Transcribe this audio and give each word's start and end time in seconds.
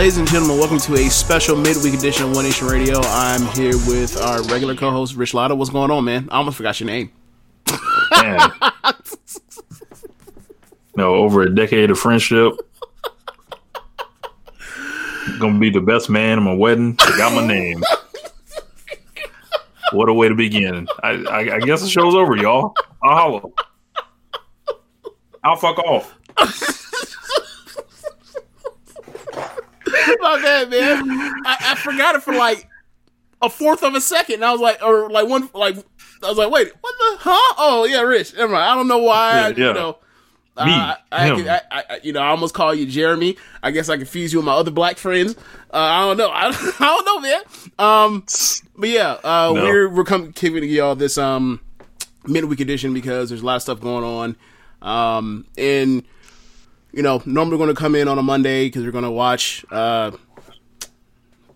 Ladies 0.00 0.16
and 0.16 0.26
gentlemen, 0.26 0.56
welcome 0.56 0.78
to 0.78 0.94
a 0.94 1.10
special 1.10 1.54
midweek 1.54 1.92
edition 1.92 2.24
of 2.24 2.34
One 2.34 2.46
Nation 2.46 2.66
Radio. 2.66 3.02
I'm 3.02 3.44
here 3.48 3.74
with 3.86 4.18
our 4.18 4.42
regular 4.44 4.74
co-host, 4.74 5.14
Rich 5.14 5.34
Latta. 5.34 5.54
What's 5.54 5.68
going 5.68 5.90
on, 5.90 6.06
man? 6.06 6.26
I 6.30 6.38
almost 6.38 6.56
forgot 6.56 6.80
your 6.80 6.86
name. 6.86 7.12
No, 10.96 11.16
over 11.16 11.42
a 11.42 11.54
decade 11.54 11.90
of 11.90 11.98
friendship. 11.98 12.54
Gonna 15.38 15.58
be 15.58 15.68
the 15.68 15.82
best 15.82 16.08
man 16.08 16.38
at 16.38 16.42
my 16.44 16.54
wedding. 16.54 16.96
Forgot 16.96 17.34
my 17.34 17.46
name. 17.46 17.84
What 19.92 20.08
a 20.08 20.14
way 20.14 20.30
to 20.30 20.34
begin. 20.34 20.88
I, 21.02 21.10
I, 21.10 21.56
I 21.56 21.58
guess 21.60 21.82
the 21.82 21.88
show's 21.90 22.14
over, 22.14 22.36
y'all. 22.36 22.72
I'll 23.02 23.16
holla. 23.16 23.42
I'll 25.44 25.56
fuck 25.56 25.78
off. 25.80 26.16
My 30.20 30.40
bad, 30.42 30.70
man. 30.70 31.08
I, 31.46 31.56
I 31.60 31.74
forgot 31.76 32.14
it 32.16 32.22
for 32.22 32.34
like 32.34 32.68
a 33.42 33.48
fourth 33.50 33.82
of 33.82 33.94
a 33.94 34.00
second. 34.00 34.36
And 34.36 34.44
I 34.44 34.52
was 34.52 34.60
like, 34.60 34.82
or 34.82 35.08
like 35.10 35.28
one, 35.28 35.48
like 35.54 35.76
I 36.22 36.28
was 36.28 36.38
like, 36.38 36.50
wait, 36.50 36.72
what 36.80 36.94
the? 36.98 37.16
Huh? 37.20 37.54
Oh 37.58 37.84
yeah, 37.88 38.00
Rich. 38.00 38.34
Never 38.34 38.52
mind. 38.52 38.64
I 38.64 38.74
don't 38.74 38.88
know 38.88 38.98
why. 38.98 39.32
Yeah, 39.40 39.48
You 39.48 39.66
yeah. 39.66 39.72
know. 39.72 39.98
Me, 40.56 40.72
Uh, 40.74 40.94
I, 41.12 41.26
him. 41.26 41.48
I, 41.48 41.60
I, 41.70 42.00
you 42.02 42.12
know, 42.12 42.20
I 42.20 42.28
almost 42.28 42.52
call 42.54 42.74
you 42.74 42.84
Jeremy. 42.84 43.36
I 43.62 43.70
guess 43.70 43.88
I 43.88 43.96
confuse 43.96 44.32
you 44.32 44.40
with 44.40 44.46
my 44.46 44.52
other 44.52 44.70
black 44.70 44.98
friends. 44.98 45.34
Uh, 45.72 45.76
I 45.78 46.00
don't 46.04 46.16
know. 46.18 46.28
I, 46.34 46.48
I 46.48 46.84
don't 46.84 47.04
know, 47.06 47.20
man. 47.20 47.40
Um, 47.78 48.24
but 48.76 48.88
yeah, 48.90 49.12
uh, 49.24 49.52
No. 49.54 49.64
we're 49.64 49.88
we're 49.88 50.04
coming 50.04 50.32
giving 50.32 50.64
y'all 50.64 50.94
this 50.96 51.16
um 51.16 51.60
midweek 52.26 52.60
edition 52.60 52.92
because 52.92 53.30
there's 53.30 53.40
a 53.40 53.46
lot 53.46 53.56
of 53.56 53.62
stuff 53.62 53.80
going 53.80 54.04
on. 54.04 54.36
Um, 54.82 55.46
and 55.56 56.02
you 56.92 57.02
know, 57.02 57.22
normally 57.24 57.56
going 57.56 57.68
to 57.68 57.74
come 57.74 57.94
in 57.94 58.08
on 58.08 58.18
a 58.18 58.22
Monday 58.22 58.66
because 58.66 58.84
we're 58.84 58.90
going 58.90 59.04
to 59.04 59.10
watch 59.10 59.64
uh 59.70 60.10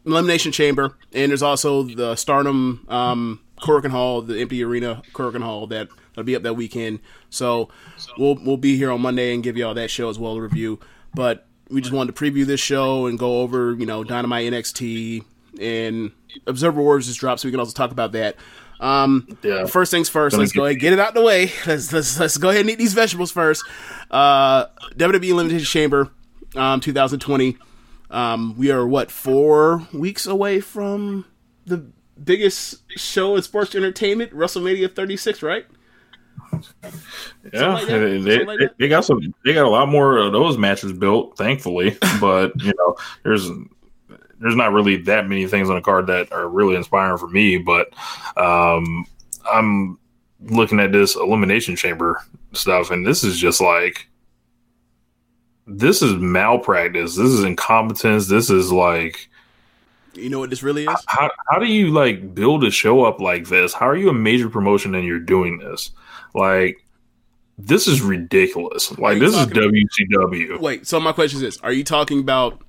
Elimination 0.06 0.52
Chamber, 0.52 0.96
and 1.12 1.30
there's 1.30 1.42
also 1.42 1.82
the 1.82 2.14
Stardom 2.16 2.84
um 2.88 3.40
Korakuen 3.60 3.90
Hall, 3.90 4.20
the 4.22 4.40
empty 4.40 4.62
arena 4.62 5.02
Korakuen 5.12 5.42
Hall 5.42 5.66
that 5.68 5.88
that'll 6.10 6.24
be 6.24 6.36
up 6.36 6.42
that 6.42 6.54
weekend. 6.54 7.00
So 7.30 7.68
we'll 8.18 8.36
we'll 8.44 8.56
be 8.56 8.76
here 8.76 8.90
on 8.90 9.00
Monday 9.00 9.34
and 9.34 9.42
give 9.42 9.56
y'all 9.56 9.74
that 9.74 9.90
show 9.90 10.08
as 10.08 10.18
well 10.18 10.36
a 10.36 10.40
review. 10.40 10.78
But 11.14 11.46
we 11.70 11.80
just 11.80 11.94
wanted 11.94 12.14
to 12.14 12.22
preview 12.22 12.44
this 12.44 12.60
show 12.60 13.06
and 13.06 13.18
go 13.18 13.40
over 13.40 13.74
you 13.74 13.86
know 13.86 14.04
Dynamite 14.04 14.52
NXT 14.52 15.24
and 15.60 16.12
Observer 16.46 16.82
Wars 16.82 17.06
just 17.06 17.20
dropped, 17.20 17.40
so 17.40 17.48
we 17.48 17.52
can 17.52 17.60
also 17.60 17.72
talk 17.72 17.90
about 17.90 18.12
that. 18.12 18.36
Um, 18.80 19.26
Yeah. 19.42 19.66
First 19.66 19.90
things 19.90 20.08
first, 20.08 20.32
Gonna 20.34 20.42
let's 20.42 20.52
go 20.52 20.64
ahead 20.66 20.80
get 20.80 20.92
it 20.92 20.98
out 20.98 21.14
the 21.14 21.22
way. 21.22 21.52
Let's 21.66 21.92
let's 21.92 22.18
let's 22.18 22.36
go 22.38 22.50
ahead 22.50 22.62
and 22.62 22.70
eat 22.70 22.78
these 22.78 22.94
vegetables 22.94 23.30
first. 23.30 23.64
Uh, 24.10 24.66
WWE 24.96 25.28
Elimination 25.30 25.66
Chamber, 25.66 26.10
um, 26.56 26.80
2020. 26.80 27.56
Um, 28.10 28.56
we 28.56 28.70
are 28.70 28.86
what 28.86 29.10
four 29.10 29.86
weeks 29.92 30.26
away 30.26 30.60
from 30.60 31.24
the 31.66 31.84
biggest 32.22 32.82
show 32.98 33.36
in 33.36 33.42
sports 33.42 33.74
entertainment, 33.74 34.32
WrestleMania 34.32 34.94
36, 34.94 35.42
right? 35.42 35.66
Yeah, 37.52 37.74
like 37.74 37.86
they, 37.86 38.18
they, 38.18 38.44
like 38.44 38.60
they 38.78 38.88
got 38.88 39.04
some. 39.04 39.34
They 39.44 39.52
got 39.52 39.66
a 39.66 39.68
lot 39.68 39.88
more 39.88 40.18
of 40.18 40.32
those 40.32 40.56
matches 40.56 40.92
built, 40.92 41.36
thankfully. 41.36 41.98
But 42.20 42.52
you 42.62 42.72
know, 42.78 42.96
there's 43.22 43.50
there's 44.40 44.56
not 44.56 44.72
really 44.72 44.96
that 45.02 45.28
many 45.28 45.46
things 45.46 45.68
on 45.68 45.76
the 45.76 45.82
card 45.82 46.06
that 46.08 46.32
are 46.32 46.48
really 46.48 46.76
inspiring 46.76 47.18
for 47.18 47.28
me. 47.28 47.58
But 47.58 47.88
um, 48.36 49.06
I'm 49.50 49.98
looking 50.40 50.80
at 50.80 50.92
this 50.92 51.16
elimination 51.16 51.76
chamber 51.76 52.22
stuff, 52.52 52.90
and 52.90 53.06
this 53.06 53.24
is 53.24 53.38
just 53.38 53.60
like 53.60 54.08
this 55.66 56.02
is 56.02 56.14
malpractice. 56.14 57.16
This 57.16 57.30
is 57.30 57.44
incompetence. 57.44 58.28
This 58.28 58.50
is 58.50 58.70
like 58.70 59.28
You 60.14 60.28
know 60.30 60.38
what 60.38 60.50
this 60.50 60.62
really 60.62 60.84
is? 60.84 61.04
how 61.06 61.30
how 61.48 61.58
do 61.58 61.66
you 61.66 61.90
like 61.90 62.34
build 62.34 62.64
a 62.64 62.70
show 62.70 63.04
up 63.04 63.20
like 63.20 63.48
this? 63.48 63.72
How 63.72 63.88
are 63.88 63.96
you 63.96 64.10
a 64.10 64.14
major 64.14 64.48
promotion 64.48 64.94
and 64.94 65.06
you're 65.06 65.18
doing 65.20 65.58
this? 65.58 65.90
Like 66.34 66.78
this 67.56 67.86
is 67.86 68.02
ridiculous. 68.02 68.96
Like 68.98 69.20
this 69.20 69.34
is 69.34 69.46
WCW. 69.46 70.60
Wait, 70.60 70.86
so 70.86 70.98
my 70.98 71.12
question 71.12 71.36
is 71.36 71.42
this: 71.42 71.58
Are 71.58 71.72
you 71.72 71.84
talking 71.84 72.18
about 72.18 72.60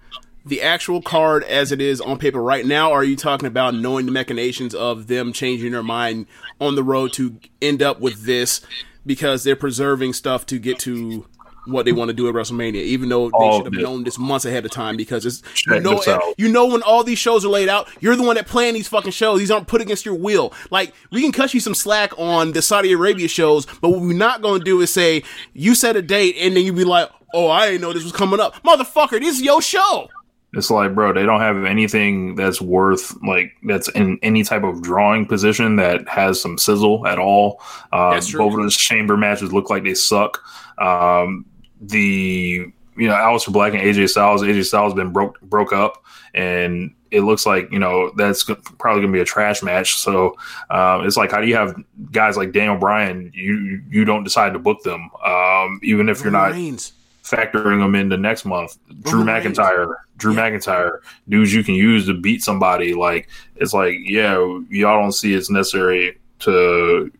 the 0.45 0.61
actual 0.61 1.01
card 1.01 1.43
as 1.43 1.71
it 1.71 1.81
is 1.81 1.99
on 1.99 2.19
paper 2.19 2.41
right 2.41 2.65
now, 2.65 2.91
are 2.91 3.03
you 3.03 3.15
talking 3.15 3.47
about 3.47 3.73
knowing 3.73 4.05
the 4.05 4.11
machinations 4.11 4.75
of 4.75 5.07
them 5.07 5.33
changing 5.33 5.71
their 5.71 5.83
mind 5.83 6.27
on 6.61 6.75
the 6.75 6.83
road 6.83 7.13
to 7.13 7.39
end 7.61 7.81
up 7.81 7.99
with 7.99 8.25
this 8.25 8.61
because 9.05 9.43
they're 9.43 9.55
preserving 9.55 10.13
stuff 10.13 10.45
to 10.47 10.59
get 10.59 10.77
to 10.79 11.25
what 11.65 11.85
they 11.85 11.91
want 11.91 12.09
to 12.09 12.13
do 12.13 12.27
at 12.29 12.35
WrestleMania, 12.35 12.75
even 12.75 13.09
though 13.09 13.27
they 13.29 13.37
All 13.37 13.57
should 13.57 13.73
have 13.73 13.79
it. 13.79 13.81
known 13.81 14.03
this 14.03 14.19
months 14.19 14.45
ahead 14.45 14.65
of 14.65 14.71
time 14.71 14.95
because 14.97 15.25
it's 15.25 15.41
you 15.65 15.79
know 15.79 15.99
you 16.37 16.47
know 16.51 16.67
when 16.67 16.83
all 16.83 17.03
these 17.03 17.17
shows 17.17 17.43
are 17.43 17.49
laid 17.49 17.69
out, 17.69 17.89
you're 17.99 18.15
the 18.15 18.21
one 18.21 18.35
that 18.35 18.45
plan 18.45 18.75
these 18.75 18.87
fucking 18.87 19.11
shows. 19.11 19.39
These 19.39 19.49
aren't 19.49 19.65
put 19.67 19.81
against 19.81 20.05
your 20.05 20.13
will. 20.13 20.53
Like 20.69 20.93
we 21.11 21.23
can 21.23 21.31
cut 21.31 21.55
you 21.55 21.59
some 21.59 21.73
slack 21.73 22.13
on 22.19 22.51
the 22.51 22.61
Saudi 22.61 22.91
Arabia 22.91 23.27
shows, 23.27 23.65
but 23.81 23.89
what 23.89 24.01
we're 24.01 24.13
not 24.13 24.43
going 24.43 24.59
to 24.59 24.65
do 24.65 24.79
is 24.81 24.91
say 24.93 25.23
you 25.53 25.73
set 25.73 25.95
a 25.95 26.03
date 26.03 26.35
and 26.39 26.55
then 26.55 26.65
you 26.65 26.71
be 26.73 26.83
like, 26.83 27.09
"Oh, 27.33 27.49
I 27.49 27.65
didn't 27.71 27.81
know 27.81 27.93
this 27.93 28.03
was 28.03 28.13
coming 28.13 28.39
up, 28.39 28.61
motherfucker. 28.63 29.19
This 29.19 29.37
is 29.37 29.41
your 29.41 29.59
show." 29.61 30.07
It's 30.55 30.71
like, 30.71 30.95
bro, 30.95 31.13
they 31.13 31.25
don't 31.25 31.41
have 31.41 31.65
anything 31.65 32.35
that's 32.35 32.61
worth 32.61 33.21
like 33.21 33.51
that's 33.63 33.89
in 33.89 34.17
any 34.23 34.43
type 34.43 34.63
of 34.63 34.81
drawing 34.81 35.25
position 35.25 35.75
that 35.75 36.07
has 36.07 36.39
some 36.39 36.57
sizzle 36.57 37.05
at 37.05 37.19
all. 37.19 37.61
Uh, 37.91 38.11
That's 38.11 38.31
both 38.31 38.53
of 38.53 38.59
those 38.59 38.77
chamber 38.77 39.17
matches 39.17 39.51
look 39.51 39.69
like 39.69 39.83
they 39.83 39.93
suck. 39.93 40.41
Um, 40.77 41.45
the 41.81 42.71
you 42.97 43.07
know 43.07 43.13
Aleister 43.13 43.51
Black 43.51 43.73
and 43.73 43.81
AJ 43.81 44.09
Styles, 44.09 44.41
AJ 44.41 44.65
Styles 44.65 44.93
been 44.93 45.11
broke 45.11 45.39
broke 45.41 45.73
up, 45.73 46.03
and 46.33 46.95
it 47.11 47.21
looks 47.21 47.45
like 47.45 47.69
you 47.71 47.79
know 47.79 48.11
that's 48.15 48.43
probably 48.43 49.01
going 49.01 49.11
to 49.11 49.17
be 49.17 49.21
a 49.21 49.25
trash 49.25 49.61
match. 49.61 49.95
So 49.95 50.37
um, 50.69 51.05
it's 51.05 51.17
like, 51.17 51.31
how 51.31 51.41
do 51.41 51.47
you 51.47 51.55
have 51.55 51.75
guys 52.11 52.37
like 52.37 52.53
Daniel 52.53 52.77
Bryan? 52.77 53.31
You 53.33 53.81
you 53.89 54.05
don't 54.05 54.23
decide 54.23 54.53
to 54.53 54.59
book 54.59 54.83
them, 54.83 55.09
um, 55.25 55.79
even 55.83 56.07
if 56.07 56.23
you're 56.23 56.31
Roman 56.31 56.49
not 56.49 56.55
Reigns. 56.55 56.93
Factoring 57.25 57.79
them 57.79 57.95
into 57.95 58.17
next 58.17 58.45
month. 58.45 58.77
Drew. 59.01 59.23
McIntyre, 59.23 59.95
Drew 60.17 60.33
McIntyre, 60.33 60.99
dudes 61.27 61.53
you 61.53 61.63
can 61.63 61.75
use 61.75 62.05
to 62.05 62.13
beat 62.13 62.43
somebody. 62.43 62.93
Like 62.93 63.29
it's 63.55 63.73
like, 63.73 63.95
yeah, 64.03 64.35
y'all 64.69 65.01
don't 65.01 65.11
see 65.11 65.33
it's 65.33 65.49
necessary 65.49 66.19
to 66.39 67.11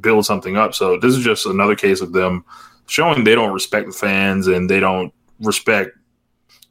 build 0.00 0.26
something 0.26 0.56
up. 0.56 0.74
So 0.74 0.98
this 0.98 1.16
is 1.16 1.24
just 1.24 1.46
another 1.46 1.74
case 1.74 2.00
of 2.00 2.12
them 2.12 2.44
showing 2.86 3.24
they 3.24 3.34
don't 3.34 3.52
respect 3.52 3.86
the 3.86 3.92
fans 3.92 4.46
and 4.48 4.68
they 4.68 4.80
don't 4.80 5.12
respect 5.40 5.96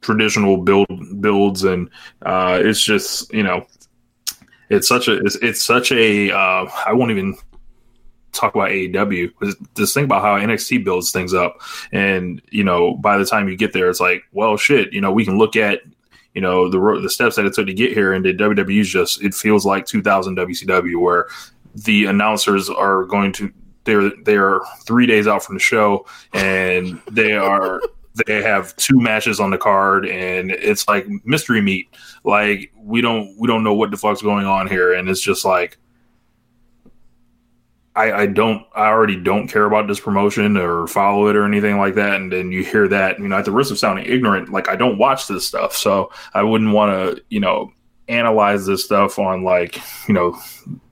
traditional 0.00 0.56
build 0.56 0.86
builds 1.20 1.64
and 1.64 1.90
uh 2.22 2.60
it's 2.62 2.84
just 2.84 3.32
you 3.32 3.42
know 3.42 3.66
it's 4.70 4.86
such 4.86 5.08
a 5.08 5.16
it's, 5.24 5.34
it's 5.36 5.60
such 5.62 5.90
a 5.90 6.30
uh 6.30 6.70
i 6.86 6.92
won't 6.92 7.10
even 7.10 7.36
talk 8.38 8.54
about 8.54 8.70
AEW. 8.70 9.32
Just 9.76 9.94
think 9.94 10.04
about 10.04 10.22
how 10.22 10.38
NXT 10.38 10.84
builds 10.84 11.12
things 11.12 11.34
up, 11.34 11.60
and 11.92 12.40
you 12.50 12.64
know, 12.64 12.94
by 12.94 13.18
the 13.18 13.26
time 13.26 13.48
you 13.48 13.56
get 13.56 13.72
there, 13.72 13.88
it's 13.90 14.00
like, 14.00 14.22
well, 14.32 14.56
shit. 14.56 14.92
You 14.92 15.00
know, 15.00 15.12
we 15.12 15.24
can 15.24 15.38
look 15.38 15.56
at 15.56 15.82
you 16.34 16.40
know 16.40 16.68
the 16.68 17.00
the 17.00 17.10
steps 17.10 17.36
that 17.36 17.46
it 17.46 17.54
took 17.54 17.66
to 17.66 17.74
get 17.74 17.92
here, 17.92 18.12
and 18.12 18.24
the 18.24 18.34
WWE's 18.34 18.88
just 18.88 19.22
it 19.22 19.34
feels 19.34 19.66
like 19.66 19.86
2000 19.86 20.36
WCW, 20.36 21.00
where 21.00 21.26
the 21.74 22.06
announcers 22.06 22.70
are 22.70 23.04
going 23.04 23.32
to 23.32 23.52
they're 23.84 24.10
they're 24.24 24.60
three 24.84 25.06
days 25.06 25.26
out 25.26 25.42
from 25.42 25.56
the 25.56 25.60
show, 25.60 26.06
and 26.32 27.00
they 27.10 27.32
are. 27.32 27.80
They 28.26 28.42
have 28.42 28.74
two 28.74 28.98
matches 28.98 29.38
on 29.38 29.50
the 29.50 29.58
card, 29.58 30.04
and 30.04 30.50
it's 30.50 30.88
like 30.88 31.06
mystery 31.24 31.60
meat. 31.60 31.94
Like 32.24 32.72
we 32.76 33.00
don't 33.00 33.32
we 33.38 33.46
don't 33.46 33.62
know 33.62 33.74
what 33.74 33.92
the 33.92 33.96
fuck's 33.96 34.22
going 34.22 34.44
on 34.44 34.66
here, 34.66 34.92
and 34.92 35.08
it's 35.08 35.20
just 35.20 35.44
like 35.44 35.78
I, 37.98 38.12
I 38.12 38.26
don't 38.26 38.64
I 38.76 38.86
already 38.86 39.16
don't 39.16 39.48
care 39.48 39.64
about 39.64 39.88
this 39.88 39.98
promotion 39.98 40.56
or 40.56 40.86
follow 40.86 41.26
it 41.26 41.34
or 41.34 41.44
anything 41.44 41.78
like 41.78 41.96
that. 41.96 42.14
And 42.14 42.32
then 42.32 42.52
you 42.52 42.62
hear 42.62 42.86
that, 42.86 43.18
you 43.18 43.26
know, 43.26 43.36
at 43.36 43.44
the 43.44 43.50
risk 43.50 43.72
of 43.72 43.78
sounding 43.78 44.06
ignorant, 44.06 44.50
like 44.50 44.68
I 44.68 44.76
don't 44.76 44.98
watch 44.98 45.26
this 45.26 45.44
stuff. 45.44 45.74
So 45.74 46.12
I 46.32 46.44
wouldn't 46.44 46.72
want 46.72 46.92
to, 46.92 47.24
you 47.28 47.40
know, 47.40 47.72
analyze 48.06 48.66
this 48.66 48.84
stuff 48.84 49.18
on 49.18 49.42
like, 49.42 49.80
you 50.06 50.14
know, 50.14 50.38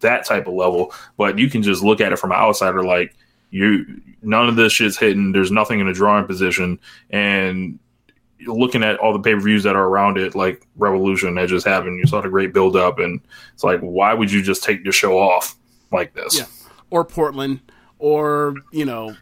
that 0.00 0.26
type 0.26 0.48
of 0.48 0.54
level. 0.54 0.92
But 1.16 1.38
you 1.38 1.48
can 1.48 1.62
just 1.62 1.84
look 1.84 2.00
at 2.00 2.12
it 2.12 2.18
from 2.18 2.32
an 2.32 2.38
outsider, 2.38 2.82
like 2.82 3.14
you 3.50 4.02
none 4.22 4.48
of 4.48 4.56
this 4.56 4.72
shit's 4.72 4.98
hidden. 4.98 5.30
There's 5.30 5.52
nothing 5.52 5.78
in 5.78 5.86
a 5.86 5.94
drawing 5.94 6.26
position. 6.26 6.80
And 7.10 7.78
looking 8.48 8.82
at 8.82 8.98
all 8.98 9.12
the 9.12 9.20
pay 9.20 9.34
per 9.34 9.40
views 9.40 9.62
that 9.62 9.76
are 9.76 9.86
around 9.86 10.18
it, 10.18 10.34
like 10.34 10.66
Revolution 10.74 11.36
that 11.36 11.48
just 11.48 11.68
happened, 11.68 12.00
you 12.00 12.06
saw 12.08 12.20
the 12.20 12.28
great 12.28 12.52
build 12.52 12.74
up 12.74 12.98
and 12.98 13.20
it's 13.54 13.62
like, 13.62 13.78
why 13.78 14.12
would 14.12 14.32
you 14.32 14.42
just 14.42 14.64
take 14.64 14.84
the 14.84 14.90
show 14.90 15.16
off 15.16 15.54
like 15.92 16.12
this? 16.12 16.36
Yeah. 16.36 16.46
Or 16.90 17.04
Portland, 17.04 17.60
or 17.98 18.54
you 18.72 18.84
know, 18.84 19.16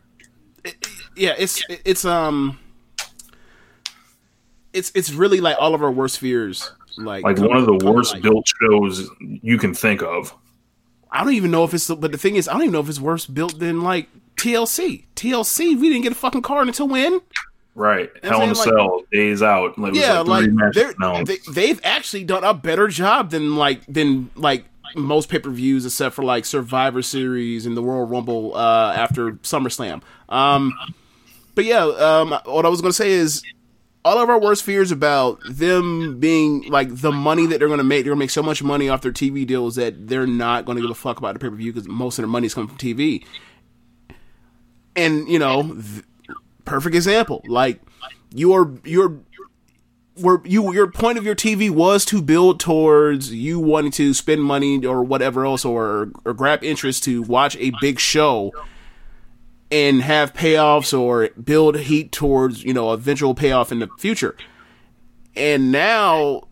it, 0.65 0.87
yeah, 1.17 1.35
it's 1.39 1.63
it's 1.69 2.05
um, 2.05 2.59
it's 4.73 4.91
it's 4.95 5.13
really 5.13 5.41
like 5.41 5.57
all 5.59 5.75
of 5.75 5.83
our 5.83 5.91
worst 5.93 6.19
fears. 6.19 6.71
Like 6.97 7.25
like 7.25 7.39
one 7.39 7.57
of 7.57 7.67
the 7.67 7.85
worst 7.85 8.15
like- 8.15 8.23
built 8.23 8.47
shows 8.61 9.09
you 9.21 9.59
can 9.59 9.75
think 9.75 10.03
of. 10.03 10.35
I 11.11 11.23
don't 11.23 11.35
even 11.35 11.53
know 11.53 11.63
if 11.63 11.73
it's, 11.73 11.87
but 11.87 12.11
the 12.11 12.19
thing 12.19 12.35
is, 12.35 12.49
I 12.49 12.55
don't 12.55 12.63
even 12.63 12.73
know 12.73 12.81
if 12.81 12.89
it's 12.89 12.99
worse 12.99 13.25
built 13.27 13.61
than 13.61 13.83
like 13.83 14.09
TLC. 14.37 15.05
TLC, 15.15 15.81
we 15.81 15.89
didn't 15.89 16.03
get 16.03 16.11
a 16.11 16.17
fucking 16.17 16.43
card 16.43 16.67
until 16.67 16.89
when? 16.89 17.21
Right, 17.77 18.11
I'm 18.23 18.31
Hell 18.31 18.43
in 18.43 18.51
a 18.51 18.55
saying, 18.57 18.77
Cell, 18.77 19.03
days 19.13 19.41
out. 19.41 19.79
Like, 19.79 19.95
yeah, 19.95 20.19
like 20.21 20.27
like 20.27 20.45
three 20.45 20.53
matches 20.53 20.75
they're, 20.83 20.91
announced. 20.99 21.33
they, 21.47 21.53
they've 21.53 21.81
actually 21.85 22.25
done 22.25 22.43
a 22.43 22.53
better 22.53 22.89
job 22.89 23.31
than 23.31 23.55
like 23.55 23.87
than 23.87 24.31
like 24.35 24.65
most 24.95 25.29
pay 25.29 25.39
per 25.39 25.51
views, 25.51 25.85
except 25.87 26.15
for 26.15 26.25
like 26.25 26.45
Survivor 26.45 27.03
Series 27.03 27.67
and 27.67 27.77
the 27.77 27.83
Royal 27.83 28.07
Rumble 28.07 28.55
uh, 28.55 28.93
after 28.95 29.33
SummerSlam. 29.33 30.03
Um, 30.29 30.73
but 31.55 31.65
yeah, 31.65 31.85
um, 31.85 32.31
what 32.45 32.67
I 32.67 32.69
was 32.69 32.81
gonna 32.81 32.93
say 32.93 33.13
is 33.13 33.43
all 34.05 34.19
of 34.19 34.29
our 34.29 34.39
worst 34.39 34.63
fears 34.63 34.91
about 34.91 35.41
them 35.49 36.21
being 36.21 36.69
like 36.69 36.89
the 37.01 37.13
money 37.13 37.47
that 37.47 37.59
they're 37.59 37.69
gonna 37.69 37.85
make. 37.85 38.05
They're 38.05 38.13
gonna 38.13 38.21
make 38.21 38.31
so 38.31 38.43
much 38.43 38.63
money 38.63 38.89
off 38.89 39.03
their 39.03 39.13
TV 39.13 39.47
deals 39.47 39.77
that 39.77 40.09
they're 40.09 40.27
not 40.27 40.65
gonna 40.65 40.81
give 40.81 40.91
a 40.91 40.95
fuck 40.95 41.19
about 41.19 41.35
the 41.35 41.41
pay 41.41 41.49
per 41.49 41.57
view 41.57 41.73
because 41.73 41.89
most 41.89 42.19
of 42.19 42.23
their 42.23 42.31
money 42.31 42.47
is 42.47 42.55
coming 42.55 42.69
from 42.69 42.79
TV. 42.79 43.25
And 44.97 45.29
you 45.29 45.39
know, 45.39 45.63
th- 45.63 46.05
perfect 46.65 46.95
example. 46.95 47.43
Like 47.47 47.81
your 48.33 48.75
your 48.85 49.21
where 50.17 50.41
you 50.45 50.73
your 50.73 50.87
point 50.91 51.19
of 51.19 51.25
your 51.25 51.35
TV 51.35 51.71
was 51.71 52.05
to 52.07 52.23
build 52.23 52.61
towards 52.61 53.33
you 53.33 53.59
wanting 53.59 53.91
to 53.93 54.15
spend 54.15 54.43
money 54.43 54.85
or 54.85 55.03
whatever 55.03 55.45
else 55.45 55.65
or 55.65 56.11
or 56.25 56.33
grab 56.33 56.63
interest 56.63 57.05
to 57.05 57.23
watch 57.23 57.57
a 57.57 57.73
big 57.81 57.99
show 57.99 58.53
and 59.71 60.03
have 60.03 60.33
payoffs 60.33 60.97
or 60.99 61.29
build 61.31 61.77
heat 61.77 62.13
towards 62.13 62.63
you 62.63 62.73
know 62.73 62.93
eventual 62.93 63.35
payoff 63.35 63.73
in 63.73 63.81
the 63.81 63.89
future. 63.99 64.37
And 65.37 65.73
now 65.73 66.43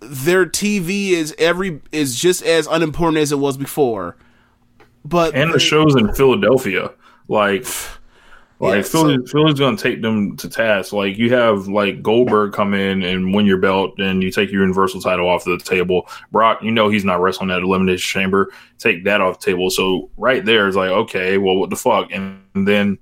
their 0.00 0.46
TV 0.46 1.10
is 1.10 1.34
every 1.38 1.80
is 1.92 2.18
just 2.18 2.42
as 2.42 2.66
unimportant 2.66 3.18
as 3.18 3.32
it 3.32 3.38
was 3.38 3.56
before. 3.56 4.16
But 5.04 5.34
and 5.34 5.52
the 5.52 5.58
shows 5.58 5.96
in 5.96 6.12
Philadelphia, 6.14 6.92
like, 7.28 7.66
like 8.62 8.76
Yeah, 8.76 8.82
Philly, 8.82 9.16
so- 9.16 9.32
Philly's 9.32 9.58
gonna 9.58 9.76
take 9.76 10.02
them 10.02 10.36
to 10.36 10.48
task. 10.48 10.92
Like 10.92 11.18
you 11.18 11.34
have 11.34 11.66
like 11.66 12.00
Goldberg 12.00 12.52
come 12.52 12.74
in 12.74 13.02
and 13.02 13.34
win 13.34 13.44
your 13.44 13.58
belt, 13.58 13.98
and 13.98 14.22
you 14.22 14.30
take 14.30 14.52
your 14.52 14.62
Universal 14.62 15.00
title 15.00 15.28
off 15.28 15.44
the 15.44 15.58
table. 15.58 16.08
Brock, 16.30 16.62
you 16.62 16.70
know 16.70 16.88
he's 16.88 17.04
not 17.04 17.20
wrestling 17.20 17.50
at 17.50 17.62
Elimination 17.62 18.20
Chamber. 18.20 18.52
Take 18.78 19.02
that 19.04 19.20
off 19.20 19.40
the 19.40 19.46
table. 19.46 19.68
So 19.68 20.10
right 20.16 20.44
there 20.44 20.68
is 20.68 20.76
like, 20.76 20.90
okay, 20.90 21.38
well, 21.38 21.56
what 21.56 21.70
the 21.70 21.76
fuck? 21.76 22.12
And 22.12 22.40
then 22.54 22.98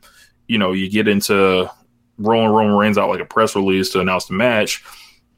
you 0.49 0.57
know 0.57 0.73
you 0.73 0.89
get 0.91 1.07
into 1.07 1.71
rolling 2.17 2.51
Roman 2.51 2.75
Reigns 2.77 2.97
out 2.99 3.11
like 3.11 3.21
a 3.21 3.27
press 3.27 3.55
release 3.55 3.91
to 3.91 4.01
announce 4.01 4.25
the 4.27 4.35
match. 4.35 4.83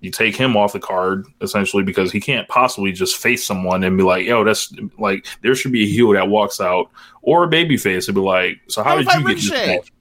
You 0.01 0.11
take 0.11 0.37
him 0.37 0.57
off 0.57 0.73
the 0.73 0.81
card 0.81 1.27
essentially 1.41 1.83
because 1.83 2.11
he 2.13 2.21
can't 2.21 2.49
possibly 2.49 2.93
just 2.93 3.17
face 3.17 3.45
someone 3.45 3.83
and 3.85 3.97
be 3.97 4.03
like, 4.05 4.25
"Yo, 4.27 4.45
that's 4.45 4.73
like 4.99 5.27
there 5.43 5.55
should 5.57 5.73
be 5.73 5.83
a 5.85 5.89
heel 5.89 6.13
that 6.13 6.29
walks 6.29 6.61
out 6.61 6.91
or 7.23 7.45
a 7.45 7.49
baby 7.49 7.77
face 7.77 8.07
and 8.07 8.15
be 8.15 8.21
like, 8.21 8.61
so 8.69 8.83
how 8.83 8.99
him 8.99 9.05
did 9.05 9.15
you 9.15 9.29
get 9.29 9.35
this 9.37 9.51
match?" 9.51 9.93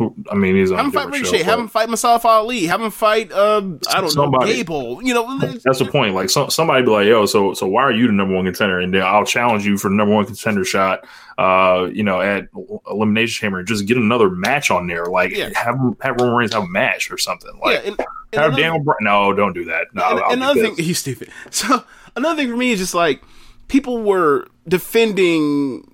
Who, 0.00 0.14
I 0.30 0.34
mean, 0.34 0.56
he's 0.56 0.72
on 0.72 0.78
have 0.78 0.86
a 0.86 0.88
him 0.88 0.92
fight 0.92 1.12
Ricochet, 1.12 1.38
show, 1.40 1.44
have 1.44 1.58
him 1.58 1.68
fight 1.68 1.90
Mustafa 1.90 2.26
Ali, 2.26 2.64
have 2.64 2.80
him 2.80 2.90
fight 2.90 3.30
um 3.32 3.80
I 3.92 4.00
don't 4.00 4.08
Somebody. 4.08 4.46
know 4.50 4.56
Gable. 4.56 5.02
You 5.02 5.12
know, 5.12 5.38
That's 5.62 5.78
the 5.78 5.84
point. 5.84 6.14
Like 6.14 6.30
some, 6.30 6.48
somebody 6.48 6.82
be 6.84 6.90
like, 6.90 7.06
"Yo, 7.06 7.26
so 7.26 7.52
so 7.52 7.66
why 7.66 7.82
are 7.82 7.92
you 7.92 8.06
the 8.06 8.14
number 8.14 8.34
one 8.34 8.46
contender?" 8.46 8.80
And 8.80 8.94
then 8.94 9.02
I'll 9.02 9.26
challenge 9.26 9.66
you 9.66 9.76
for 9.76 9.90
the 9.90 9.94
number 9.96 10.14
one 10.14 10.24
contender 10.24 10.64
shot. 10.64 11.06
Uh, 11.36 11.88
you 11.92 12.02
know, 12.02 12.20
at 12.22 12.48
Elimination 12.90 13.40
Chamber, 13.42 13.62
just 13.62 13.84
get 13.86 13.98
another 13.98 14.30
match 14.30 14.70
on 14.70 14.86
there. 14.86 15.04
Like 15.06 15.36
Yeah. 15.36 15.50
have 15.54 15.76
have 16.00 16.16
Roman 16.18 16.34
Reigns 16.34 16.54
have 16.54 16.62
a 16.62 16.68
match 16.68 17.10
or 17.10 17.18
something. 17.18 17.50
Like 17.62 17.82
yeah, 17.82 17.90
and, 17.90 18.00
and 18.32 18.40
have 18.42 18.56
Daniel. 18.56 18.82
Bryan- 18.82 18.96
No, 19.02 19.34
don't 19.34 19.52
do 19.52 19.66
that. 19.66 19.88
No, 19.92 20.02
and, 20.06 20.32
another 20.32 20.62
thing, 20.62 20.76
he's 20.82 20.98
stupid. 20.98 21.28
So 21.50 21.84
another 22.16 22.36
thing 22.40 22.48
for 22.50 22.56
me 22.56 22.72
is 22.72 22.78
just 22.78 22.94
like 22.94 23.22
people 23.68 24.02
were 24.02 24.46
defending, 24.66 25.89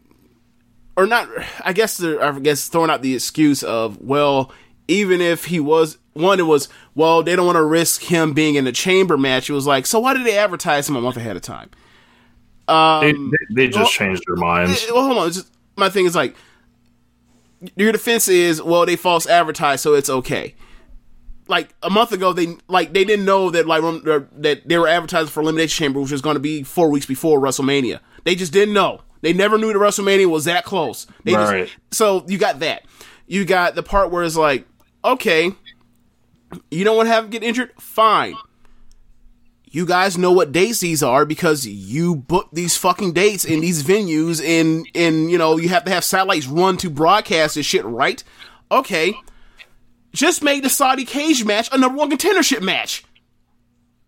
or 0.97 1.07
not. 1.07 1.29
I 1.65 1.73
guess 1.73 1.97
they're, 1.97 2.23
I 2.23 2.39
guess 2.39 2.69
throwing 2.69 2.91
out 2.91 3.03
the 3.03 3.15
excuse 3.15 3.63
of 3.63 4.01
well, 4.01 4.53
even 4.89 5.21
if 5.21 5.47
he 5.47 5.61
was 5.61 5.99
one, 6.15 6.41
it 6.41 6.45
was 6.45 6.69
well 6.95 7.23
they 7.23 7.37
don't 7.37 7.47
want 7.47 7.57
to 7.57 7.65
risk 7.65 8.03
him 8.03 8.33
being 8.33 8.55
in 8.55 8.67
a 8.67 8.73
chamber 8.73 9.17
match. 9.17 9.51
It 9.51 9.53
was 9.53 9.67
like 9.67 9.87
so 9.87 10.01
why 10.01 10.15
did 10.15 10.27
they 10.27 10.39
advertise 10.39 10.89
him 10.89 10.97
a 10.97 11.01
month 11.01 11.17
ahead 11.17 11.37
of 11.37 11.43
time? 11.43 11.71
they, 12.69 13.13
they, 13.13 13.55
they 13.55 13.67
just 13.67 13.77
well, 13.79 13.87
changed 13.87 14.25
their 14.27 14.37
minds. 14.37 14.87
Well, 14.93 15.05
hold 15.05 15.19
on. 15.19 15.33
Just, 15.33 15.53
my 15.77 15.89
thing 15.89 16.07
is 16.07 16.17
like 16.17 16.35
your 17.77 17.93
defense 17.93 18.29
is 18.29 18.63
well 18.63 18.87
they 18.87 18.97
false 18.97 19.27
advertised, 19.27 19.83
so 19.83 19.95
it's 19.95 20.11
okay. 20.11 20.55
Like 21.49 21.73
a 21.83 21.91
month 21.91 22.11
ago, 22.11 22.33
they 22.33 22.57
like 22.67 22.93
they 22.93 23.05
didn't 23.05 23.25
know 23.25 23.51
that 23.51 23.67
like 23.67 23.83
um, 23.83 24.03
that 24.39 24.69
they 24.69 24.79
were 24.79 24.89
advertising 24.89 25.31
for 25.31 25.43
Elimination 25.43 25.85
Chamber, 25.85 26.01
which 26.01 26.11
was 26.11 26.23
going 26.23 26.35
to 26.35 26.41
be 26.41 26.65
four 26.65 26.91
weeks 26.91 27.07
before 27.07 27.39
WrestleMania. 27.41 28.01
They 28.25 28.35
just 28.35 28.53
didn't 28.53 28.75
know. 28.75 29.03
They 29.27 29.33
never 29.33 29.59
knew 29.59 29.73
the 29.73 29.79
WrestleMania 29.81 30.27
was 30.27 30.45
that 30.45 30.65
close. 30.65 31.09
They 31.25 31.33
just- 31.33 31.53
Right. 31.53 31.71
so 31.91 32.25
you 32.29 32.39
got 32.39 32.61
that. 32.61 32.85
You 33.27 33.45
got 33.45 33.75
the 33.75 33.83
part 33.83 34.13
where 34.13 34.23
it's 34.23 34.37
like, 34.37 34.65
okay, 35.05 35.51
you 36.71 36.85
don't 36.85 36.97
want 36.97 37.09
to 37.09 37.13
have 37.13 37.25
him 37.25 37.31
get 37.31 37.43
injured. 37.43 37.73
Fine. 37.77 38.37
You 39.69 39.85
guys 39.85 40.17
know 40.17 40.31
what 40.31 40.53
dates 40.53 40.79
these 40.79 41.03
are 41.03 41.25
because 41.27 41.67
you 41.67 42.15
book 42.15 42.49
these 42.53 42.77
fucking 42.77 43.15
dates 43.15 43.45
in 43.45 43.61
these 43.63 43.83
venues 43.83 44.41
and 44.47 44.87
and 44.95 45.29
you 45.29 45.39
know 45.39 45.57
you 45.59 45.69
have 45.71 45.85
to 45.87 45.91
have 45.91 46.05
satellites 46.05 46.47
run 46.47 46.77
to 46.77 46.89
broadcast 46.89 47.57
this 47.57 47.67
shit, 47.67 47.85
right? 47.85 48.23
Okay. 48.71 49.13
Just 50.15 50.41
make 50.41 50.63
the 50.63 50.71
Saudi 50.71 51.05
cage 51.05 51.45
match 51.45 51.69
a 51.73 51.79
number 51.79 51.99
one 51.99 52.11
contendership 52.13 52.63
match. 52.63 53.03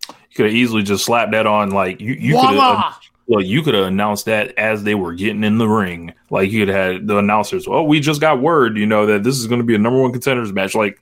You 0.08 0.14
could 0.36 0.46
have 0.46 0.54
easily 0.54 0.84
just 0.84 1.04
slapped 1.04 1.32
that 1.32 1.46
on. 1.46 1.70
Like 1.70 2.00
you, 2.00 2.12
you 2.14 2.34
could 2.50 2.56
have. 2.60 2.94
Well, 3.28 3.42
you 3.44 3.62
could 3.62 3.74
have 3.74 3.84
announced 3.86 4.26
that 4.26 4.58
as 4.58 4.84
they 4.84 4.94
were 4.96 5.14
getting 5.14 5.44
in 5.44 5.58
the 5.58 5.68
ring. 5.68 6.14
Like 6.30 6.50
you 6.50 6.60
could 6.66 6.74
have 6.74 6.94
had 6.94 7.06
the 7.08 7.18
announcers. 7.18 7.66
Oh, 7.68 7.82
we 7.84 8.00
just 8.00 8.20
got 8.22 8.40
word, 8.40 8.78
you 8.78 8.86
know, 8.86 9.06
that 9.06 9.22
this 9.24 9.38
is 9.38 9.46
going 9.46 9.60
to 9.60 9.66
be 9.66 9.74
a 9.76 9.78
number 9.78 10.00
one 10.00 10.12
contenders 10.12 10.52
match. 10.52 10.74
Like 10.74 11.00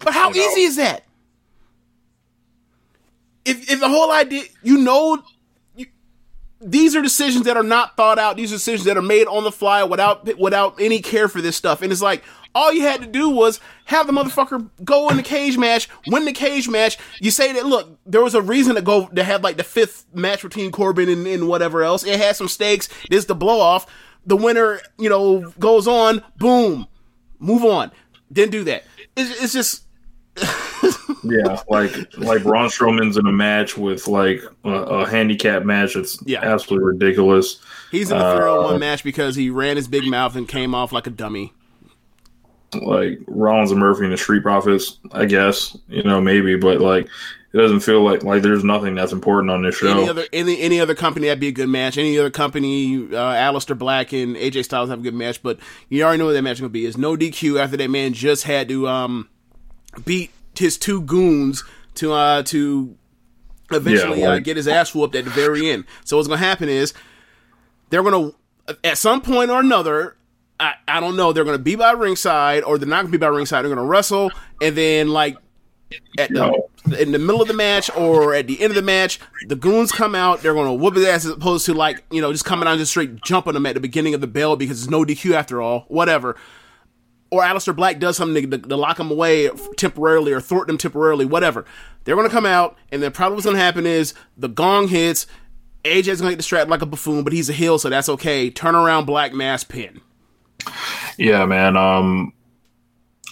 But 0.00 0.14
how 0.14 0.30
You 0.30 0.36
know. 0.36 0.42
easy 0.52 0.62
is 0.62 0.76
that? 0.76 1.04
if 3.44 3.70
if 3.70 3.80
the 3.80 3.88
whole 3.88 4.12
idea, 4.12 4.44
you 4.62 4.78
know, 4.78 5.22
you, 5.76 5.86
these 6.60 6.94
are 6.94 7.02
decisions 7.02 7.44
that 7.46 7.56
are 7.56 7.62
not 7.64 7.96
thought 7.96 8.18
out. 8.18 8.36
These 8.36 8.52
are 8.52 8.56
decisions 8.56 8.84
that 8.84 8.96
are 8.96 9.02
made 9.02 9.26
on 9.26 9.44
the 9.44 9.52
fly 9.52 9.82
without 9.82 10.38
without 10.38 10.80
any 10.80 11.00
care 11.00 11.28
for 11.28 11.40
this 11.40 11.56
stuff. 11.56 11.82
And 11.82 11.90
it's 11.92 12.02
like 12.02 12.22
all 12.54 12.72
you 12.72 12.82
had 12.82 13.00
to 13.00 13.06
do 13.06 13.28
was 13.30 13.60
have 13.86 14.06
the 14.06 14.12
motherfucker 14.12 14.68
go 14.84 15.08
in 15.08 15.16
the 15.16 15.22
cage 15.22 15.56
match, 15.58 15.88
win 16.06 16.24
the 16.24 16.32
cage 16.32 16.68
match. 16.68 16.98
You 17.20 17.30
say 17.30 17.52
that 17.52 17.66
look, 17.66 17.98
there 18.06 18.22
was 18.22 18.34
a 18.34 18.42
reason 18.42 18.74
to 18.74 18.82
go 18.82 19.06
to 19.08 19.24
have 19.24 19.42
like 19.42 19.56
the 19.56 19.64
fifth 19.64 20.04
match 20.14 20.42
between 20.42 20.70
Corbin 20.72 21.08
and, 21.08 21.26
and 21.26 21.48
whatever 21.48 21.82
else. 21.82 22.04
It 22.04 22.18
had 22.20 22.36
some 22.36 22.48
stakes. 22.48 22.88
This 23.10 23.20
is 23.20 23.26
the 23.26 23.34
blow 23.34 23.60
off. 23.60 23.86
The 24.26 24.36
winner, 24.36 24.80
you 24.98 25.08
know, 25.08 25.50
goes 25.58 25.88
on. 25.88 26.22
Boom, 26.36 26.86
move 27.38 27.64
on. 27.64 27.90
Didn't 28.32 28.52
do 28.52 28.64
that. 28.64 28.84
It's, 29.16 29.42
it's 29.42 29.52
just 29.52 29.82
Yeah, 31.24 31.60
like 31.68 31.92
like 32.18 32.42
Braun 32.42 32.68
Strowman's 32.68 33.16
in 33.16 33.26
a 33.26 33.32
match 33.32 33.76
with 33.76 34.08
like 34.08 34.42
a, 34.64 34.70
a 34.70 35.08
handicap 35.08 35.62
match. 35.64 35.94
It's 35.96 36.18
Yeah. 36.26 36.40
absolutely 36.42 36.86
ridiculous. 36.92 37.60
he's 37.90 38.10
in 38.10 38.18
the 38.18 38.36
three 38.36 38.44
on 38.48 38.58
Uh, 38.58 38.62
one 38.72 38.80
match 38.80 39.04
because 39.04 39.36
he 39.36 39.48
ran 39.50 39.76
his 39.76 39.86
big 39.88 40.04
mouth 40.06 40.34
and 40.36 40.48
came 40.48 40.74
off 40.74 40.90
like 40.92 41.06
a 41.06 41.10
dummy. 41.10 41.52
Like 42.74 43.18
Rollins 43.26 43.70
and 43.70 43.80
Murphy 43.80 44.04
and 44.04 44.12
the 44.12 44.16
Street 44.16 44.42
Profits, 44.42 44.98
I 45.12 45.26
guess 45.26 45.76
you 45.88 46.02
know 46.02 46.20
maybe, 46.20 46.56
but 46.56 46.80
like 46.80 47.06
it 47.52 47.58
doesn't 47.58 47.80
feel 47.80 48.02
like 48.02 48.22
like 48.22 48.42
there's 48.42 48.64
nothing 48.64 48.94
that's 48.94 49.12
important 49.12 49.50
on 49.50 49.62
this 49.62 49.76
show. 49.76 49.90
Any 49.90 50.08
other 50.08 50.24
any 50.32 50.60
any 50.60 50.80
other 50.80 50.94
company 50.94 51.26
that'd 51.26 51.38
be 51.40 51.48
a 51.48 51.52
good 51.52 51.68
match. 51.68 51.98
Any 51.98 52.18
other 52.18 52.30
company, 52.30 52.96
uh, 52.96 53.34
Aleister 53.34 53.76
Black 53.76 54.12
and 54.14 54.36
AJ 54.36 54.64
Styles 54.64 54.88
have 54.88 55.00
a 55.00 55.02
good 55.02 55.12
match, 55.14 55.42
but 55.42 55.58
you 55.90 56.02
already 56.02 56.18
know 56.18 56.26
what 56.26 56.32
that 56.32 56.42
match 56.42 56.54
is 56.54 56.60
gonna 56.60 56.70
be. 56.70 56.86
Is 56.86 56.96
no 56.96 57.14
DQ 57.16 57.60
after 57.60 57.76
that 57.76 57.90
man 57.90 58.14
just 58.14 58.44
had 58.44 58.68
to 58.68 58.88
um 58.88 59.28
beat 60.06 60.30
his 60.58 60.78
two 60.78 61.02
goons 61.02 61.62
to 61.96 62.12
uh 62.12 62.42
to 62.44 62.96
eventually 63.70 64.22
Yeah, 64.22 64.30
uh, 64.30 64.38
get 64.38 64.56
his 64.56 64.66
ass 64.66 64.94
whooped 64.94 65.14
at 65.14 65.24
the 65.24 65.30
very 65.30 65.70
end. 65.70 65.84
So 66.04 66.16
what's 66.16 66.28
gonna 66.28 66.38
happen 66.38 66.70
is 66.70 66.94
they're 67.90 68.02
gonna 68.02 68.30
at 68.82 68.96
some 68.96 69.20
point 69.20 69.50
or 69.50 69.60
another. 69.60 70.16
I, 70.62 70.74
I 70.86 71.00
don't 71.00 71.16
know. 71.16 71.32
They're 71.32 71.44
gonna 71.44 71.58
be 71.58 71.74
by 71.74 71.90
ringside, 71.90 72.62
or 72.62 72.78
they're 72.78 72.88
not 72.88 73.02
gonna 73.02 73.12
be 73.12 73.18
by 73.18 73.26
ringside. 73.26 73.64
They're 73.64 73.74
gonna 73.74 73.86
wrestle, 73.86 74.30
and 74.60 74.76
then 74.76 75.08
like 75.08 75.36
at 76.18 76.30
the, 76.30 76.68
in 76.98 77.12
the 77.12 77.18
middle 77.18 77.42
of 77.42 77.48
the 77.48 77.54
match 77.54 77.90
or 77.96 78.34
at 78.34 78.46
the 78.46 78.60
end 78.60 78.70
of 78.70 78.76
the 78.76 78.82
match, 78.82 79.20
the 79.48 79.56
goons 79.56 79.92
come 79.92 80.14
out. 80.14 80.40
They're 80.40 80.54
going 80.54 80.66
to 80.66 80.72
whoop 80.72 80.94
his 80.96 81.04
ass 81.04 81.24
as 81.24 81.32
opposed 81.32 81.66
to 81.66 81.74
like 81.74 82.02
you 82.10 82.20
know 82.20 82.32
just 82.32 82.44
coming 82.44 82.66
out 82.66 82.72
and 82.72 82.78
just 82.78 82.92
straight 82.92 83.22
jumping 83.22 83.56
him 83.56 83.66
at 83.66 83.74
the 83.74 83.80
beginning 83.80 84.14
of 84.14 84.20
the 84.20 84.26
bell 84.26 84.56
because 84.56 84.80
there's 84.80 84.90
no 84.90 85.04
DQ 85.04 85.34
after 85.34 85.60
all. 85.60 85.84
Whatever. 85.88 86.36
Or 87.30 87.42
Aleister 87.42 87.74
Black 87.74 87.98
does 87.98 88.16
something 88.18 88.50
to, 88.50 88.58
to 88.58 88.76
lock 88.76 89.00
him 89.00 89.10
away 89.10 89.48
temporarily 89.76 90.32
or 90.32 90.40
thwart 90.40 90.66
them 90.66 90.76
temporarily. 90.76 91.24
Whatever. 91.24 91.64
They're 92.04 92.16
going 92.16 92.28
to 92.28 92.34
come 92.34 92.46
out, 92.46 92.76
and 92.90 93.02
then 93.02 93.12
probably 93.12 93.36
what's 93.36 93.46
going 93.46 93.56
to 93.56 93.62
happen 93.62 93.86
is 93.86 94.12
the 94.36 94.48
gong 94.48 94.88
hits. 94.88 95.26
AJ's 95.84 96.20
going 96.20 96.30
to 96.30 96.30
get 96.30 96.36
distracted 96.36 96.70
like 96.70 96.82
a 96.82 96.86
buffoon, 96.86 97.24
but 97.24 97.32
he's 97.32 97.48
a 97.48 97.52
heel, 97.52 97.78
so 97.78 97.88
that's 97.88 98.08
okay. 98.08 98.50
Turn 98.50 98.74
around, 98.74 99.04
Black 99.04 99.32
Mass 99.32 99.64
pin. 99.64 100.00
Yeah, 101.18 101.44
man. 101.46 101.76
Um, 101.76 102.32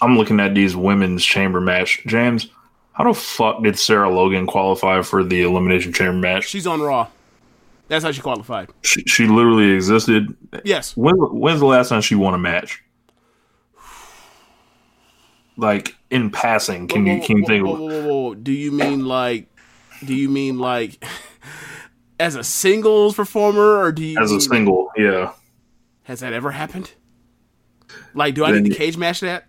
I'm 0.01 0.17
looking 0.17 0.39
at 0.39 0.55
these 0.55 0.75
women's 0.75 1.23
chamber 1.23 1.61
match. 1.61 2.01
James, 2.05 2.47
how 2.93 3.03
the 3.03 3.13
fuck 3.13 3.63
did 3.63 3.77
Sarah 3.77 4.09
Logan 4.09 4.47
qualify 4.47 5.01
for 5.01 5.23
the 5.23 5.41
elimination 5.41 5.93
chamber 5.93 6.17
match? 6.17 6.47
She's 6.47 6.67
on 6.67 6.81
Raw. 6.81 7.07
That's 7.87 8.05
how 8.05 8.11
she 8.11 8.21
qualified. 8.21 8.69
She, 8.83 9.01
she 9.03 9.27
literally 9.27 9.71
existed. 9.71 10.35
Yes. 10.63 10.95
When, 10.95 11.15
when's 11.15 11.59
the 11.59 11.65
last 11.65 11.89
time 11.89 12.01
she 12.01 12.15
won 12.15 12.33
a 12.33 12.37
match? 12.37 12.81
Like 15.57 15.95
in 16.09 16.31
passing, 16.31 16.87
can 16.87 17.05
you 17.05 17.21
can 17.21 17.39
you 17.39 17.45
think 17.45 17.65
whoa, 17.65 17.75
whoa, 17.75 17.87
whoa, 17.87 18.01
whoa, 18.01 18.21
whoa. 18.29 18.35
Do 18.35 18.51
you 18.51 18.71
mean 18.71 19.05
like? 19.05 19.47
Do 20.03 20.15
you 20.15 20.29
mean 20.29 20.57
like 20.57 21.03
as 22.19 22.35
a 22.35 22.43
singles 22.43 23.15
performer, 23.15 23.79
or 23.79 23.91
do 23.91 24.03
you 24.03 24.17
as 24.19 24.31
a 24.31 24.39
single? 24.39 24.89
Yeah, 24.97 25.33
Has 26.03 26.21
that 26.21 26.31
ever 26.33 26.51
happened? 26.51 26.93
Like, 28.13 28.35
do 28.35 28.45
I 28.45 28.51
need 28.51 28.65
to 28.65 28.75
cage 28.75 28.97
match 28.97 29.21
that? 29.21 29.45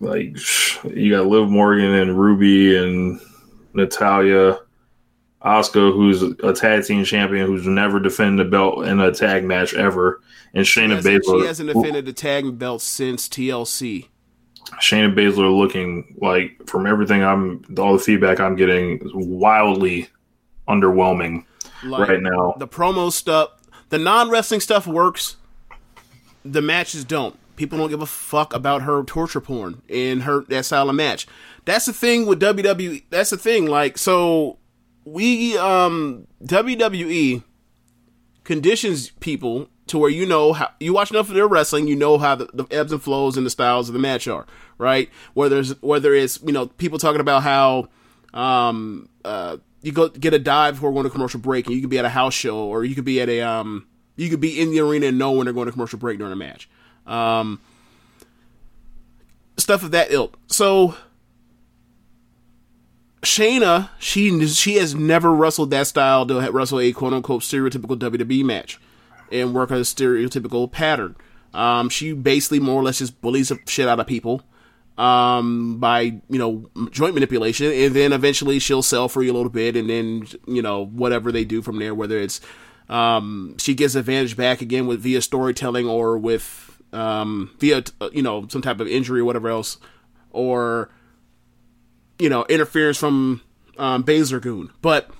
like 0.00 0.36
you 0.84 1.10
got 1.10 1.26
Liv 1.26 1.48
Morgan 1.48 1.94
and 1.94 2.18
Ruby 2.18 2.76
and 2.76 3.20
Natalya, 3.74 4.58
Asuka, 5.42 5.92
who's 5.92 6.22
a 6.22 6.52
tag 6.52 6.84
team 6.84 7.04
champion 7.04 7.46
who's 7.46 7.66
never 7.66 8.00
defended 8.00 8.46
the 8.46 8.50
belt 8.50 8.86
in 8.86 9.00
a 9.00 9.12
tag 9.12 9.44
match 9.44 9.74
ever, 9.74 10.20
and 10.54 10.64
Shayna 10.64 11.02
She 11.02 11.08
Baszler. 11.08 11.40
She 11.40 11.46
hasn't 11.46 11.72
defended 11.72 12.06
the 12.06 12.12
tag 12.12 12.58
belt 12.58 12.82
since 12.82 13.28
TLC. 13.28 14.08
Shayna 14.82 15.14
Baszler 15.14 15.56
looking 15.56 16.16
like 16.20 16.60
from 16.66 16.86
everything 16.86 17.22
I'm 17.22 17.64
all 17.78 17.92
the 17.94 18.02
feedback 18.02 18.40
I'm 18.40 18.56
getting 18.56 18.98
is 18.98 19.12
wildly 19.14 20.08
underwhelming 20.68 21.44
Like, 21.84 22.08
right 22.08 22.20
now. 22.20 22.56
The 22.58 22.66
promo 22.66 23.12
stuff, 23.12 23.50
the 23.90 23.98
non 23.98 24.28
wrestling 24.28 24.60
stuff 24.60 24.86
works. 24.86 25.36
The 26.44 26.62
matches 26.62 27.04
don't. 27.04 27.38
People 27.56 27.78
don't 27.78 27.90
give 27.90 28.02
a 28.02 28.06
fuck 28.06 28.54
about 28.54 28.82
her 28.82 29.02
torture 29.02 29.40
porn 29.40 29.82
in 29.88 30.20
her 30.20 30.44
that 30.44 30.64
style 30.64 30.88
of 30.88 30.96
match. 30.96 31.26
That's 31.64 31.86
the 31.86 31.92
thing 31.92 32.26
with 32.26 32.40
WWE. 32.40 33.04
That's 33.10 33.30
the 33.30 33.36
thing. 33.36 33.66
Like, 33.66 33.98
so 33.98 34.58
we 35.04 35.56
um 35.56 36.26
WWE 36.44 37.42
conditions 38.44 39.10
people 39.20 39.68
to 39.86 39.98
where 39.98 40.10
you 40.10 40.26
know 40.26 40.52
how 40.52 40.70
you 40.80 40.92
watch 40.92 41.10
enough 41.10 41.28
of 41.28 41.34
their 41.34 41.46
wrestling, 41.46 41.86
you 41.86 41.96
know 41.96 42.18
how 42.18 42.34
the, 42.34 42.46
the 42.52 42.66
ebbs 42.70 42.92
and 42.92 43.02
flows 43.02 43.36
and 43.36 43.46
the 43.46 43.50
styles 43.50 43.88
of 43.88 43.92
the 43.92 43.98
match 43.98 44.26
are, 44.26 44.46
right? 44.78 45.08
Whether 45.34 45.60
it's 45.60 45.70
whether 45.80 46.14
it's 46.14 46.40
you 46.42 46.52
know 46.52 46.66
people 46.66 46.98
talking 46.98 47.20
about 47.20 47.42
how 47.42 47.88
um 48.34 49.08
uh 49.24 49.58
you 49.82 49.92
go 49.92 50.08
get 50.08 50.34
a 50.34 50.38
dive 50.38 50.74
before 50.74 50.92
going 50.92 51.04
to 51.04 51.10
commercial 51.10 51.40
break, 51.40 51.66
and 51.66 51.74
you 51.74 51.80
could 51.80 51.90
be 51.90 51.98
at 51.98 52.04
a 52.04 52.10
house 52.10 52.34
show, 52.34 52.58
or 52.58 52.84
you 52.84 52.94
could 52.94 53.04
be 53.04 53.20
at 53.20 53.28
a 53.28 53.40
um 53.42 53.86
you 54.16 54.28
could 54.28 54.40
be 54.40 54.60
in 54.60 54.70
the 54.70 54.80
arena 54.80 55.06
and 55.06 55.18
know 55.18 55.32
when 55.32 55.44
they're 55.44 55.54
going 55.54 55.66
to 55.66 55.72
commercial 55.72 55.98
break 55.98 56.18
during 56.18 56.32
a 56.32 56.36
match, 56.36 56.68
um 57.06 57.60
stuff 59.56 59.82
of 59.82 59.90
that 59.92 60.10
ilk. 60.10 60.38
So 60.46 60.96
Shayna, 63.22 63.90
she 63.98 64.46
she 64.46 64.76
has 64.76 64.94
never 64.94 65.32
wrestled 65.34 65.70
that 65.70 65.86
style 65.86 66.26
to 66.26 66.50
wrestle 66.50 66.80
a 66.80 66.92
quote 66.92 67.12
unquote 67.12 67.42
stereotypical 67.42 67.98
WWE 67.98 68.44
match 68.44 68.78
and 69.32 69.54
work 69.54 69.70
a 69.70 69.74
stereotypical 69.80 70.70
pattern. 70.70 71.16
Um, 71.52 71.88
she 71.88 72.12
basically 72.12 72.60
more 72.60 72.80
or 72.80 72.84
less 72.84 72.98
just 72.98 73.20
bullies 73.20 73.48
the 73.48 73.58
shit 73.66 73.88
out 73.88 73.98
of 73.98 74.06
people 74.06 74.42
um, 74.98 75.78
by 75.78 76.00
you 76.00 76.38
know 76.38 76.70
joint 76.90 77.14
manipulation, 77.14 77.72
and 77.72 77.94
then 77.94 78.12
eventually 78.12 78.58
she'll 78.58 78.82
sell 78.82 79.08
for 79.08 79.22
you 79.22 79.32
a 79.32 79.34
little 79.34 79.50
bit, 79.50 79.76
and 79.76 79.90
then 79.90 80.26
you 80.46 80.62
know 80.62 80.84
whatever 80.86 81.32
they 81.32 81.44
do 81.44 81.62
from 81.62 81.78
there, 81.78 81.94
whether 81.94 82.18
it's 82.18 82.40
um, 82.88 83.56
she 83.58 83.74
gets 83.74 83.94
advantage 83.94 84.36
back 84.36 84.60
again 84.60 84.86
with 84.86 85.00
via 85.00 85.20
storytelling 85.20 85.88
or 85.88 86.16
with 86.16 86.65
um, 86.92 87.54
via 87.58 87.82
uh, 88.00 88.10
you 88.12 88.22
know 88.22 88.46
some 88.48 88.62
type 88.62 88.80
of 88.80 88.88
injury 88.88 89.20
or 89.20 89.24
whatever 89.24 89.48
else, 89.48 89.78
or 90.30 90.90
you 92.18 92.28
know 92.28 92.44
interference 92.48 92.98
from 92.98 93.42
um, 93.78 94.02
Goon, 94.02 94.70
but 94.82 95.10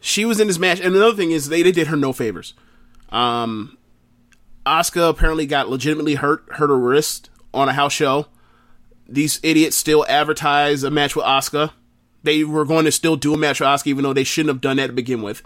she 0.00 0.24
was 0.24 0.38
in 0.38 0.46
this 0.46 0.58
match, 0.58 0.80
and 0.80 0.94
another 0.94 1.16
thing 1.16 1.32
is 1.32 1.48
they, 1.48 1.62
they 1.62 1.72
did 1.72 1.88
her 1.88 1.96
no 1.96 2.12
favors. 2.12 2.54
Um, 3.10 3.76
Asuka 4.64 5.10
apparently 5.10 5.46
got 5.46 5.68
legitimately 5.68 6.14
hurt, 6.14 6.44
hurt 6.50 6.68
her 6.68 6.78
wrist 6.78 7.30
on 7.52 7.68
a 7.68 7.72
house 7.72 7.92
show. 7.92 8.26
These 9.08 9.40
idiots 9.42 9.76
still 9.76 10.04
advertise 10.08 10.84
a 10.84 10.90
match 10.90 11.16
with 11.16 11.24
Asuka. 11.24 11.72
They 12.22 12.44
were 12.44 12.64
going 12.64 12.84
to 12.84 12.92
still 12.92 13.16
do 13.16 13.34
a 13.34 13.36
match 13.36 13.60
with 13.60 13.68
Asuka, 13.68 13.88
even 13.88 14.04
though 14.04 14.12
they 14.12 14.24
shouldn't 14.24 14.54
have 14.54 14.60
done 14.60 14.76
that 14.76 14.88
to 14.88 14.92
begin 14.92 15.22
with. 15.22 15.42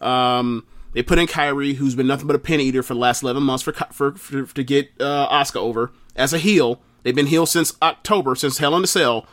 Um, 0.00 0.66
they 0.96 1.02
put 1.02 1.18
in 1.18 1.26
Kairi, 1.26 1.74
who's 1.74 1.94
been 1.94 2.06
nothing 2.06 2.26
but 2.26 2.36
a 2.36 2.38
pin 2.38 2.58
eater 2.58 2.82
for 2.82 2.94
the 2.94 3.00
last 3.00 3.22
eleven 3.22 3.42
months 3.42 3.62
for 3.62 3.72
for, 3.92 4.14
for 4.14 4.54
to 4.54 4.64
get 4.64 4.90
uh, 4.98 5.28
Asuka 5.28 5.56
over 5.56 5.92
as 6.16 6.32
a 6.32 6.38
heel. 6.38 6.80
They've 7.02 7.14
been 7.14 7.26
heel 7.26 7.44
since 7.44 7.76
October, 7.82 8.34
since 8.34 8.56
Hell 8.56 8.74
in 8.74 8.82
a 8.82 8.86
Cell, 8.86 9.26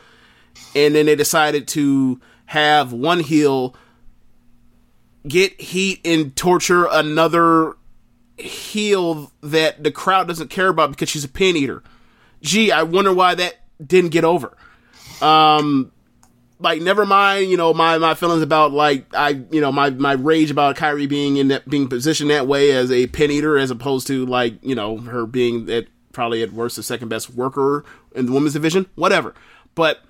and 0.76 0.94
then 0.94 1.06
they 1.06 1.16
decided 1.16 1.66
to 1.68 2.20
have 2.44 2.92
one 2.92 3.20
heel 3.20 3.74
get 5.26 5.58
heat 5.58 6.02
and 6.04 6.36
torture 6.36 6.86
another 6.90 7.76
heel 8.36 9.32
that 9.40 9.82
the 9.82 9.90
crowd 9.90 10.28
doesn't 10.28 10.50
care 10.50 10.68
about 10.68 10.90
because 10.90 11.08
she's 11.08 11.24
a 11.24 11.28
pin 11.28 11.56
eater. 11.56 11.82
Gee, 12.42 12.72
I 12.72 12.82
wonder 12.82 13.14
why 13.14 13.34
that 13.36 13.54
didn't 13.82 14.10
get 14.10 14.24
over. 14.24 14.54
Um, 15.22 15.92
like 16.64 16.80
never 16.80 17.06
mind, 17.06 17.50
you 17.50 17.56
know 17.56 17.72
my 17.72 17.98
my 17.98 18.14
feelings 18.14 18.42
about 18.42 18.72
like 18.72 19.04
I 19.14 19.42
you 19.50 19.60
know 19.60 19.70
my 19.70 19.90
my 19.90 20.12
rage 20.12 20.50
about 20.50 20.76
Kairi 20.76 21.08
being 21.08 21.36
in 21.36 21.48
that 21.48 21.68
being 21.68 21.88
positioned 21.88 22.30
that 22.30 22.48
way 22.48 22.72
as 22.72 22.90
a 22.90 23.06
pin 23.06 23.30
eater 23.30 23.56
as 23.58 23.70
opposed 23.70 24.06
to 24.08 24.26
like 24.26 24.54
you 24.62 24.74
know 24.74 24.96
her 24.98 25.26
being 25.26 25.70
at 25.70 25.86
probably 26.12 26.42
at 26.42 26.52
worst 26.52 26.76
the 26.76 26.82
second 26.82 27.08
best 27.08 27.30
worker 27.34 27.84
in 28.14 28.26
the 28.26 28.32
women's 28.32 28.54
division, 28.54 28.86
whatever. 28.94 29.34
But 29.74 30.00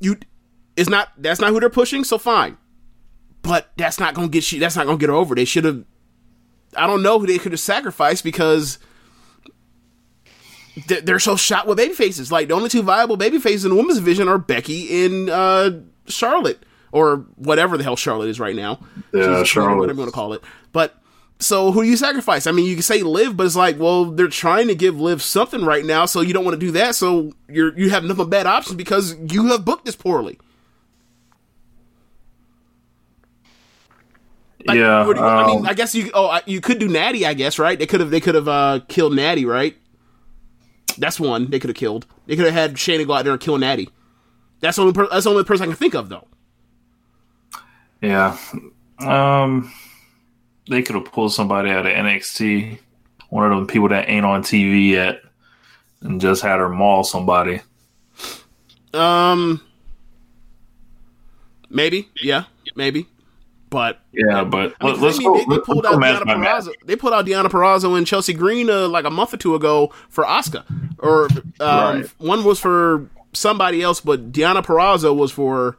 you, 0.00 0.16
it's 0.76 0.88
not 0.88 1.10
that's 1.18 1.40
not 1.40 1.50
who 1.50 1.60
they're 1.60 1.70
pushing, 1.70 2.04
so 2.04 2.16
fine. 2.16 2.56
But 3.42 3.70
that's 3.76 4.00
not 4.00 4.14
gonna 4.14 4.28
get 4.28 4.50
you. 4.50 4.60
That's 4.60 4.76
not 4.76 4.86
gonna 4.86 4.98
get 4.98 5.10
her 5.10 5.14
over. 5.14 5.34
They 5.34 5.44
should 5.44 5.64
have. 5.64 5.84
I 6.74 6.86
don't 6.86 7.02
know 7.02 7.18
who 7.18 7.26
they 7.26 7.38
could 7.38 7.52
have 7.52 7.60
sacrificed 7.60 8.24
because 8.24 8.78
they're, 10.86 11.00
they're 11.00 11.18
so 11.18 11.36
shot 11.36 11.66
with 11.66 11.76
baby 11.76 11.94
faces. 11.94 12.30
Like 12.32 12.48
the 12.48 12.54
only 12.54 12.68
two 12.68 12.82
viable 12.82 13.16
baby 13.16 13.38
faces 13.38 13.64
in 13.64 13.70
the 13.70 13.76
women's 13.76 13.98
division 13.98 14.28
are 14.28 14.38
Becky 14.38 15.04
and 15.04 15.28
uh, 15.30 15.70
Charlotte 16.06 16.62
or 16.92 17.26
whatever 17.36 17.76
the 17.76 17.84
hell 17.84 17.96
Charlotte 17.96 18.28
is 18.28 18.38
right 18.40 18.56
now. 18.56 18.78
Yeah, 19.12 19.44
Charlotte. 19.44 19.78
whatever 19.78 19.96
you 19.96 20.00
want 20.00 20.08
to 20.10 20.14
call 20.14 20.32
it. 20.32 20.42
But 20.72 20.94
so 21.38 21.72
who 21.72 21.82
do 21.82 21.88
you 21.88 21.96
sacrifice? 21.96 22.46
I 22.46 22.52
mean, 22.52 22.66
you 22.66 22.74
can 22.74 22.82
say 22.82 23.02
Liv, 23.02 23.36
but 23.36 23.46
it's 23.46 23.56
like, 23.56 23.78
well, 23.78 24.06
they're 24.06 24.28
trying 24.28 24.68
to 24.68 24.74
give 24.74 25.00
Liv 25.00 25.22
something 25.22 25.64
right 25.64 25.84
now, 25.84 26.06
so 26.06 26.20
you 26.20 26.32
don't 26.32 26.44
want 26.44 26.58
to 26.58 26.66
do 26.66 26.72
that. 26.72 26.94
So 26.94 27.32
you're 27.48 27.76
you 27.78 27.90
have 27.90 28.02
nothing 28.04 28.16
but 28.16 28.30
bad 28.30 28.46
options 28.46 28.76
because 28.76 29.16
you 29.30 29.46
have 29.48 29.64
booked 29.64 29.84
this 29.84 29.96
poorly. 29.96 30.38
Like, 34.64 34.78
yeah, 34.78 35.04
what 35.04 35.16
you- 35.16 35.22
I 35.24 35.46
mean, 35.48 35.58
um, 35.60 35.66
I 35.66 35.74
guess 35.74 35.94
you. 35.94 36.10
Oh, 36.14 36.38
you 36.46 36.60
could 36.60 36.78
do 36.78 36.86
Natty. 36.88 37.26
I 37.26 37.34
guess 37.34 37.58
right. 37.58 37.76
They 37.78 37.86
could 37.86 37.98
have. 38.00 38.10
They 38.10 38.20
could 38.20 38.36
have 38.36 38.46
uh, 38.46 38.80
killed 38.88 39.14
Natty. 39.16 39.44
Right. 39.44 39.76
That's 40.96 41.18
one 41.20 41.50
they 41.50 41.58
could 41.58 41.70
have 41.70 41.76
killed. 41.76 42.06
They 42.26 42.36
could 42.36 42.44
have 42.46 42.54
had 42.54 42.74
Shayna 42.74 43.06
go 43.06 43.14
out 43.14 43.24
there 43.24 43.32
and 43.32 43.40
kill 43.42 43.58
Natty. 43.58 43.88
That's 44.60 44.76
the 44.76 44.82
only. 44.82 44.94
Per- 44.94 45.08
that's 45.08 45.24
the 45.24 45.30
only 45.30 45.44
person 45.44 45.64
I 45.64 45.66
can 45.66 45.76
think 45.76 45.94
of, 45.94 46.08
though. 46.08 46.26
yeah. 48.00 48.36
Um, 48.98 49.72
they 50.68 50.82
could 50.82 50.94
have 50.94 51.06
pulled 51.06 51.32
somebody 51.32 51.70
out 51.70 51.86
of 51.86 51.92
NXT, 51.92 52.78
one 53.30 53.50
of 53.50 53.56
them 53.56 53.66
people 53.66 53.88
that 53.88 54.08
ain't 54.08 54.24
on 54.24 54.42
TV 54.42 54.90
yet, 54.90 55.22
and 56.02 56.20
just 56.20 56.42
had 56.42 56.58
her 56.58 56.68
maul 56.68 57.02
somebody. 57.02 57.60
Um, 58.94 59.60
maybe. 61.68 62.08
Yeah, 62.22 62.44
maybe. 62.76 63.08
But 63.72 64.00
Yeah, 64.12 64.44
but 64.44 64.74
I 64.80 64.84
mean, 64.84 64.92
let, 64.94 65.02
let's 65.02 65.18
they, 65.18 65.24
go. 65.24 65.34
they, 65.34 65.44
they 65.44 65.46
let's 65.46 65.66
pulled 65.66 65.86
out 65.86 65.98
match 65.98 66.22
Deonna 66.22 66.66
by 66.66 66.72
They 66.84 66.94
pulled 66.94 67.14
out 67.14 67.24
Deonna 67.24 67.46
Purrazzo 67.46 67.96
and 67.96 68.06
Chelsea 68.06 68.34
Green 68.34 68.68
uh, 68.68 68.86
like 68.86 69.06
a 69.06 69.10
month 69.10 69.32
or 69.32 69.38
two 69.38 69.54
ago 69.54 69.90
for 70.10 70.24
Asuka, 70.24 70.64
or 70.98 71.24
um, 71.58 72.00
Right. 72.02 72.06
one 72.18 72.44
was 72.44 72.60
for 72.60 73.08
somebody 73.32 73.82
else, 73.82 74.00
but 74.00 74.30
Deonna 74.30 74.62
Purrazzo 74.62 75.16
was 75.16 75.32
for 75.32 75.72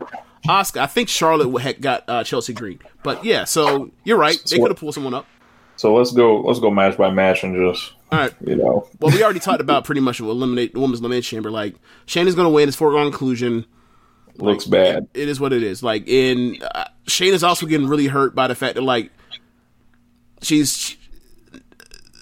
Asuka. 0.48 0.82
I 0.82 0.88
think 0.88 1.08
Charlotte 1.08 1.56
had 1.62 1.82
got 1.82 2.04
uh, 2.10 2.24
Chelsea 2.24 2.54
Green, 2.54 2.80
but 3.04 3.24
yeah. 3.24 3.44
So 3.44 3.92
you're 4.04 4.18
right. 4.18 4.42
They 4.50 4.58
could 4.58 4.72
have 4.72 4.80
pulled 4.80 4.96
someone 4.96 5.14
up. 5.14 5.28
So 5.76 5.94
let's 5.96 6.12
go. 6.12 6.42
Let's 6.42 6.60
go 6.60 6.72
match 6.72 6.98
by 6.98 7.12
match 7.12 7.44
and 7.44 7.56
just 7.56 7.94
All 8.12 8.20
right. 8.20 8.34
you 8.46 8.56
know. 8.56 8.88
Well, 9.00 9.12
we 9.12 9.24
already 9.24 9.40
talked 9.40 9.62
about 9.62 9.86
pretty 9.86 10.02
much 10.02 10.20
eliminate 10.20 10.74
the 10.74 10.80
women's 10.80 11.00
elimination 11.00 11.36
chamber. 11.38 11.52
Like 11.52 11.76
Shayna's 12.08 12.34
going 12.36 12.46
to 12.46 12.50
win. 12.52 12.68
It's 12.68 12.78
foregone 12.78 13.10
conclusion. 13.12 13.66
Looks 14.38 14.66
bad. 14.66 15.08
it 15.14 15.30
is 15.30 15.40
what 15.40 15.54
it 15.54 15.64
is. 15.64 15.84
Like 15.84 16.08
in 16.08 16.58
uh, 16.64 16.86
Shane 17.08 17.34
is 17.34 17.44
also 17.44 17.66
getting 17.66 17.88
really 17.88 18.08
hurt 18.08 18.34
by 18.34 18.48
the 18.48 18.56
fact 18.56 18.76
that 18.76 18.82
like 18.82 19.12
she's 20.42 20.96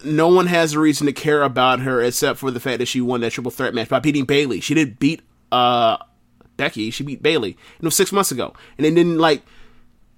no 0.03 0.27
one 0.27 0.47
has 0.47 0.73
a 0.73 0.79
reason 0.79 1.07
to 1.07 1.13
care 1.13 1.43
about 1.43 1.79
her 1.81 2.01
except 2.01 2.39
for 2.39 2.51
the 2.51 2.59
fact 2.59 2.79
that 2.79 2.87
she 2.87 3.01
won 3.01 3.21
that 3.21 3.31
triple 3.31 3.51
threat 3.51 3.73
match 3.73 3.89
by 3.89 3.99
beating 3.99 4.25
Bayley. 4.25 4.59
She 4.59 4.73
didn't 4.73 4.99
beat 4.99 5.21
uh 5.51 5.97
Becky. 6.57 6.91
She 6.91 7.03
beat 7.03 7.23
Bayley. 7.23 7.51
It 7.79 7.83
was 7.83 7.95
six 7.95 8.11
months 8.11 8.31
ago, 8.31 8.53
and 8.77 8.85
they 8.85 8.93
didn't 8.93 9.17
like 9.17 9.41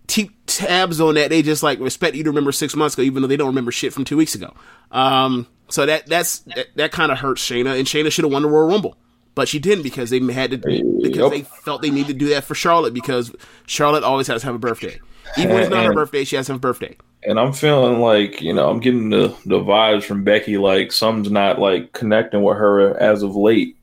keep 0.08 0.32
tabs 0.46 1.00
on 1.00 1.16
that. 1.16 1.30
They 1.30 1.42
just 1.42 1.64
like 1.64 1.80
respect 1.80 2.16
you 2.16 2.24
to 2.24 2.30
remember 2.30 2.52
six 2.52 2.76
months 2.76 2.96
ago, 2.96 3.04
even 3.04 3.22
though 3.22 3.28
they 3.28 3.38
don't 3.38 3.48
remember 3.48 3.72
shit 3.72 3.94
from 3.94 4.04
two 4.04 4.18
weeks 4.18 4.36
ago. 4.36 4.54
Um, 4.92 5.48
so 5.70 5.86
that 5.86 6.08
that's 6.08 6.40
that, 6.40 6.68
that 6.76 6.92
kind 6.92 7.12
of 7.12 7.20
hurts 7.20 7.42
Shayna, 7.42 7.78
and 7.78 7.88
Shayna 7.88 8.12
should 8.12 8.26
have 8.26 8.32
won 8.32 8.42
the 8.42 8.50
Royal 8.50 8.68
Rumble, 8.68 8.98
but 9.36 9.48
she 9.48 9.60
didn't 9.60 9.84
because 9.84 10.10
they 10.10 10.20
had 10.32 10.52
to 10.52 10.58
because 10.58 11.18
Yep. 11.18 11.32
they 11.32 11.42
felt 11.42 11.82
they 11.82 11.90
needed 11.90 12.13
to 12.13 12.25
do 12.25 12.30
that 12.30 12.44
for 12.44 12.56
Charlotte 12.56 12.94
because 12.94 13.36
Charlotte 13.68 14.04
always 14.04 14.28
has 14.28 14.42
to 14.42 14.48
have 14.48 14.56
a 14.56 14.60
birthday, 14.60 15.00
even 15.38 15.54
when 15.54 15.63
it's 15.63 15.72
not 15.72 15.86
her 15.86 15.94
birthday. 15.94 16.24
She 16.24 16.36
has 16.36 16.48
to 16.48 16.54
have 16.54 16.60
a 16.60 16.62
birthday. 16.62 16.96
And 17.24 17.40
I'm 17.40 17.54
feeling 17.54 18.00
like 18.00 18.42
you 18.42 18.54
know 18.54 18.70
I'm 18.70 18.80
getting 18.80 19.10
the 19.10 19.30
the 19.46 19.60
vibes 19.60 20.04
from 20.04 20.24
Becky 20.24 20.58
like 20.58 20.92
something's 20.92 21.32
not 21.32 21.60
like 21.60 21.94
connecting 21.94 22.44
with 22.44 22.58
her 22.58 22.98
as 23.00 23.24
of 23.24 23.36
late 23.36 23.78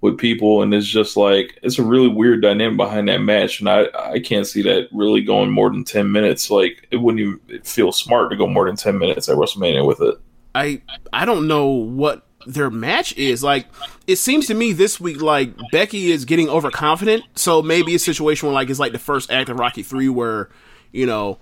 with 0.00 0.18
people, 0.18 0.62
and 0.62 0.74
it's 0.74 0.86
just 0.86 1.16
like 1.16 1.58
it's 1.62 1.78
a 1.78 1.82
really 1.84 2.08
weird 2.08 2.42
dynamic 2.42 2.76
behind 2.76 3.08
that 3.08 3.20
match, 3.22 3.60
and 3.60 3.68
I 3.68 3.86
I 3.94 4.18
can't 4.18 4.46
see 4.46 4.62
that 4.62 4.88
really 4.92 5.22
going 5.22 5.50
more 5.50 5.70
than 5.70 5.84
ten 5.84 6.10
minutes. 6.10 6.50
Like 6.50 6.88
it 6.90 6.96
wouldn't 6.96 7.20
even 7.20 7.62
feel 7.62 7.92
smart 7.92 8.30
to 8.30 8.36
go 8.36 8.46
more 8.48 8.66
than 8.66 8.76
ten 8.76 8.98
minutes 8.98 9.28
at 9.28 9.36
WrestleMania 9.36 9.86
with 9.86 10.00
it. 10.00 10.16
I 10.54 10.82
I 11.12 11.24
don't 11.24 11.46
know 11.46 11.66
what 11.66 12.26
their 12.46 12.70
match 12.70 13.16
is. 13.16 13.42
Like 13.42 13.66
it 14.06 14.16
seems 14.16 14.46
to 14.46 14.54
me 14.54 14.72
this 14.72 15.00
week 15.00 15.20
like 15.20 15.52
Becky 15.70 16.10
is 16.10 16.24
getting 16.24 16.48
overconfident. 16.48 17.24
So 17.34 17.62
maybe 17.62 17.94
a 17.94 17.98
situation 17.98 18.48
where 18.48 18.54
like 18.54 18.70
it's 18.70 18.78
like 18.80 18.92
the 18.92 18.98
first 18.98 19.30
act 19.30 19.48
of 19.48 19.58
Rocky 19.58 19.82
Three 19.82 20.08
where, 20.08 20.48
you 20.92 21.06
know, 21.06 21.38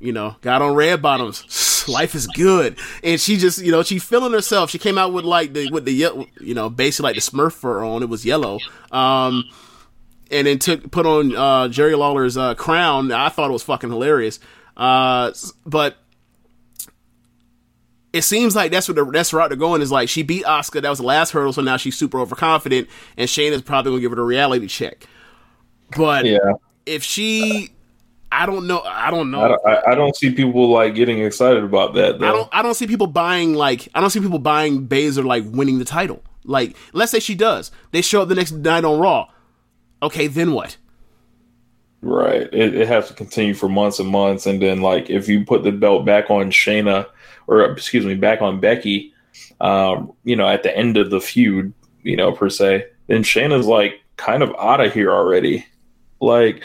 you 0.00 0.12
know, 0.12 0.36
got 0.40 0.62
on 0.62 0.74
red 0.74 1.00
bottoms. 1.00 1.84
Life 1.88 2.14
is 2.14 2.28
good, 2.28 2.78
and 3.02 3.20
she 3.20 3.36
just, 3.36 3.60
you 3.60 3.72
know, 3.72 3.82
she 3.82 3.98
feeling 3.98 4.32
herself. 4.32 4.70
She 4.70 4.78
came 4.78 4.98
out 4.98 5.12
with 5.12 5.24
like 5.24 5.52
the 5.52 5.68
with 5.72 5.84
the 5.84 6.28
you 6.40 6.54
know, 6.54 6.70
basically 6.70 7.08
like 7.08 7.16
the 7.16 7.20
Smurf 7.20 7.54
fur 7.54 7.84
on. 7.84 8.04
It 8.04 8.08
was 8.08 8.24
yellow. 8.24 8.60
Um, 8.92 9.44
and 10.30 10.46
then 10.46 10.58
took 10.58 10.90
put 10.90 11.06
on 11.06 11.36
uh, 11.36 11.68
Jerry 11.68 11.94
Lawler's 11.94 12.36
uh, 12.36 12.54
crown. 12.54 13.10
I 13.10 13.28
thought 13.28 13.50
it 13.50 13.52
was 13.52 13.64
fucking 13.64 13.90
hilarious. 13.90 14.38
Uh, 14.76 15.32
but 15.66 15.96
it 18.12 18.22
seems 18.22 18.54
like 18.54 18.70
that's 18.70 18.88
what 18.88 18.94
the 18.94 19.04
that's 19.04 19.30
the 19.30 19.38
route 19.38 19.48
they're 19.48 19.56
going 19.56 19.80
is 19.80 19.90
like 19.90 20.08
she 20.08 20.22
beat 20.22 20.44
Asuka. 20.44 20.82
That 20.82 20.90
was 20.90 20.98
the 20.98 21.04
last 21.04 21.30
hurdle, 21.30 21.52
so 21.52 21.62
now 21.62 21.76
she's 21.76 21.96
super 21.96 22.18
overconfident, 22.18 22.88
and 23.16 23.28
Shane 23.28 23.52
is 23.52 23.62
probably 23.62 23.92
gonna 23.92 24.00
give 24.02 24.12
her 24.12 24.20
a 24.20 24.24
reality 24.24 24.66
check. 24.66 25.06
But 25.96 26.26
Yeah, 26.26 26.38
if 26.84 27.02
she, 27.02 27.70
I 28.30 28.46
don't 28.46 28.66
know, 28.66 28.80
I 28.80 29.10
don't 29.10 29.30
know. 29.30 29.42
I 29.42 29.48
don't, 29.48 29.66
I, 29.66 29.92
I 29.92 29.94
don't 29.94 30.14
see 30.14 30.30
people 30.30 30.68
like 30.68 30.94
getting 30.94 31.20
excited 31.20 31.64
about 31.64 31.94
that. 31.94 32.18
Though. 32.18 32.28
I 32.28 32.32
don't 32.32 32.48
I 32.52 32.62
don't 32.62 32.74
see 32.74 32.86
people 32.86 33.06
buying 33.06 33.54
like 33.54 33.88
I 33.94 34.00
don't 34.00 34.10
see 34.10 34.20
people 34.20 34.38
buying 34.38 34.86
Baszler 34.86 35.24
like 35.24 35.44
winning 35.46 35.78
the 35.78 35.84
title. 35.84 36.22
Like 36.44 36.76
let's 36.92 37.12
say 37.12 37.20
she 37.20 37.34
does. 37.34 37.70
They 37.92 38.02
show 38.02 38.22
up 38.22 38.28
the 38.28 38.34
next 38.34 38.52
night 38.52 38.84
on 38.84 38.98
Raw. 38.98 39.28
Okay, 40.02 40.26
then 40.26 40.52
what? 40.52 40.76
Right. 42.02 42.52
It, 42.52 42.74
it 42.74 42.88
has 42.88 43.06
to 43.08 43.14
continue 43.14 43.54
for 43.54 43.68
months 43.68 44.00
and 44.00 44.08
months, 44.08 44.46
and 44.46 44.60
then 44.60 44.82
like 44.82 45.08
if 45.08 45.28
you 45.28 45.44
put 45.44 45.62
the 45.62 45.72
belt 45.72 46.04
back 46.04 46.30
on 46.30 46.50
Shayna, 46.50 47.06
or 47.60 47.72
excuse 47.72 48.04
me, 48.04 48.14
back 48.14 48.42
on 48.42 48.60
Becky, 48.60 49.12
um, 49.60 50.12
you 50.24 50.36
know, 50.36 50.48
at 50.48 50.62
the 50.62 50.76
end 50.76 50.96
of 50.96 51.10
the 51.10 51.20
feud, 51.20 51.72
you 52.02 52.16
know, 52.16 52.32
per 52.32 52.48
se, 52.48 52.86
then 53.06 53.22
Shayna's 53.22 53.66
like 53.66 54.00
kind 54.16 54.42
of 54.42 54.54
out 54.58 54.80
of 54.80 54.92
here 54.92 55.12
already. 55.12 55.66
Like, 56.20 56.62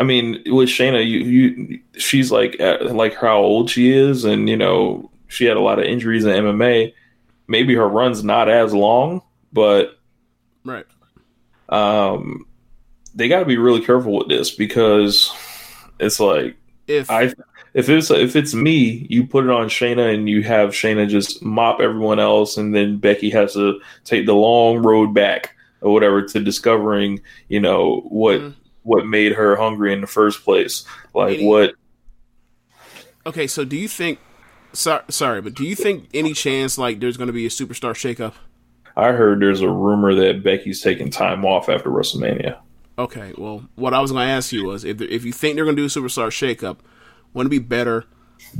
I 0.00 0.04
mean, 0.04 0.42
with 0.46 0.68
Shayna, 0.68 1.04
you 1.06 1.18
you 1.18 1.80
she's 1.96 2.30
like 2.30 2.58
at, 2.60 2.94
like 2.94 3.14
how 3.14 3.38
old 3.38 3.70
she 3.70 3.90
is, 3.92 4.24
and 4.24 4.48
you 4.48 4.56
know, 4.56 5.10
she 5.28 5.44
had 5.44 5.56
a 5.56 5.60
lot 5.60 5.78
of 5.78 5.84
injuries 5.86 6.24
in 6.24 6.32
MMA. 6.44 6.92
Maybe 7.48 7.74
her 7.74 7.88
run's 7.88 8.22
not 8.22 8.48
as 8.48 8.74
long, 8.74 9.22
but 9.52 9.98
Right. 10.64 10.84
um, 11.68 12.46
they 13.14 13.28
got 13.28 13.40
to 13.40 13.44
be 13.46 13.56
really 13.56 13.84
careful 13.84 14.18
with 14.18 14.28
this 14.28 14.50
because 14.54 15.32
it's 15.98 16.20
like 16.20 16.56
If 16.86 17.10
I 17.10 17.32
if 17.78 17.88
it's 17.88 18.10
if 18.10 18.34
it's 18.34 18.54
me, 18.54 19.06
you 19.08 19.24
put 19.26 19.44
it 19.44 19.50
on 19.50 19.68
Shayna 19.68 20.12
and 20.12 20.28
you 20.28 20.42
have 20.42 20.70
Shayna 20.70 21.08
just 21.08 21.42
mop 21.42 21.80
everyone 21.80 22.18
else, 22.18 22.56
and 22.56 22.74
then 22.74 22.98
Becky 22.98 23.30
has 23.30 23.52
to 23.54 23.80
take 24.04 24.26
the 24.26 24.34
long 24.34 24.78
road 24.78 25.14
back 25.14 25.54
or 25.80 25.92
whatever 25.92 26.22
to 26.22 26.40
discovering 26.40 27.20
you 27.48 27.60
know 27.60 28.00
what 28.08 28.40
Mhm. 28.40 28.54
what 28.82 29.06
made 29.06 29.32
her 29.32 29.54
hungry 29.54 29.92
in 29.92 30.00
the 30.00 30.06
first 30.08 30.44
place, 30.44 30.84
like 31.14 31.36
Any- 31.36 31.46
what. 31.46 31.74
okay, 33.26 33.46
so 33.46 33.64
do 33.64 33.76
you 33.76 33.88
think? 33.88 34.18
So, 34.72 35.00
sorry, 35.08 35.40
but 35.40 35.54
do 35.54 35.64
you 35.64 35.74
think 35.74 36.08
any 36.12 36.34
chance 36.34 36.78
like 36.78 37.00
there's 37.00 37.16
going 37.16 37.28
to 37.28 37.32
be 37.32 37.46
a 37.46 37.50
superstar 37.50 37.92
shakeup? 37.94 38.34
I 38.96 39.12
heard 39.12 39.40
there's 39.40 39.60
a 39.60 39.68
rumor 39.70 40.14
that 40.16 40.42
Becky's 40.42 40.80
taking 40.82 41.10
time 41.10 41.44
off 41.44 41.68
after 41.68 41.88
WrestleMania. 41.90 42.56
Okay, 42.98 43.32
well, 43.38 43.62
what 43.76 43.94
I 43.94 44.00
was 44.00 44.10
going 44.10 44.26
to 44.26 44.32
ask 44.32 44.52
you 44.52 44.64
was 44.64 44.84
if 44.84 45.00
if 45.00 45.24
you 45.24 45.32
think 45.32 45.54
they're 45.54 45.64
going 45.64 45.76
to 45.76 45.82
do 45.82 45.86
a 45.86 45.88
superstar 46.02 46.28
shakeup, 46.28 46.78
wouldn't 47.32 47.52
it 47.52 47.58
be 47.58 47.64
better, 47.64 48.04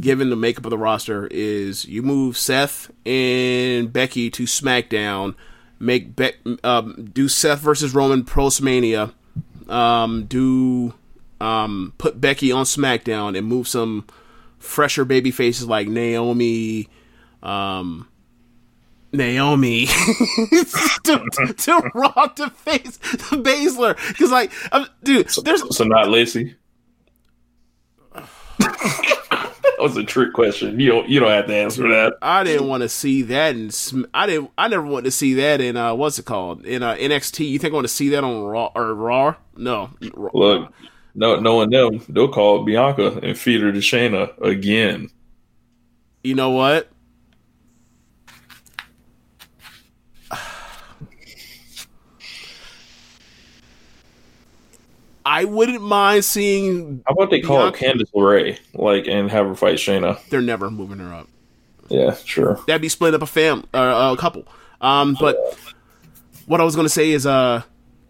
given 0.00 0.30
the 0.30 0.36
makeup 0.36 0.64
of 0.64 0.70
the 0.70 0.78
roster, 0.78 1.26
is 1.30 1.84
you 1.84 2.02
move 2.02 2.36
Seth 2.36 2.90
and 3.06 3.92
Becky 3.92 4.30
to 4.30 4.44
SmackDown, 4.44 5.34
make 5.78 6.16
Be- 6.16 6.56
um, 6.64 7.10
do 7.12 7.28
Seth 7.28 7.60
versus 7.60 7.94
Roman 7.94 8.24
Mania, 8.60 9.12
um, 9.68 10.24
do 10.26 10.94
um, 11.40 11.92
put 11.98 12.20
Becky 12.20 12.52
on 12.52 12.64
SmackDown 12.64 13.36
and 13.36 13.46
move 13.46 13.68
some 13.68 14.06
fresher 14.58 15.04
baby 15.04 15.30
faces 15.30 15.66
like 15.66 15.88
Naomi, 15.88 16.88
um, 17.42 18.08
Naomi 19.12 19.86
to, 21.04 21.54
to 21.56 21.90
Raw 21.94 22.26
to 22.26 22.50
face 22.50 22.98
Baszler 22.98 23.96
because 24.08 24.30
like 24.30 24.52
I'm, 24.70 24.86
dude, 25.02 25.28
there's 25.44 25.76
So 25.76 25.84
not 25.84 26.10
Lacey. 26.10 26.56
That 28.68 29.76
was 29.78 29.96
a 29.96 30.04
trick 30.04 30.32
question. 30.32 30.78
You 30.80 30.90
don't 30.90 31.08
you 31.08 31.20
don't 31.20 31.30
have 31.30 31.46
to 31.46 31.54
answer 31.54 31.88
that. 31.88 32.14
I 32.22 32.44
didn't 32.44 32.68
want 32.68 32.82
to 32.82 32.88
see 32.88 33.22
that 33.22 33.54
and 33.54 34.06
I 34.14 34.26
didn't 34.26 34.50
I 34.58 34.68
never 34.68 34.84
want 34.84 35.04
to 35.04 35.10
see 35.10 35.34
that 35.34 35.60
in 35.60 35.76
uh 35.76 35.94
what's 35.94 36.18
it 36.18 36.24
called 36.24 36.64
in 36.64 36.82
uh, 36.82 36.94
NXT. 36.94 37.48
You 37.48 37.58
think 37.58 37.72
I 37.72 37.74
want 37.74 37.86
to 37.86 37.92
see 37.92 38.08
that 38.10 38.24
on 38.24 38.44
Raw 38.44 38.70
or 38.74 38.94
Raw? 38.94 39.36
No. 39.56 39.90
Look, 40.00 40.72
no, 41.14 41.40
knowing 41.40 41.70
them, 41.70 42.00
they'll 42.08 42.28
call 42.28 42.64
Bianca 42.64 43.18
and 43.22 43.36
feed 43.36 43.60
her 43.60 43.72
to 43.72 43.78
Shayna 43.78 44.40
again. 44.40 45.10
You 46.22 46.34
know 46.34 46.50
what? 46.50 46.88
I 55.30 55.44
wouldn't 55.44 55.82
mind 55.82 56.24
seeing. 56.24 57.02
How 57.06 57.12
about 57.14 57.30
they 57.30 57.40
call 57.40 57.58
Bianca- 57.70 57.84
it 57.84 57.98
Candice 57.98 58.12
LeRae, 58.14 58.58
like, 58.74 59.06
and 59.06 59.30
have 59.30 59.46
her 59.46 59.54
fight 59.54 59.74
Shayna? 59.76 60.18
They're 60.30 60.40
never 60.40 60.70
moving 60.70 60.98
her 61.00 61.12
up. 61.12 61.28
Yeah, 61.88 62.14
sure. 62.14 62.58
That'd 62.66 62.82
be 62.82 62.88
splitting 62.88 63.16
up 63.16 63.22
a 63.22 63.26
fam, 63.26 63.64
uh, 63.74 64.14
a 64.16 64.20
couple. 64.20 64.46
Um, 64.80 65.16
but 65.20 65.36
what 66.46 66.60
I 66.60 66.64
was 66.64 66.76
gonna 66.76 66.88
say 66.88 67.10
is, 67.10 67.26
uh, 67.26 67.62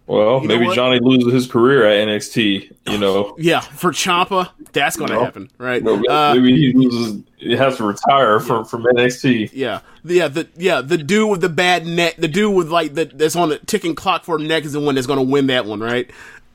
Well, 0.06 0.40
You 0.40 0.48
know 0.48 0.54
maybe 0.54 0.66
what? 0.66 0.74
Johnny 0.74 1.00
loses 1.02 1.30
his 1.34 1.46
career 1.46 1.84
at 1.84 2.08
NXT. 2.08 2.70
You 2.90 2.96
know, 2.98 3.34
yeah, 3.38 3.60
for 3.60 3.90
Ciampa, 3.90 4.48
that's 4.72 4.96
gonna 4.96 5.12
No. 5.14 5.22
happen, 5.24 5.50
right? 5.58 5.82
No, 5.82 6.02
Uh, 6.08 6.34
maybe 6.34 6.56
he 6.56 6.72
loses. 6.72 7.22
He 7.36 7.54
has 7.54 7.76
to 7.76 7.84
retire 7.84 8.40
from 8.40 8.64
from 8.64 8.84
NXT. 8.84 9.50
Yeah, 9.52 9.80
yeah, 10.04 10.28
the 10.28 10.48
yeah 10.56 10.80
the 10.80 10.96
dude 10.98 11.30
with 11.30 11.40
the 11.42 11.50
bad 11.50 11.86
neck, 11.86 12.16
the 12.16 12.26
dude 12.26 12.54
with 12.54 12.70
like 12.70 12.94
the 12.94 13.04
that's 13.04 13.36
on 13.36 13.50
the 13.50 13.58
ticking 13.58 13.94
clock 13.94 14.24
for 14.24 14.38
neck 14.38 14.64
is 14.64 14.72
the 14.72 14.80
one 14.80 14.94
that's 14.94 15.06
gonna 15.06 15.22
win 15.22 15.46
that 15.48 15.66
one, 15.66 15.80
right? 15.80 16.10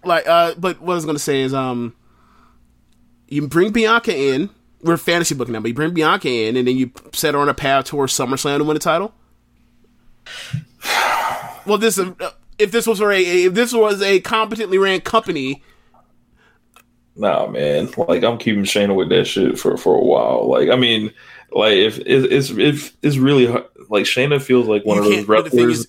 Like, 0.06 0.28
uh, 0.28 0.54
but 0.58 0.82
what 0.82 0.94
I 0.94 0.96
was 0.96 1.06
gonna 1.06 1.20
say 1.20 1.42
is, 1.42 1.54
um, 1.54 1.96
you 3.28 3.48
bring 3.48 3.72
Bianca 3.72 4.16
in. 4.16 4.50
We're 4.82 4.98
fantasy 4.98 5.34
booking 5.34 5.54
now, 5.54 5.62
but 5.62 5.70
you 5.70 5.74
bring 5.74 5.94
Bianca 5.94 6.28
in, 6.30 6.58
and 6.58 6.68
then 6.68 6.76
you 6.76 6.92
set 7.14 7.34
her 7.36 7.40
on 7.40 7.48
a 7.50 7.54
path 7.54 7.86
towards 7.86 8.14
SummerSlam 8.14 8.58
to 8.58 8.64
win 8.66 8.74
the 8.76 8.80
title. 8.80 9.14
Well, 11.66 11.78
this 11.78 11.98
uh, 11.98 12.12
if 12.60 12.72
this 12.72 12.86
was 12.86 13.00
a 13.00 13.46
if 13.46 13.54
this 13.54 13.72
was 13.74 14.02
a 14.02 14.20
competently 14.20 14.78
ran 14.78 15.00
company, 15.00 15.64
Nah, 17.16 17.48
man. 17.48 17.90
Like 17.98 18.24
I'm 18.24 18.38
keeping 18.38 18.64
Shayna 18.64 18.94
with 18.94 19.08
that 19.10 19.26
shit 19.26 19.58
for 19.58 19.78
for 19.78 19.96
a 19.96 20.04
while. 20.04 20.50
Like 20.50 20.70
I 20.70 20.76
mean, 20.76 21.14
like 21.52 21.76
if 21.78 22.00
it's 22.00 22.50
if 22.50 22.98
it's 23.02 23.16
really 23.16 23.46
hard, 23.46 23.64
like 23.90 24.04
Shayna 24.04 24.42
feels 24.42 24.68
like 24.68 24.84
one 24.84 24.98
You 24.98 25.04
of 25.04 25.06
those 25.08 25.16
can't- 25.16 25.28
but 25.28 25.44
the 25.46 25.50
thing 25.52 25.60
wrestlers 25.68 25.80
is, 25.86 25.88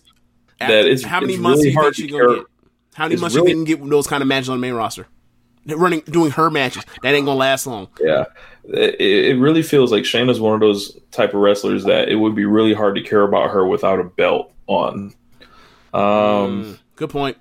that 0.60 0.86
it's 0.86 1.02
how 1.02 1.20
many 1.20 1.32
it's 1.34 1.42
months 1.42 1.58
really 1.58 1.70
you 1.70 1.80
hard 1.80 1.94
to 1.94 2.02
she 2.02 2.08
gonna 2.08 2.24
care. 2.24 2.36
get? 2.36 2.44
How 2.94 3.04
many 3.08 3.20
months 3.20 3.36
really- 3.36 3.50
you 3.50 3.56
can 3.56 3.64
get 3.64 3.90
those 3.90 4.06
kind 4.06 4.22
of 4.22 4.28
matches 4.28 4.48
on 4.48 4.56
the 4.56 4.60
main 4.60 4.74
roster? 4.74 5.06
Running, 5.66 6.00
doing 6.00 6.30
her 6.32 6.50
matches 6.50 6.84
that 7.02 7.14
ain't 7.14 7.24
gonna 7.24 7.38
last 7.38 7.66
long. 7.66 7.88
Yeah, 7.98 8.24
it, 8.64 9.00
it 9.00 9.38
really 9.40 9.62
feels 9.62 9.90
like 9.90 10.04
Shayna's 10.04 10.38
one 10.38 10.52
of 10.52 10.60
those 10.60 10.98
type 11.10 11.30
of 11.30 11.40
wrestlers 11.40 11.84
that 11.84 12.10
it 12.10 12.16
would 12.16 12.34
be 12.34 12.44
really 12.44 12.74
hard 12.74 12.96
to 12.96 13.02
care 13.02 13.22
about 13.22 13.50
her 13.50 13.66
without 13.66 13.98
a 13.98 14.04
belt 14.04 14.52
on. 14.66 15.14
Um, 15.94 16.78
Good 16.96 17.08
point. 17.08 17.38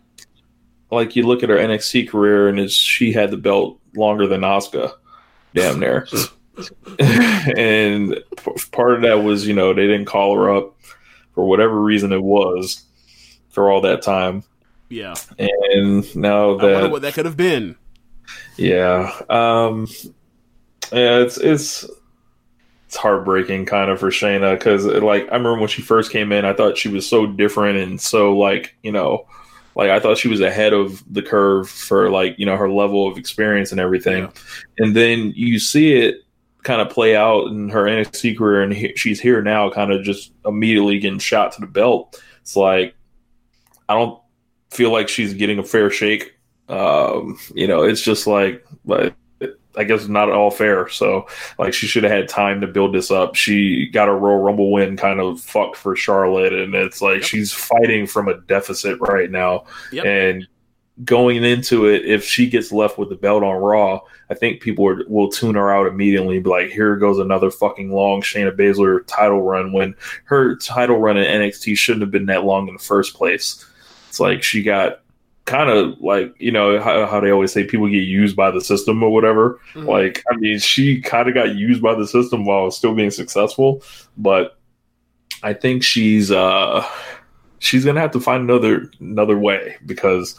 like 0.90 1.18
you 1.18 1.28
look 1.28 1.44
at 1.44 1.50
her 1.50 1.58
NXT 1.58 2.08
career, 2.10 2.48
and 2.48 2.72
she 2.72 3.12
had 3.12 3.30
the 3.30 3.36
belt 3.36 3.80
longer 3.94 4.26
than 4.26 4.40
Asuka, 4.42 4.94
damn 5.54 5.82
near. 5.82 6.08
and 7.58 8.24
part 8.72 8.94
of 8.96 9.02
that 9.02 9.24
was, 9.24 9.46
you 9.46 9.54
know, 9.54 9.74
they 9.74 9.88
didn't 9.88 10.06
call 10.06 10.36
her 10.36 10.56
up 10.56 10.76
for 11.34 11.46
whatever 11.46 11.80
reason 11.82 12.14
it 12.14 12.24
was 12.24 12.84
for 13.50 13.72
all 13.72 13.82
that 13.82 14.02
time. 14.02 14.44
Yeah, 14.94 15.16
And 15.40 16.16
now 16.16 16.52
I 16.52 16.54
wonder 16.54 16.82
that 16.82 16.92
what 16.92 17.02
that 17.02 17.16
could 17.16 17.26
have 17.26 17.36
been. 17.36 17.76
Yeah. 18.58 19.12
Um 19.28 19.88
yeah, 20.92 21.20
it's 21.20 21.38
it's 21.38 21.84
it's 22.86 22.96
heartbreaking 22.96 23.66
kind 23.66 23.90
of 23.90 24.00
for 24.00 24.12
Shayna 24.12 24.60
cuz 24.60 24.86
like 24.86 25.24
I 25.24 25.36
remember 25.36 25.58
when 25.58 25.68
she 25.68 25.82
first 25.82 26.12
came 26.12 26.32
in, 26.32 26.46
I 26.46 26.54
thought 26.54 26.78
she 26.78 26.90
was 26.90 27.08
so 27.08 27.26
different 27.26 27.80
and 27.80 28.00
so 28.00 28.38
like, 28.38 28.76
you 28.84 28.92
know, 28.92 29.26
like 29.76 29.90
I 29.90 30.00
thought 30.00 30.20
she 30.20 30.28
was 30.28 30.42
ahead 30.42 30.74
of 30.74 31.04
the 31.12 31.24
curve 31.24 31.68
for 31.68 32.12
like, 32.12 32.38
you 32.38 32.46
know, 32.46 32.56
her 32.56 32.70
level 32.70 33.08
of 33.08 33.18
experience 33.18 33.72
and 33.72 33.82
everything. 33.82 34.32
And 34.78 34.96
then 34.96 35.34
you 35.36 35.58
see 35.58 35.94
it 35.94 36.18
kind 36.62 36.82
of 36.82 36.92
play 36.92 37.16
out 37.16 37.48
in 37.48 37.70
her 37.70 37.86
NXT 37.86 38.38
career 38.38 38.62
and 38.62 38.72
he, 38.72 38.94
she's 38.96 39.20
here 39.20 39.42
now 39.42 39.72
kind 39.72 39.92
of 39.92 40.04
just 40.04 40.32
immediately 40.46 41.00
getting 41.00 41.18
shot 41.18 41.54
to 41.54 41.62
the 41.62 41.68
belt. 41.68 42.22
It's 42.42 42.56
like 42.56 42.94
I 43.90 43.96
don't 43.96 44.23
feel 44.74 44.92
like 44.92 45.10
she's 45.10 45.34
getting 45.34 45.60
a 45.60 45.64
fair 45.64 45.90
shake 45.90 46.34
um, 46.70 47.38
you 47.54 47.68
know, 47.68 47.84
it's 47.84 48.02
just 48.02 48.28
like, 48.28 48.66
but 48.86 49.16
I 49.76 49.84
guess 49.84 50.08
not 50.08 50.30
at 50.30 50.36
all 50.36 50.52
fair. 50.52 50.88
So, 50.90 51.28
like, 51.58 51.74
she 51.74 51.88
should 51.88 52.04
have 52.04 52.12
had 52.12 52.30
time 52.30 52.62
to 52.62 52.68
build 52.68 52.94
this 52.94 53.12
up. 53.12 53.36
She 53.36 53.88
got 53.88 54.10
a 54.10 54.14
Royal 54.14 54.40
Rumble 54.40 54.72
win, 54.72 54.98
kind 54.98 55.20
of 55.20 55.42
fucked 55.42 55.78
for 55.78 55.96
Charlotte, 55.96 56.54
and 56.54 56.74
it's 56.76 57.02
like 57.02 57.24
she's 57.24 57.52
fighting 57.52 58.08
from 58.08 58.28
a 58.28 58.40
deficit 58.42 59.00
right 59.02 59.30
now. 59.30 59.66
Yep. 59.92 60.06
And 60.06 60.48
going 61.04 61.44
into 61.44 61.88
it, 61.88 62.06
if 62.06 62.24
she 62.24 62.48
gets 62.48 62.72
left 62.72 62.98
with 62.98 63.10
the 63.10 63.16
belt 63.16 63.44
on 63.44 63.56
Raw, 63.62 64.02
I 64.30 64.36
think 64.36 64.62
people 64.62 64.88
are, 64.88 65.04
will 65.08 65.30
tune 65.30 65.56
her 65.56 65.72
out 65.72 65.88
immediately. 65.88 66.40
Be 66.40 66.50
like, 66.50 66.70
here 66.70 66.96
goes 66.96 67.18
another 67.18 67.50
fucking 67.50 67.92
long 67.92 68.22
Shayna 68.22 68.56
Baszler 68.56 69.06
title 69.08 69.42
run. 69.42 69.74
When 69.74 69.96
her 70.26 70.56
title 70.56 71.00
run 71.00 71.18
in 71.18 71.26
NXT 71.26 71.76
shouldn't 71.78 72.04
have 72.04 72.12
been 72.12 72.28
that 72.28 72.46
long 72.46 72.68
in 72.68 72.76
the 72.76 72.84
first 72.84 73.16
place. 73.16 73.66
It's 74.14 74.20
like 74.20 74.44
she 74.44 74.62
got 74.62 75.00
kind 75.46 75.72
of 75.72 76.00
like 76.00 76.36
you 76.38 76.52
know 76.52 76.80
how, 76.80 77.08
how 77.08 77.20
they 77.20 77.32
always 77.32 77.52
say 77.52 77.64
people 77.64 77.88
get 77.90 78.04
used 78.04 78.36
by 78.36 78.52
the 78.52 78.62
system 78.62 79.02
or 79.02 79.10
whatever 79.12 79.60
Mhm. 79.74 79.88
like 79.88 80.24
i 80.32 80.36
mean 80.38 80.60
she 80.60 81.02
kind 81.02 81.28
of 81.28 81.34
got 81.34 81.56
used 81.56 81.82
by 81.82 81.96
the 81.96 82.06
system 82.08 82.46
while 82.46 82.70
still 82.70 82.94
being 82.94 83.10
successful 83.10 83.82
but 84.18 84.58
i 85.42 85.52
think 85.52 85.82
she's 85.84 86.30
uh 86.32 86.86
she's 87.58 87.84
gonna 87.86 88.00
have 88.00 88.12
to 88.12 88.20
find 88.20 88.44
another 88.44 88.92
another 89.00 89.38
way 89.38 89.78
because 89.86 90.38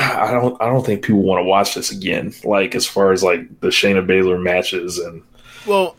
i 0.00 0.32
don't 0.32 0.60
i 0.60 0.66
don't 0.66 0.84
think 0.84 1.02
people 1.04 1.22
want 1.22 1.38
to 1.38 1.44
watch 1.48 1.74
this 1.76 1.92
again 1.92 2.34
like 2.42 2.74
as 2.74 2.84
far 2.84 3.12
as 3.12 3.22
like 3.22 3.60
the 3.60 3.68
Shayna 3.68 4.04
Baszler 4.04 4.42
matches 4.42 4.98
and 4.98 5.22
Well, 5.66 5.96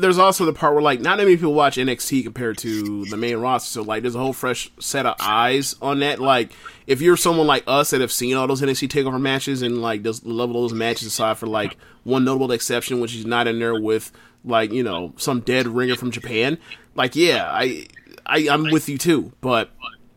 there's 0.00 0.18
also 0.18 0.44
the 0.44 0.52
part 0.52 0.74
where 0.74 0.82
like 0.82 1.00
not 1.00 1.18
many 1.18 1.36
people 1.36 1.54
watch 1.54 1.76
NXT 1.76 2.24
compared 2.24 2.58
to 2.58 3.04
the 3.06 3.16
main 3.16 3.36
roster, 3.36 3.70
so 3.70 3.82
like 3.82 4.02
there's 4.02 4.14
a 4.14 4.18
whole 4.18 4.32
fresh 4.32 4.70
set 4.78 5.06
of 5.06 5.16
eyes 5.20 5.76
on 5.82 6.00
that. 6.00 6.20
Like 6.20 6.52
if 6.86 7.00
you're 7.00 7.16
someone 7.16 7.46
like 7.46 7.64
us 7.66 7.90
that 7.90 8.00
have 8.00 8.12
seen 8.12 8.36
all 8.36 8.46
those 8.46 8.62
NXT 8.62 8.88
takeover 8.88 9.20
matches 9.20 9.62
and 9.62 9.82
like 9.82 10.02
those 10.02 10.24
level 10.24 10.62
those 10.62 10.72
matches 10.72 11.08
aside 11.08 11.38
for 11.38 11.46
like 11.46 11.76
one 12.04 12.24
notable 12.24 12.52
exception, 12.52 13.00
which 13.00 13.14
is 13.14 13.26
not 13.26 13.46
in 13.46 13.58
there 13.58 13.80
with 13.80 14.12
like 14.44 14.72
you 14.72 14.82
know 14.82 15.12
some 15.16 15.40
dead 15.40 15.66
ringer 15.66 15.96
from 15.96 16.10
Japan. 16.10 16.58
Like 16.94 17.16
yeah, 17.16 17.48
I, 17.50 17.86
I 18.26 18.48
I'm 18.50 18.70
with 18.70 18.88
you 18.88 18.98
too, 18.98 19.32
but 19.40 19.70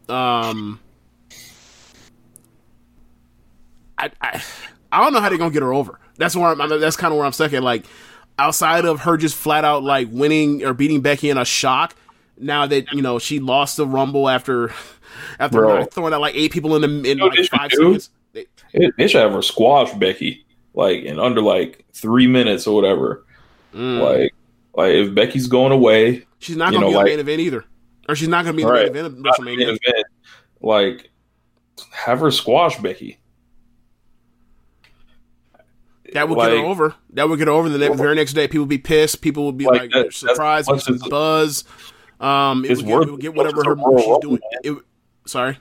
um. 0.10 0.80
I, 3.98 4.10
I, 4.20 4.44
I 4.92 5.04
don't 5.04 5.14
know 5.14 5.22
how 5.22 5.30
they're 5.30 5.38
gonna 5.38 5.52
get 5.52 5.62
her 5.62 5.74
over. 5.74 6.00
That's 6.18 6.36
where 6.36 6.50
I'm. 6.50 6.80
That's 6.80 6.98
kind 6.98 7.14
of 7.14 7.18
where 7.18 7.26
I'm 7.26 7.34
stuck 7.34 7.54
at. 7.54 7.64
Like, 7.64 7.86
outside 8.40 8.86
of 8.86 9.02
her 9.02 9.18
just 9.18 9.36
flat 9.36 9.64
out 9.66 9.84
like 9.84 10.08
winning 10.12 10.64
or 10.64 10.74
beating 10.74 11.02
Becky 11.02 11.30
in 11.30 11.38
a 11.38 11.46
shock. 11.46 11.96
Now 12.38 12.66
that 12.68 12.92
you 12.94 13.02
know 13.02 13.20
she 13.20 13.40
lost 13.40 13.78
the 13.78 13.86
Rumble 13.86 14.28
after 14.30 14.74
after 15.40 15.60
Bro. 15.60 15.86
throwing 15.86 16.14
out 16.14 16.22
like 16.22 16.36
eight 16.36 16.52
people 16.52 16.76
in 16.76 16.82
the 17.04 17.12
in 17.12 17.18
know 17.18 17.28
like 17.28 17.48
five 17.50 17.72
seconds. 17.72 18.10
They- 18.34 18.46
they 18.98 19.08
should 19.10 19.22
have 19.22 19.34
her 19.34 19.42
squash 19.42 19.92
Becky 19.96 20.46
like 20.74 21.04
in 21.04 21.20
under 21.20 21.42
like 21.42 21.84
three 21.94 22.28
minutes 22.28 22.66
or 22.66 22.74
whatever. 22.76 23.26
Mm. 23.74 24.00
Like, 24.02 24.34
like 24.74 24.94
if 24.94 25.14
Becky's 25.14 25.48
going 25.48 25.74
away, 25.74 26.26
She's 26.40 26.56
not 26.56 26.72
gonna 26.74 26.86
be 26.88 26.94
in 26.94 26.98
the 26.98 27.04
main 27.04 27.20
event 27.20 27.42
either, 27.42 27.66
or 28.08 28.16
she's 28.16 28.30
not 28.30 28.46
gonna 28.46 28.56
be 28.56 28.64
in 28.64 28.68
the 28.70 28.74
Right. 28.74 28.94
main 28.94 29.06
event 29.06 29.08
of 29.08 29.24
WrestleMania. 29.24 29.62
event, 29.64 30.06
like 30.62 31.10
have 31.92 32.20
her 32.22 32.32
squash 32.32 32.78
Becky. 32.80 33.20
That 36.14 36.28
would 36.30 36.38
get 36.38 36.52
her 36.52 36.66
over. 36.66 36.96
That 37.12 37.30
would 37.30 37.38
get 37.40 37.48
her 37.48 37.54
over. 37.54 37.70
The 37.70 37.78
next, 37.78 37.98
very 37.98 38.16
next 38.16 38.34
day, 38.34 38.48
people 38.48 38.64
would 38.64 38.70
be 38.70 38.78
pissed. 38.78 39.22
People 39.22 39.46
would 39.46 39.58
be 39.58 39.66
Like, 39.66 39.94
like, 39.94 40.12
surprised, 40.12 40.70
with 40.70 41.10
buzz. 41.10 41.64
Um, 42.20 42.66
it 42.66 42.72
It's 42.72 42.82
would 42.82 42.88
get, 42.88 43.08
it 43.08 43.12
would 43.12 43.22
get 43.22 43.34
whatever 43.36 43.64
her 43.64 43.76
she's 43.78 44.18
doing. 44.22 44.40
It, 44.64 44.78
sorry. 45.26 45.58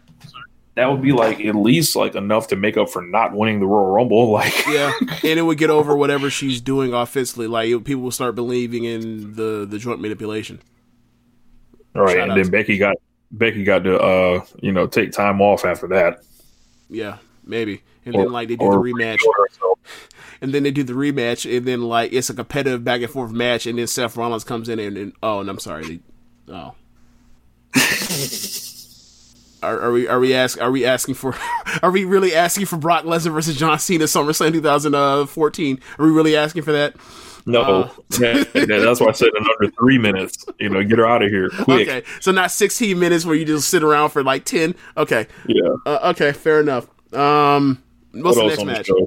That 0.77 0.87
would 0.91 1.03
be 1.03 1.13
like 1.13 1.41
at 1.41 1.55
least 1.57 1.97
like 1.97 2.15
enough 2.15 2.47
to 2.49 2.57
make 2.57 2.77
up 2.77 2.89
for 2.91 3.03
not 3.03 3.33
winning 3.33 3.61
the 3.61 3.67
Royal 3.67 3.91
Rumble. 3.91 4.31
Like, 4.33 4.67
Yeah, 4.67 4.93
and 5.01 5.39
it 5.39 5.43
would 5.43 5.59
get 5.59 5.69
over 5.71 5.97
whatever 5.97 6.31
she's 6.31 6.61
doing 6.61 6.93
offensively. 6.95 7.47
Like 7.49 7.69
it, 7.69 7.85
people 7.85 8.03
will 8.03 8.11
start 8.13 8.35
believing 8.35 8.85
in 8.85 9.35
the 9.35 9.67
the 9.69 9.79
joint 9.79 10.01
manipulation. 10.01 10.61
all 11.95 12.03
right, 12.03 12.17
Shout 12.17 12.29
and 12.31 12.39
then 12.39 12.45
to- 12.47 12.51
Becky 12.51 12.79
got 12.79 12.97
Becky 13.33 13.65
got 13.65 13.85
to 13.85 13.99
uh 13.99 14.45
you 14.63 14.73
know 14.73 14.87
take 14.87 15.13
time 15.13 15.41
off 15.41 15.65
after 15.65 15.89
that. 15.89 16.23
Yeah, 16.89 17.19
maybe. 17.45 17.83
And 18.07 18.15
Or- 18.15 18.25
then 18.25 18.33
like 18.33 18.49
they 18.49 18.57
do 18.57 18.71
the 18.71 18.77
rematch. 18.77 19.19
And 20.41 20.53
then 20.55 20.63
they 20.63 20.71
do 20.71 20.83
the 20.83 20.93
rematch, 20.95 21.45
and 21.57 21.67
then 21.67 21.83
like 21.83 22.13
it's 22.13 22.31
a 22.31 22.35
competitive 22.35 22.85
back 22.85 23.03
and 23.03 23.11
forth 23.11 23.31
match, 23.33 23.67
and 23.67 23.79
then 23.79 23.87
Seth 23.87 24.17
Rollins 24.17 24.45
comes 24.45 24.69
in 24.69 24.79
and, 24.79 24.97
and 24.97 25.13
oh, 25.23 25.41
and 25.41 25.49
I'm 25.51 25.59
sorry, 25.59 26.01
they, 26.47 26.53
oh. 26.55 26.75
Are, 29.63 29.79
are 29.79 29.93
we 29.93 30.09
are 30.09 30.19
we 30.19 30.33
ask 30.33 30.59
are 30.59 30.71
we 30.71 30.87
asking 30.87 31.17
for 31.17 31.37
are 31.83 31.91
we 31.91 32.07
really 32.07 32.35
asking 32.35 32.65
for 32.65 32.79
Brock 32.79 33.05
Lesnar 33.05 33.33
versus 33.35 33.57
John 33.59 33.79
Cena 33.79 34.05
SummerSlam 34.07 34.53
2014? 34.53 35.81
Are 35.99 36.05
we 36.07 36.11
really 36.11 36.35
asking 36.35 36.63
for 36.63 36.73
that? 36.73 36.97
No, 37.45 37.61
Uh. 37.63 37.91
Yeah, 38.21 38.43
that's 38.55 39.01
why 39.01 39.09
I 39.09 39.13
said 39.13 39.29
another 39.39 39.71
three 39.79 39.99
minutes. 39.99 40.47
You 40.59 40.71
know, 40.71 40.83
get 40.83 40.99
her 40.99 41.07
out 41.07 41.23
of 41.23 41.31
here 41.31 41.51
quick. 41.51 41.89
Okay, 41.89 42.03
so 42.21 42.33
not 42.33 42.51
16 42.51 42.99
minutes 42.99 43.27
where 43.27 43.35
you 43.35 43.45
just 43.45 43.69
sit 43.69 43.83
around 43.83 44.11
for 44.11 44.23
like 44.25 44.45
10. 44.47 44.75
Okay, 44.97 45.27
Yeah. 45.47 45.69
uh, 45.85 46.11
okay, 46.13 46.33
fair 46.33 46.61
enough. 46.61 46.87
Um, 47.15 47.83
what's 48.13 48.37
What 48.39 48.53
else 48.53 48.65
next 48.65 48.91
on 48.91 48.97
the? 48.97 49.07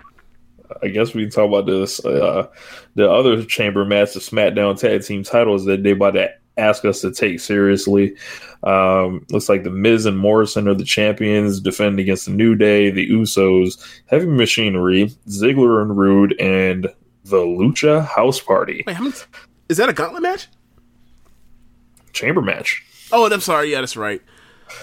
I 0.81 0.87
guess 0.87 1.13
we 1.13 1.23
can 1.23 1.31
talk 1.31 1.47
about 1.47 1.65
this. 1.65 2.03
Uh, 2.03 2.47
the 2.95 3.09
other 3.09 3.43
chamber 3.43 3.85
match, 3.85 4.13
the 4.13 4.19
SmackDown 4.19 4.79
Tag 4.79 5.03
Team 5.03 5.23
titles 5.23 5.65
that 5.65 5.83
they 5.83 5.91
about 5.91 6.11
to 6.11 6.29
ask 6.57 6.85
us 6.85 7.01
to 7.01 7.11
take 7.11 7.39
seriously. 7.39 8.15
Um, 8.63 9.25
looks 9.31 9.49
like 9.49 9.63
the 9.63 9.69
Miz 9.69 10.05
and 10.05 10.17
Morrison 10.17 10.67
are 10.67 10.73
the 10.73 10.85
champions, 10.85 11.59
defending 11.59 12.03
against 12.03 12.25
the 12.25 12.31
New 12.31 12.55
Day, 12.55 12.89
the 12.89 13.09
Usos, 13.09 13.83
Heavy 14.05 14.27
Machinery, 14.27 15.11
Ziggler 15.27 15.81
and 15.81 15.97
Roode, 15.97 16.39
and 16.39 16.87
the 17.25 17.37
Lucha 17.37 18.05
House 18.05 18.39
Party 18.39 18.83
Wait, 18.85 18.99
many? 18.99 19.13
Is 19.69 19.77
that 19.77 19.89
a 19.89 19.93
gauntlet 19.93 20.21
match? 20.23 20.47
chamber 22.13 22.41
match. 22.41 22.85
Oh, 23.11 23.29
I'm 23.29 23.41
sorry. 23.41 23.71
Yeah, 23.71 23.81
that's 23.81 23.97
right. 23.97 24.21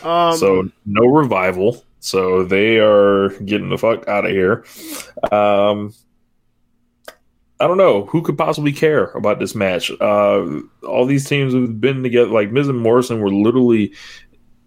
Um, 0.02 0.36
so 0.36 0.68
no 0.84 1.06
revival. 1.06 1.84
So 2.00 2.44
they 2.44 2.78
are 2.78 3.28
getting 3.40 3.68
the 3.68 3.78
fuck 3.78 4.08
out 4.08 4.24
of 4.24 4.30
here. 4.30 4.64
Um, 5.30 5.94
I 7.60 7.66
don't 7.66 7.76
know 7.76 8.06
who 8.06 8.22
could 8.22 8.38
possibly 8.38 8.72
care 8.72 9.10
about 9.10 9.38
this 9.38 9.54
match. 9.54 9.90
Uh, 10.00 10.60
all 10.82 11.04
these 11.04 11.28
teams 11.28 11.52
have 11.52 11.80
been 11.80 12.02
together. 12.02 12.30
Like 12.30 12.50
Miz 12.50 12.68
and 12.68 12.80
Morrison 12.80 13.20
were 13.20 13.30
literally 13.30 13.92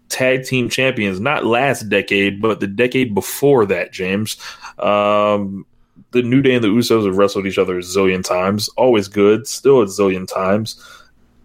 tag 0.08 0.44
team 0.44 0.68
champions, 0.68 1.18
not 1.18 1.44
last 1.44 1.88
decade, 1.88 2.40
but 2.40 2.60
the 2.60 2.68
decade 2.68 3.12
before 3.12 3.66
that. 3.66 3.92
James, 3.92 4.36
um, 4.78 5.66
the 6.12 6.22
New 6.22 6.40
Day 6.40 6.54
and 6.54 6.62
the 6.62 6.68
Usos 6.68 7.04
have 7.04 7.16
wrestled 7.16 7.46
each 7.46 7.58
other 7.58 7.78
a 7.78 7.82
zillion 7.82 8.22
times. 8.22 8.68
Always 8.76 9.08
good, 9.08 9.48
still 9.48 9.82
a 9.82 9.86
zillion 9.86 10.32
times. 10.32 10.80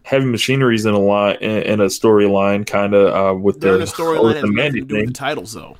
Heavy 0.09 0.25
Machinery's 0.25 0.87
in 0.87 0.95
a 0.95 0.99
line 0.99 1.35
in, 1.35 1.61
in 1.61 1.81
a 1.81 1.85
storyline, 1.85 2.65
kind 2.65 2.95
of 2.95 3.13
uh, 3.13 3.37
with 3.37 3.61
they're 3.61 3.73
the 3.73 3.81
with 3.81 3.93
storyline 3.93 4.21
the 4.21 4.27
that 4.27 4.33
has 4.33 4.43
nothing 4.43 4.55
Mandy 4.55 4.81
thing. 4.81 5.05
the 5.05 5.13
titles, 5.13 5.53
though. 5.53 5.77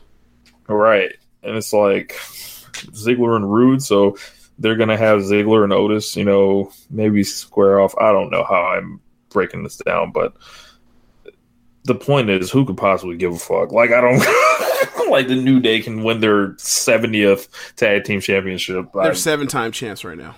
Right. 0.68 1.14
And 1.42 1.58
it's 1.58 1.74
like 1.74 2.10
Ziggler 2.12 3.36
and 3.36 3.52
Roode, 3.52 3.82
so 3.82 4.20
they're 4.60 4.76
gonna 4.76 4.98
have 4.98 5.22
Ziggler 5.22 5.64
and 5.64 5.74
Otis, 5.74 6.16
you 6.16 6.26
know, 6.26 6.72
maybe 6.92 7.24
square 7.24 7.80
off. 7.80 7.96
I 7.98 8.12
don't 8.12 8.30
know 8.30 8.44
how 8.44 8.66
I'm 8.66 9.02
breaking 9.32 9.64
this 9.64 9.78
down, 9.78 10.12
but 10.12 10.36
the 11.86 11.96
point 11.96 12.30
is 12.30 12.52
who 12.52 12.66
could 12.66 12.78
possibly 12.78 13.18
give 13.18 13.34
a 13.34 13.40
fuck? 13.40 13.72
Like 13.72 13.90
I 13.90 14.00
don't 14.00 15.10
like 15.10 15.28
the 15.28 15.42
New 15.42 15.60
Day 15.60 15.82
can 15.82 16.04
win 16.04 16.20
their 16.20 16.56
seventieth 16.60 17.74
tag 17.78 18.04
team 18.04 18.22
championship. 18.22 18.94
They're 18.94 19.16
seven 19.16 19.48
time 19.48 19.72
champs 19.72 20.04
right 20.04 20.20
now. 20.20 20.36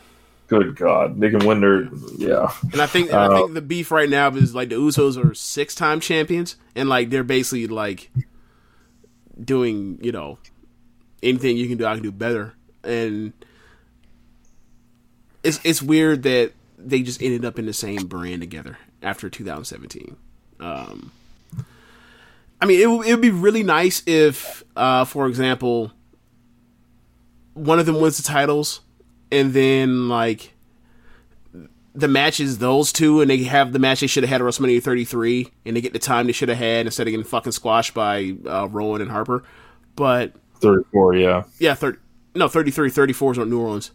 Good 0.51 0.75
God. 0.75 1.17
They 1.21 1.29
can 1.29 1.47
win 1.47 1.61
their 1.61 1.83
yeah. 2.17 2.51
And 2.73 2.81
I 2.81 2.85
think 2.85 3.09
and 3.09 3.19
I 3.19 3.37
think 3.37 3.53
the 3.53 3.61
beef 3.61 3.89
right 3.89 4.09
now 4.09 4.29
is 4.31 4.53
like 4.53 4.67
the 4.67 4.75
Usos 4.75 5.23
are 5.23 5.33
six 5.33 5.73
time 5.73 6.01
champions, 6.01 6.57
and 6.75 6.89
like 6.89 7.09
they're 7.09 7.23
basically 7.23 7.67
like 7.67 8.11
doing 9.41 9.97
you 10.01 10.11
know 10.11 10.37
anything 11.23 11.55
you 11.55 11.69
can 11.69 11.77
do, 11.77 11.85
I 11.85 11.93
can 11.93 12.03
do 12.03 12.11
better. 12.11 12.53
And 12.83 13.31
it's 15.41 15.61
it's 15.63 15.81
weird 15.81 16.23
that 16.23 16.51
they 16.77 17.01
just 17.01 17.21
ended 17.21 17.45
up 17.45 17.57
in 17.57 17.65
the 17.65 17.73
same 17.73 18.07
brand 18.07 18.41
together 18.41 18.77
after 19.01 19.29
2017. 19.29 20.17
Um, 20.59 21.13
I 22.59 22.65
mean, 22.65 22.81
it 22.81 22.89
would 22.89 23.07
it 23.07 23.11
would 23.11 23.21
be 23.21 23.31
really 23.31 23.63
nice 23.63 24.03
if, 24.05 24.65
uh, 24.75 25.05
for 25.05 25.27
example, 25.27 25.93
one 27.53 27.79
of 27.79 27.85
them 27.85 28.01
wins 28.01 28.17
the 28.17 28.23
titles, 28.23 28.81
and 29.31 29.53
then 29.53 30.09
like 30.09 30.53
the 31.93 32.07
match 32.07 32.39
is 32.39 32.57
those 32.59 32.91
two, 32.91 33.21
and 33.21 33.29
they 33.29 33.43
have 33.43 33.73
the 33.73 33.79
match 33.79 33.99
they 33.99 34.07
should 34.07 34.23
have 34.23 34.29
had 34.29 34.41
at 34.41 34.47
WrestleMania 34.47 34.81
33, 34.81 35.51
and 35.65 35.75
they 35.75 35.81
get 35.81 35.93
the 35.93 35.99
time 35.99 36.25
they 36.25 36.31
should 36.31 36.49
have 36.49 36.57
had 36.57 36.85
instead 36.85 37.07
of 37.07 37.11
getting 37.11 37.25
fucking 37.25 37.51
squashed 37.51 37.93
by 37.93 38.33
uh, 38.47 38.67
Rowan 38.69 39.01
and 39.01 39.11
Harper. 39.11 39.43
But 39.95 40.33
Thirty 40.59 40.83
four, 40.91 41.15
yeah. 41.15 41.43
yeah, 41.59 41.73
30, 41.73 41.97
no, 42.35 42.47
33, 42.47 42.89
34 42.89 43.31
is 43.33 43.39
on 43.39 43.49
New 43.49 43.59
Orleans. 43.59 43.91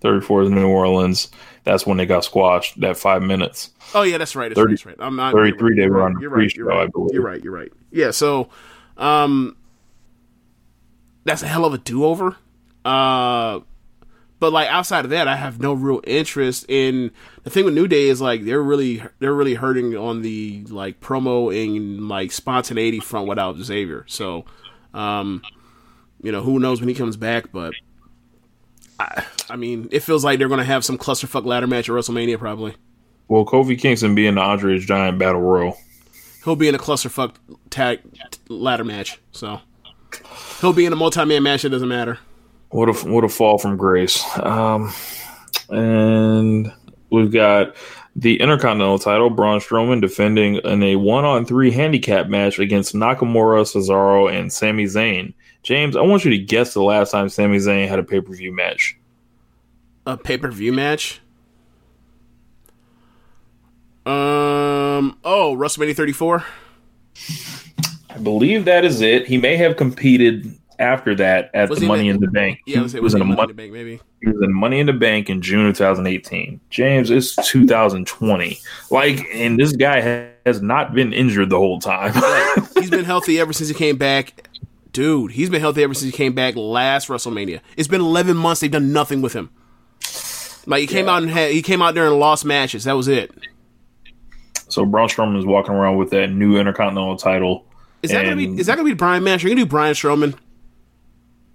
Thirty 0.00 0.24
four 0.24 0.42
is 0.42 0.50
New 0.50 0.68
Orleans. 0.68 1.30
That's 1.64 1.86
when 1.86 1.96
they 1.96 2.06
got 2.06 2.24
squashed, 2.24 2.80
that 2.80 2.96
five 2.96 3.22
minutes. 3.22 3.70
Oh 3.94 4.02
yeah, 4.02 4.18
that's 4.18 4.34
right. 4.36 4.48
That's 4.48 4.58
30 4.58 4.68
right. 4.68 4.70
That's 4.70 4.86
right. 4.86 5.06
I'm 5.06 5.16
not 5.16 5.32
33 5.32 5.76
you're 5.76 5.84
they 5.84 5.90
were 5.90 6.02
on 6.02 6.14
the 6.14 6.20
You're 6.20 6.30
right. 6.30 6.54
You're 6.54 6.66
pre-show, 6.66 6.78
right. 6.78 6.84
I 6.84 6.86
believe. 6.86 7.12
You're 7.12 7.22
right. 7.22 7.42
You're 7.42 7.52
right. 7.52 7.72
Yeah. 7.90 8.10
So, 8.10 8.48
um, 8.96 9.56
that's 11.24 11.42
a 11.42 11.48
hell 11.48 11.64
of 11.64 11.74
a 11.74 11.78
do 11.78 12.04
over. 12.04 12.36
Uh, 12.84 13.60
but 14.46 14.52
like 14.52 14.68
outside 14.68 15.04
of 15.04 15.10
that, 15.10 15.26
I 15.26 15.34
have 15.34 15.60
no 15.60 15.72
real 15.72 16.00
interest 16.06 16.66
in 16.68 17.10
the 17.42 17.50
thing 17.50 17.64
with 17.64 17.74
New 17.74 17.88
Day 17.88 18.06
is 18.06 18.20
like 18.20 18.44
they're 18.44 18.62
really 18.62 19.02
they're 19.18 19.34
really 19.34 19.54
hurting 19.54 19.96
on 19.96 20.22
the 20.22 20.64
like 20.68 21.00
promo 21.00 21.50
and 21.50 22.08
like 22.08 22.30
spontaneity 22.30 23.00
front 23.00 23.26
without 23.26 23.56
Xavier. 23.56 24.04
So, 24.06 24.44
um, 24.94 25.42
you 26.22 26.30
know 26.30 26.42
who 26.42 26.60
knows 26.60 26.78
when 26.78 26.88
he 26.88 26.94
comes 26.94 27.16
back, 27.16 27.50
but. 27.50 27.74
I, 29.00 29.24
I 29.50 29.56
mean, 29.56 29.88
it 29.90 30.00
feels 30.00 30.24
like 30.24 30.38
they're 30.38 30.48
going 30.48 30.56
to 30.56 30.64
have 30.64 30.82
some 30.82 30.96
clusterfuck 30.96 31.44
ladder 31.44 31.66
match 31.66 31.90
at 31.90 31.92
WrestleMania, 31.92 32.38
probably. 32.38 32.74
Well, 33.28 33.44
Kofi 33.44 33.78
Kingston 33.78 34.14
be 34.14 34.26
in 34.26 34.36
the 34.36 34.40
Andre's 34.40 34.86
Giant 34.86 35.18
Battle 35.18 35.42
Royal? 35.42 35.76
he'll 36.44 36.56
be 36.56 36.68
in 36.68 36.74
a 36.74 36.78
clusterfuck 36.78 37.34
tag 37.68 38.00
ladder 38.48 38.84
match. 38.84 39.18
So 39.32 39.60
he'll 40.62 40.72
be 40.72 40.86
in 40.86 40.94
a 40.94 40.96
multi-man 40.96 41.42
match. 41.42 41.66
It 41.66 41.68
doesn't 41.68 41.88
matter. 41.88 42.20
What 42.70 42.88
a 42.88 42.92
what 43.08 43.24
a 43.24 43.28
fall 43.28 43.58
from 43.58 43.76
grace. 43.76 44.24
Um, 44.38 44.92
and 45.68 46.72
we've 47.10 47.32
got 47.32 47.76
the 48.14 48.40
Intercontinental 48.40 48.98
title, 48.98 49.30
Braun 49.30 49.60
Strowman 49.60 50.00
defending 50.00 50.56
in 50.56 50.82
a 50.82 50.96
one 50.96 51.24
on 51.24 51.44
three 51.44 51.70
handicap 51.70 52.28
match 52.28 52.58
against 52.58 52.94
Nakamura, 52.94 53.62
Cesaro, 53.62 54.32
and 54.32 54.52
Sami 54.52 54.84
Zayn. 54.84 55.34
James, 55.62 55.96
I 55.96 56.02
want 56.02 56.24
you 56.24 56.30
to 56.30 56.38
guess 56.38 56.74
the 56.74 56.82
last 56.82 57.10
time 57.10 57.28
Sami 57.28 57.58
Zayn 57.58 57.88
had 57.88 57.98
a 57.98 58.04
pay 58.04 58.20
per 58.20 58.32
view 58.32 58.52
match. 58.52 58.96
A 60.06 60.16
pay-per-view 60.16 60.72
match. 60.72 61.20
Um. 64.06 65.18
Oh, 65.24 65.56
WrestleMania 65.58 65.96
34. 65.96 66.44
I 68.10 68.18
believe 68.18 68.66
that 68.66 68.84
is 68.84 69.00
it. 69.00 69.26
He 69.26 69.36
may 69.36 69.56
have 69.56 69.76
competed 69.76 70.56
after 70.78 71.14
that 71.16 71.50
at 71.54 71.68
Was 71.70 71.80
the 71.80 71.86
Money 71.86 72.08
in- 72.08 72.16
in 72.16 72.20
the 72.20 72.28
Bank. 72.28 72.60
Yeah, 72.66 72.74
he 72.76 72.80
let's 72.80 72.92
say 72.92 73.00
was 73.00 73.14
in 73.14 73.22
a 73.22 73.24
Money 73.24 73.42
in 73.42 73.48
the 73.48 73.54
Bank, 73.54 73.72
maybe. 73.72 74.00
he 74.22 74.28
was 74.30 74.42
in 74.42 74.52
Money 74.52 74.80
in 74.80 74.86
the 74.86 74.92
Bank 74.92 75.28
in 75.30 75.40
June 75.42 75.66
of 75.66 75.76
2018. 75.76 76.60
James, 76.70 77.10
it's 77.10 77.34
2020. 77.48 78.58
Like, 78.90 79.26
and 79.32 79.58
this 79.58 79.72
guy 79.72 80.28
has 80.46 80.62
not 80.62 80.94
been 80.94 81.12
injured 81.12 81.50
the 81.50 81.58
whole 81.58 81.80
time. 81.80 82.12
He's 82.78 82.90
been 82.90 83.04
healthy 83.04 83.38
ever 83.40 83.52
since 83.52 83.68
he 83.68 83.74
came 83.74 83.96
back. 83.96 84.48
Dude, 84.92 85.32
he's 85.32 85.50
been 85.50 85.60
healthy 85.60 85.82
ever 85.82 85.92
since 85.92 86.10
he 86.10 86.16
came 86.16 86.32
back 86.32 86.56
last 86.56 87.08
WrestleMania. 87.08 87.60
It's 87.76 87.86
been 87.86 88.00
11 88.00 88.34
months. 88.34 88.62
They've 88.62 88.70
done 88.70 88.94
nothing 88.94 89.20
with 89.20 89.34
him. 89.34 89.50
Like 90.66 90.80
he 90.80 90.86
came 90.86 91.06
out 91.06 91.20
and 91.22 91.30
had, 91.30 91.50
he 91.50 91.60
came 91.60 91.82
out 91.82 91.94
there 91.94 92.06
and 92.06 92.18
lost 92.18 92.46
matches. 92.46 92.84
That 92.84 92.94
was 92.94 93.06
it. 93.06 93.30
so 94.68 94.86
Braun 94.86 95.08
Strowman 95.08 95.38
is 95.38 95.44
walking 95.44 95.74
around 95.74 95.98
with 95.98 96.10
that 96.10 96.28
new 96.30 96.56
Intercontinental 96.58 97.16
title. 97.16 97.66
Is 98.02 98.10
that 98.12 98.24
gonna 98.24 98.36
be? 98.36 98.58
Is 98.58 98.66
that 98.68 98.76
gonna 98.76 98.88
be 98.88 98.94
Brian 98.94 99.22
match? 99.22 99.44
Are 99.44 99.48
you 99.48 99.54
gonna 99.54 99.66
do 99.66 99.68
Brian 99.70 99.92
Strowman? 99.94 100.34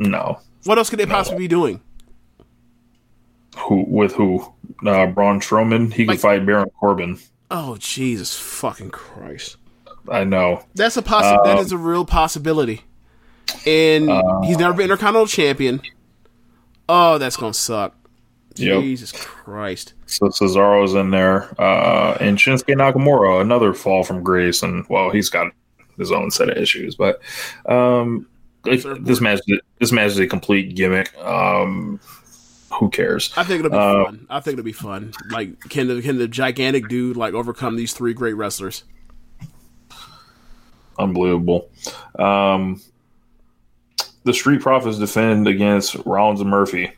No, 0.03 0.39
What 0.63 0.77
else 0.77 0.89
could 0.89 0.99
they 0.99 1.05
possibly 1.05 1.39
be 1.43 1.47
doing? 1.47 1.79
who 3.57 3.85
with 3.87 4.13
who? 4.13 4.39
Uh, 4.85 5.05
Braun 5.07 5.39
Strowman. 5.41 5.91
He 5.93 6.03
could 6.05 6.09
Like- 6.13 6.19
fight 6.19 6.45
Baron 6.45 6.69
Corbin. 6.79 7.19
Oh 7.51 7.75
Jesus 7.77 8.37
fucking 8.39 8.89
Christ! 8.91 9.57
I 10.09 10.23
know. 10.23 10.63
That's 10.73 10.95
a 10.97 11.01
possi- 11.01 11.43
that 11.43 11.59
is 11.59 11.71
a 11.71 11.77
real 11.77 12.05
possibility. 12.05 12.81
And 13.67 14.09
he's 14.45 14.57
never 14.57 14.73
been 14.73 14.85
Intercontinental 14.85 15.27
Champion. 15.27 15.81
Oh, 16.87 17.17
that's 17.17 17.35
gonna 17.37 17.53
suck. 17.53 17.95
Yep. 18.55 18.81
Jesus 18.81 19.11
Christ! 19.11 19.93
So 20.07 20.27
Cesaro's 20.27 20.93
in 20.93 21.11
there, 21.11 21.53
uh, 21.61 22.17
and 22.19 22.37
Shinsuke 22.37 22.75
Nakamura, 22.75 23.41
another 23.41 23.73
fall 23.73 24.03
from 24.03 24.23
grace, 24.23 24.63
and 24.63 24.85
well, 24.89 25.09
he's 25.09 25.29
got 25.29 25.51
his 25.97 26.11
own 26.11 26.31
set 26.31 26.49
of 26.49 26.57
issues. 26.57 26.95
But 26.95 27.21
um, 27.65 28.27
this 28.63 29.21
match, 29.21 29.39
this 29.79 29.91
match 29.91 30.11
is 30.11 30.19
a 30.19 30.27
complete 30.27 30.75
gimmick. 30.75 31.15
Um, 31.17 31.99
who 32.73 32.89
cares? 32.89 33.33
I 33.35 33.43
think 33.43 33.59
it'll 33.65 33.71
be 33.71 33.77
Uh, 33.77 34.05
fun. 34.05 34.27
I 34.29 34.39
think 34.39 34.53
it'll 34.53 34.65
be 34.65 34.71
fun. 34.71 35.13
Like, 35.29 35.59
can 35.69 35.87
the 35.87 36.01
can 36.01 36.17
the 36.17 36.27
gigantic 36.27 36.87
dude 36.87 37.17
like 37.17 37.33
overcome 37.33 37.75
these 37.75 37.93
three 37.93 38.13
great 38.13 38.33
wrestlers? 38.33 38.83
Unbelievable. 40.99 41.69
Um, 42.19 42.81
the 44.23 44.33
Street 44.33 44.61
Profits 44.61 44.99
defend 44.99 45.47
against 45.47 45.95
Rollins 46.05 46.41
and 46.41 46.49
Murphy. 46.49 46.91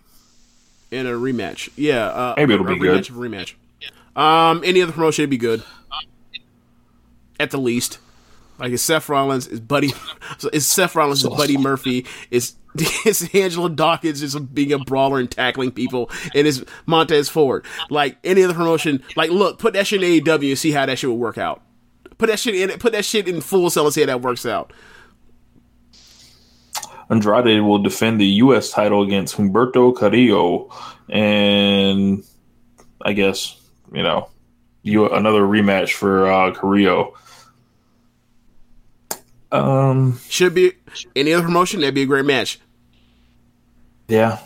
in 0.92 1.08
a 1.08 1.12
rematch. 1.12 1.70
Yeah, 1.76 2.06
uh, 2.08 2.34
Maybe 2.38 2.54
it'll 2.54 2.68
a 2.68 2.74
be 2.74 2.80
good. 2.80 3.04
rematch 3.04 3.10
a 3.10 3.14
rematch. 3.14 3.54
Um, 4.22 4.62
any 4.64 4.82
other 4.82 4.92
promotion 4.92 5.24
it'd 5.24 5.30
be 5.32 5.38
good, 5.38 5.64
at 7.40 7.50
the 7.52 7.58
least. 7.58 7.98
Like 8.60 8.72
it's 8.72 8.84
Seth 8.84 9.10
Rollins, 9.10 9.48
is 9.48 9.60
Buddy, 9.60 9.92
is 10.54 10.68
Seth 10.68 10.96
Rollins, 10.96 11.24
is 11.24 11.30
Buddy 11.30 11.58
Murphy, 11.58 12.06
it's 12.32 12.56
is 13.06 13.30
Angelo 13.34 13.70
Dawkins 13.70 14.20
just 14.20 14.54
being 14.54 14.74
a 14.74 14.80
brawler 14.80 15.20
and 15.20 15.30
tackling 15.30 15.72
people, 15.72 16.10
and 16.34 16.48
it's 16.48 16.64
Montez 16.86 17.30
Ford. 17.30 17.66
Like 17.90 18.18
any 18.24 18.44
other 18.44 18.54
promotion, 18.54 19.04
like 19.16 19.32
look, 19.32 19.60
put 19.60 19.74
that 19.74 19.88
shit 19.88 20.04
in 20.04 20.24
AEW 20.24 20.50
and 20.50 20.58
see 20.58 20.72
how 20.72 20.86
that 20.86 20.98
shit 20.98 21.10
would 21.10 21.20
work 21.20 21.38
out. 21.38 21.62
Put 22.18 22.28
that 22.28 22.40
shit 22.40 22.56
in, 22.56 22.78
put 22.80 22.94
that 22.94 23.06
shit 23.06 23.28
in 23.28 23.42
full 23.42 23.70
cell 23.70 23.86
and 23.86 23.94
see 23.94 24.02
how 24.02 24.08
that 24.08 24.22
works 24.22 24.46
out. 24.46 24.74
Andrade 27.10 27.62
will 27.62 27.80
defend 27.80 28.20
the 28.20 28.26
U.S. 28.26 28.72
title 28.72 29.04
against 29.04 29.36
Humberto 29.36 29.96
Carrillo, 29.96 30.70
and 31.10 32.24
I 33.02 33.14
guess 33.14 33.60
you 33.92 34.04
know 34.04 34.30
you 34.82 35.10
another 35.10 35.42
rematch 35.42 35.94
for 35.94 36.32
uh, 36.32 36.52
Carrillo. 36.54 37.14
Um, 39.54 40.20
Should 40.30 40.54
be 40.56 40.74
any 41.16 41.34
other 41.34 41.46
promotion. 41.46 41.82
That'd 41.82 41.96
be 41.96 42.02
a 42.04 42.06
great 42.08 42.26
match. 42.26 42.60
yeah, 44.08 44.40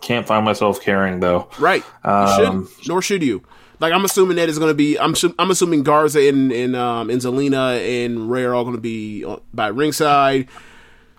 can't 0.00 0.26
find 0.26 0.44
myself 0.44 0.80
caring 0.80 1.20
though. 1.20 1.48
Right. 1.58 1.84
Um, 2.04 2.68
should. 2.68 2.88
Nor 2.88 3.02
should 3.02 3.22
you. 3.22 3.42
Like 3.80 3.92
I'm 3.92 4.04
assuming 4.04 4.36
that 4.36 4.48
is 4.48 4.58
going 4.58 4.70
to 4.70 4.74
be. 4.74 4.98
I'm. 4.98 5.14
su- 5.14 5.34
I'm 5.38 5.50
assuming 5.50 5.82
Garza 5.84 6.26
and 6.26 6.50
and 6.50 6.74
um 6.74 7.10
and 7.10 7.20
Zelina 7.20 7.78
and 8.06 8.30
Ray 8.30 8.42
are 8.44 8.54
all 8.54 8.64
going 8.64 8.74
to 8.76 8.80
be 8.82 9.24
on- 9.24 9.40
by 9.54 9.68
ringside. 9.68 10.48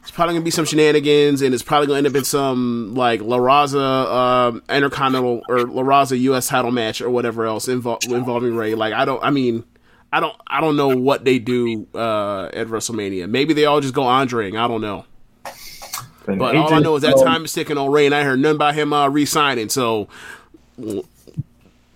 It's 0.02 0.12
probably 0.12 0.34
going 0.34 0.42
to 0.42 0.46
be 0.46 0.52
some 0.52 0.66
shenanigans, 0.66 1.42
and 1.42 1.54
it's 1.54 1.62
probably 1.64 1.88
going 1.88 2.04
to 2.04 2.08
end 2.08 2.16
up 2.16 2.18
in 2.20 2.26
some 2.26 2.96
like 2.96 3.22
La 3.22 3.38
Raza 3.38 4.50
um, 4.50 4.64
Intercontinental 4.70 5.42
or 5.48 5.62
La 5.62 5.84
Raza 5.84 6.20
U.S. 6.22 6.48
title 6.48 6.72
match 6.72 7.02
or 7.02 7.10
whatever 7.10 7.46
else 7.46 7.68
invol- 7.68 8.04
involving 8.12 8.56
Ray. 8.56 8.76
Like 8.76 8.94
I 8.94 9.06
don't. 9.06 9.24
I 9.24 9.30
mean, 9.30 9.64
I 10.12 10.20
don't. 10.20 10.36
I 10.48 10.60
don't 10.62 10.76
know 10.76 10.96
what 10.98 11.24
they 11.26 11.38
do 11.40 11.88
uh, 11.94 12.46
at 12.54 12.68
WrestleMania. 12.68 13.30
Maybe 13.30 13.54
they 13.54 13.66
all 13.66 13.80
just 13.82 13.94
go 13.94 14.04
Andre. 14.04 14.48
I 14.52 14.68
don't 14.68 14.82
know. 14.82 15.06
and 16.28 16.40
But 16.40 16.56
all 16.56 16.74
I 16.74 16.80
know 16.80 16.96
is 16.96 17.04
that 17.04 17.18
time 17.24 17.46
is 17.46 17.54
ticking 17.54 17.78
on 17.78 17.92
Rey, 17.92 18.06
and 18.08 18.16
I 18.16 18.24
heard 18.24 18.40
nothing 18.40 18.56
about 18.56 18.74
him 18.76 18.92
uh, 18.94 19.08
re-signing. 19.10 19.70
So 19.70 20.08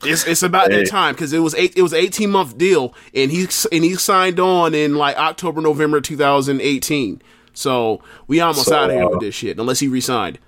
it's 0.05 0.25
it's 0.25 0.43
about 0.43 0.71
Hey. 0.71 0.83
that 0.83 0.89
time 0.89 1.13
because 1.15 1.33
it 1.33 1.39
was 1.39 1.55
eight, 1.55 1.73
it 1.77 1.81
was 1.81 1.93
an 1.93 1.99
eighteen 1.99 2.29
month 2.29 2.57
deal, 2.57 2.93
and 3.15 3.31
he 3.31 3.47
and 3.71 3.83
he 3.83 3.95
signed 3.95 4.39
on 4.39 4.73
in 4.75 4.95
like 4.95 5.17
October 5.17 5.61
November 5.61 6.01
two 6.01 6.17
thousand 6.17 6.61
eighteen. 6.61 7.21
So 7.53 8.01
we 8.27 8.39
almost 8.41 8.67
So, 8.67 8.75
out 8.75 8.89
of 8.89 8.95
here 8.95 9.05
uh, 9.05 9.09
with 9.09 9.19
this 9.21 9.35
shit 9.35 9.59
unless 9.59 9.79
he 9.79 9.87
re-signed. 9.87 10.39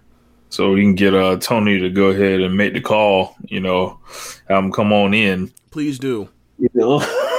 so 0.49 0.71
we 0.71 0.81
can 0.81 0.95
get 0.95 1.13
uh, 1.13 1.37
Tony 1.37 1.79
to 1.79 1.89
go 1.89 2.05
ahead 2.09 2.41
and 2.41 2.57
make 2.57 2.73
the 2.73 2.81
call. 2.81 3.35
You 3.45 3.59
know, 3.59 3.99
have 4.49 4.63
him 4.63 4.71
come 4.71 4.91
on 4.91 5.13
in. 5.13 5.51
Please 5.71 5.99
do. 5.99 6.29
You 6.57 6.69
know, 6.73 6.99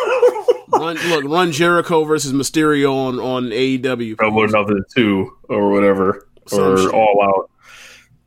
Run, 0.79 0.97
look, 1.09 1.25
run 1.25 1.53
Jericho 1.53 2.05
versus 2.05 2.33
Mysterio 2.33 2.93
on 2.95 3.19
on 3.19 3.45
AEW. 3.51 4.17
double 4.17 4.39
or 4.43 4.49
nothing 4.49 4.83
two 4.95 5.37
or 5.49 5.71
whatever, 5.71 6.27
Some 6.47 6.61
or 6.61 6.77
shit. 6.79 6.93
all 6.93 7.23
out. 7.23 7.51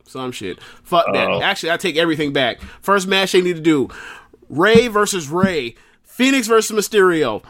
Some 0.06 0.32
shit. 0.32 0.60
Fuck 0.82 1.06
that. 1.12 1.28
Uh-oh. 1.28 1.40
Actually, 1.42 1.70
I 1.72 1.76
take 1.76 1.96
everything 1.96 2.32
back. 2.32 2.60
First 2.82 3.06
match 3.06 3.32
they 3.32 3.40
need 3.40 3.56
to 3.56 3.62
do: 3.62 3.88
Rey 4.48 4.88
versus 4.88 5.28
Rey, 5.28 5.76
Fenix 6.02 6.46
versus 6.48 6.76
Mysterio. 6.76 7.42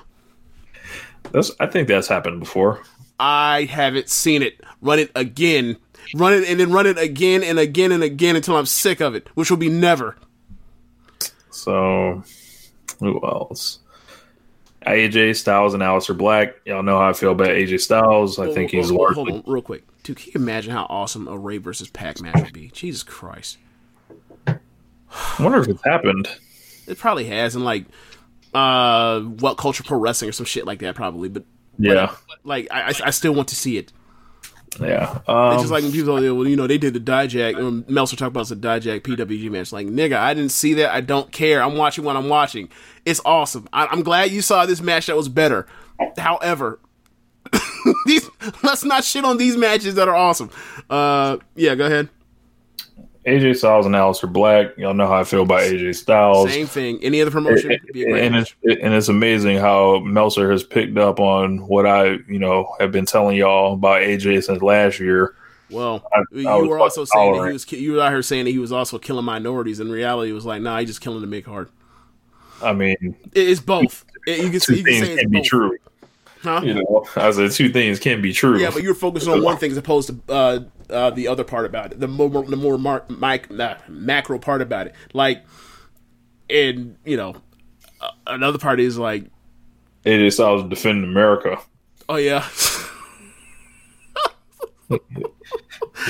That's 1.33 1.51
I 1.61 1.67
think 1.67 1.89
that's 1.89 2.09
happened 2.09 2.41
before. 2.41 2.83
I 3.19 3.65
haven't 3.65 4.09
seen 4.09 4.43
it. 4.43 4.61
Run 4.81 4.99
it 4.99 5.11
again. 5.15 5.77
Run 6.15 6.33
it 6.33 6.49
and 6.49 6.59
then 6.59 6.73
run 6.73 6.87
it 6.87 6.99
again 6.99 7.43
and 7.43 7.59
again 7.59 7.93
and 7.93 8.03
again 8.03 8.35
until 8.37 8.57
I'm 8.57 8.67
sick 8.67 9.01
of 9.01 9.15
it, 9.15 9.29
which 9.35 9.51
will 9.51 9.59
be 9.59 9.69
never. 9.69 10.17
So 11.51 12.23
who 13.01 13.21
else? 13.25 13.80
AJ 14.87 15.37
Styles 15.37 15.75
and 15.75 15.83
Aleister 15.83 16.17
Black. 16.17 16.55
Y'all 16.65 16.83
know 16.83 16.99
how 16.99 17.09
I 17.11 17.13
feel 17.13 17.33
about 17.33 17.49
AJ 17.49 17.81
Styles. 17.81 18.39
I 18.39 18.53
think 18.53 18.71
he's 18.71 18.91
hold, 18.91 19.15
hold 19.15 19.31
on, 19.31 19.43
real 19.47 19.63
quick. 19.63 19.85
Dude, 20.03 20.17
can 20.17 20.33
you 20.35 20.41
imagine 20.41 20.73
how 20.73 20.87
awesome 20.89 21.29
a 21.29 21.37
Rey 21.37 21.59
versus 21.59 21.89
Pac 21.89 22.21
match 22.21 22.43
would 22.43 22.53
be? 22.53 22.69
Jesus 22.69 23.03
Christ. 23.03 23.59
I 24.47 24.57
wonder 25.43 25.61
if 25.61 25.69
it's 25.69 25.85
happened. 25.85 26.29
It 26.87 26.99
probably 26.99 27.25
has 27.27 27.55
in 27.57 27.65
like 27.65 27.85
uh 28.55 29.21
WhatCulture 29.21 29.85
pro 29.87 29.99
wrestling 29.99 30.29
or 30.29 30.33
some 30.33 30.47
shit 30.47 30.67
like 30.67 30.79
that 30.81 30.95
probably, 30.95 31.29
but 31.29 31.45
Yeah. 31.79 32.15
like 32.43 32.69
I, 32.71 32.83
I, 32.91 32.93
I 33.07 33.11
still 33.11 33.33
want 33.35 33.49
to 33.49 33.57
see 33.57 33.77
it. 33.77 33.93
Yeah. 34.79 35.17
It's 35.17 35.29
Um, 35.29 35.59
just 35.59 35.71
like 35.73 35.83
when 35.83 35.93
people 35.93 36.17
say, 36.19 36.31
well, 36.31 36.47
you 36.47 36.57
know, 36.57 36.67
they 36.67 36.79
did 36.79 36.95
the 36.95 37.01
Dijak, 37.01 37.57
um, 37.57 37.85
Meltzer 37.89 38.17
talked 38.17 38.29
about 38.29 38.49
the 38.49 38.57
Dijak 38.57 39.01
PWG 39.01 39.51
match. 39.51 39.73
Like, 39.73 39.87
nigga, 39.89 40.17
I 40.17 40.33
didn't 40.35 40.53
see 40.53 40.75
that. 40.75 40.95
I 40.95 41.01
don't 41.01 41.31
care. 41.33 41.63
I'm 41.63 41.77
watching 41.77 42.05
what 42.05 42.17
I'm 42.17 42.29
watching. 42.29 42.69
It's 43.05 43.21
awesome. 43.25 43.69
I, 43.73 43.87
I'm 43.87 44.03
glad 44.03 44.31
you 44.31 44.43
saw 44.43 44.67
this 44.67 44.81
match 44.81 45.07
that 45.07 45.17
was 45.17 45.29
better. 45.29 45.67
However, 46.17 46.79
these 48.07 48.29
let's 48.63 48.85
not 48.85 49.03
shit 49.05 49.25
on 49.25 49.39
these 49.39 49.57
matches 49.57 49.97
that 49.97 50.09
are 50.09 50.15
awesome. 50.15 50.51
Uh, 50.89 51.39
yeah, 51.57 51.75
go 51.75 51.87
ahead. 51.87 52.09
AJ 53.27 53.57
Styles 53.59 53.85
and 53.87 53.95
Aleister 53.95 54.33
Black. 54.33 54.77
Y'all 54.79 54.95
know 54.95 55.07
how 55.07 55.21
I 55.21 55.25
feel 55.25 55.43
about 55.43 55.61
AJ 55.61 55.95
Styles. 55.97 56.51
Same 56.51 56.67
thing. 56.67 56.99
Any 57.03 57.21
other 57.21 57.31
promotion? 57.31 57.73
And- 57.73 57.81
Be 57.93 58.03
a 58.03 58.11
great 58.11 58.25
and 58.25 58.35
match. 58.35 58.57
it's 58.63 58.83
and 58.83 58.95
it's 58.95 59.09
amazing 59.09 59.59
how 59.59 59.99
Meltzer 60.01 60.51
has 60.51 60.63
picked 60.63 60.97
up 60.97 61.21
on 61.21 61.59
what 61.67 61.87
I 61.87 62.19
you 62.29 62.39
know 62.39 62.75
have 62.81 62.93
been 62.93 63.07
telling 63.07 63.37
y'all 63.37 63.75
about 63.75 64.01
AJ 64.03 64.45
since 64.45 64.63
last 64.63 65.01
year. 65.01 65.35
Well, 65.69 66.03
I- 66.13 66.23
you 66.33 66.49
I 66.49 66.57
were 66.63 66.79
also 66.81 67.05
saying 67.05 67.35
that 67.37 67.47
he 67.47 67.53
was 67.53 67.73
you 67.73 67.93
were 67.93 68.01
out 68.01 68.11
here 68.13 68.23
saying 68.23 68.47
that 68.47 68.51
he 68.53 68.59
was 68.59 68.73
also 68.73 68.99
killing 68.99 69.25
minorities. 69.25 69.81
In 69.81 69.91
reality, 69.91 70.31
it 70.31 70.35
was 70.35 70.47
like, 70.47 70.63
nah, 70.63 70.79
he's 70.81 70.89
just 70.89 71.01
killing 71.01 71.21
the 71.21 71.27
big 71.27 71.45
card. 71.45 71.69
I 72.63 72.73
mean, 72.73 73.17
it's 73.35 73.61
both. 73.61 74.05
It, 74.27 74.45
you 74.45 74.51
can, 74.51 74.61
two 74.61 74.75
you 74.77 74.85
can 74.85 74.93
things 74.95 75.07
say 75.07 75.17
can 75.17 75.31
be 75.31 75.39
both. 75.39 75.47
true. 75.47 75.79
Huh? 76.43 76.63
You 76.65 76.75
know, 76.75 77.05
I 77.17 77.31
said 77.33 77.51
two 77.53 77.71
things 77.71 78.01
can 78.01 78.23
be 78.23 78.33
true. 78.33 78.59
Yeah, 78.59 78.71
but 78.71 78.83
you 78.83 78.89
were 78.89 78.95
focusing 78.95 79.31
on 79.33 79.43
one 79.45 79.59
thing 79.59 79.71
as 79.73 79.77
opposed 79.77 80.09
to 80.09 80.33
uh, 80.33 80.61
uh, 80.91 81.11
the 81.11 81.29
other 81.29 81.45
part 81.45 81.67
about 81.67 81.93
it, 81.93 82.01
the 82.01 82.09
more 82.09 82.45
the 82.45 82.57
more 82.57 82.79
mar- 82.79 83.05
mic, 83.09 83.51
nah, 83.51 83.77
macro 83.89 84.39
part 84.39 84.63
about 84.63 84.87
it. 84.87 84.95
Like, 85.13 85.45
and 86.49 86.97
you 87.05 87.17
know, 87.17 87.37
uh, 88.01 88.11
another 88.27 88.59
part 88.59 88.81
is 88.81 88.99
like, 88.99 89.25
AJ 90.05 90.33
Styles 90.33 90.69
defending 90.69 91.09
America. 91.11 91.59
oh 92.09 92.17
yeah, 92.17 92.49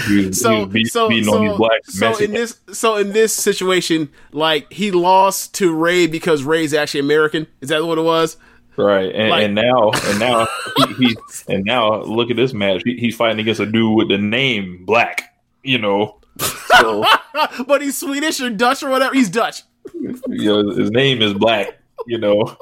was, 0.09 0.41
so 0.41 0.67
beat, 0.67 0.87
so 0.87 1.09
beating 1.09 1.29
on 1.29 1.43
these 1.43 1.99
so, 1.99 2.13
so 2.13 2.25
in 2.25 2.33
this 2.33 2.61
so 2.73 2.97
in 2.97 3.13
this 3.13 3.33
situation, 3.33 4.11
like 4.33 4.73
he 4.73 4.91
lost 4.91 5.55
to 5.55 5.75
Rey 5.75 6.07
because 6.07 6.45
Rey's 6.45 6.75
actually 6.75 7.01
American. 7.01 7.47
Is 7.61 7.69
that 7.71 7.85
what 7.85 7.99
it 7.99 8.03
was? 8.03 8.37
Right, 8.81 9.15
and, 9.15 9.31
Like- 9.31 9.45
and 9.45 9.55
now, 9.55 9.91
and 9.93 10.19
now, 10.19 10.49
he, 10.77 10.95
he, 10.95 11.17
and 11.49 11.65
now, 11.65 12.03
look 12.03 12.31
at 12.31 12.37
this 12.37 12.53
match. 12.53 12.83
He, 12.85 12.97
he's 12.97 13.17
fighting 13.17 13.39
against 13.41 13.61
a 13.61 13.67
dude 13.67 13.97
with 13.97 14.09
the 14.09 14.19
name 14.19 14.85
Black. 14.85 15.35
You 15.63 15.79
know, 15.79 16.19
so 16.39 17.05
but 17.67 17.83
he's 17.83 17.99
Swedish 17.99 18.41
or 18.41 18.51
Dutch 18.51 18.83
or 18.83 18.91
whatever. 18.91 19.15
He's 19.15 19.29
Dutch. 19.29 19.63
you 19.95 20.19
know 20.29 20.71
his 20.75 20.91
name 20.91 21.21
is 21.23 21.35
Black. 21.35 21.79
You 22.07 22.19
know, 22.19 22.57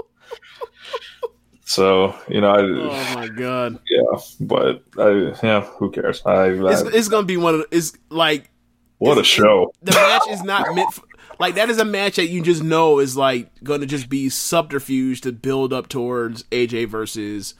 so 1.64 2.14
you 2.28 2.40
know, 2.40 2.50
I, 2.50 2.60
Oh 2.60 3.14
my 3.14 3.28
god. 3.28 3.78
yeah, 3.88 4.18
but 4.40 4.82
I, 4.98 5.32
yeah, 5.42 5.60
who 5.60 5.90
cares? 5.90 6.22
I, 6.24 6.32
I 6.32 6.72
It's, 6.72 6.80
it's 6.82 7.08
gonna 7.08 7.26
be 7.26 7.36
one 7.36 7.54
of 7.54 7.60
the, 7.60 7.76
it's 7.76 7.92
like 8.08 8.50
what 8.98 9.16
a 9.18 9.22
show! 9.24 9.72
the 9.82 9.92
match 9.92 10.22
is 10.30 10.42
not 10.42 10.74
meant 10.74 10.92
for, 10.92 11.02
like 11.38 11.54
that 11.54 11.70
is 11.70 11.78
a 11.78 11.84
match 11.84 12.16
that 12.16 12.28
you 12.28 12.42
just 12.42 12.62
know 12.62 12.98
is 12.98 13.16
like 13.16 13.50
going 13.62 13.80
to 13.80 13.86
just 13.86 14.08
be 14.08 14.28
subterfuge 14.28 15.20
to 15.22 15.32
build 15.32 15.72
up 15.72 15.88
towards 15.88 16.44
AJ 16.44 16.88
versus 16.88 17.54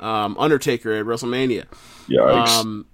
um, 0.00 0.36
Undertaker 0.38 0.92
at 0.92 1.04
WrestleMania. 1.04 1.66
Yikes! 2.08 2.48
Um, 2.48 2.86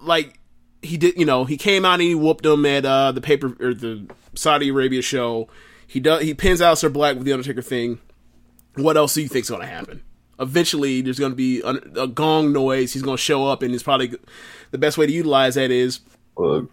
like 0.00 0.38
he 0.82 0.96
did, 0.96 1.16
you 1.16 1.24
know, 1.24 1.44
he 1.44 1.56
came 1.56 1.84
out 1.84 1.94
and 1.94 2.02
he 2.02 2.14
whooped 2.14 2.44
him 2.44 2.66
at 2.66 2.84
uh, 2.84 3.12
the 3.12 3.20
paper 3.20 3.56
or 3.60 3.74
the 3.74 4.06
Saudi 4.34 4.68
Arabia 4.68 5.02
show. 5.02 5.48
He 5.86 6.00
does 6.00 6.22
he 6.22 6.34
pins 6.34 6.60
Aleister 6.60 6.92
Black 6.92 7.16
with 7.16 7.24
the 7.24 7.32
Undertaker 7.32 7.62
thing. 7.62 8.00
What 8.76 8.96
else 8.96 9.14
do 9.14 9.22
you 9.22 9.28
think's 9.28 9.50
going 9.50 9.60
to 9.60 9.66
happen? 9.66 10.02
Eventually, 10.38 11.02
there's 11.02 11.18
going 11.18 11.32
to 11.32 11.36
be 11.36 11.60
a, 11.60 12.02
a 12.02 12.08
gong 12.08 12.52
noise. 12.52 12.92
He's 12.92 13.02
going 13.02 13.18
to 13.18 13.22
show 13.22 13.46
up, 13.46 13.62
and 13.62 13.74
it's 13.74 13.82
probably 13.82 14.14
the 14.70 14.78
best 14.78 14.96
way 14.96 15.06
to 15.06 15.12
utilize 15.12 15.56
that 15.56 15.70
is 15.70 16.00
Look, 16.36 16.70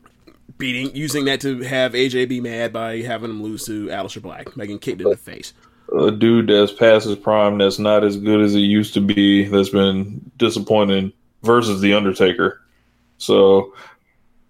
beating 0.60 0.95
using 0.95 1.26
that 1.26 1.41
to 1.41 1.62
have 1.62 1.93
AJ 1.93 2.30
be 2.30 2.39
mad 2.39 2.72
by 2.72 3.02
having 3.02 3.32
him 3.32 3.41
lose 3.41 3.65
to 3.65 3.88
Aleister 3.88 4.22
Black, 4.22 4.54
getting 4.56 4.78
kicked 4.78 5.02
in 5.02 5.10
the 5.10 5.17
face. 5.17 5.54
a 5.98 6.12
dude 6.12 6.48
that's 6.48 6.72
past 6.72 7.08
his 7.08 7.15
prime, 7.15 7.58
that's 7.58 7.80
not 7.80 8.04
as 8.04 8.17
good 8.17 8.41
as 8.41 8.54
he 8.54 8.60
used 8.60 8.93
to 8.93 9.02
be, 9.02 9.45
that's 9.45 9.69
been 9.69 10.30
disappointing 10.38 11.12
versus 11.41 11.82
the 11.82 11.95
Undertaker. 11.95 12.62
So, 13.17 13.74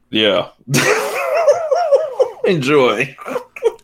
yeah, 0.09 0.49
enjoy. 2.45 3.15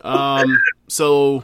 Um, 0.01 0.57
so 0.87 1.43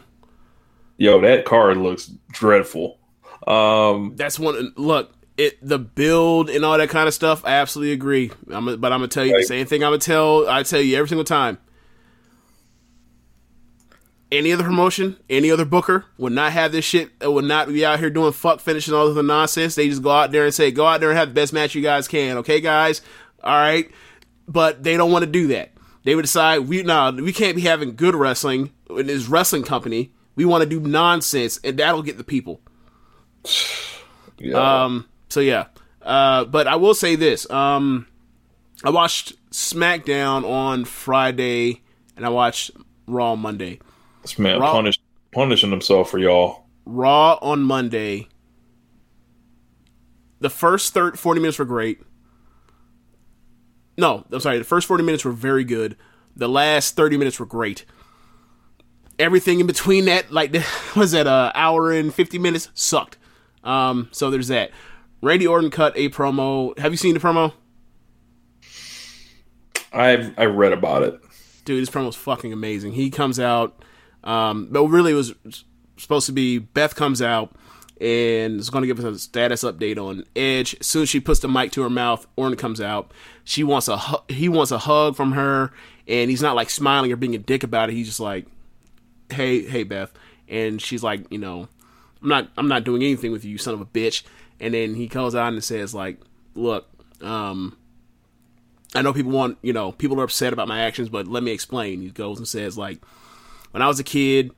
Yo, 1.01 1.19
that 1.19 1.45
card 1.45 1.77
looks 1.77 2.11
dreadful. 2.31 2.99
Um, 3.47 4.13
that's 4.15 4.37
one. 4.37 4.71
Look, 4.75 5.11
it 5.37 5.57
the 5.61 5.79
build 5.79 6.49
and 6.49 6.63
all 6.65 6.77
that 6.77 6.89
kind 6.89 7.07
of 7.07 7.13
stuff. 7.13 7.43
I 7.45 7.51
absolutely 7.51 7.93
agree. 7.93 8.31
I'm, 8.51 8.65
but 8.65 8.91
I'm 8.91 8.99
gonna 8.99 9.07
tell 9.07 9.25
you 9.25 9.35
the 9.37 9.43
same 9.43 9.65
thing. 9.65 9.83
I'm 9.83 9.87
gonna 9.91 9.99
tell. 9.99 10.47
I 10.49 10.63
tell 10.63 10.81
you 10.81 10.97
every 10.97 11.09
single 11.09 11.23
time. 11.25 11.57
Any 14.31 14.53
other 14.53 14.63
promotion, 14.63 15.17
any 15.29 15.51
other 15.51 15.65
booker 15.65 16.05
would 16.17 16.31
not 16.31 16.53
have 16.53 16.71
this 16.71 16.85
shit. 16.85 17.09
uh, 17.23 17.29
Would 17.29 17.43
not 17.43 17.67
be 17.67 17.85
out 17.85 17.99
here 17.99 18.09
doing 18.09 18.31
fuck 18.31 18.61
finish 18.61 18.87
and 18.87 18.95
all 18.95 19.05
this 19.07 19.11
other 19.11 19.23
nonsense. 19.23 19.75
They 19.75 19.89
just 19.89 20.01
go 20.01 20.11
out 20.11 20.31
there 20.31 20.45
and 20.45 20.53
say, 20.53 20.71
"Go 20.71 20.85
out 20.85 21.01
there 21.01 21.09
and 21.09 21.19
have 21.19 21.29
the 21.29 21.33
best 21.33 21.51
match 21.51 21.75
you 21.75 21.81
guys 21.81 22.07
can." 22.07 22.37
Okay, 22.37 22.61
guys. 22.61 23.01
All 23.43 23.53
right, 23.57 23.91
but 24.47 24.83
they 24.83 24.95
don't 24.95 25.11
want 25.11 25.23
to 25.25 25.29
do 25.31 25.47
that. 25.47 25.71
They 26.03 26.15
would 26.15 26.21
decide 26.21 26.59
we 26.59 26.81
nah, 26.81 27.11
we 27.11 27.33
can't 27.33 27.57
be 27.57 27.63
having 27.63 27.95
good 27.95 28.15
wrestling 28.15 28.71
in 28.89 29.07
this 29.07 29.27
wrestling 29.27 29.63
company. 29.63 30.13
We 30.37 30.45
want 30.45 30.63
to 30.63 30.69
do 30.69 30.79
nonsense, 30.79 31.59
and 31.61 31.77
that'll 31.77 32.01
get 32.01 32.17
the 32.17 32.23
people. 32.23 32.61
yeah. 34.37 34.83
Um. 34.85 35.07
So 35.31 35.39
yeah. 35.39 35.67
Uh. 36.01 36.45
But 36.45 36.67
I 36.67 36.75
will 36.75 36.93
say 36.93 37.15
this. 37.15 37.49
Um. 37.49 38.07
I 38.83 38.89
watched 38.89 39.33
SmackDown 39.51 40.43
on 40.49 40.85
Friday, 40.85 41.81
and 42.15 42.25
I 42.25 42.29
watched 42.29 42.71
Raw 43.07 43.35
Monday. 43.35 43.79
this 44.23 44.39
man 44.39 44.59
Raw- 44.59 44.71
punished 44.71 45.01
punishing 45.31 45.69
himself 45.69 46.09
for 46.09 46.17
y'all. 46.17 46.65
Raw 46.85 47.37
on 47.41 47.61
Monday. 47.61 48.27
The 50.39 50.49
first 50.49 50.93
third 50.93 51.19
40 51.19 51.39
minutes 51.39 51.59
were 51.59 51.65
great. 51.65 52.01
No, 53.97 54.25
I'm 54.31 54.39
sorry. 54.39 54.57
The 54.57 54.63
first 54.63 54.87
40 54.87 55.03
minutes 55.03 55.23
were 55.23 55.31
very 55.31 55.63
good. 55.63 55.95
The 56.35 56.49
last 56.49 56.95
30 56.95 57.17
minutes 57.17 57.39
were 57.39 57.45
great. 57.45 57.85
Everything 59.19 59.59
in 59.59 59.67
between 59.67 60.05
that, 60.05 60.31
like, 60.31 60.55
was 60.95 61.11
that 61.11 61.27
an 61.27 61.51
hour 61.53 61.91
and 61.91 62.11
50 62.11 62.39
minutes? 62.39 62.69
Sucked. 62.73 63.17
Um, 63.63 64.09
so 64.11 64.31
there's 64.31 64.47
that. 64.47 64.71
Randy 65.21 65.47
Orton 65.47 65.69
cut 65.69 65.93
a 65.95 66.09
promo. 66.09 66.77
Have 66.79 66.91
you 66.91 66.97
seen 66.97 67.13
the 67.13 67.19
promo? 67.19 67.53
I've 69.93 70.37
I 70.37 70.45
read 70.45 70.73
about 70.73 71.03
it. 71.03 71.19
Dude, 71.65 71.81
this 71.81 71.89
promo 71.89 72.07
promo's 72.07 72.15
fucking 72.15 72.53
amazing. 72.53 72.93
He 72.93 73.09
comes 73.09 73.39
out, 73.39 73.83
um, 74.23 74.67
but 74.71 74.85
really 74.85 75.11
it 75.11 75.15
was 75.15 75.33
supposed 75.97 76.25
to 76.25 76.31
be 76.31 76.57
Beth 76.57 76.95
comes 76.95 77.21
out 77.21 77.55
and 77.99 78.59
is 78.59 78.71
going 78.71 78.81
to 78.81 78.87
give 78.87 78.97
us 78.99 79.05
a 79.05 79.19
status 79.19 79.63
update 79.63 79.97
on 79.97 80.25
Edge. 80.35 80.75
As 80.79 80.87
soon 80.87 81.03
as 81.03 81.09
she 81.09 81.19
puts 81.19 81.39
the 81.39 81.47
mic 81.47 81.71
to 81.73 81.83
her 81.83 81.89
mouth, 81.89 82.25
Orton 82.35 82.57
comes 82.57 82.81
out. 82.81 83.11
She 83.43 83.63
wants 83.63 83.87
a 83.87 83.97
hu- 83.97 84.33
he 84.33 84.49
wants 84.49 84.71
a 84.71 84.79
hug 84.79 85.15
from 85.15 85.33
her, 85.33 85.71
and 86.07 86.29
he's 86.29 86.41
not 86.41 86.55
like 86.55 86.69
smiling 86.69 87.11
or 87.11 87.15
being 87.15 87.35
a 87.35 87.39
dick 87.39 87.63
about 87.63 87.89
it. 87.89 87.93
He's 87.93 88.07
just 88.07 88.19
like, 88.19 88.47
"Hey, 89.29 89.63
hey, 89.67 89.83
Beth," 89.83 90.11
and 90.47 90.81
she's 90.81 91.03
like, 91.03 91.31
"You 91.31 91.37
know, 91.37 91.67
I'm 92.23 92.29
not 92.29 92.49
I'm 92.57 92.67
not 92.67 92.85
doing 92.85 93.03
anything 93.03 93.31
with 93.31 93.45
you, 93.45 93.51
you 93.51 93.57
son 93.59 93.75
of 93.75 93.81
a 93.81 93.85
bitch." 93.85 94.23
And 94.61 94.73
then 94.73 94.95
he 94.95 95.09
comes 95.09 95.35
out 95.35 95.51
and 95.51 95.61
says 95.63 95.93
like, 95.93 96.19
"Look, 96.55 96.87
um, 97.21 97.75
I 98.93 99.01
know 99.01 99.13
people 99.13 99.31
want, 99.31 99.57
you 99.61 99.73
know, 99.73 99.93
people 99.93 100.19
are 100.19 100.23
upset 100.23 100.53
about 100.53 100.67
my 100.67 100.81
actions, 100.81 101.09
but 101.09 101.27
let 101.27 101.43
me 101.43 101.51
explain. 101.51 102.01
He 102.01 102.09
goes 102.09 102.37
and 102.37 102.47
says, 102.47 102.77
like, 102.77 102.99
when 103.71 103.81
I 103.81 103.87
was 103.87 103.99
a 103.99 104.03
kid, 104.03 104.51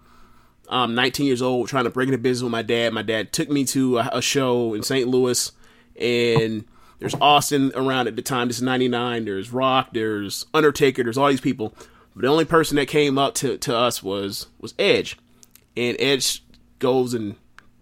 um, 0.70 0.95
19 0.95 1.26
years 1.28 1.41
old, 1.41 1.68
trying 1.68 1.84
to 1.84 1.91
break 1.91 2.08
into 2.08 2.18
business 2.18 2.43
with 2.43 2.51
my 2.51 2.64
dad. 2.64 2.93
My 2.93 3.04
dad 3.04 3.32
took 3.32 3.49
me 3.49 3.64
to 3.66 3.99
a, 3.99 4.10
a 4.14 4.22
show 4.22 4.74
in 4.74 4.82
St. 4.82 5.08
Louis, 5.08 5.51
and 5.99 6.66
there's 6.99 7.14
Austin 7.16 7.72
around 7.76 8.08
at 8.08 8.16
the 8.16 8.22
time. 8.24 8.47
This 8.47 8.58
is 8.58 8.64
99. 8.64 9.26
There's 9.26 9.51
Rock, 9.51 9.89
there's 9.93 10.47
Undertaker, 10.54 11.04
there's 11.04 11.18
all 11.18 11.30
these 11.30 11.41
people. 11.41 11.76
But 12.16 12.24
the 12.24 12.28
only 12.28 12.45
person 12.45 12.76
that 12.78 12.88
came 12.88 13.18
up 13.18 13.36
to, 13.36 13.58
to 13.58 13.76
us 13.76 14.01
was 14.01 14.47
was 14.60 14.74
Edge. 14.80 15.18
And 15.76 15.95
Edge 15.99 16.43
goes 16.80 17.14
and 17.14 17.36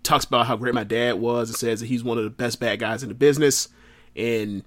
talks 0.03 0.25
about 0.25 0.47
how 0.47 0.55
great 0.55 0.73
my 0.73 0.83
dad 0.83 1.19
was 1.19 1.49
and 1.49 1.57
says 1.57 1.79
that 1.79 1.87
he's 1.87 2.03
one 2.03 2.17
of 2.17 2.23
the 2.23 2.29
best 2.29 2.59
bad 2.59 2.79
guys 2.79 3.03
in 3.03 3.09
the 3.09 3.15
business. 3.15 3.69
And 4.15 4.63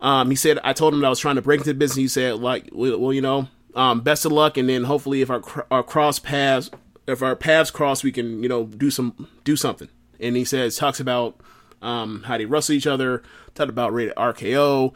um, 0.00 0.30
he 0.30 0.36
said, 0.36 0.58
I 0.62 0.72
told 0.72 0.94
him 0.94 1.00
that 1.00 1.06
I 1.06 1.10
was 1.10 1.18
trying 1.18 1.36
to 1.36 1.42
break 1.42 1.60
into 1.60 1.72
the 1.72 1.78
business. 1.78 1.96
He 1.96 2.08
said, 2.08 2.36
like, 2.36 2.68
well, 2.72 3.12
you 3.12 3.22
know, 3.22 3.48
um, 3.74 4.00
best 4.02 4.24
of 4.24 4.32
luck, 4.32 4.56
and 4.56 4.68
then 4.68 4.84
hopefully, 4.84 5.20
if 5.20 5.30
our 5.30 5.42
our 5.70 5.82
cross 5.82 6.18
paths, 6.18 6.70
if 7.06 7.22
our 7.22 7.34
paths 7.34 7.70
cross, 7.70 8.04
we 8.04 8.12
can, 8.12 8.42
you 8.42 8.48
know, 8.48 8.64
do 8.64 8.90
some 8.90 9.28
do 9.42 9.56
something. 9.56 9.88
And 10.20 10.36
he 10.36 10.44
says, 10.44 10.76
talks 10.76 11.00
about 11.00 11.40
um, 11.82 12.22
how 12.24 12.38
they 12.38 12.44
wrestle 12.44 12.74
each 12.74 12.86
other, 12.86 13.22
talked 13.54 13.70
about 13.70 13.92
rated 13.92 14.14
RKO. 14.14 14.94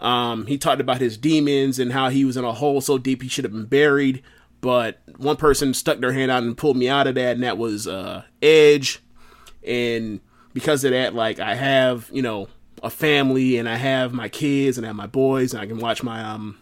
Um, 0.00 0.46
he 0.46 0.58
talked 0.58 0.80
about 0.80 1.00
his 1.00 1.16
demons 1.16 1.78
and 1.78 1.92
how 1.92 2.08
he 2.10 2.24
was 2.24 2.36
in 2.36 2.44
a 2.44 2.52
hole 2.52 2.80
so 2.80 2.98
deep 2.98 3.22
he 3.22 3.28
should 3.28 3.44
have 3.44 3.52
been 3.52 3.64
buried. 3.64 4.22
But 4.60 5.00
one 5.16 5.36
person 5.36 5.72
stuck 5.72 5.98
their 5.98 6.12
hand 6.12 6.30
out 6.30 6.42
and 6.42 6.56
pulled 6.56 6.76
me 6.76 6.88
out 6.88 7.06
of 7.06 7.14
that, 7.14 7.34
and 7.34 7.44
that 7.44 7.58
was 7.58 7.86
uh, 7.86 8.24
Edge. 8.42 9.00
And 9.64 10.20
because 10.52 10.84
of 10.84 10.90
that, 10.90 11.14
like 11.14 11.38
I 11.38 11.54
have, 11.54 12.10
you 12.12 12.22
know, 12.22 12.48
a 12.82 12.90
family 12.90 13.56
and 13.56 13.68
I 13.68 13.76
have 13.76 14.12
my 14.12 14.28
kids 14.28 14.78
and 14.78 14.86
I 14.86 14.88
have 14.88 14.96
my 14.96 15.06
boys 15.06 15.52
and 15.52 15.62
I 15.62 15.66
can 15.66 15.78
watch 15.78 16.02
my 16.02 16.22
um 16.22 16.58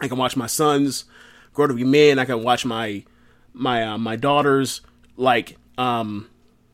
I 0.00 0.08
can 0.08 0.18
watch 0.18 0.36
my 0.36 0.46
sons 0.46 1.04
grow 1.52 1.66
to 1.66 1.74
be 1.74 1.84
men. 1.84 2.18
I 2.18 2.24
can 2.24 2.42
watch 2.42 2.64
my 2.64 3.04
my 3.52 3.84
uh, 3.84 3.98
my 3.98 4.16
daughters 4.16 4.80
like 5.16 5.56
um 5.78 6.28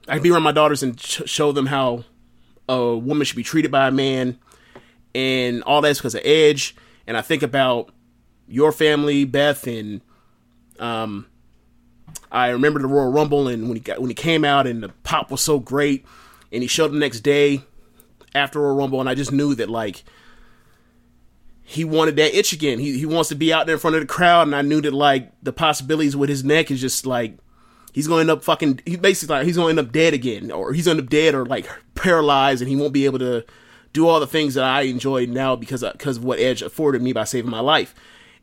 I 0.08 0.14
can 0.14 0.22
be 0.22 0.30
around 0.30 0.42
my 0.42 0.52
daughters 0.52 0.82
and 0.82 0.98
show 0.98 1.52
them 1.52 1.66
how 1.66 2.04
a 2.68 2.96
woman 2.96 3.24
should 3.24 3.36
be 3.36 3.42
treated 3.42 3.70
by 3.70 3.88
a 3.88 3.90
man 3.90 4.38
and 5.14 5.62
all 5.64 5.80
that's 5.80 5.98
because 5.98 6.14
of 6.14 6.22
Edge 6.24 6.76
and 7.06 7.16
I 7.16 7.22
think 7.22 7.42
about 7.42 7.90
your 8.46 8.72
family 8.72 9.24
Beth 9.24 9.66
and 9.66 10.00
um 10.78 11.26
I 12.30 12.48
remember 12.48 12.80
the 12.80 12.86
Royal 12.86 13.10
Rumble 13.10 13.48
and 13.48 13.68
when 13.68 13.76
he 13.76 13.80
got 13.80 14.00
when 14.00 14.10
he 14.10 14.14
came 14.14 14.44
out 14.44 14.66
and 14.66 14.82
the 14.82 14.90
pop 15.02 15.30
was 15.30 15.40
so 15.40 15.58
great 15.58 16.04
and 16.52 16.62
he 16.62 16.68
showed 16.68 16.92
the 16.92 16.98
next 16.98 17.20
day 17.20 17.62
after 18.34 18.64
a 18.66 18.72
rumble, 18.72 19.00
and 19.00 19.08
I 19.08 19.14
just 19.14 19.32
knew 19.32 19.54
that 19.54 19.70
like 19.70 20.04
he 21.62 21.84
wanted 21.84 22.16
that 22.16 22.34
itch 22.34 22.52
again. 22.52 22.78
He 22.78 22.98
he 22.98 23.06
wants 23.06 23.28
to 23.30 23.34
be 23.34 23.52
out 23.52 23.66
there 23.66 23.74
in 23.74 23.80
front 23.80 23.96
of 23.96 24.02
the 24.02 24.06
crowd, 24.06 24.46
and 24.46 24.56
I 24.56 24.62
knew 24.62 24.80
that 24.80 24.92
like 24.92 25.32
the 25.42 25.52
possibilities 25.52 26.16
with 26.16 26.28
his 26.28 26.44
neck 26.44 26.70
is 26.70 26.80
just 26.80 27.06
like 27.06 27.38
he's 27.92 28.06
going 28.06 28.26
to 28.26 28.32
end 28.32 28.38
up 28.38 28.44
fucking. 28.44 28.80
He 28.86 28.96
basically 28.96 29.36
like 29.36 29.46
he's 29.46 29.56
going 29.56 29.74
to 29.76 29.80
end 29.80 29.88
up 29.88 29.92
dead 29.92 30.14
again, 30.14 30.50
or 30.50 30.72
he's 30.72 30.86
going 30.86 30.96
to 30.96 31.02
end 31.02 31.08
up 31.08 31.10
dead 31.10 31.34
or 31.34 31.44
like 31.44 31.68
paralyzed, 31.94 32.62
and 32.62 32.70
he 32.70 32.76
won't 32.76 32.92
be 32.92 33.04
able 33.04 33.18
to 33.18 33.44
do 33.92 34.06
all 34.06 34.20
the 34.20 34.26
things 34.26 34.54
that 34.54 34.64
I 34.64 34.82
enjoy 34.82 35.26
now 35.26 35.56
because 35.56 35.82
because 35.82 36.18
of 36.18 36.24
what 36.24 36.38
Edge 36.38 36.62
afforded 36.62 37.02
me 37.02 37.12
by 37.12 37.24
saving 37.24 37.50
my 37.50 37.60
life, 37.60 37.94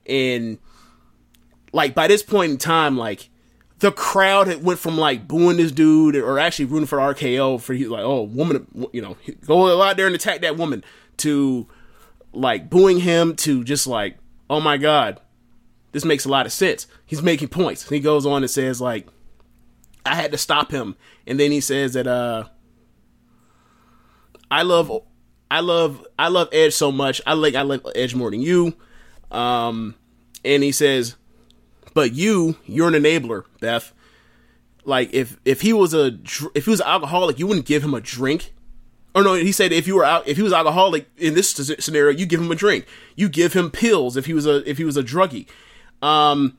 and 0.06 0.60
like 1.76 1.94
by 1.94 2.08
this 2.08 2.24
point 2.24 2.54
in 2.54 2.58
time, 2.58 2.98
like 2.98 3.30
the 3.80 3.92
crowd 3.92 4.48
had 4.48 4.64
went 4.64 4.80
from 4.80 4.98
like 4.98 5.28
booing 5.28 5.58
this 5.58 5.74
dude 5.74 6.16
or 6.16 6.40
actually 6.40 6.64
rooting 6.64 6.88
for 6.88 7.00
RKO 7.00 7.60
for 7.60 7.74
he's 7.74 7.90
like, 7.90 8.06
oh, 8.06 8.22
woman, 8.22 8.88
you 8.94 9.02
know, 9.02 9.18
go 9.46 9.82
out 9.82 9.98
there 9.98 10.08
and 10.08 10.16
attack 10.16 10.40
that 10.40 10.56
woman 10.56 10.86
to 11.18 11.68
like 12.32 12.70
booing 12.70 13.02
him 13.02 13.36
to 13.36 13.66
just 13.66 13.88
like, 13.88 14.18
oh 14.50 14.62
my 14.62 14.78
god, 14.78 15.20
this 15.92 16.06
makes 16.06 16.24
a 16.24 16.30
lot 16.30 16.46
of 16.46 16.54
sense. 16.54 16.88
He's 17.06 17.22
making 17.22 17.50
points. 17.50 17.90
He 17.90 18.00
goes 18.00 18.26
on 18.26 18.42
and 18.42 18.50
says 18.50 18.80
like, 18.80 19.06
I 20.06 20.16
had 20.16 20.32
to 20.32 20.38
stop 20.38 20.72
him, 20.72 20.96
and 21.28 21.38
then 21.38 21.52
he 21.52 21.60
says 21.60 21.94
that 21.94 22.08
uh, 22.08 22.46
I 24.50 24.62
love, 24.62 24.90
I 25.52 25.60
love, 25.60 26.08
I 26.18 26.30
love 26.30 26.48
Edge 26.54 26.74
so 26.74 26.90
much. 26.90 27.22
I 27.28 27.34
like, 27.34 27.56
I 27.56 27.64
love 27.64 27.86
Edge 27.96 28.16
more 28.16 28.32
than 28.32 28.40
you. 28.40 28.76
Um, 29.30 29.96
and 30.46 30.64
he 30.64 30.72
says 30.72 31.18
but 31.96 32.14
you, 32.14 32.58
you're 32.66 32.90
an 32.90 32.94
enabler, 32.94 33.46
Beth. 33.60 33.92
Like 34.84 35.12
if 35.14 35.38
if 35.46 35.62
he 35.62 35.74
was 35.74 35.96
a 35.96 36.20
if 36.54 36.66
he 36.66 36.70
was 36.70 36.82
alcoholic, 36.82 37.40
you 37.40 37.48
wouldn't 37.48 37.66
give 37.66 37.84
him 37.84 37.96
a 37.96 38.02
drink. 38.02 38.54
Or 39.16 39.24
no, 39.24 39.34
he 39.34 39.52
said 39.52 39.72
if 39.72 39.88
you 39.88 39.96
were 39.96 40.04
out 40.04 40.28
if 40.28 40.38
he 40.38 40.44
was 40.44 40.54
alcoholic 40.54 41.08
in 41.18 41.34
this 41.34 41.50
scenario, 41.50 42.16
you 42.16 42.28
give 42.28 42.40
him 42.40 42.52
a 42.52 42.56
drink. 42.56 42.86
You 43.16 43.28
give 43.30 43.54
him 43.54 43.72
pills 43.72 44.16
if 44.16 44.28
he 44.28 44.34
was 44.34 44.46
a 44.46 44.70
if 44.70 44.78
he 44.78 44.84
was 44.84 44.98
a 44.98 45.02
druggie. 45.02 45.48
Um, 46.04 46.58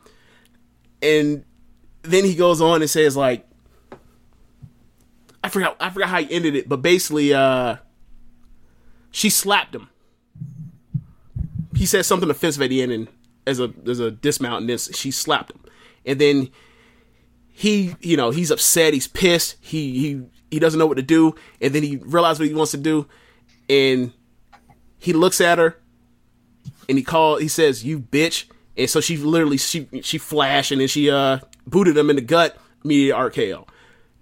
and 1.00 1.44
then 2.02 2.24
he 2.24 2.34
goes 2.34 2.60
on 2.60 2.80
and 2.80 2.90
says 2.90 3.16
like, 3.16 3.46
I 5.44 5.48
forgot 5.50 5.76
I 5.78 5.90
forgot 5.90 6.08
how 6.08 6.20
he 6.20 6.34
ended 6.34 6.56
it, 6.56 6.68
but 6.68 6.82
basically, 6.82 7.32
uh, 7.32 7.76
she 9.12 9.30
slapped 9.30 9.74
him. 9.74 9.90
He 11.76 11.84
said 11.86 12.06
something 12.06 12.30
offensive 12.30 12.62
at 12.62 12.70
the 12.70 12.82
end, 12.82 12.90
and 12.90 13.08
as 13.46 13.60
a 13.60 13.72
as 13.86 14.00
a 14.00 14.10
dismount 14.10 14.62
and 14.62 14.68
this 14.68 14.90
she 14.94 15.10
slapped 15.10 15.52
him. 15.52 15.60
And 16.04 16.20
then 16.20 16.50
he 17.48 17.94
you 18.00 18.16
know 18.16 18.30
he's 18.30 18.50
upset 18.50 18.92
he's 18.92 19.08
pissed 19.08 19.56
he 19.60 19.98
he 19.98 20.22
he 20.50 20.58
doesn't 20.58 20.78
know 20.78 20.86
what 20.86 20.96
to 20.96 21.02
do 21.02 21.34
and 21.60 21.74
then 21.74 21.82
he 21.82 21.96
realizes 21.96 22.38
what 22.38 22.48
he 22.48 22.54
wants 22.54 22.72
to 22.72 22.78
do 22.78 23.06
and 23.68 24.12
he 24.98 25.12
looks 25.12 25.40
at 25.40 25.58
her 25.58 25.78
and 26.88 26.98
he 26.98 27.04
called 27.04 27.40
he 27.40 27.48
says 27.48 27.84
you 27.84 28.00
bitch. 28.00 28.44
And 28.76 28.90
so 28.90 29.00
she 29.00 29.16
literally 29.16 29.56
she 29.56 29.88
she 30.02 30.18
flashed 30.18 30.70
and 30.70 30.80
then 30.80 30.88
she 30.88 31.10
uh 31.10 31.38
booted 31.66 31.96
him 31.96 32.10
in 32.10 32.16
the 32.16 32.22
gut 32.22 32.58
immediate 32.84 33.16
RKO 33.16 33.66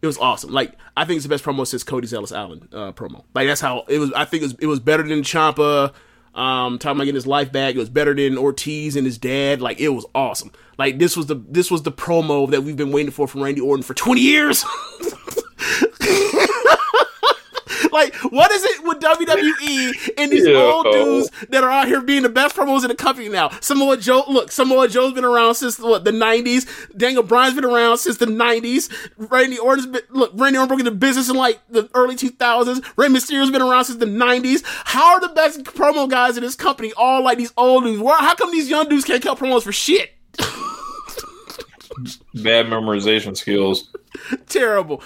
it 0.04 0.06
was 0.06 0.18
awesome. 0.18 0.52
Like 0.52 0.76
I 0.96 1.04
think 1.04 1.16
it's 1.16 1.24
the 1.24 1.30
best 1.30 1.44
promo 1.44 1.66
since 1.66 1.82
Cody's 1.82 2.12
Ellis 2.12 2.30
Allen 2.30 2.68
uh, 2.72 2.92
promo. 2.92 3.24
Like 3.34 3.48
that's 3.48 3.60
how 3.60 3.84
it 3.88 3.98
was 3.98 4.12
I 4.12 4.24
think 4.24 4.42
it 4.42 4.46
was, 4.46 4.56
it 4.60 4.66
was 4.66 4.80
better 4.80 5.02
than 5.02 5.22
Ciampa 5.22 5.92
um, 6.34 6.78
talking 6.78 6.96
about 6.96 7.04
getting 7.04 7.14
his 7.14 7.26
life 7.26 7.52
back. 7.52 7.74
It 7.74 7.78
was 7.78 7.90
better 7.90 8.14
than 8.14 8.36
Ortiz 8.36 8.96
and 8.96 9.06
his 9.06 9.18
dad. 9.18 9.60
Like 9.62 9.80
it 9.80 9.90
was 9.90 10.06
awesome. 10.14 10.50
Like 10.78 10.98
this 10.98 11.16
was 11.16 11.26
the 11.26 11.36
this 11.48 11.70
was 11.70 11.82
the 11.82 11.92
promo 11.92 12.50
that 12.50 12.62
we've 12.62 12.76
been 12.76 12.92
waiting 12.92 13.12
for 13.12 13.28
from 13.28 13.42
Randy 13.42 13.60
Orton 13.60 13.82
for 13.82 13.94
20 13.94 14.20
years. 14.20 14.64
like, 17.92 18.14
what 18.32 18.50
is 18.52 18.64
it 18.64 18.84
with 18.84 19.00
WWE 19.00 20.12
and 20.18 20.30
these 20.32 20.46
Yeah. 20.46 20.56
old 20.56 20.86
dudes 20.92 21.30
that 21.48 21.64
are 21.64 21.70
out 21.70 21.86
here 21.88 22.00
being 22.00 22.22
the 22.22 22.28
best 22.28 22.54
promos 22.56 22.82
in 22.82 22.88
the 22.88 22.94
company 22.94 23.28
now? 23.28 23.50
Samoa 23.60 23.96
Joe, 23.96 24.24
look, 24.28 24.50
Samoa 24.52 24.88
Joe's 24.88 25.12
been 25.12 25.24
around 25.24 25.54
since 25.54 25.78
what 25.78 26.04
the 26.04 26.10
'90s. 26.12 26.66
Daniel 26.96 27.22
Bryan's 27.22 27.54
been 27.54 27.64
around 27.64 27.98
since 27.98 28.16
the 28.18 28.26
'90s. 28.26 28.90
Randy 29.16 29.58
Orton's 29.58 29.86
been 29.86 30.02
look, 30.10 30.32
Randy 30.34 30.58
Orton 30.58 30.68
broke 30.68 30.80
into 30.80 30.90
business 30.90 31.28
in 31.28 31.36
like 31.36 31.60
the 31.68 31.88
early 31.94 32.16
2000s. 32.16 32.84
Rey 32.96 33.08
Mysterio's 33.08 33.50
been 33.50 33.62
around 33.62 33.84
since 33.86 33.98
the 33.98 34.06
'90s. 34.06 34.62
How 34.84 35.14
are 35.14 35.20
the 35.20 35.28
best 35.28 35.62
promo 35.64 36.08
guys 36.08 36.36
in 36.36 36.42
this 36.42 36.54
company 36.54 36.92
all 36.96 37.22
like 37.22 37.38
these 37.38 37.52
old 37.56 37.84
dudes? 37.84 38.00
Why, 38.00 38.18
how 38.18 38.34
come 38.34 38.50
these 38.52 38.68
young 38.68 38.88
dudes 38.88 39.04
can't 39.04 39.22
cut 39.22 39.38
promos 39.38 39.62
for 39.62 39.72
shit? 39.72 40.10
Bad 42.34 42.66
memorization 42.66 43.36
skills. 43.36 43.90
terrible. 44.48 45.02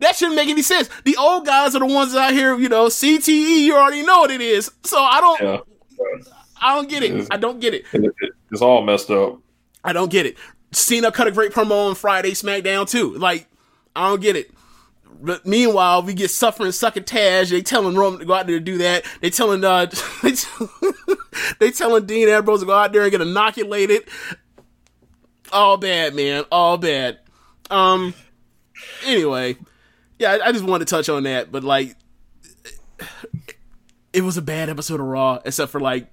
That 0.00 0.14
shouldn't 0.16 0.36
make 0.36 0.48
any 0.48 0.62
sense. 0.62 0.90
The 1.04 1.16
old 1.16 1.46
guys 1.46 1.74
are 1.74 1.78
the 1.78 1.86
ones 1.86 2.14
out 2.14 2.32
here, 2.32 2.58
you 2.58 2.68
know, 2.68 2.86
CTE, 2.86 3.64
you 3.64 3.74
already 3.76 4.02
know 4.04 4.20
what 4.20 4.30
it 4.30 4.40
is. 4.40 4.70
So 4.84 4.98
I 4.98 5.20
don't 5.20 5.40
Yeah. 5.40 5.58
I 6.60 6.74
don't 6.74 6.88
get 6.88 7.02
it. 7.02 7.26
I 7.30 7.36
don't 7.36 7.60
get 7.60 7.74
it. 7.74 7.84
It- 7.92 8.04
it- 8.20 8.32
It's 8.52 8.62
all 8.62 8.82
messed 8.82 9.10
up. 9.10 9.38
I 9.84 9.92
don't 9.92 10.10
get 10.10 10.26
it. 10.26 10.36
Cena 10.72 11.10
cut 11.10 11.26
a 11.26 11.30
great 11.30 11.52
promo 11.52 11.88
on 11.88 11.94
Friday 11.94 12.32
SmackDown 12.32 12.88
too. 12.88 13.14
Like, 13.14 13.46
I 13.94 14.08
don't 14.08 14.20
get 14.20 14.36
it. 14.36 14.50
But 15.22 15.46
meanwhile, 15.46 16.02
we 16.02 16.12
get 16.12 16.30
suffering 16.30 16.72
succotash. 16.72 17.48
They 17.50 17.62
telling 17.62 17.94
Roman 17.96 18.20
to 18.20 18.26
go 18.26 18.34
out 18.34 18.46
there 18.46 18.58
to 18.58 18.64
do 18.64 18.78
that. 18.78 19.04
They 19.22 19.30
telling 19.30 19.64
uh, 19.64 19.86
they, 20.22 20.32
tell- 20.32 20.70
they 21.58 21.70
telling 21.70 22.04
Dean 22.04 22.28
Ambrose 22.28 22.60
to 22.60 22.66
go 22.66 22.74
out 22.74 22.92
there 22.92 23.02
and 23.02 23.10
get 23.10 23.20
inoculated. 23.22 24.04
All 25.52 25.76
bad, 25.78 26.14
man. 26.14 26.44
All 26.52 26.76
bad. 26.76 27.18
Um. 27.70 28.12
Anyway, 29.04 29.56
yeah, 30.18 30.32
I, 30.32 30.48
I 30.48 30.52
just 30.52 30.64
wanted 30.64 30.86
to 30.86 30.94
touch 30.94 31.08
on 31.08 31.24
that, 31.24 31.52
but 31.52 31.64
like, 31.64 31.96
it 34.12 34.22
was 34.22 34.36
a 34.36 34.42
bad 34.42 34.68
episode 34.68 35.00
of 35.00 35.06
Raw, 35.06 35.38
except 35.44 35.70
for 35.70 35.80
like 35.80 36.08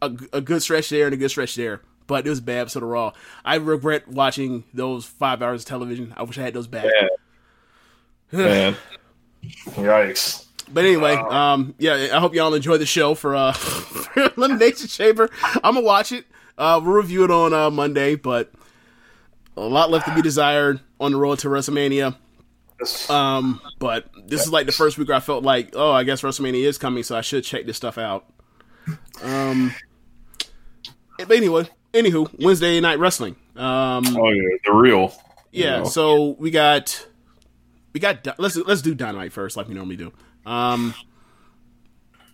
a, 0.00 0.12
a 0.32 0.40
good 0.40 0.62
stretch 0.62 0.88
there 0.88 1.06
and 1.06 1.14
a 1.14 1.16
good 1.16 1.30
stretch 1.30 1.54
there. 1.54 1.82
But 2.06 2.26
it 2.26 2.30
was 2.30 2.38
a 2.38 2.42
bad 2.42 2.60
episode 2.62 2.82
of 2.82 2.88
Raw. 2.88 3.12
I 3.44 3.56
regret 3.56 4.08
watching 4.08 4.64
those 4.72 5.04
five 5.04 5.42
hours 5.42 5.62
of 5.62 5.68
television. 5.68 6.14
I 6.16 6.22
wish 6.22 6.38
I 6.38 6.42
had 6.42 6.54
those 6.54 6.66
back. 6.66 6.86
Man. 8.32 8.76
Yikes. 9.44 10.46
But 10.72 10.84
anyway, 10.84 11.14
um, 11.14 11.74
yeah, 11.78 12.08
I 12.12 12.18
hope 12.18 12.34
y'all 12.34 12.52
enjoy 12.54 12.78
the 12.78 12.86
show 12.86 13.14
for 13.14 13.34
uh 13.34 13.52
for 13.52 14.30
Elimination 14.36 14.88
Chamber. 14.88 15.30
I'm 15.56 15.74
gonna 15.74 15.80
watch 15.80 16.12
it. 16.12 16.24
Uh, 16.56 16.80
we'll 16.82 16.94
review 16.94 17.24
it 17.24 17.30
on 17.30 17.52
uh, 17.52 17.70
Monday, 17.70 18.16
but 18.16 18.52
a 19.56 19.60
lot 19.60 19.90
left 19.90 20.06
to 20.08 20.14
be 20.14 20.22
desired 20.22 20.80
on 21.00 21.12
the 21.12 21.18
road 21.18 21.38
to 21.40 21.48
WrestleMania. 21.48 22.16
Um, 23.10 23.60
but 23.78 24.08
this 24.26 24.42
is 24.44 24.52
like 24.52 24.66
the 24.66 24.72
first 24.72 24.98
week 24.98 25.08
where 25.08 25.16
I 25.16 25.20
felt 25.20 25.42
like, 25.42 25.70
oh, 25.74 25.90
I 25.90 26.04
guess 26.04 26.22
WrestleMania 26.22 26.64
is 26.64 26.78
coming, 26.78 27.02
so 27.02 27.16
I 27.16 27.20
should 27.22 27.44
check 27.44 27.66
this 27.66 27.76
stuff 27.76 27.98
out. 27.98 28.26
Um, 29.22 29.74
but 31.18 31.32
anyway, 31.32 31.68
anywho, 31.92 32.30
Wednesday 32.42 32.80
night 32.80 32.98
wrestling. 32.98 33.36
Um, 33.56 34.04
Oh 34.16 34.30
yeah, 34.30 34.56
the 34.64 34.72
real. 34.72 35.12
you 35.50 35.64
yeah, 35.64 35.78
know. 35.78 35.84
so 35.84 36.36
we 36.38 36.50
got 36.50 37.06
we 37.92 38.00
got 38.00 38.26
let's 38.38 38.56
let's 38.56 38.82
do 38.82 38.94
Dynamite 38.94 39.32
first, 39.32 39.56
like 39.56 39.68
we 39.68 39.74
normally 39.74 39.96
do. 39.96 40.12
Um, 40.46 40.94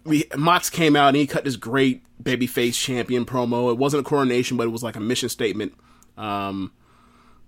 we 0.05 0.25
Mox 0.37 0.69
came 0.69 0.97
out 0.97 1.09
and 1.09 1.17
he 1.17 1.27
cut 1.27 1.45
this 1.45 1.57
great 1.57 2.03
babyface 2.23 2.75
champion 2.75 3.25
promo. 3.25 3.71
It 3.73 3.79
wasn't 3.79 4.07
a 4.07 4.09
coronation, 4.09 4.57
but 4.57 4.65
it 4.67 4.71
was 4.71 4.83
like 4.83 4.97
a 4.97 5.01
mission 5.01 5.29
statement. 5.31 5.75
Um, 6.19 6.73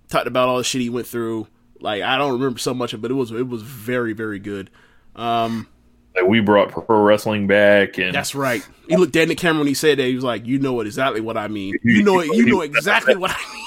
talked 0.09 0.27
about 0.27 0.49
all 0.49 0.57
the 0.57 0.63
shit 0.63 0.81
he 0.81 0.89
went 0.89 1.07
through. 1.07 1.47
Like 1.79 2.01
I 2.03 2.17
don't 2.17 2.33
remember 2.33 2.59
so 2.59 2.73
much 2.73 2.93
of, 2.93 2.99
it, 2.99 3.01
but 3.03 3.11
it 3.11 3.15
was 3.15 3.31
it 3.31 3.47
was 3.47 3.61
very 3.61 4.13
very 4.13 4.39
good. 4.39 4.69
Um, 5.15 5.67
Like, 6.15 6.25
we 6.27 6.39
brought 6.39 6.71
pro 6.71 7.01
wrestling 7.01 7.47
back, 7.47 7.97
and 7.97 8.13
that's 8.13 8.33
right. 8.35 8.67
He 8.87 8.95
looked 8.95 9.13
dead 9.13 9.23
in 9.23 9.29
the 9.29 9.35
camera 9.35 9.59
when 9.59 9.67
he 9.67 9.73
said 9.73 9.97
that. 9.99 10.05
He 10.07 10.15
was 10.15 10.23
like, 10.23 10.45
"You 10.45 10.59
know 10.59 10.73
what 10.73 10.85
exactly 10.87 11.21
what 11.21 11.37
I 11.37 11.47
mean. 11.47 11.75
You 11.83 12.03
know 12.03 12.19
it. 12.19 12.27
You 12.35 12.45
know 12.45 12.61
exactly 12.61 13.15
what 13.15 13.31
I 13.31 13.53
mean." 13.53 13.63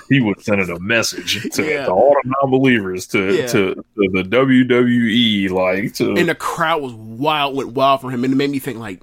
he 0.08 0.20
was 0.20 0.36
sending 0.44 0.68
a 0.70 0.78
message 0.80 1.48
to, 1.52 1.64
Yeah. 1.64 1.84
to 1.86 1.92
all 1.92 2.16
the 2.22 2.34
non-believers 2.42 3.06
to, 3.08 3.32
Yeah. 3.34 3.46
to 3.48 3.74
to 3.74 3.84
the 4.12 4.22
WWE, 4.24 5.50
like 5.50 5.94
to 5.94 6.14
and 6.16 6.28
the 6.28 6.34
crowd 6.34 6.82
was 6.82 6.92
wild, 6.94 7.56
went 7.56 7.70
wild 7.72 8.00
for 8.00 8.10
him, 8.10 8.24
and 8.24 8.32
it 8.32 8.36
made 8.36 8.50
me 8.50 8.58
think 8.58 8.78
like 8.78 9.00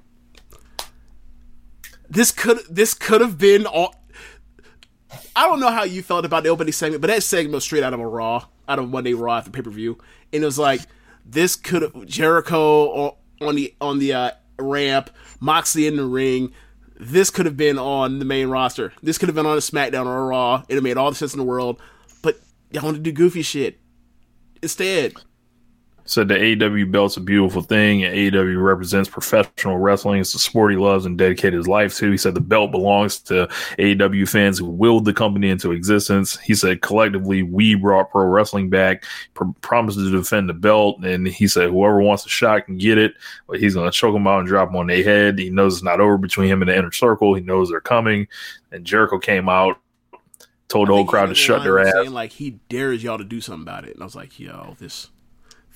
this 2.08 2.30
could 2.30 2.58
this 2.70 2.94
could 2.94 3.20
have 3.20 3.38
been 3.38 3.66
all. 3.66 3.94
I 5.36 5.46
don't 5.46 5.60
know 5.60 5.70
how 5.70 5.84
you 5.84 6.02
felt 6.02 6.24
about 6.24 6.44
the 6.44 6.48
opening 6.48 6.72
segment, 6.72 7.02
but 7.02 7.08
that 7.08 7.22
segment 7.22 7.54
was 7.54 7.64
straight 7.64 7.82
out 7.82 7.92
of 7.92 8.00
a 8.00 8.08
Raw, 8.08 8.46
out 8.66 8.78
of 8.78 8.88
Monday 8.88 9.12
Raw 9.12 9.36
after 9.36 9.50
pay 9.50 9.60
per 9.60 9.70
view, 9.70 9.98
and 10.32 10.42
it 10.42 10.46
was 10.46 10.58
like 10.58 10.80
this 11.26 11.56
could 11.56 11.82
have 11.82 12.06
Jericho 12.06 13.18
on, 13.42 13.54
the 13.54 13.74
on 13.78 13.98
the 13.98 14.14
uh, 14.14 14.30
ramp, 14.58 15.10
Moxley 15.38 15.86
in 15.86 15.96
the 15.96 16.06
ring. 16.06 16.54
This 16.98 17.28
could 17.28 17.44
have 17.44 17.56
been 17.58 17.78
on 17.78 18.18
the 18.18 18.24
main 18.24 18.48
roster. 18.48 18.94
This 19.02 19.18
could 19.18 19.28
have 19.28 19.36
been 19.36 19.44
on 19.44 19.58
a 19.58 19.60
SmackDown 19.60 20.06
or 20.06 20.16
a 20.16 20.24
Raw. 20.24 20.62
It 20.70 20.82
made 20.82 20.96
all 20.96 21.10
the 21.10 21.16
sense 21.16 21.34
in 21.34 21.38
the 21.38 21.44
world, 21.44 21.82
but 22.22 22.40
y'all 22.70 22.84
want 22.84 22.96
to 22.96 23.02
do 23.02 23.12
goofy 23.12 23.42
shit 23.42 23.78
instead. 24.62 25.16
Said 26.06 26.28
the 26.28 26.34
AEW 26.34 26.90
belt's 26.90 27.16
a 27.16 27.20
beautiful 27.20 27.62
thing, 27.62 28.04
and 28.04 28.14
AEW 28.14 28.62
represents 28.62 29.08
professional 29.08 29.78
wrestling. 29.78 30.20
It's 30.20 30.32
the 30.32 30.38
sport 30.38 30.70
he 30.70 30.76
loves 30.76 31.04
and 31.04 31.18
dedicated 31.18 31.54
his 31.54 31.68
life 31.68 31.94
to. 31.96 32.10
He 32.10 32.16
said 32.16 32.34
the 32.34 32.40
belt 32.40 32.70
belongs 32.70 33.18
to 33.20 33.48
AEW 33.78 34.28
fans 34.28 34.58
who 34.58 34.66
willed 34.66 35.04
the 35.04 35.12
company 35.12 35.50
into 35.50 35.72
existence. 35.72 36.38
He 36.38 36.54
said 36.54 36.80
collectively 36.80 37.42
we 37.42 37.74
brought 37.74 38.10
pro 38.10 38.24
wrestling 38.24 38.70
back. 38.70 39.04
Pr- 39.34 39.44
promised 39.60 39.98
to 39.98 40.10
defend 40.10 40.48
the 40.48 40.54
belt, 40.54 41.04
and 41.04 41.26
he 41.26 41.48
said 41.48 41.70
whoever 41.70 42.00
wants 42.00 42.24
a 42.24 42.28
shot 42.28 42.66
can 42.66 42.78
get 42.78 42.98
it, 42.98 43.14
but 43.46 43.58
he's 43.58 43.74
going 43.74 43.90
to 43.90 43.96
choke 43.96 44.14
them 44.14 44.26
out 44.26 44.40
and 44.40 44.48
drop 44.48 44.68
them 44.68 44.76
on 44.76 44.86
their 44.86 45.02
head. 45.02 45.38
He 45.38 45.50
knows 45.50 45.74
it's 45.74 45.82
not 45.82 46.00
over 46.00 46.18
between 46.18 46.48
him 46.48 46.62
and 46.62 46.70
the 46.70 46.76
inner 46.76 46.92
circle. 46.92 47.34
He 47.34 47.42
knows 47.42 47.70
they're 47.70 47.80
coming. 47.80 48.28
And 48.72 48.84
Jericho 48.84 49.18
came 49.18 49.48
out, 49.48 49.78
told 50.68 50.88
the 50.88 50.92
whole 50.92 51.06
crowd 51.06 51.26
to 51.26 51.34
shut 51.34 51.62
their 51.62 51.78
ass. 51.78 51.92
Saying 51.92 52.12
like 52.12 52.32
he 52.32 52.58
dares 52.68 53.02
y'all 53.02 53.18
to 53.18 53.24
do 53.24 53.40
something 53.40 53.62
about 53.62 53.84
it, 53.84 53.94
and 53.94 54.02
I 54.02 54.04
was 54.04 54.16
like, 54.16 54.38
yo, 54.38 54.76
this, 54.78 55.10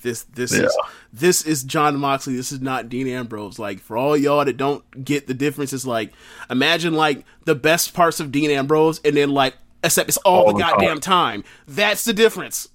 this, 0.01 0.23
this 0.23 0.53
Yeah. 0.55 0.63
is 0.65 0.77
this 1.13 1.45
is 1.45 1.63
Jon 1.63 1.97
Moxley. 1.97 2.35
This 2.35 2.51
is 2.51 2.61
not 2.61 2.89
Dean 2.89 3.07
Ambrose. 3.07 3.59
Like 3.59 3.79
for 3.79 3.97
all 3.97 4.15
y'all 4.17 4.45
that 4.45 4.57
don't 4.57 5.03
get 5.03 5.27
the 5.27 5.33
difference, 5.33 5.73
it's 5.73 5.85
like 5.85 6.11
imagine 6.49 6.93
like 6.93 7.25
the 7.45 7.55
best 7.55 7.93
parts 7.93 8.19
of 8.19 8.31
Dean 8.31 8.51
Ambrose, 8.51 8.99
and 9.03 9.15
then 9.17 9.31
like 9.31 9.55
except 9.83 10.09
it's 10.09 10.17
all, 10.17 10.47
All 10.47 10.53
the 10.53 10.59
goddamn 10.59 10.99
time. 10.99 11.43
That's 11.67 12.03
the 12.03 12.13
difference. 12.13 12.69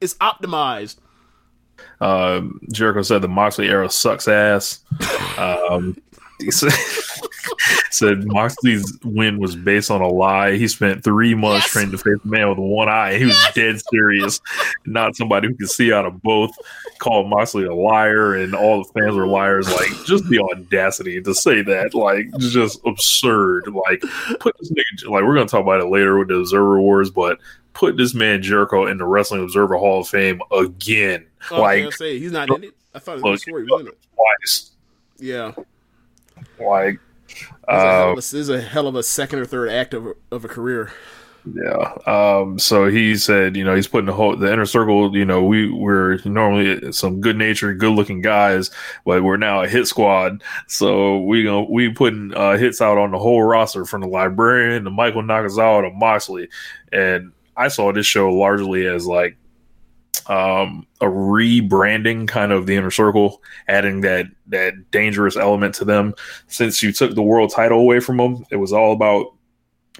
It's 0.00 0.14
optimized. 0.14 0.96
Uh, 2.00 2.42
Jericho 2.70 3.02
said 3.02 3.22
the 3.22 3.28
Moxley 3.28 3.68
era 3.68 3.88
sucks 3.90 4.28
ass. 4.28 4.80
Um, 5.38 5.96
he 6.42 6.50
said, 7.90 8.24
Moxley's 8.26 8.98
win 9.04 9.38
was 9.38 9.54
based 9.56 9.90
on 9.90 10.00
a 10.00 10.08
lie. 10.08 10.56
He 10.56 10.66
spent 10.68 11.04
three 11.04 11.34
months 11.34 11.64
Yes. 11.66 11.72
training 11.72 11.92
to 11.92 11.98
face 11.98 12.18
a 12.24 12.28
man 12.28 12.48
with 12.48 12.58
one 12.58 12.88
eye. 12.88 13.18
He 13.18 13.26
was 13.26 13.48
dead 13.54 13.80
serious, 13.90 14.40
not 14.86 15.16
somebody 15.16 15.48
who 15.48 15.54
could 15.54 15.68
see 15.70 15.92
out 15.92 16.06
of 16.06 16.22
both. 16.22 16.50
Called 16.98 17.28
Moxley 17.28 17.64
a 17.64 17.74
liar, 17.74 18.34
and 18.34 18.54
all 18.54 18.82
the 18.84 19.00
fans 19.00 19.14
were 19.16 19.26
liars. 19.26 19.68
Like, 19.72 19.90
just 20.06 20.28
the 20.28 20.38
audacity 20.38 21.20
to 21.22 21.34
say 21.34 21.62
that, 21.62 21.94
like, 21.94 22.26
just 22.38 22.80
absurd. 22.86 23.68
Like, 23.68 24.02
put 24.40 24.56
this 24.58 24.70
nigga, 24.72 25.10
like, 25.10 25.24
we're 25.24 25.34
gonna 25.34 25.46
talk 25.46 25.62
about 25.62 25.80
it 25.80 25.86
later 25.86 26.18
with 26.18 26.28
the 26.28 26.36
Observer 26.36 26.80
Wars, 26.80 27.10
but 27.10 27.38
put 27.74 27.96
this 27.96 28.14
man 28.14 28.42
Jericho 28.42 28.86
in 28.86 28.98
the 28.98 29.04
Wrestling 29.04 29.42
Observer 29.42 29.76
Hall 29.76 30.00
of 30.00 30.08
Fame 30.08 30.40
again. 30.52 31.26
Oh, 31.50 31.60
like, 31.60 31.84
I 31.86 31.90
say 31.90 32.18
he's 32.18 32.32
not 32.32 32.48
in 32.50 32.64
it. 32.64 32.76
I 32.94 32.98
thought 32.98 33.18
it 33.18 33.24
was 33.24 33.44
before 33.44 33.60
he 33.60 33.66
was 33.70 33.80
in 33.82 33.88
it. 33.88 33.98
twice. 34.14 34.70
Yeah, 35.18 35.52
Like, 36.60 37.00
This 37.28 37.38
is 37.38 37.44
a 37.68 37.70
hell 37.70 38.02
uh, 38.02 38.06
of 38.06 38.12
a- 38.12 38.16
this 38.16 38.34
is 38.34 38.48
a 38.48 38.60
hell 38.60 38.86
of 38.88 38.94
a 38.96 39.02
second 39.02 39.38
or 39.40 39.44
third 39.46 39.68
act 39.70 39.94
of 39.94 40.06
a, 40.06 40.12
of 40.30 40.44
a 40.44 40.48
career. 40.48 40.92
yeah. 41.54 41.92
Um, 42.06 42.58
so 42.58 42.86
he 42.88 43.16
said, 43.16 43.56
you 43.56 43.64
know, 43.64 43.74
he's 43.74 43.88
putting 43.88 44.06
the 44.06 44.12
whole 44.12 44.36
the 44.36 44.52
inner 44.52 44.64
circle. 44.66 45.16
You 45.16 45.24
know, 45.24 45.42
we 45.42 45.68
we're 45.72 46.18
normally 46.24 46.92
some 46.92 47.20
good 47.20 47.36
natured, 47.36 47.80
good 47.80 47.92
looking 47.96 48.20
guys, 48.22 48.70
but 49.04 49.24
we're 49.24 49.38
now 49.38 49.62
a 49.62 49.66
hit 49.68 49.86
squad. 49.88 50.42
So 50.68 51.18
we 51.22 51.42
gonna 51.42 51.62
we 51.62 51.92
putting 51.92 52.32
uh, 52.34 52.56
hits 52.58 52.80
out 52.80 52.96
on 52.98 53.10
the 53.10 53.18
whole 53.18 53.42
roster 53.42 53.84
from 53.84 54.02
the 54.02 54.06
librarian 54.08 54.84
to 54.84 54.90
Michael 54.90 55.22
Nakazawa 55.22 55.82
to 55.82 55.90
Moxley, 55.96 56.48
and 56.92 57.32
I 57.56 57.68
saw 57.68 57.92
this 57.92 58.06
show 58.06 58.30
largely 58.32 58.86
as 58.86 59.06
like 59.06 59.36
um 60.26 60.86
a 61.00 61.06
rebranding 61.06 62.28
kind 62.28 62.52
of 62.52 62.66
the 62.66 62.76
inner 62.76 62.90
circle 62.90 63.42
adding 63.66 64.02
that 64.02 64.26
that 64.46 64.90
dangerous 64.90 65.36
element 65.36 65.74
to 65.74 65.84
them. 65.84 66.14
Since 66.46 66.82
you 66.82 66.92
took 66.92 67.14
the 67.14 67.22
world 67.22 67.50
title 67.50 67.80
away 67.80 68.00
from 68.00 68.18
them 68.18 68.44
it 68.50 68.56
was 68.56 68.72
all 68.72 68.92
about 68.92 69.34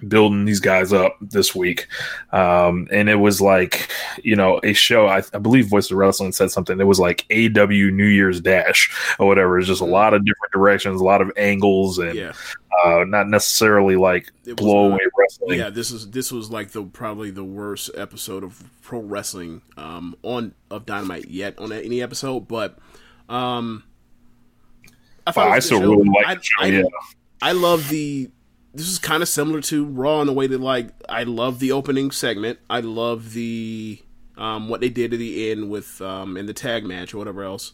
building 0.09 0.47
these 0.47 0.59
guys 0.59 0.90
up 0.93 1.16
this 1.20 1.55
week 1.55 1.86
um 2.32 2.88
and 2.90 3.11
it 3.11 3.16
was 3.16 3.43
like 3.43 3.90
you 4.24 4.34
know 4.34 4.59
a 4.64 4.72
show 4.72 5.07
i, 5.07 5.22
I 5.34 5.38
believe 5.38 5.68
voice 5.68 5.90
of 5.90 5.99
wrestling 5.99 6.32
said 6.32 6.51
something 6.51 6.80
it 6.80 6.84
was 6.84 6.99
like 6.99 7.26
aw 7.30 7.66
new 7.66 8.07
year's 8.07 8.40
dash 8.40 8.90
or 9.18 9.28
whatever 9.28 9.59
it's 9.59 9.68
just 9.68 9.82
a 9.82 9.84
lot 9.84 10.14
of 10.14 10.24
different 10.24 10.51
directions 10.51 10.99
a 11.01 11.05
lot 11.05 11.20
of 11.20 11.30
angles 11.36 11.99
and 11.99 12.14
Yeah, 12.14 12.32
uh 12.84 13.05
not 13.05 13.28
necessarily 13.28 13.97
like 13.97 14.32
It 14.47 14.57
blow 14.57 14.88
not- 14.88 14.95
away 14.95 15.05
wrestling 15.18 15.59
yeah. 15.59 15.68
This 15.70 15.90
is 15.90 16.11
this 16.11 16.32
was 16.32 16.51
like 16.51 16.70
the 16.70 16.82
probably 16.84 17.30
the 17.30 17.45
worst 17.45 17.90
episode 17.95 18.45
of 18.45 18.62
pro 18.80 18.99
wrestling 19.01 19.61
um, 19.76 20.16
on 20.22 20.55
of 20.70 20.86
Dynamite 20.86 21.28
yet 21.28 21.59
on 21.59 21.70
any 21.72 22.01
episode, 22.03 22.49
but 22.49 22.78
um, 23.28 23.84
I 25.26 25.32
I 25.36 25.59
still 25.59 25.80
good 25.80 25.88
really 25.90 26.09
like 26.09 26.26
I, 26.26 26.34
show, 26.40 26.62
I, 26.62 26.66
yeah. 26.66 26.82
I 27.43 27.53
love 27.53 27.88
the. 27.88 28.30
This 28.75 28.89
is 28.89 28.99
kind 28.99 29.23
of 29.23 29.29
similar 29.29 29.61
to 29.62 29.85
Raw 29.85 30.20
in 30.23 30.27
the 30.27 30.33
way 30.33 30.47
that 30.47 30.61
like 30.61 30.89
I 31.09 31.25
love 31.25 31.59
the 31.59 31.73
opening 31.73 32.11
segment. 32.11 32.59
I 32.70 32.81
love 32.81 33.33
the 33.33 34.01
um, 34.39 34.68
what 34.68 34.81
they 34.81 34.89
did 34.89 35.12
at 35.12 35.18
the 35.18 35.51
end 35.51 35.70
with 35.70 36.01
um, 36.01 36.37
in 36.37 36.47
the 36.47 36.55
tag 36.55 36.85
match 36.85 37.12
or 37.12 37.18
whatever 37.18 37.43
else, 37.43 37.73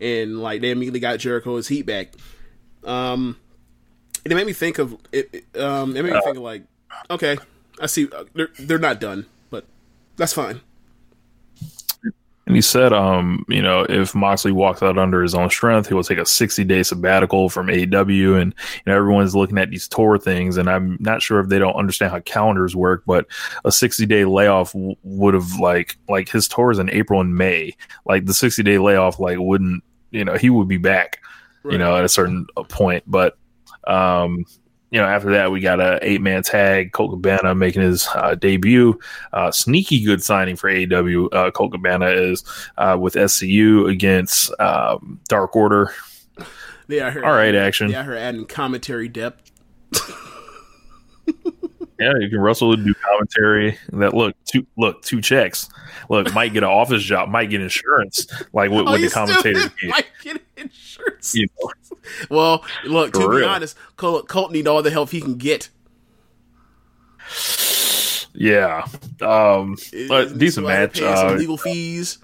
and 0.00 0.40
like 0.40 0.60
they 0.60 0.70
immediately 0.70 1.00
got 1.00 1.18
Jericho's 1.20 1.68
heat 1.68 1.86
back. 1.86 2.12
Um, 2.84 3.36
and 4.24 4.32
it 4.32 4.34
made 4.34 4.46
me 4.46 4.52
think 4.52 4.78
of 4.78 4.96
it. 5.12 5.44
it, 5.54 5.60
Um, 5.60 5.96
it 5.96 6.02
made 6.02 6.12
me 6.12 6.20
think 6.20 6.36
of 6.36 6.42
like, 6.42 6.62
okay, 7.08 7.38
I 7.80 7.86
see 7.86 8.08
uh, 8.10 8.24
they're 8.34 8.50
they're 8.58 8.78
not 8.78 9.00
done, 9.00 9.26
but 9.50 9.64
that's 10.16 10.32
fine. 10.32 10.60
And 12.50 12.56
he 12.56 12.62
said, 12.62 12.92
um, 12.92 13.44
you 13.46 13.62
know, 13.62 13.86
if 13.88 14.12
Moxley 14.12 14.50
walks 14.50 14.82
out 14.82 14.98
under 14.98 15.22
his 15.22 15.36
own 15.36 15.50
strength, 15.50 15.86
he 15.86 15.94
will 15.94 16.02
take 16.02 16.18
a 16.18 16.26
60 16.26 16.64
day 16.64 16.82
sabbatical 16.82 17.48
from 17.48 17.68
AEW. 17.68 18.42
And, 18.42 18.52
you 18.74 18.82
know, 18.86 18.96
everyone's 18.96 19.36
looking 19.36 19.56
at 19.56 19.70
these 19.70 19.86
tour 19.86 20.18
things. 20.18 20.56
And 20.56 20.68
I'm 20.68 20.96
not 20.98 21.22
sure 21.22 21.38
if 21.38 21.48
they 21.48 21.60
don't 21.60 21.76
understand 21.76 22.10
how 22.10 22.18
calendars 22.18 22.74
work, 22.74 23.04
but 23.06 23.26
a 23.64 23.70
60 23.70 24.04
day 24.06 24.24
layoff 24.24 24.72
w- 24.72 24.96
would 25.04 25.34
have 25.34 25.60
like, 25.60 25.96
like 26.08 26.28
his 26.28 26.48
tours 26.48 26.80
in 26.80 26.90
April 26.90 27.20
and 27.20 27.36
May, 27.36 27.76
like 28.04 28.26
the 28.26 28.34
60 28.34 28.64
day 28.64 28.78
layoff, 28.78 29.20
like 29.20 29.38
wouldn't, 29.38 29.84
you 30.10 30.24
know, 30.24 30.34
he 30.34 30.50
would 30.50 30.66
be 30.66 30.76
back, 30.76 31.20
you 31.64 31.78
know, 31.78 31.96
at 31.96 32.04
a 32.04 32.08
certain 32.08 32.48
point. 32.68 33.04
But, 33.06 33.38
um, 33.86 34.44
you 34.90 35.00
know, 35.00 35.06
after 35.06 35.30
that, 35.32 35.52
we 35.52 35.60
got 35.60 35.80
a 35.80 35.98
eight 36.02 36.20
man 36.20 36.42
tag. 36.42 36.92
Colt 36.92 37.12
Cabana 37.12 37.54
making 37.54 37.82
his 37.82 38.08
uh, 38.14 38.34
debut. 38.34 38.98
Uh, 39.32 39.50
sneaky 39.50 40.02
good 40.04 40.22
signing 40.22 40.56
for 40.56 40.70
AEW. 40.70 41.28
Uh, 41.32 41.50
Colt 41.50 41.72
Cabana 41.72 42.08
is 42.08 42.44
uh, 42.78 42.96
with 43.00 43.14
SCU 43.14 43.90
against 43.90 44.52
um, 44.60 45.20
Dark 45.28 45.54
Order. 45.54 45.92
Yeah, 46.88 47.06
I 47.06 47.10
heard. 47.10 47.24
All 47.24 47.32
right, 47.32 47.54
action. 47.54 47.90
Yeah, 47.90 48.00
I 48.00 48.02
heard 48.02 48.18
adding 48.18 48.46
commentary 48.46 49.08
depth. 49.08 49.50
Yeah, 52.00 52.14
you 52.18 52.30
can 52.30 52.40
wrestle 52.40 52.72
and 52.72 52.82
do 52.82 52.94
commentary. 52.94 53.78
That 53.92 54.14
look, 54.14 54.34
two 54.46 54.66
look, 54.78 55.02
two 55.02 55.20
checks. 55.20 55.68
Look, 56.08 56.32
might 56.32 56.54
get 56.54 56.62
an 56.62 56.70
office 56.70 57.02
job, 57.02 57.28
might 57.28 57.50
get 57.50 57.60
insurance, 57.60 58.26
like 58.54 58.70
what, 58.70 58.88
Oh, 58.88 58.94
you 58.94 59.10
the 59.10 59.14
commentator 59.14 59.70
get. 59.80 59.90
Might 59.90 60.06
get 60.22 60.42
insurance. 60.56 61.09
You 61.34 61.46
know, 61.60 61.70
Well, 62.30 62.64
look, 62.84 63.12
to 63.12 63.20
For 63.20 63.28
be 63.30 63.36
real. 63.38 63.48
honest, 63.48 63.76
Colt, 63.96 64.28
Colt 64.28 64.52
need 64.52 64.66
all 64.66 64.82
the 64.82 64.90
help 64.90 65.10
he 65.10 65.20
can 65.20 65.36
get. 65.36 65.68
yeah, 68.34 68.86
um, 69.20 69.76
but 70.08 70.38
decent 70.38 70.66
match. 70.66 71.00
Uh, 71.00 71.34
legal 71.38 71.56
fees. 71.56 72.18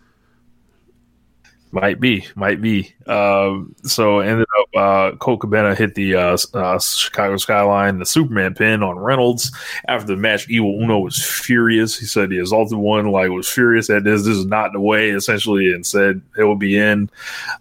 Might 1.72 2.00
be, 2.00 2.24
might 2.36 2.62
be. 2.62 2.94
Um, 3.06 3.74
so 3.82 4.20
ended 4.20 4.46
up, 4.60 4.68
uh, 4.80 5.16
Colt 5.16 5.40
Cabana 5.40 5.74
hit 5.74 5.94
the 5.94 6.14
uh, 6.14 6.36
uh, 6.54 6.78
Chicago 6.78 7.36
skyline, 7.36 7.98
the 7.98 8.06
Superman 8.06 8.54
pin 8.54 8.82
on 8.82 8.98
Reynolds. 8.98 9.50
After 9.86 10.06
the 10.06 10.16
match, 10.16 10.48
Evil 10.48 10.80
Uno 10.80 11.00
was 11.00 11.22
furious. 11.22 11.98
He 11.98 12.06
said 12.06 12.30
the 12.30 12.38
Exalted 12.38 12.78
One 12.78 13.10
like 13.10 13.28
was 13.30 13.48
furious 13.48 13.90
at 13.90 14.04
this. 14.04 14.22
This 14.24 14.36
is 14.38 14.46
not 14.46 14.72
the 14.72 14.80
way, 14.80 15.10
essentially, 15.10 15.70
and 15.72 15.84
said 15.84 16.22
it 16.38 16.44
will 16.44 16.56
be 16.56 16.78
in. 16.78 17.10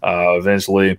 Uh, 0.02 0.38
eventually, 0.38 0.98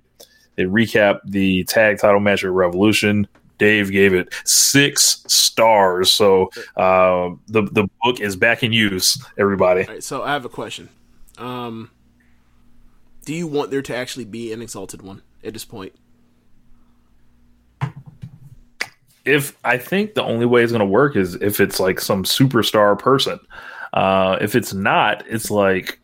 they 0.57 0.65
recap 0.65 1.19
the 1.23 1.63
tag 1.63 1.99
title 1.99 2.19
match 2.19 2.43
at 2.43 2.51
Revolution. 2.51 3.27
Dave 3.57 3.91
gave 3.91 4.13
it 4.13 4.33
six 4.43 5.23
stars. 5.27 6.11
So 6.11 6.51
uh, 6.75 7.29
the 7.47 7.63
the 7.71 7.87
book 8.03 8.19
is 8.19 8.35
back 8.35 8.61
in 8.63 8.73
use. 8.73 9.23
Everybody. 9.37 9.83
All 9.83 9.93
right, 9.93 10.03
so 10.03 10.23
I 10.23 10.33
have 10.33 10.43
a 10.43 10.49
question. 10.49 10.89
Um, 11.37 11.89
do 13.25 13.33
you 13.33 13.47
want 13.47 13.71
there 13.71 13.81
to 13.81 13.95
actually 13.95 14.25
be 14.25 14.51
an 14.51 14.61
exalted 14.61 15.01
one 15.01 15.21
at 15.43 15.53
this 15.53 15.65
point? 15.65 15.93
if 19.27 19.57
I 19.65 19.77
think 19.77 20.13
the 20.13 20.23
only 20.23 20.45
way 20.45 20.63
it's 20.63 20.71
going 20.71 20.79
to 20.79 20.85
work 20.85 21.17
is 21.17 21.35
if 21.35 21.59
it's 21.59 21.79
like 21.79 21.99
some 21.99 22.23
superstar 22.23 22.97
person. 22.97 23.39
Uh, 23.93 24.37
if 24.39 24.55
it's 24.55 24.73
not, 24.73 25.23
it's 25.27 25.51
like 25.51 25.99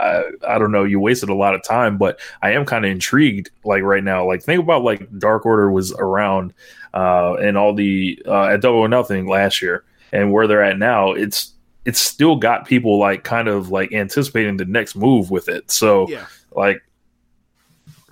uh, 0.00 0.22
I 0.46 0.58
don't 0.58 0.72
know. 0.72 0.84
You 0.84 1.00
wasted 1.00 1.28
a 1.28 1.34
lot 1.34 1.54
of 1.54 1.62
time, 1.62 1.98
but 1.98 2.20
I 2.42 2.52
am 2.52 2.64
kind 2.64 2.84
of 2.84 2.90
intrigued. 2.90 3.50
Like 3.64 3.82
right 3.82 4.02
now, 4.02 4.26
like 4.26 4.42
think 4.42 4.62
about 4.62 4.82
like 4.82 5.18
Dark 5.18 5.46
Order 5.46 5.70
was 5.70 5.92
around 5.92 6.54
uh, 6.94 7.34
and 7.34 7.56
all 7.56 7.74
the 7.74 8.20
uh, 8.26 8.44
at 8.44 8.60
Double 8.60 8.78
or 8.78 8.88
Nothing 8.88 9.26
last 9.26 9.62
year, 9.62 9.84
and 10.12 10.32
where 10.32 10.46
they're 10.46 10.62
at 10.62 10.78
now. 10.78 11.12
It's 11.12 11.54
it's 11.84 12.00
still 12.00 12.36
got 12.36 12.66
people 12.66 12.98
like 12.98 13.24
kind 13.24 13.48
of 13.48 13.70
like 13.70 13.92
anticipating 13.92 14.56
the 14.56 14.64
next 14.64 14.96
move 14.96 15.30
with 15.30 15.48
it. 15.48 15.70
So 15.70 16.08
Yeah, 16.08 16.26
like 16.52 16.82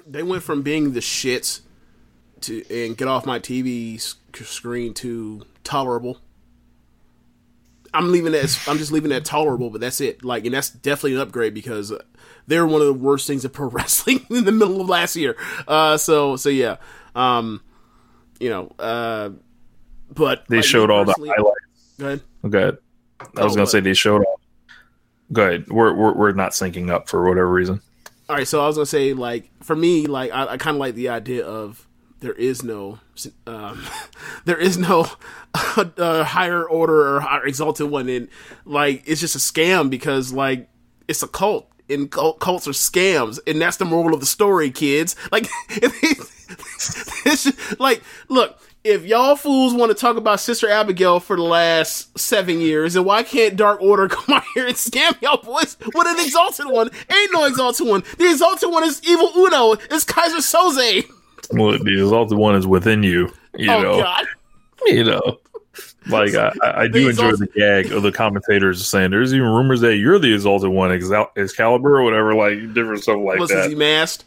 they 0.07 0.22
went 0.22 0.43
from 0.43 0.62
being 0.62 0.93
the 0.93 1.01
shits 1.01 1.61
to 2.43 2.64
and 2.70 2.97
get 2.97 3.09
off 3.09 3.27
my 3.27 3.39
TV 3.39 4.01
sc- 4.01 4.18
screen 4.45 4.95
to 4.95 5.43
tolerable. 5.64 6.18
I'm 7.97 8.12
leaving 8.12 8.32
that. 8.32 8.44
as- 8.44 8.68
I'm 8.68 8.78
just 8.78 8.92
leaving 8.92 9.11
that 9.11 9.24
tolerable, 9.24 9.70
but 9.70 9.80
that's 9.80 10.01
it. 10.01 10.24
Like, 10.24 10.44
and 10.44 10.55
that's 10.55 10.70
definitely 10.70 11.14
an 11.14 11.20
upgrade 11.20 11.55
because 11.55 11.92
they're 12.47 12.66
one 12.66 12.80
of 12.80 12.86
the 12.86 12.92
worst 12.94 13.26
things 13.26 13.44
in 13.44 13.51
pro 13.51 13.66
wrestling 13.70 14.24
in 14.30 14.44
the 14.44 14.53
middle 14.53 14.80
of 14.80 14.88
last 14.88 15.16
year. 15.16 15.36
Uh, 15.66 15.97
so 15.97 16.36
so 16.36 16.49
yeah, 16.49 16.76
um, 17.14 17.62
you 18.40 18.51
know, 18.51 18.70
uh, 18.78 19.30
but 20.14 20.44
they 20.49 20.57
like, 20.57 20.64
showed 20.64 20.90
all 20.90 21.05
the 21.05 21.12
highlights. 21.14 21.94
Go 21.99 22.07
ahead. 22.07 22.20
Okay. 22.44 22.76
I 23.38 23.44
was 23.44 23.53
Oh, 23.53 23.57
gonna 23.57 23.66
say 23.66 23.80
they 23.80 23.94
showed 23.94 24.24
all. 24.24 24.40
Go 25.32 25.42
ahead. 25.49 25.68
We're, 25.68 25.94
we're 25.94 26.12
we're 26.14 26.32
not 26.32 26.53
syncing 26.53 26.90
up 26.90 27.09
for 27.09 27.26
whatever 27.26 27.51
reason. 27.51 27.80
All 28.28 28.36
right, 28.36 28.47
so 28.47 28.62
I 28.62 28.66
was 28.66 28.76
gonna 28.76 28.86
say, 28.86 29.12
like, 29.14 29.51
for 29.62 29.74
me, 29.76 30.07
like, 30.07 30.32
I, 30.32 30.47
I 30.47 30.57
kind 30.57 30.76
of 30.76 30.80
like 30.80 30.94
the 30.97 31.09
idea 31.11 31.47
of 31.47 31.86
there 32.21 32.33
is 32.33 32.62
no, 32.62 32.99
um, 33.47 33.85
there 34.45 34.59
is 34.59 34.79
no 34.79 35.07
uh, 35.55 36.25
higher 36.25 36.64
order 36.64 37.17
or 37.17 37.21
higher 37.21 37.47
exalted 37.47 37.91
one, 37.91 38.09
and 38.09 38.29
like, 38.64 39.03
it's 39.07 39.21
just 39.21 39.37
a 39.37 39.39
scam 39.39 39.91
because 39.91 40.33
like 40.33 40.69
it's 41.09 41.23
a 41.23 41.29
cult, 41.29 41.71
and 41.89 42.11
cult, 42.11 42.41
cults 42.41 42.67
are 42.67 42.73
scams, 42.73 43.39
and 43.47 43.61
that's 43.61 43.77
the 43.77 43.85
moral 43.85 44.14
of 44.14 44.21
the 44.21 44.27
story, 44.27 44.71
kids. 44.71 45.17
Like, 45.33 45.49
just, 47.25 47.81
like, 47.81 48.03
look. 48.29 48.59
If 48.85 49.05
y'all 49.05 49.35
fools 49.35 49.75
want 49.75 49.91
to 49.91 50.01
talk 50.01 50.17
about 50.17 50.39
Sister 50.39 50.71
Abigail 50.71 51.19
for 51.19 51.35
the 51.35 51.43
last 51.43 52.17
seven 52.17 52.61
years, 52.61 52.95
then 52.95 53.03
why 53.03 53.25
can't 53.25 53.57
Dark 53.57 53.83
Order 53.83 54.07
come 54.07 54.37
out 54.37 54.45
here 54.55 54.64
and 54.64 54.77
scam 54.77 55.21
y'all 55.21 55.43
boys 55.43 55.77
with 55.93 56.07
an 56.07 56.25
Exalted 56.25 56.67
one? 56.67 56.91
Ain't 57.12 57.33
no 57.33 57.47
Exalted 57.47 57.85
one. 57.85 58.05
The 58.17 58.31
Exalted 58.31 58.71
one 58.71 58.85
is 58.85 59.03
Evil 59.03 59.33
Uno. 59.35 59.73
It's 59.73 60.05
Keyser 60.05 60.39
Soze. 60.39 61.05
Well, 61.53 61.78
the 61.78 62.03
exalted 62.03 62.38
one 62.38 62.55
is 62.57 62.66
within 62.66 63.03
you. 63.03 63.32
You 63.57 63.70
oh 63.70 63.82
know. 63.82 64.03
God. 64.03 64.26
You 64.86 65.05
know. 65.05 65.38
Like 66.09 66.34
I, 66.34 66.53
I 66.62 66.88
do 66.88 67.09
enjoy 67.09 67.32
the 67.32 67.49
gag 67.49 67.90
of 67.90 68.03
the 68.03 68.12
commentators 68.12 68.86
saying 68.86 69.11
there's 69.11 69.34
even 69.34 69.49
rumors 69.49 69.80
that 69.80 69.97
you're 69.97 70.18
the 70.18 70.32
exalted 70.32 70.70
one, 70.70 70.90
Exal- 70.90 71.36
Excalibur 71.36 71.99
or 71.99 72.05
whatever, 72.05 72.34
like 72.34 72.72
different 72.74 73.03
stuff 73.03 73.18
like 73.18 73.40
Was 73.40 73.51
that. 73.51 73.68
he 73.68 73.74
masked? 73.74 74.24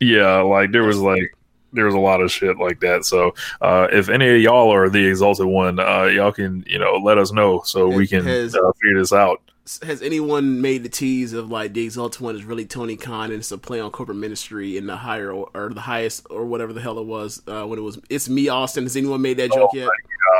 Yeah, 0.00 0.40
like 0.40 0.72
there 0.72 0.84
was 0.84 0.98
like 0.98 1.36
there 1.72 1.84
was 1.84 1.94
a 1.94 1.98
lot 1.98 2.20
of 2.20 2.32
shit 2.32 2.58
like 2.58 2.80
that. 2.80 3.04
So 3.04 3.34
uh, 3.60 3.88
if 3.92 4.08
any 4.08 4.36
of 4.36 4.40
y'all 4.40 4.72
are 4.72 4.88
the 4.88 5.04
exalted 5.04 5.46
one, 5.46 5.78
uh, 5.78 6.04
y'all 6.04 6.32
can 6.32 6.64
you 6.66 6.78
know 6.78 6.94
let 6.94 7.18
us 7.18 7.30
know 7.30 7.62
so 7.64 7.88
we 7.88 8.06
can 8.06 8.20
uh, 8.20 8.48
figure 8.80 8.98
this 8.98 9.12
out. 9.12 9.42
Has 9.82 10.00
anyone 10.00 10.62
made 10.62 10.82
the 10.82 10.88
tease 10.88 11.34
of 11.34 11.50
like 11.50 11.74
the 11.74 11.84
Exalted 11.84 12.22
one 12.22 12.34
is 12.34 12.44
really 12.44 12.64
Tony 12.64 12.96
Khan 12.96 13.26
and 13.30 13.40
it's 13.40 13.52
a 13.52 13.58
play 13.58 13.80
on 13.80 13.90
corporate 13.90 14.16
ministry 14.16 14.78
in 14.78 14.86
the 14.86 14.96
higher 14.96 15.30
or, 15.30 15.50
or 15.54 15.68
the 15.68 15.80
highest 15.82 16.26
or 16.30 16.46
whatever 16.46 16.72
the 16.72 16.80
hell 16.80 16.98
it 16.98 17.04
was 17.04 17.42
uh, 17.46 17.64
when 17.64 17.78
it 17.78 17.82
was 17.82 17.98
it's 18.08 18.28
me 18.28 18.48
Austin. 18.48 18.84
Has 18.84 18.96
anyone 18.96 19.20
made 19.20 19.36
that 19.36 19.52
joke 19.52 19.70
yet? 19.74 19.88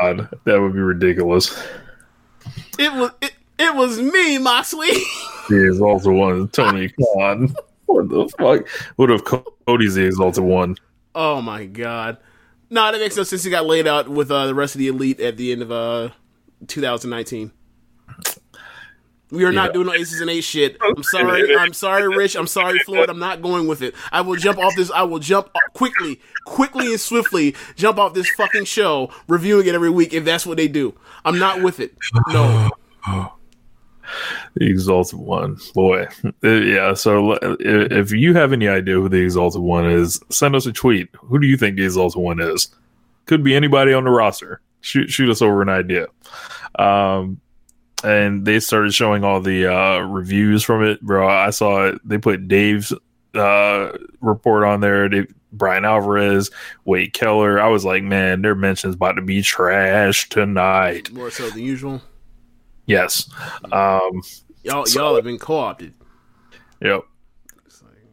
God, 0.01 0.29
that 0.45 0.59
would 0.59 0.73
be 0.73 0.79
ridiculous. 0.79 1.55
It 2.79 2.91
was 2.91 3.11
it, 3.21 3.33
it 3.59 3.75
was 3.75 4.01
me 4.01 4.39
Moxley. 4.39 4.89
The 5.49 5.67
exalted 5.67 6.11
one, 6.11 6.43
is 6.43 6.51
Tony 6.51 6.89
Khan. 7.15 7.53
What 7.85 8.09
the 8.09 8.27
fuck? 8.37 8.67
What 8.95 9.11
if 9.11 9.23
Cody's 9.23 9.95
the 9.95 10.05
exalted 10.05 10.43
one? 10.43 10.75
oh 11.15 11.41
my 11.41 11.65
God. 11.65 12.17
No, 12.71 12.91
that 12.91 12.99
makes 12.99 13.17
no 13.17 13.23
sense. 13.23 13.43
He 13.43 13.49
got 13.49 13.65
laid 13.65 13.87
out 13.87 14.07
with 14.07 14.31
uh, 14.31 14.45
the 14.45 14.55
rest 14.55 14.75
of 14.75 14.79
the 14.79 14.87
elite 14.87 15.19
at 15.19 15.37
the 15.37 15.51
end 15.51 15.63
of 15.63 15.71
uh, 15.71 16.09
2019. 16.67 17.51
We 19.31 19.43
are 19.45 19.51
not 19.51 19.73
doing 19.73 19.85
no 19.87 19.93
aces 19.93 20.21
and 20.21 20.29
eight 20.29 20.41
shit. 20.41 20.77
I'm 20.81 21.03
sorry. 21.03 21.55
I'm 21.55 21.73
sorry, 21.73 22.07
Rich. 22.07 22.35
I'm 22.35 22.47
sorry, 22.47 22.79
Floyd. 22.79 23.09
I'm 23.09 23.19
not 23.19 23.41
going 23.41 23.67
with 23.67 23.81
it. 23.81 23.93
I 24.11 24.21
will 24.21 24.35
jump 24.35 24.57
off 24.57 24.75
this. 24.75 24.89
I 24.91 25.03
will 25.03 25.19
jump 25.19 25.49
quickly, 25.73 26.19
quickly 26.45 26.87
and 26.87 26.99
swiftly 26.99 27.55
jump 27.75 27.99
off 27.99 28.13
this 28.15 28.29
fucking 28.31 28.65
show, 28.65 29.11
reviewing 29.27 29.67
it 29.67 29.75
every 29.75 29.91
week 29.91 30.13
if 30.13 30.25
that's 30.25 30.45
what 30.47 30.57
they 30.57 30.67
do. 30.67 30.95
I'm 31.25 31.37
not 31.37 31.61
with 31.61 31.79
it. 31.79 31.95
No. 32.29 32.69
The 34.55 34.65
exalted 34.67 35.19
one, 35.19 35.57
boy. 35.75 36.07
Uh, 36.43 36.49
Yeah. 36.49 36.95
So 36.95 37.33
uh, 37.33 37.55
if 37.59 38.11
you 38.11 38.33
have 38.33 38.51
any 38.51 38.67
idea 38.67 38.95
who 38.95 39.07
the 39.07 39.21
exalted 39.21 39.61
one 39.61 39.85
is, 39.85 40.19
send 40.29 40.55
us 40.55 40.65
a 40.65 40.71
tweet. 40.71 41.09
Who 41.21 41.37
do 41.39 41.45
you 41.45 41.55
think 41.57 41.77
the 41.77 41.85
exalted 41.85 42.19
one 42.19 42.39
is? 42.39 42.69
Could 43.27 43.43
be 43.43 43.55
anybody 43.55 43.93
on 43.93 44.05
the 44.05 44.09
roster. 44.09 44.61
Shoot, 44.81 45.11
shoot 45.11 45.29
us 45.29 45.43
over 45.43 45.61
an 45.61 45.69
idea. 45.69 46.07
Um, 46.79 47.39
and 48.03 48.45
they 48.45 48.59
started 48.59 48.93
showing 48.93 49.23
all 49.23 49.41
the 49.41 49.67
uh, 49.67 49.99
reviews 49.99 50.63
from 50.63 50.83
it, 50.83 51.01
bro. 51.01 51.27
I 51.27 51.49
saw 51.49 51.87
it. 51.87 51.99
They 52.07 52.17
put 52.17 52.47
Dave's 52.47 52.93
uh, 53.35 53.91
report 54.21 54.63
on 54.63 54.81
there. 54.81 55.09
They, 55.09 55.27
Bryan 55.51 55.83
Alvarez, 55.85 56.51
Wade 56.85 57.13
Keller. 57.13 57.59
I 57.59 57.67
was 57.69 57.83
like, 57.83 58.03
man, 58.03 58.41
their 58.41 58.55
mention's 58.55 58.95
about 58.95 59.13
to 59.13 59.21
be 59.21 59.41
trash 59.41 60.29
tonight. 60.29 61.11
More 61.11 61.31
so 61.31 61.49
than 61.49 61.59
usual. 61.59 62.01
Yes. 62.85 63.29
Um, 63.71 64.21
Y'all, 64.63 64.85
So- 64.85 64.99
y'all 64.99 65.15
have 65.15 65.23
been 65.23 65.39
co-opted. 65.39 65.93
yep. 66.81 67.01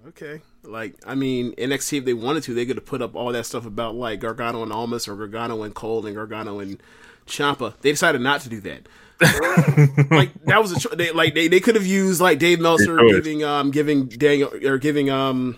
Okay. 0.09 0.41
Like, 0.63 0.95
I 1.07 1.15
mean, 1.15 1.53
NXT, 1.57 1.99
if 1.99 2.05
they 2.05 2.15
wanted 2.15 2.43
to, 2.45 2.55
they 2.55 2.65
could 2.67 2.77
have 2.77 2.87
put 2.87 3.03
up 3.03 3.15
all 3.15 3.33
that 3.33 3.45
stuff 3.47 3.67
about, 3.67 3.95
like, 3.95 4.21
Gargano 4.21 4.63
and 4.63 4.73
Almas 4.73 5.07
or 5.09 5.15
Gargano 5.17 5.63
and 5.63 5.75
Cole 5.75 6.07
and 6.07 6.15
Gargano 6.17 6.59
and 6.61 6.81
Ciampa. 7.27 7.75
They 7.81 7.91
decided 7.91 8.21
not 8.21 8.41
to 8.43 8.49
do 8.49 8.61
that. 8.63 8.89
Like 9.21 10.33
that 10.45 10.59
was 10.61 10.73
a 10.73 10.81
cho- 10.81 10.95
they, 10.95 11.11
like 11.13 11.35
they, 11.35 11.49
they 11.49 11.61
could 11.61 11.75
have 11.75 11.87
used 11.87 12.21
like 12.21 12.39
Dave 12.39 12.61
Meltzer 12.61 12.99
giving 13.09 13.43
um 13.45 13.71
giving 13.71 14.07
Daniel 14.07 14.53
or 14.67 14.79
giving 14.79 15.09
um 15.11 15.57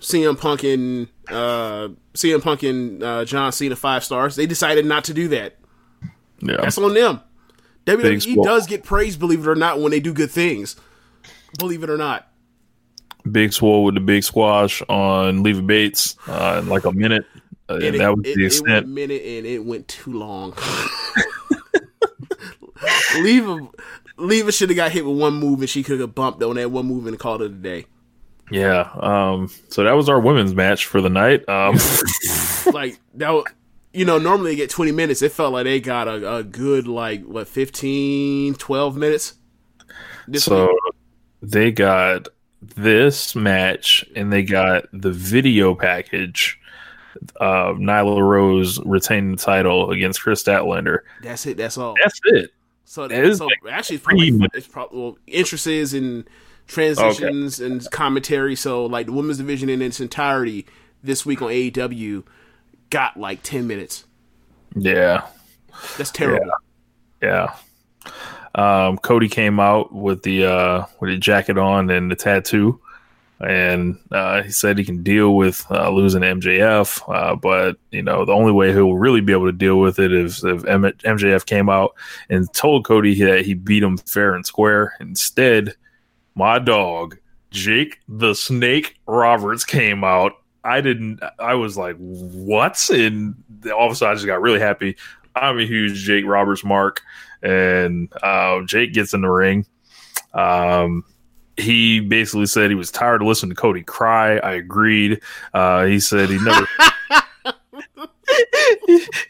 CM 0.00 0.38
Punk 0.40 0.64
and 0.64 1.08
uh 1.28 1.88
CM 2.14 2.42
Punk 2.42 2.62
and 2.62 3.02
uh, 3.02 3.24
John 3.26 3.52
Cena 3.52 3.76
five 3.76 4.02
stars. 4.04 4.36
They 4.36 4.46
decided 4.46 4.86
not 4.86 5.04
to 5.04 5.14
do 5.14 5.28
that. 5.28 5.58
Yeah. 6.40 6.56
That's 6.62 6.78
on 6.78 6.94
them. 6.94 7.20
WWE 7.84 8.22
squad. 8.32 8.44
does 8.44 8.66
get 8.66 8.82
praised, 8.82 9.18
believe 9.20 9.46
it 9.46 9.50
or 9.50 9.54
not, 9.54 9.80
when 9.80 9.90
they 9.90 10.00
do 10.00 10.12
good 10.12 10.30
things. 10.30 10.76
Believe 11.58 11.82
it 11.84 11.90
or 11.90 11.96
not. 11.96 12.28
Big 13.30 13.52
Swole 13.52 13.84
with 13.84 13.94
the 13.94 14.00
big 14.00 14.24
squash 14.24 14.82
on 14.88 15.42
Leva 15.42 15.62
Bates 15.62 16.16
uh, 16.28 16.60
in 16.62 16.68
like 16.68 16.84
a 16.84 16.92
minute. 16.92 17.24
Uh, 17.68 17.74
and 17.74 17.84
And 17.84 18.00
that 18.00 18.16
was 18.16 18.26
it, 18.26 18.34
the 18.36 18.42
it, 18.42 18.44
it 18.44 18.46
extent. 18.46 18.88
minute 18.88 19.22
and 19.22 19.46
it 19.46 19.64
went 19.64 19.88
too 19.88 20.12
long. 20.12 20.54
Leva 23.20 23.68
Leva 24.16 24.52
should 24.52 24.70
have 24.70 24.76
got 24.76 24.92
hit 24.92 25.04
with 25.04 25.18
one 25.18 25.34
move 25.34 25.60
and 25.60 25.68
she 25.68 25.82
could 25.82 26.00
have 26.00 26.14
bumped 26.14 26.42
on 26.42 26.56
that 26.56 26.70
one 26.70 26.86
move 26.86 27.06
and 27.06 27.18
called 27.18 27.42
it 27.42 27.46
a 27.46 27.54
day. 27.54 27.86
yeah. 28.50 28.90
Um, 29.00 29.50
so 29.68 29.84
that 29.84 29.92
was 29.92 30.08
our 30.08 30.20
women's 30.20 30.54
match 30.54 30.86
for 30.86 31.00
the 31.00 31.10
night. 31.10 31.46
Um, 31.48 31.74
like 32.72 32.98
that 33.14 33.30
was, 33.30 33.44
you 33.92 34.04
know 34.04 34.18
normally 34.18 34.50
they 34.52 34.56
get 34.56 34.68
20 34.70 34.92
minutes 34.92 35.22
it 35.22 35.32
felt 35.32 35.52
like 35.54 35.64
they 35.64 35.80
got 35.80 36.06
a, 36.06 36.36
a 36.36 36.42
good 36.44 36.86
like 36.86 37.24
what 37.24 37.48
15 37.48 38.54
12 38.54 38.96
minutes 38.96 39.34
so 40.34 40.66
week. 40.66 40.94
they 41.40 41.72
got 41.72 42.28
this 42.60 43.34
match 43.34 44.04
and 44.14 44.30
they 44.32 44.42
got 44.42 44.84
the 44.92 45.12
video 45.12 45.74
package 45.74 46.58
of 47.36 47.76
Nyla 47.76 48.20
Rose 48.20 48.78
retaining 48.84 49.36
the 49.36 49.42
title 49.42 49.90
against 49.90 50.20
Kris 50.22 50.42
Statlander. 50.42 50.98
that's 51.22 51.46
it 51.46 51.56
that's 51.56 51.78
all 51.78 51.94
That's 52.02 52.20
it. 52.24 52.50
So, 52.86 53.08
that 53.08 53.24
is 53.24 53.38
so 53.38 53.46
like 53.46 53.58
actually 53.70 53.96
it's 53.96 54.04
probably, 54.04 54.40
it's 54.54 54.66
probably 54.68 54.98
well, 54.98 55.18
entrances 55.26 55.92
and 55.92 56.28
transitions 56.66 57.60
and 57.60 57.88
commentary. 57.90 58.56
So 58.56 58.86
like 58.86 59.06
the 59.06 59.12
women's 59.12 59.38
division 59.38 59.68
in 59.68 59.82
its 59.82 60.00
entirety 60.00 60.66
this 61.02 61.26
week 61.26 61.42
on 61.42 61.48
AEW 61.48 62.24
got 62.90 63.16
like 63.16 63.42
10 63.42 63.66
minutes. 63.66 64.04
Yeah. 64.74 65.26
that's 65.98 66.10
terrible. 66.10 66.50
Yeah. 67.20 67.56
Um, 68.54 68.98
Cody 68.98 69.28
came 69.28 69.60
out 69.60 69.92
with 69.92 70.22
the 70.22 70.46
uh, 70.46 70.86
with 71.00 71.10
the 71.10 71.18
jacket 71.18 71.58
on 71.58 71.90
and 71.90 72.10
the 72.10 72.16
tattoo, 72.16 72.80
and 73.40 73.98
uh, 74.10 74.42
he 74.42 74.50
said 74.50 74.78
he 74.78 74.84
can 74.84 75.02
deal 75.02 75.36
with 75.36 75.64
uh, 75.70 75.90
losing 75.90 76.22
MJF, 76.22 77.02
uh, 77.14 77.36
but 77.36 77.76
you 77.90 78.02
know 78.02 78.24
the 78.24 78.32
only 78.32 78.52
way 78.52 78.72
he'll 78.72 78.94
really 78.94 79.20
be 79.20 79.32
able 79.32 79.46
to 79.46 79.52
deal 79.52 79.78
with 79.78 79.98
it 79.98 80.12
is 80.12 80.42
if 80.42 80.62
MJF 80.62 81.44
came 81.44 81.68
out 81.68 81.94
and 82.30 82.52
told 82.54 82.86
Cody 82.86 83.14
that 83.24 83.44
he 83.44 83.54
beat 83.54 83.82
him 83.82 83.98
fair 83.98 84.34
and 84.34 84.46
square. 84.46 84.94
Instead, 85.00 85.74
my 86.34 86.58
dog 86.58 87.16
Jake 87.50 88.00
the 88.08 88.34
Snake 88.34 88.96
Roberts 89.06 89.64
came 89.64 90.04
out. 90.04 90.32
I 90.64 90.80
didn't. 90.80 91.20
I 91.38 91.54
was 91.54 91.76
like, 91.76 91.96
"What?" 91.96 92.88
And 92.90 93.36
all 93.74 93.86
of 93.86 93.92
a 93.92 93.94
sudden, 93.94 94.12
I 94.12 94.14
just 94.14 94.26
got 94.26 94.42
really 94.42 94.60
happy. 94.60 94.96
I'm 95.34 95.58
a 95.58 95.66
huge 95.66 95.94
Jake 96.04 96.24
Roberts 96.26 96.64
mark, 96.64 97.02
and 97.42 98.12
uh, 98.22 98.62
Jake 98.64 98.92
gets 98.92 99.14
in 99.14 99.20
the 99.20 99.28
ring. 99.28 99.66
Um, 100.34 101.04
he 101.56 102.00
basically 102.00 102.46
said 102.46 102.70
he 102.70 102.74
was 102.74 102.90
tired 102.90 103.22
of 103.22 103.28
listening 103.28 103.50
to 103.50 103.60
Cody 103.60 103.82
cry. 103.82 104.38
I 104.38 104.52
agreed. 104.52 105.20
Uh, 105.54 105.84
he 105.84 106.00
said 106.00 106.28
he 106.28 106.38
never. 106.38 106.66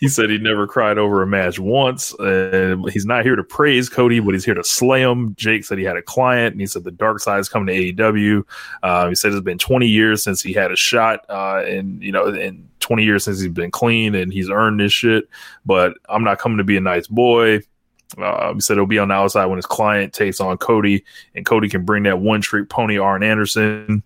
he 0.01 0.09
said 0.09 0.31
he 0.31 0.39
never 0.39 0.66
cried 0.66 0.99
over 0.99 1.22
a 1.22 1.27
match 1.27 1.59
once. 1.59 2.14
And 2.18 2.89
he's 2.91 3.07
not 3.07 3.24
here 3.24 3.37
to 3.37 3.45
praise 3.45 3.89
Cody, 3.89 4.20
but 4.20 4.35
he's 4.35 4.45
here 4.45 4.55
to 4.55 4.64
slay 4.64 5.03
him. 5.03 5.35
Jake 5.37 5.64
said 5.64 5.79
he 5.79 5.85
had 5.85 5.97
a 5.97 6.03
client, 6.03 6.53
and 6.53 6.61
he 6.61 6.66
said 6.66 6.85
the 6.85 6.91
dark 6.91 7.20
side 7.20 7.39
is 7.39 7.49
coming 7.49 7.66
to 7.66 7.93
AEW. 7.93 8.45
Uh, 8.83 9.09
he 9.09 9.14
said 9.14 9.33
it's 9.33 9.41
been 9.43 9.59
20 9.59 9.87
years 9.87 10.22
since 10.22 10.43
he 10.43 10.53
had 10.53 10.72
a 10.72 10.77
shot, 10.77 11.24
uh, 11.29 11.62
and 11.64 12.03
you 12.03 12.12
know, 12.12 12.27
and 12.27 12.68
20 12.81 13.05
years 13.05 13.24
since 13.24 13.41
he's 13.41 13.53
been 13.53 13.70
clean, 13.70 14.14
and 14.14 14.33
he's 14.33 14.51
earned 14.51 14.81
this 14.81 14.93
shit. 14.93 15.29
But 15.64 15.95
I'm 16.09 16.24
not 16.24 16.39
coming 16.39 16.59
to 16.59 16.64
be 16.64 16.77
a 16.77 16.81
nice 16.81 17.07
boy. 17.07 17.61
Uh, 18.18 18.54
he 18.54 18.61
said 18.61 18.74
it'll 18.74 18.86
be 18.86 18.98
on 18.98 19.09
the 19.09 19.14
outside 19.14 19.46
when 19.46 19.57
his 19.57 19.66
client 19.66 20.12
takes 20.12 20.40
on 20.40 20.57
Cody, 20.59 21.04
and 21.34 21.44
Cody 21.44 21.68
can 21.68 21.84
bring 21.84 22.04
that 22.04 22.20
one 22.20 22.40
trick 22.40 22.68
pony 22.68 22.98
Arn 22.98 23.22
Anderson. 23.22 24.02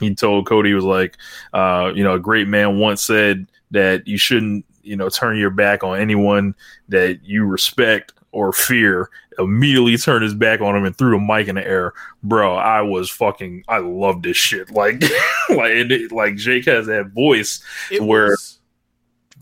He 0.00 0.14
told 0.14 0.46
Cody 0.46 0.70
he 0.70 0.74
was 0.74 0.84
like, 0.84 1.16
uh, 1.52 1.92
you 1.94 2.04
know, 2.04 2.14
a 2.14 2.20
great 2.20 2.46
man 2.46 2.78
once 2.78 3.02
said 3.02 3.46
that 3.70 4.06
you 4.06 4.16
shouldn't, 4.18 4.64
you 4.82 4.96
know, 4.96 5.08
turn 5.08 5.38
your 5.38 5.50
back 5.50 5.82
on 5.82 5.98
anyone 5.98 6.54
that 6.88 7.24
you 7.24 7.44
respect 7.44 8.12
or 8.32 8.52
fear. 8.52 9.08
Immediately 9.38 9.96
turned 9.96 10.24
his 10.24 10.34
back 10.34 10.60
on 10.60 10.76
him 10.76 10.84
and 10.84 10.96
threw 10.96 11.12
the 11.12 11.18
mic 11.24 11.48
in 11.48 11.54
the 11.56 11.66
air, 11.66 11.94
bro. 12.22 12.54
I 12.54 12.82
was 12.82 13.08
fucking, 13.10 13.64
I 13.68 13.78
love 13.78 14.22
this 14.22 14.36
shit. 14.36 14.70
Like, 14.78 15.02
like, 15.48 15.72
it, 15.72 16.12
like 16.12 16.36
Jake 16.36 16.66
has 16.66 16.86
that 16.86 17.08
voice 17.08 17.62
it 17.90 18.02
where- 18.02 18.30
was 18.30 18.58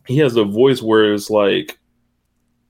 he 0.06 0.18
has 0.18 0.36
a 0.36 0.44
voice 0.44 0.80
where 0.80 1.12
it's 1.12 1.30
like 1.30 1.78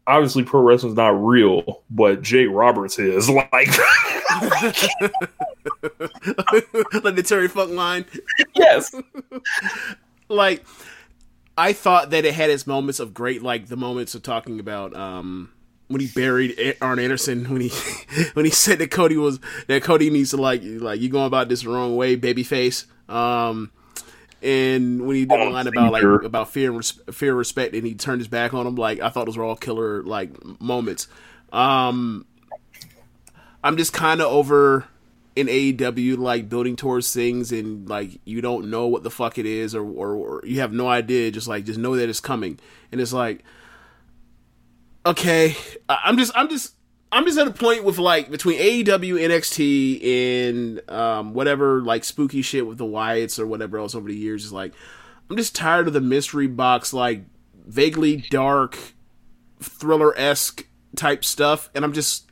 obviously 0.06 0.44
pro 0.44 0.60
wrestling's 0.60 0.96
not 0.96 1.22
real, 1.22 1.82
but 1.90 2.22
Jake 2.22 2.48
Roberts 2.50 2.98
is 2.98 3.28
like 3.30 3.50
like 3.52 3.68
the 7.14 7.24
Terry 7.24 7.48
Funk 7.48 7.72
line 7.72 8.04
yes. 8.54 8.94
like 10.28 10.64
I 11.58 11.72
thought 11.72 12.10
that 12.10 12.24
it 12.24 12.34
had 12.34 12.50
its 12.50 12.66
moments 12.66 13.00
of 13.00 13.14
great, 13.14 13.42
like 13.42 13.66
the 13.66 13.76
moments 13.76 14.14
of 14.14 14.22
talking 14.22 14.60
about 14.60 14.94
um 14.94 15.50
when 15.88 16.00
he 16.00 16.08
buried 16.08 16.76
Arn 16.80 16.98
Anderson 16.98 17.44
when 17.50 17.60
he 17.60 17.72
when 18.34 18.44
he 18.44 18.50
said 18.50 18.78
that 18.78 18.90
Cody 18.90 19.16
was 19.16 19.40
that 19.68 19.82
Cody 19.82 20.10
needs 20.10 20.30
to 20.30 20.36
like 20.36 20.60
like 20.64 21.00
you 21.00 21.08
going 21.08 21.26
about 21.26 21.48
this 21.48 21.62
the 21.62 21.70
wrong 21.70 21.96
way, 21.96 22.16
babyface. 22.16 22.86
Um, 23.08 23.70
and 24.46 25.06
when 25.06 25.16
he 25.16 25.26
did 25.26 25.40
a 25.40 25.44
Oh, 25.44 25.50
line 25.50 25.66
about 25.66 25.92
like 25.92 26.12
about 26.22 26.50
fear 26.50 26.68
and 26.70 26.78
res- 26.78 27.00
fear 27.12 27.30
and 27.30 27.38
respect, 27.38 27.74
and 27.74 27.86
he 27.86 27.94
turned 27.94 28.20
his 28.20 28.28
back 28.28 28.54
on 28.54 28.66
him, 28.66 28.76
like 28.76 29.00
I 29.00 29.10
thought 29.10 29.26
those 29.26 29.36
were 29.36 29.44
all 29.44 29.56
killer 29.56 30.02
like 30.04 30.30
moments. 30.60 31.08
Um, 31.52 32.26
I'm 33.64 33.76
just 33.76 33.92
kind 33.92 34.20
of 34.20 34.28
over 34.32 34.86
in 35.34 35.48
AEW 35.48 36.16
like 36.18 36.48
building 36.48 36.76
towards 36.76 37.12
things 37.12 37.52
and 37.52 37.88
like 37.88 38.20
you 38.24 38.40
don't 38.40 38.70
know 38.70 38.86
what 38.86 39.02
the 39.02 39.10
fuck 39.10 39.36
it 39.38 39.44
is 39.46 39.74
or, 39.74 39.82
or 39.84 40.14
or 40.14 40.42
you 40.46 40.60
have 40.60 40.72
no 40.72 40.88
idea 40.88 41.30
just 41.30 41.46
like 41.48 41.64
just 41.66 41.78
know 41.78 41.94
that 41.96 42.08
it's 42.08 42.20
coming 42.20 42.58
and 42.90 43.02
it's 43.02 43.12
like 43.12 43.44
okay 45.04 45.54
I- 45.88 45.98
I'm 46.04 46.16
just 46.16 46.32
I'm 46.34 46.48
just 46.48 46.74
I'm 47.12 47.24
just 47.24 47.38
at 47.38 47.46
a 47.46 47.52
point 47.52 47.84
with 47.84 47.98
like 47.98 48.30
between 48.30 48.58
AEW 48.58 49.20
NXT 49.20 50.04
and 50.04 50.90
um 50.90 51.34
whatever 51.34 51.80
like 51.82 52.04
spooky 52.04 52.42
shit 52.42 52.66
with 52.66 52.78
the 52.78 52.84
Wyatts 52.84 53.38
or 53.38 53.46
whatever 53.46 53.78
else 53.78 53.94
over 53.94 54.08
the 54.08 54.16
years 54.16 54.44
is 54.44 54.52
like 54.52 54.72
I'm 55.30 55.36
just 55.36 55.54
tired 55.54 55.86
of 55.86 55.92
the 55.92 56.00
mystery 56.00 56.46
box 56.46 56.92
like 56.92 57.24
vaguely 57.66 58.16
dark 58.16 58.78
thriller 59.60 60.16
esque 60.18 60.66
type 60.94 61.24
stuff 61.24 61.70
and 61.74 61.84
I'm 61.84 61.92
just 61.92 62.26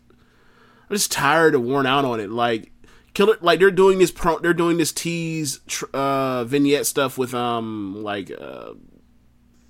I'm 0.89 0.97
just 0.97 1.13
tired 1.13 1.55
and 1.55 1.65
worn 1.65 1.87
out 1.87 2.05
on 2.05 2.21
it. 2.21 2.31
Like 2.31 2.71
Killer, 3.15 3.39
like 3.41 3.61
they're 3.61 3.71
doing 3.71 3.99
this 3.99 4.11
pro, 4.11 4.39
they're 4.39 4.53
doing 4.53 4.77
this 4.77 4.93
tease 4.93 5.61
uh, 5.95 6.45
vignette 6.45 6.87
stuff 6.87 7.17
with 7.17 7.33
um 7.33 8.03
like 8.03 8.31
uh, 8.31 8.73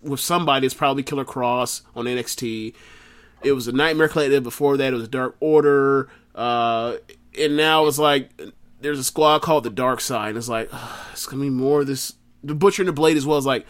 with 0.03 0.21
somebody. 0.21 0.67
It's 0.67 0.75
probably 0.75 1.03
Killer 1.03 1.25
Kross 1.25 1.83
on 1.95 2.07
NXT. 2.07 2.75
It 3.45 3.53
was 3.53 3.69
a 3.69 3.73
Nightmare 3.73 4.09
Collective 4.09 4.43
before 4.43 4.77
that. 4.77 4.93
It 4.93 4.97
was 4.97 5.09
Dark 5.09 5.37
Order, 5.41 6.09
uh, 6.35 6.97
and 7.39 7.57
now 7.57 7.87
it's 7.87 7.99
like 7.99 8.31
there's 8.81 8.99
a 8.99 9.05
squad 9.05 9.43
called 9.43 9.65
the 9.65 9.71
Dark 9.71 10.01
Side. 10.01 10.37
It's 10.37 10.49
like 10.49 10.71
it's 11.13 11.27
gonna 11.27 11.43
be 11.43 11.51
more 11.51 11.83
of 11.83 11.87
this. 11.87 12.15
The 12.43 12.55
Butcher 12.55 12.83
and 12.83 12.89
the 12.89 12.93
Blade 12.93 13.17
as 13.17 13.27
well 13.27 13.39
is 13.39 13.47
like, 13.47 13.67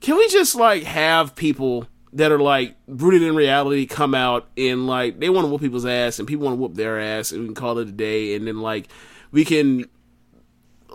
can 0.00 0.16
we 0.16 0.28
just 0.28 0.54
like 0.54 0.82
have 0.84 1.34
people 1.34 1.86
that 2.12 2.32
are 2.32 2.40
like 2.40 2.76
rooted 2.88 3.22
in 3.22 3.36
reality 3.36 3.86
come 3.86 4.14
out 4.14 4.48
and 4.56 4.86
like 4.86 5.20
they 5.20 5.30
want 5.30 5.44
to 5.44 5.50
whoop 5.50 5.60
people's 5.60 5.86
ass 5.86 6.18
and 6.18 6.26
people 6.26 6.44
want 6.44 6.56
to 6.56 6.60
whoop 6.60 6.74
their 6.74 6.98
ass 6.98 7.30
and 7.30 7.40
we 7.40 7.46
can 7.46 7.54
call 7.54 7.78
it 7.78 7.88
a 7.88 7.92
day 7.92 8.34
and 8.34 8.46
then 8.46 8.60
like 8.60 8.88
we 9.30 9.44
can 9.44 9.84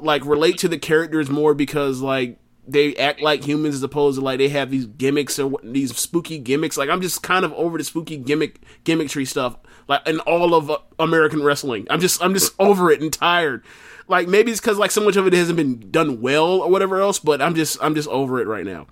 like 0.01 0.25
relate 0.25 0.57
to 0.57 0.67
the 0.67 0.77
characters 0.77 1.29
more 1.29 1.53
because 1.53 2.01
like 2.01 2.37
they 2.67 2.95
act 2.95 3.21
like 3.21 3.43
humans 3.43 3.75
as 3.75 3.83
opposed 3.83 4.17
to 4.17 4.23
like 4.23 4.37
they 4.39 4.49
have 4.49 4.71
these 4.71 4.85
gimmicks 4.85 5.37
or 5.39 5.59
these 5.63 5.95
spooky 5.95 6.37
gimmicks 6.39 6.77
like 6.77 6.89
i'm 6.89 7.01
just 7.01 7.21
kind 7.23 7.45
of 7.45 7.53
over 7.53 7.77
the 7.77 7.83
spooky 7.83 8.17
gimmick 8.17 8.59
gimmickry 8.83 9.27
stuff 9.27 9.57
like 9.87 10.05
in 10.07 10.19
all 10.21 10.53
of 10.55 10.71
uh, 10.71 10.77
american 10.99 11.43
wrestling 11.43 11.85
i'm 11.89 11.99
just 11.99 12.23
i'm 12.23 12.33
just 12.33 12.53
over 12.59 12.89
it 12.91 13.01
and 13.01 13.13
tired 13.13 13.63
like 14.07 14.27
maybe 14.27 14.51
it's 14.51 14.59
because 14.59 14.77
like 14.77 14.91
so 14.91 15.03
much 15.03 15.15
of 15.15 15.27
it 15.27 15.33
hasn't 15.33 15.57
been 15.57 15.91
done 15.91 16.21
well 16.21 16.61
or 16.61 16.69
whatever 16.69 16.99
else 16.99 17.19
but 17.19 17.41
i'm 17.41 17.53
just 17.55 17.77
i'm 17.81 17.93
just 17.95 18.07
over 18.09 18.39
it 18.41 18.47
right 18.47 18.65
now 18.65 18.87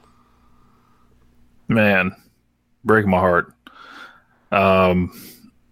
Man, 1.68 2.12
break 2.84 3.06
my 3.08 3.18
heart. 3.20 3.54
Um, 4.52 5.12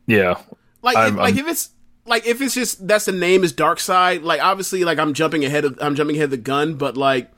yeah, 0.07 0.39
Like, 0.81 0.97
I'm- 0.97 1.13
if, 1.13 1.17
like 1.19 1.35
I'm- 1.35 1.45
if 1.45 1.51
it's 1.51 1.69
like 2.05 2.25
if 2.25 2.41
it's 2.41 2.55
just 2.55 2.87
that's 2.87 3.05
the 3.05 3.11
name 3.11 3.43
is 3.43 3.51
Dark 3.51 3.79
Side. 3.79 4.23
Like, 4.23 4.41
obviously, 4.41 4.83
like 4.83 4.97
I'm 4.97 5.13
jumping 5.13 5.45
ahead 5.45 5.65
of 5.65 5.77
I'm 5.81 5.95
jumping 5.95 6.15
ahead 6.15 6.25
of 6.25 6.31
the 6.31 6.37
gun, 6.37 6.75
but 6.75 6.97
like 6.97 7.29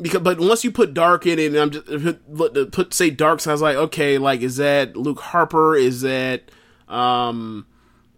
because 0.00 0.20
but 0.20 0.38
once 0.38 0.64
you 0.64 0.70
put 0.70 0.94
Dark 0.94 1.26
in 1.26 1.38
it, 1.38 1.54
and 1.54 1.56
I'm 1.56 1.70
just 1.70 2.72
put, 2.72 2.94
say 2.94 3.10
Dark 3.10 3.44
was 3.44 3.62
like, 3.62 3.76
okay, 3.76 4.18
like 4.18 4.40
is 4.40 4.56
that 4.56 4.96
Luke 4.96 5.20
Harper? 5.20 5.74
Is 5.74 6.02
that 6.02 6.50
um, 6.88 7.66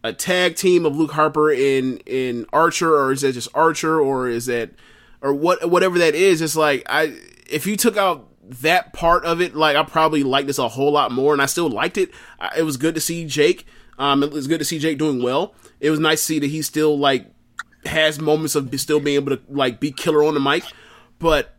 a 0.04 0.12
tag 0.12 0.56
team 0.56 0.84
of 0.84 0.96
Luke 0.96 1.12
Harper 1.12 1.50
in 1.50 1.98
in 2.06 2.46
Archer, 2.52 2.94
or 2.94 3.12
is 3.12 3.22
that 3.22 3.32
just 3.32 3.48
Archer, 3.54 4.00
or 4.00 4.28
is 4.28 4.46
that 4.46 4.70
or 5.22 5.32
what 5.32 5.68
whatever 5.68 5.98
that 5.98 6.14
is? 6.14 6.40
It's 6.40 6.56
like 6.56 6.84
I 6.88 7.16
if 7.48 7.66
you 7.66 7.76
took 7.76 7.96
out 7.96 8.28
that 8.42 8.92
part 8.92 9.24
of 9.24 9.40
it, 9.40 9.54
like 9.54 9.76
I 9.76 9.82
probably 9.84 10.22
liked 10.22 10.46
this 10.46 10.58
a 10.58 10.68
whole 10.68 10.92
lot 10.92 11.12
more, 11.12 11.32
and 11.32 11.42
I 11.42 11.46
still 11.46 11.68
liked 11.68 11.98
it. 11.98 12.10
I, 12.38 12.58
it 12.58 12.62
was 12.62 12.76
good 12.76 12.94
to 12.94 13.00
see 13.00 13.24
Jake. 13.24 13.66
Um, 13.98 14.22
it 14.22 14.32
was 14.32 14.46
good 14.46 14.58
to 14.58 14.64
see 14.64 14.78
Jake 14.78 14.98
doing 14.98 15.22
well. 15.22 15.54
It 15.78 15.90
was 15.90 16.00
nice 16.00 16.20
to 16.20 16.26
see 16.26 16.38
that 16.38 16.46
he 16.46 16.62
still 16.62 16.98
like 16.98 17.26
has 17.84 18.18
moments 18.18 18.54
of 18.54 18.78
still 18.78 19.00
being 19.00 19.16
able 19.16 19.36
to 19.36 19.42
like 19.48 19.80
be 19.80 19.92
killer 19.92 20.24
on 20.24 20.34
the 20.34 20.40
mic, 20.40 20.64
but 21.18 21.56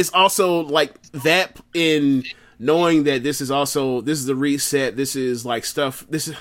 it's 0.00 0.10
also 0.14 0.62
like 0.62 1.00
that 1.12 1.60
in 1.74 2.24
knowing 2.58 3.04
that 3.04 3.22
this 3.22 3.40
is 3.40 3.50
also 3.50 4.00
this 4.00 4.18
is 4.18 4.26
the 4.26 4.34
reset. 4.34 4.96
This 4.96 5.14
is 5.14 5.44
like 5.44 5.64
stuff. 5.64 6.06
This 6.08 6.28
is 6.28 6.36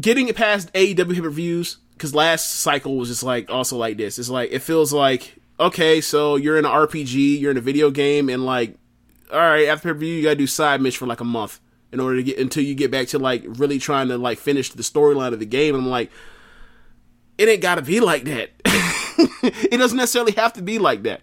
getting 0.00 0.28
it 0.28 0.36
past 0.36 0.72
AEW 0.72 1.14
pay 1.14 1.20
per 1.20 1.30
views 1.30 1.78
because 1.92 2.14
last 2.14 2.60
cycle 2.60 2.96
was 2.96 3.08
just 3.08 3.24
like 3.24 3.50
also 3.50 3.76
like 3.76 3.96
this. 3.96 4.18
It's 4.18 4.30
like 4.30 4.52
it 4.52 4.60
feels 4.60 4.92
like 4.92 5.34
okay, 5.58 6.00
so 6.00 6.36
you're 6.36 6.56
in 6.56 6.64
an 6.64 6.70
RPG, 6.70 7.40
you're 7.40 7.50
in 7.50 7.56
a 7.56 7.62
video 7.62 7.90
game, 7.90 8.28
and 8.28 8.46
like 8.46 8.76
all 9.32 9.40
right, 9.40 9.66
after 9.66 9.92
pay 9.92 10.06
you 10.06 10.22
gotta 10.22 10.36
do 10.36 10.46
side 10.46 10.80
mission 10.80 10.98
for 10.98 11.06
like 11.06 11.20
a 11.20 11.24
month 11.24 11.60
in 11.90 11.98
order 11.98 12.16
to 12.16 12.22
get 12.22 12.38
until 12.38 12.62
you 12.62 12.76
get 12.76 12.92
back 12.92 13.08
to 13.08 13.18
like 13.18 13.42
really 13.44 13.80
trying 13.80 14.08
to 14.08 14.18
like 14.18 14.38
finish 14.38 14.70
the 14.70 14.84
storyline 14.84 15.32
of 15.32 15.40
the 15.40 15.46
game. 15.46 15.74
I'm 15.74 15.88
like, 15.88 16.12
it 17.38 17.48
ain't 17.48 17.62
gotta 17.62 17.82
be 17.82 17.98
like 17.98 18.24
that. 18.24 18.50
it 19.70 19.78
doesn't 19.78 19.98
necessarily 19.98 20.32
have 20.32 20.52
to 20.54 20.62
be 20.62 20.78
like 20.78 21.02
that. 21.04 21.22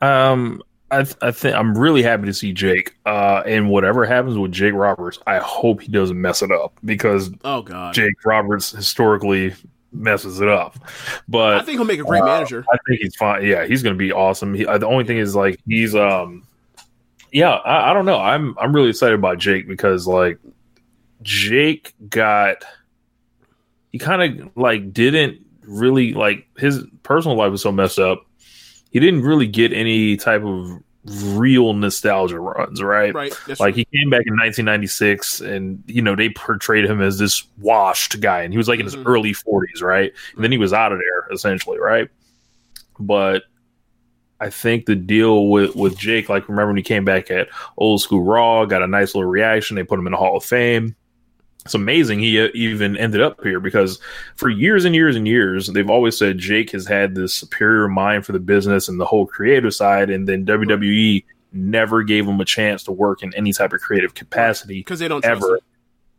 Um, 0.00 0.62
I, 0.90 1.02
th- 1.02 1.16
I 1.22 1.30
think 1.30 1.56
I'm 1.56 1.76
really 1.76 2.02
happy 2.02 2.26
to 2.26 2.34
see 2.34 2.52
Jake. 2.52 2.96
Uh, 3.04 3.42
and 3.46 3.68
whatever 3.68 4.04
happens 4.04 4.38
with 4.38 4.52
Jake 4.52 4.74
Roberts, 4.74 5.18
I 5.26 5.38
hope 5.38 5.82
he 5.82 5.88
doesn't 5.88 6.20
mess 6.20 6.42
it 6.42 6.52
up 6.52 6.78
because 6.84 7.30
Oh 7.44 7.62
god, 7.62 7.94
Jake 7.94 8.24
Roberts 8.24 8.70
historically 8.70 9.54
messes 9.92 10.40
it 10.40 10.48
up. 10.48 10.76
But 11.28 11.54
I 11.54 11.62
think 11.62 11.78
he'll 11.78 11.86
make 11.86 12.00
a 12.00 12.04
great 12.04 12.22
uh, 12.22 12.26
manager. 12.26 12.64
I 12.72 12.76
think 12.86 13.00
he's 13.00 13.16
fine. 13.16 13.44
Yeah, 13.44 13.66
he's 13.66 13.82
going 13.82 13.94
to 13.94 13.98
be 13.98 14.12
awesome. 14.12 14.54
He, 14.54 14.66
uh, 14.66 14.78
the 14.78 14.86
only 14.86 15.04
thing 15.04 15.18
is 15.18 15.34
like 15.34 15.58
he's 15.66 15.94
um, 15.94 16.46
yeah, 17.32 17.50
I, 17.50 17.90
I 17.90 17.94
don't 17.94 18.06
know. 18.06 18.18
I'm 18.18 18.56
I'm 18.58 18.74
really 18.74 18.90
excited 18.90 19.14
about 19.14 19.38
Jake 19.38 19.66
because 19.66 20.06
like 20.06 20.38
Jake 21.22 21.94
got 22.08 22.64
he 23.90 23.98
kind 23.98 24.40
of 24.40 24.56
like 24.56 24.92
didn't 24.92 25.44
really 25.62 26.14
like 26.14 26.46
his 26.56 26.84
personal 27.02 27.36
life 27.36 27.50
was 27.50 27.62
so 27.62 27.72
messed 27.72 27.98
up. 27.98 28.26
He 28.94 29.00
didn't 29.00 29.22
really 29.22 29.46
get 29.48 29.72
any 29.74 30.16
type 30.16 30.42
of 30.44 30.80
real 31.36 31.74
nostalgia 31.74 32.38
runs, 32.40 32.80
right? 32.82 33.12
Right. 33.14 33.30
Like 33.48 33.58
true. 33.58 33.72
he 33.72 33.84
came 33.92 34.08
back 34.08 34.22
in 34.26 34.32
1996 34.36 35.40
and 35.42 35.82
you 35.86 36.00
know 36.00 36.14
they 36.16 36.30
portrayed 36.30 36.86
him 36.86 37.02
as 37.02 37.18
this 37.18 37.42
washed 37.58 38.20
guy 38.20 38.40
and 38.42 38.54
he 38.54 38.56
was 38.56 38.68
like 38.68 38.78
in 38.80 38.86
his 38.86 38.96
Mhm. 38.96 39.02
early 39.04 39.34
40s 39.34 39.82
right 39.82 40.12
and 40.34 40.42
then 40.42 40.50
he 40.50 40.56
was 40.56 40.72
out 40.72 40.92
of 40.92 40.98
there 40.98 41.26
essentially 41.34 41.78
right 41.78 42.08
but 42.98 43.42
i 44.40 44.48
think 44.48 44.86
the 44.86 44.94
deal 44.96 45.48
with 45.48 45.76
with 45.76 45.98
jake 45.98 46.30
like 46.30 46.48
remember 46.48 46.68
when 46.68 46.76
he 46.78 46.82
came 46.82 47.04
back 47.04 47.30
at 47.30 47.48
old 47.76 48.00
school 48.00 48.22
raw 48.22 48.64
got 48.64 48.82
a 48.82 48.86
nice 48.86 49.14
little 49.14 49.28
reaction 49.28 49.74
they 49.76 49.82
put 49.84 49.98
him 49.98 50.06
in 50.06 50.12
the 50.12 50.16
hall 50.16 50.38
of 50.38 50.44
fame 50.44 50.96
it's 51.64 51.74
amazing 51.74 52.18
he 52.18 52.40
uh, 52.40 52.48
even 52.54 52.96
ended 52.96 53.20
up 53.20 53.42
here 53.42 53.60
because 53.60 53.98
for 54.36 54.48
years 54.48 54.84
and 54.84 54.94
years 54.94 55.16
and 55.16 55.26
years 55.26 55.68
they've 55.68 55.90
always 55.90 56.16
said 56.16 56.38
jake 56.38 56.70
has 56.70 56.86
had 56.86 57.14
this 57.14 57.32
superior 57.32 57.88
mind 57.88 58.26
for 58.26 58.32
the 58.32 58.38
business 58.38 58.88
and 58.88 59.00
the 59.00 59.04
whole 59.04 59.26
creative 59.26 59.74
side 59.74 60.10
and 60.10 60.28
then 60.28 60.44
wwe 60.44 61.24
never 61.54 62.02
gave 62.02 62.26
him 62.26 62.40
a 62.40 62.44
chance 62.44 62.82
to 62.82 62.92
work 62.92 63.22
in 63.22 63.32
any 63.34 63.52
type 63.52 63.72
of 63.72 63.80
creative 63.80 64.14
capacity 64.14 64.80
because 64.80 64.98
they 64.98 65.08
don't 65.08 65.24
ever. 65.24 65.60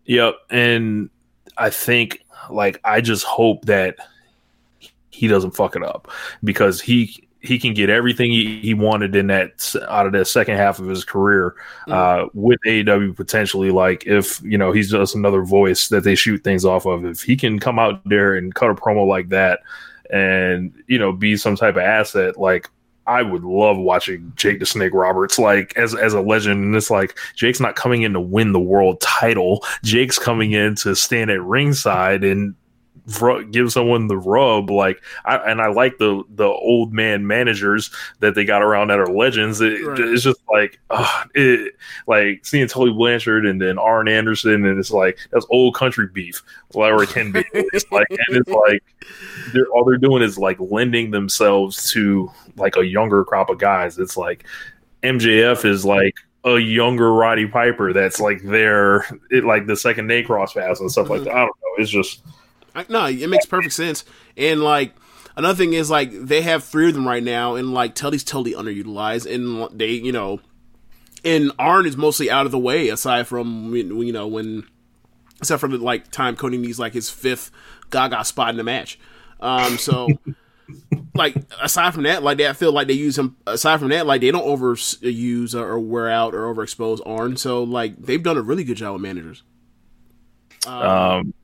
Yep. 0.06 0.36
And 0.50 1.10
I 1.58 1.70
think 1.70 2.26
like 2.50 2.80
I 2.84 3.02
just 3.02 3.26
hope 3.26 3.66
that 3.66 3.98
he 5.12 5.28
doesn't 5.28 5.52
fuck 5.52 5.76
it 5.76 5.84
up 5.84 6.10
because 6.44 6.82
he 6.82 7.25
he 7.48 7.60
can 7.60 7.74
get 7.74 7.90
everything 7.90 8.32
he, 8.32 8.60
he 8.60 8.74
wanted 8.74 9.16
in 9.16 9.28
that 9.28 9.74
out 9.88 10.06
of 10.06 10.12
that 10.14 10.26
second 10.26 10.58
half 10.58 10.80
of 10.80 10.88
his 10.88 11.04
career 11.04 11.56
uh, 11.88 12.26
with 12.34 12.60
AEW 12.66 13.16
potentially. 13.16 13.72
Like 13.72 14.06
if 14.06 14.42
you 14.44 14.58
know 14.58 14.72
he's 14.72 14.92
just 14.92 15.16
another 15.16 15.44
voice 15.44 15.90
that 15.90 16.04
they 16.04 16.16
shoot 16.16 16.44
things 16.44 16.66
off 16.66 16.86
of. 16.86 17.06
If 17.06 17.22
he 17.22 17.36
can 17.36 17.60
come 17.60 17.80
out 17.80 18.02
there 18.06 18.36
and 18.36 18.54
cut 18.54 18.70
a 18.70 18.76
promo 18.76 19.08
like 19.08 19.30
that 19.30 19.62
and 20.12 20.74
you 20.88 21.00
know 21.00 21.12
be 21.12 21.38
some 21.38 21.56
type 21.56 21.76
of 21.76 21.82
asset, 21.82 22.38
like 22.38 22.70
I 23.08 23.22
would 23.22 23.44
love 23.44 23.78
watching 23.78 24.34
Jake 24.36 24.60
the 24.60 24.66
Snake 24.66 24.94
Roberts 24.94 25.38
like 25.38 25.76
as 25.78 25.94
as 25.96 26.14
a 26.14 26.22
legend. 26.22 26.64
And 26.64 26.76
it's 26.76 26.90
like 26.90 27.18
Jake's 27.36 27.60
not 27.60 27.76
coming 27.76 28.02
in 28.02 28.14
to 28.14 28.20
win 28.20 28.52
the 28.52 28.60
world 28.60 29.00
title. 29.02 29.64
Jake's 29.84 30.18
coming 30.18 30.54
in 30.54 30.76
to 30.76 30.96
stand 30.96 31.30
at 31.30 31.42
ringside 31.42 32.24
and 32.24 32.56
give 33.52 33.72
someone 33.72 34.08
the 34.08 34.18
rub. 34.18 34.70
Like, 34.70 35.02
I, 35.26 35.38
and 35.38 35.62
I 35.62 35.68
like 35.68 35.98
the 35.98 36.24
the 36.30 36.48
old 36.48 36.94
man 36.94 37.28
managers 37.28 37.92
that 38.20 38.36
they 38.36 38.46
got 38.46 38.62
around 38.62 38.90
that 38.90 39.00
are 39.00 39.08
legends. 39.08 39.62
It, 39.62 39.86
Right. 39.86 40.00
It's 40.00 40.24
just 40.24 40.40
like, 40.50 40.80
uh, 40.90 41.26
it, 41.36 41.76
like 42.08 42.46
seeing 42.46 42.68
Tully 42.68 42.92
Blanchard 42.92 43.46
and 43.46 43.62
then 43.62 43.78
Arn 43.78 44.08
Anderson, 44.08 44.66
and 44.66 44.80
it's 44.80 44.92
like 44.92 45.18
that's 45.32 45.46
old 45.50 45.76
country 45.76 46.08
beef, 46.08 46.42
whatever 46.72 47.04
it 47.04 47.10
can 47.10 47.32
be. 47.32 47.44
It's 47.54 47.92
like, 47.92 48.08
and 48.10 48.38
it's 48.38 48.50
like 48.68 48.84
they're 49.54 49.68
all 49.68 49.86
they're 49.86 49.98
doing 49.98 50.24
is 50.24 50.38
like 50.38 50.60
lending 50.60 51.12
themselves 51.12 51.92
to 51.92 52.32
like 52.58 52.78
a 52.78 52.86
younger 52.86 53.24
crop 53.24 53.50
of 53.50 53.60
guys. 53.60 53.98
It's 53.98 54.18
like 54.18 54.46
MJF 55.04 55.66
is 55.66 55.86
like 55.86 56.16
a 56.46 56.58
younger 56.58 57.14
Roddy 57.14 57.48
Piper 57.48 57.92
that's 57.94 58.20
like 58.20 58.42
there, 58.44 59.06
it 59.32 59.44
like 59.44 59.68
the 59.68 59.76
second 59.76 60.08
day 60.08 60.24
crosspass 60.24 60.80
and 60.80 60.92
stuff 60.92 61.10
like 61.10 61.24
that. 61.24 61.34
I 61.34 61.40
don't 61.40 61.48
know. 61.48 61.76
It's 61.78 61.92
just 61.92 62.24
I, 62.76 62.86
no, 62.90 63.06
it 63.06 63.30
makes 63.30 63.46
perfect 63.46 63.74
sense. 63.74 64.04
And 64.36 64.62
like 64.62 64.94
another 65.36 65.56
thing 65.56 65.74
is 65.74 65.90
like 65.90 66.12
they 66.12 66.42
have 66.42 66.64
three 66.64 66.90
of 66.90 66.94
them 66.94 67.08
right 67.08 67.24
now, 67.24 67.56
and 67.56 67.74
like 67.74 67.96
Tully's 67.96 68.24
totally 68.24 68.54
underutilized, 68.54 69.32
and 69.32 69.68
they 69.78 69.92
you 69.92 70.12
know, 70.12 70.42
and 71.24 71.52
Arn 71.58 71.86
is 71.86 71.96
mostly 71.98 72.30
out 72.30 72.46
of 72.46 72.52
the 72.52 72.60
way 72.60 72.90
aside 72.90 73.28
from 73.28 73.74
you 73.76 74.12
know 74.12 74.28
when 74.28 74.68
except 75.40 75.62
for 75.62 75.70
the 75.70 75.78
like 75.78 76.12
time 76.12 76.36
Cody 76.36 76.58
needs 76.58 76.78
like 76.78 76.94
his 76.94 77.10
fifth 77.10 77.50
Gaga 77.90 78.26
spot 78.26 78.50
in 78.50 78.58
the 78.58 78.64
match. 78.64 79.00
Um, 79.40 79.78
so. 79.78 80.08
like 81.14 81.36
aside 81.62 81.94
from 81.94 82.04
that, 82.04 82.24
like 82.24 82.40
they 82.40 82.48
I 82.48 82.54
feel 82.54 82.72
like 82.72 82.88
they 82.88 82.94
use 82.94 83.20
him. 83.20 83.38
Aside 83.46 83.80
from 83.80 83.90
that, 83.90 84.08
like 84.08 84.22
they 84.22 84.32
don't 84.32 84.46
overuse 84.46 85.54
or 85.54 85.80
wear 85.80 86.10
out 86.10 86.34
or 86.34 86.52
overexpose 86.52 87.02
Arn. 87.06 87.38
So 87.38 87.64
like 87.64 87.96
they've 87.98 88.22
done 88.22 88.36
a 88.36 88.42
really 88.42 88.64
good 88.64 88.78
job 88.78 88.94
with 88.94 89.04
managers. 89.04 89.44
um 90.66 91.36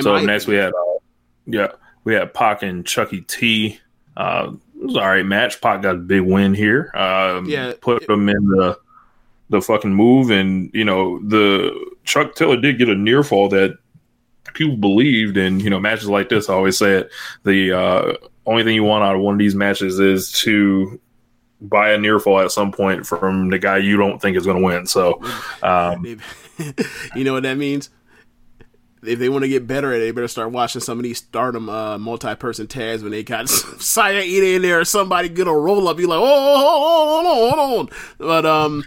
So 0.00 0.18
next 0.24 0.46
we 0.46 0.56
had 0.56 0.72
uh 0.72 0.98
yeah, 1.46 1.72
we 2.04 2.14
had 2.14 2.32
Pac 2.34 2.62
and 2.62 2.86
Chucky 2.86 3.22
T. 3.22 3.78
Uh 4.16 4.52
it 4.80 4.86
was 4.86 4.96
all 4.96 5.06
right 5.08 5.26
match. 5.26 5.60
Pac 5.60 5.82
got 5.82 5.96
a 5.96 5.98
big 5.98 6.22
win 6.22 6.54
here. 6.54 6.90
Um 6.94 7.46
Yeah, 7.46 7.72
put 7.80 8.08
him 8.08 8.28
in 8.28 8.48
the 8.48 8.78
the 9.50 9.60
fucking 9.60 9.92
move 9.92 10.30
and 10.30 10.70
you 10.72 10.84
know 10.84 11.18
the 11.26 11.72
Chuck 12.04 12.34
Taylor 12.36 12.56
did 12.56 12.78
get 12.78 12.88
a 12.88 12.94
near 12.94 13.22
fall 13.22 13.48
that 13.48 13.76
people 14.54 14.76
believed 14.76 15.36
and 15.36 15.60
you 15.60 15.68
know 15.70 15.78
matches 15.80 16.08
like 16.08 16.28
this 16.28 16.48
I 16.48 16.54
always 16.54 16.78
say 16.78 16.98
it 16.98 17.10
the 17.44 17.72
uh 17.72 18.12
only 18.46 18.64
thing 18.64 18.74
you 18.74 18.84
want 18.84 19.04
out 19.04 19.16
of 19.16 19.20
one 19.20 19.34
of 19.34 19.38
these 19.38 19.54
matches 19.54 19.98
is 19.98 20.32
to 20.32 21.00
buy 21.60 21.90
a 21.90 21.98
near 21.98 22.18
fall 22.18 22.40
at 22.40 22.50
some 22.50 22.72
point 22.72 23.06
from 23.06 23.50
the 23.50 23.58
guy 23.58 23.76
you 23.78 23.96
don't 23.96 24.20
think 24.20 24.36
is 24.36 24.46
going 24.46 24.56
to 24.56 24.64
win 24.64 24.86
so 24.86 25.20
um 25.62 26.18
you 27.16 27.24
know 27.24 27.32
what 27.32 27.42
that 27.42 27.56
means? 27.56 27.90
If 29.02 29.18
they 29.18 29.28
want 29.30 29.44
to 29.44 29.48
get 29.48 29.66
better 29.66 29.92
at 29.92 30.00
it, 30.00 30.04
they 30.04 30.10
better 30.10 30.28
start 30.28 30.52
watching 30.52 30.82
some 30.82 30.98
of 30.98 31.04
these 31.04 31.18
stardom 31.18 31.68
uh, 31.70 31.96
multi-person 31.98 32.66
tags 32.66 33.02
when 33.02 33.12
they 33.12 33.22
got 33.22 33.48
Saya 33.80 34.22
Iida 34.22 34.56
in 34.56 34.62
there 34.62 34.80
or 34.80 34.84
somebody 34.84 35.28
get 35.30 35.46
a 35.48 35.52
roll 35.52 35.88
up. 35.88 35.98
You're 35.98 36.08
like, 36.08 36.20
oh, 36.20 36.24
hold 36.24 37.26
on, 37.26 37.34
hold 37.34 37.52
on, 37.52 37.68
hold 37.68 37.88
on. 37.88 37.96
But 38.18 38.46
um, 38.46 38.84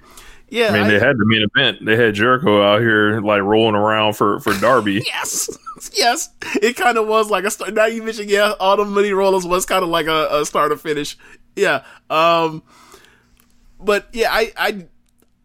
yeah, 0.50 0.68
I 0.68 0.72
mean, 0.74 0.84
I- 0.84 0.88
they 0.92 1.00
had 1.00 1.18
the 1.18 1.26
main 1.26 1.48
event. 1.56 1.84
They 1.84 1.96
had 1.96 2.14
Jericho 2.14 2.62
out 2.62 2.82
here 2.82 3.22
like 3.22 3.42
rolling 3.42 3.74
around 3.76 4.14
for 4.14 4.40
for 4.40 4.54
Darby. 4.60 5.02
yes, 5.08 5.50
yes, 5.94 6.30
it 6.62 6.76
kind 6.76 7.00
of 7.00 7.08
was 7.08 7.32
like 7.32 7.44
a 7.44 7.50
start. 7.50 7.74
Now 7.74 7.86
you 7.88 8.04
mentioned, 8.04 8.30
yeah, 8.30 8.54
all 8.60 8.78
the 8.78 8.86
money 8.86 9.14
rollers 9.14 9.46
was 9.48 9.66
kind 9.66 9.84
of 9.84 9.90
like 9.90 10.06
a, 10.06 10.28
a 10.30 10.46
start 10.46 10.72
to 10.72 10.78
finish. 10.78 11.18
Yeah, 11.56 11.84
um, 12.12 12.62
but 13.80 14.10
yeah, 14.14 14.30
I, 14.32 14.52
I, 14.58 14.88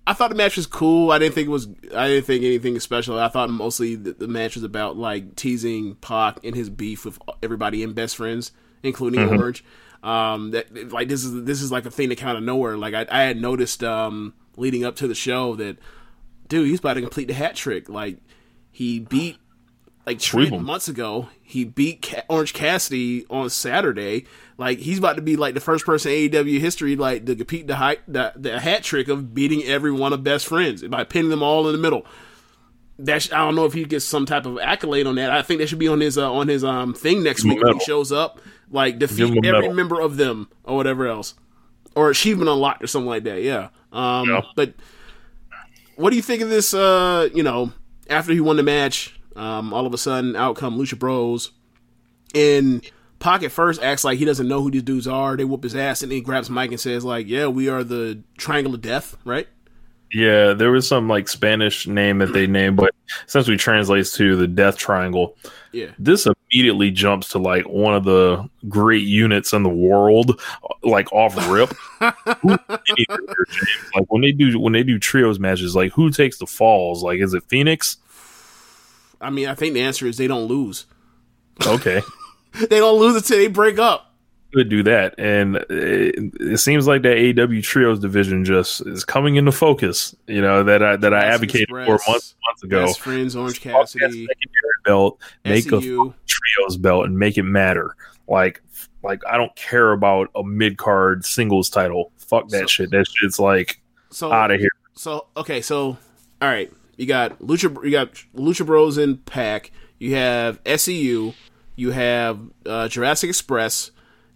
I 0.09 0.15
thought 0.15 0.31
the 0.31 0.37
match 0.37 0.57
was 0.57 0.67
cool. 0.67 1.11
I 1.11 1.19
didn't 1.19 1.35
think 1.35 1.49
it 1.49 1.51
was. 1.51 1.69
I 1.95 2.09
didn't 2.09 2.25
think 2.25 2.43
anything 2.43 2.81
special. 2.81 3.19
I 3.19 3.29
thought 3.29 3.51
mostly 3.51 3.95
the, 3.95 4.15
the 4.15 4.27
match 4.27 4.55
was 4.55 4.65
about 4.65 4.97
like 4.97 5.37
teasing 5.37 5.97
Pac 5.97 6.39
and 6.43 6.57
his 6.57 6.71
beef 6.71 7.05
with 7.05 7.19
everybody 7.43 7.83
in 7.83 7.93
Best 7.93 8.17
Friends, 8.17 8.53
including 8.83 9.29
Orange. 9.29 9.63
Um, 10.03 10.53
that 10.53 10.93
like 10.93 11.09
this 11.09 11.25
is 11.25 11.45
this 11.45 11.61
is 11.61 11.71
like 11.71 11.85
a 11.85 11.91
thing 11.91 12.09
that 12.09 12.17
kind 12.17 12.39
of 12.39 12.43
nowhere. 12.43 12.79
Like 12.79 12.95
I, 12.95 13.07
I 13.11 13.23
had 13.25 13.39
noticed 13.39 13.85
um 13.85 14.33
leading 14.57 14.83
up 14.83 14.97
to 14.97 15.09
the 15.09 15.15
show 15.15 15.57
that 15.57 15.77
dude, 16.49 16.69
he's 16.69 16.79
about 16.79 16.95
to 16.95 17.03
complete 17.03 17.29
the 17.29 17.35
hat 17.35 17.55
trick. 17.55 17.91
Like 17.91 18.17
he 18.71 19.01
beat 19.01 19.37
like 20.09 20.19
Trent 20.21 20.63
months 20.63 20.89
ago. 20.89 21.29
He 21.43 21.65
beat 21.65 22.01
Ca- 22.03 22.23
Orange 22.29 22.55
Cassidy 22.55 23.27
on 23.29 23.51
Saturday. 23.51 24.25
Like 24.57 24.79
he's 24.79 24.99
about 24.99 25.17
to 25.17 25.23
be 25.23 25.37
like 25.37 25.53
the 25.55 25.61
first 25.61 25.85
person 25.85 26.11
in 26.13 26.31
AEW 26.31 26.59
history 26.61 26.97
like 26.97 27.27
to 27.27 27.37
compete 27.37 27.67
the 27.67 27.77
height 27.77 28.01
the, 28.09 28.33
the 28.35 28.59
hat 28.59 28.83
trick 28.83 29.09
of 29.09 29.35
beating 29.35 29.63
every 29.65 29.93
one 29.93 30.13
of 30.13 30.25
best 30.25 30.47
friends 30.47 30.83
by 30.83 31.05
pinning 31.05 31.31
them 31.31 31.43
all 31.43 31.67
in 31.69 31.73
the 31.73 31.79
middle. 31.81 32.07
That 33.01 33.23
sh- 33.23 33.33
I 33.33 33.39
don't 33.39 33.55
know 33.55 33.67
if 33.67 33.75
he 33.75 33.85
gets 33.85 34.05
some 34.05 34.25
type 34.27 34.47
of 34.47 34.59
accolade 34.59 35.07
on 35.07 35.17
that. 35.17 35.31
I 35.31 35.43
think 35.43 35.61
that 35.61 35.69
should 35.69 35.79
be 35.79 35.89
on 35.89 36.01
his 36.01 36.17
uh, 36.17 36.33
on 36.33 36.49
his 36.49 36.65
um 36.65 36.95
thing 36.95 37.23
next 37.23 37.43
Give 37.43 37.55
week 37.55 37.63
when 37.63 37.75
he 37.75 37.85
shows 37.85 38.11
up. 38.11 38.41
Like 38.71 38.99
defeat 38.99 39.23
every 39.25 39.41
medal. 39.41 39.75
member 39.75 40.01
of 40.01 40.17
them 40.17 40.49
or 40.65 40.77
whatever 40.77 41.07
else, 41.07 41.35
or 41.95 42.11
achievement 42.11 42.49
unlocked 42.51 42.83
or 42.83 42.87
something 42.87 43.09
like 43.09 43.25
that. 43.25 43.43
Yeah. 43.43 43.69
Um. 43.93 44.29
Yeah. 44.29 44.41
But 44.57 44.75
what 45.97 46.11
do 46.11 46.17
you 46.17 46.23
think 46.23 46.43
of 46.43 46.49
this? 46.49 46.73
Uh. 46.75 47.29
You 47.35 47.43
know, 47.43 47.73
after 48.11 48.33
he 48.33 48.41
won 48.41 48.57
the 48.57 48.63
match, 48.63 49.18
um, 49.39 49.73
all 49.73 49.87
of 49.87 49.95
a 49.95 49.99
sudden, 49.99 50.37
out 50.37 50.57
come 50.57 50.79
Lucha 50.79 50.99
Bros, 50.99 51.53
and 52.35 52.85
Pocket 53.19 53.51
first 53.51 53.83
acts 53.83 54.05
like 54.05 54.19
he 54.19 54.25
doesn't 54.25 54.47
know 54.47 54.63
who 54.63 54.71
these 54.71 54.83
dudes 54.83 55.09
are. 55.09 55.37
They 55.37 55.45
whoop 55.45 55.65
his 55.65 55.75
ass, 55.75 56.03
and 56.03 56.11
then 56.11 56.17
he 56.17 56.23
grabs 56.23 56.51
mic 56.51 56.71
and 56.71 56.81
says, 56.81 57.05
"Like, 57.05 57.27
yeah, 57.27 57.47
we 57.47 57.69
are 57.69 57.83
the 57.83 58.23
Triangle 58.37 58.75
of 58.75 58.81
Death, 58.81 59.17
right?" 59.25 59.49
Yeah, 60.13 60.55
there 60.55 60.71
was 60.71 60.89
some 60.89 61.09
like 61.09 61.29
Spanish 61.29 61.87
name 61.87 62.19
that 62.19 62.33
they 62.33 62.47
named, 62.49 62.77
but 62.77 62.95
essentially 63.27 63.57
translates 63.57 64.13
to 64.13 64.37
the 64.37 64.47
Death 64.47 64.77
Triangle. 64.77 65.37
Yeah. 65.73 65.91
This 65.99 66.27
immediately 66.27 66.91
jumps 66.91 67.29
to 67.31 67.39
like 67.39 67.69
one 67.69 67.95
of 67.95 68.05
the 68.05 68.49
great 68.69 69.03
units 69.03 69.53
in 69.53 69.63
the 69.63 69.69
world, 69.69 70.41
like 70.83 71.13
off 71.13 71.37
rip. 71.51 71.75
Like 73.95 74.07
when 74.09 74.23
they 74.23 74.33
do 74.33 74.59
when 74.61 74.73
they 74.73 74.83
do 74.83 74.99
trios 74.99 75.39
matches, 75.39 75.75
like 75.75 75.93
who 75.93 76.11
takes 76.11 76.39
the 76.39 76.47
falls? 76.47 77.03
Like 77.03 77.21
is 77.21 77.35
it 77.35 77.43
Fenix? 77.49 77.97
I 79.21 79.31
mean, 79.31 79.49
I 79.49 79.55
think 79.55 79.75
the 79.75 79.81
answer 79.83 80.07
is 80.07 80.17
they 80.17 80.27
don't 80.29 80.47
lose. 80.47 80.87
Okay, 81.67 82.03
They 82.55 82.79
don't 82.79 82.99
lose 82.99 83.17
until 83.17 83.39
they 83.39 83.49
break 83.49 83.79
up. 83.79 84.15
could 84.55 84.69
do 84.69 84.83
that, 84.85 85.15
and 85.19 85.57
it, 85.69 86.33
it 86.41 86.59
seems 86.59 86.87
like 86.87 87.03
that 87.03 87.17
AEW 87.17 87.63
trios 87.63 87.99
division 88.01 88.45
just 88.45 88.87
is 88.87 89.05
coming 89.05 89.37
into 89.37 89.53
focus. 89.53 90.15
You 90.27 90.41
know 90.41 90.63
that 90.65 90.83
I 90.83 90.97
that 90.97 91.13
I 91.13 91.25
advocated 91.25 91.69
for 91.69 91.99
months 92.09 92.35
months 92.47 92.63
ago. 92.63 92.87
Best 92.87 93.01
friends, 93.01 93.37
Orange 93.37 93.61
Cassidy, 93.61 94.05
secondary 94.27 94.79
belt, 94.85 95.21
make 95.45 95.67
a 95.67 95.77
SCU. 95.81 96.15
trios 96.27 96.77
belt 96.77 97.07
and 97.07 97.19
make 97.19 97.37
it 97.39 97.43
matter. 97.43 97.95
Like, 98.29 98.63
like 99.03 99.21
I 99.29 99.37
don't 99.37 99.55
care 99.57 99.93
about 99.93 100.31
a 100.35 100.43
mid 100.45 100.79
card 100.79 101.25
singles 101.25 101.69
title. 101.71 102.13
Fuck 102.19 102.49
that 102.51 102.61
So- 102.63 102.67
shit. 102.67 102.91
That 102.91 103.07
shit's 103.09 103.39
like 103.41 103.81
So 104.11 104.31
out 104.33 104.51
of 104.53 104.61
here. 104.61 104.71
So 104.95 105.27
okay, 105.37 105.61
so 105.61 105.99
all 106.41 106.49
right, 106.49 106.73
you 106.99 107.07
got 107.07 107.39
Lucha, 107.39 107.83
you 107.85 107.91
got 107.91 108.13
Lucha 108.37 108.67
Bros 108.67 108.99
in 108.99 109.17
Pac. 109.19 109.71
You 109.99 110.15
have 110.17 110.63
SCU. 110.65 111.33
You 111.77 111.91
have 111.93 112.39
uh, 112.67 112.89
Jurassic 112.89 113.29
Express. 113.29 113.91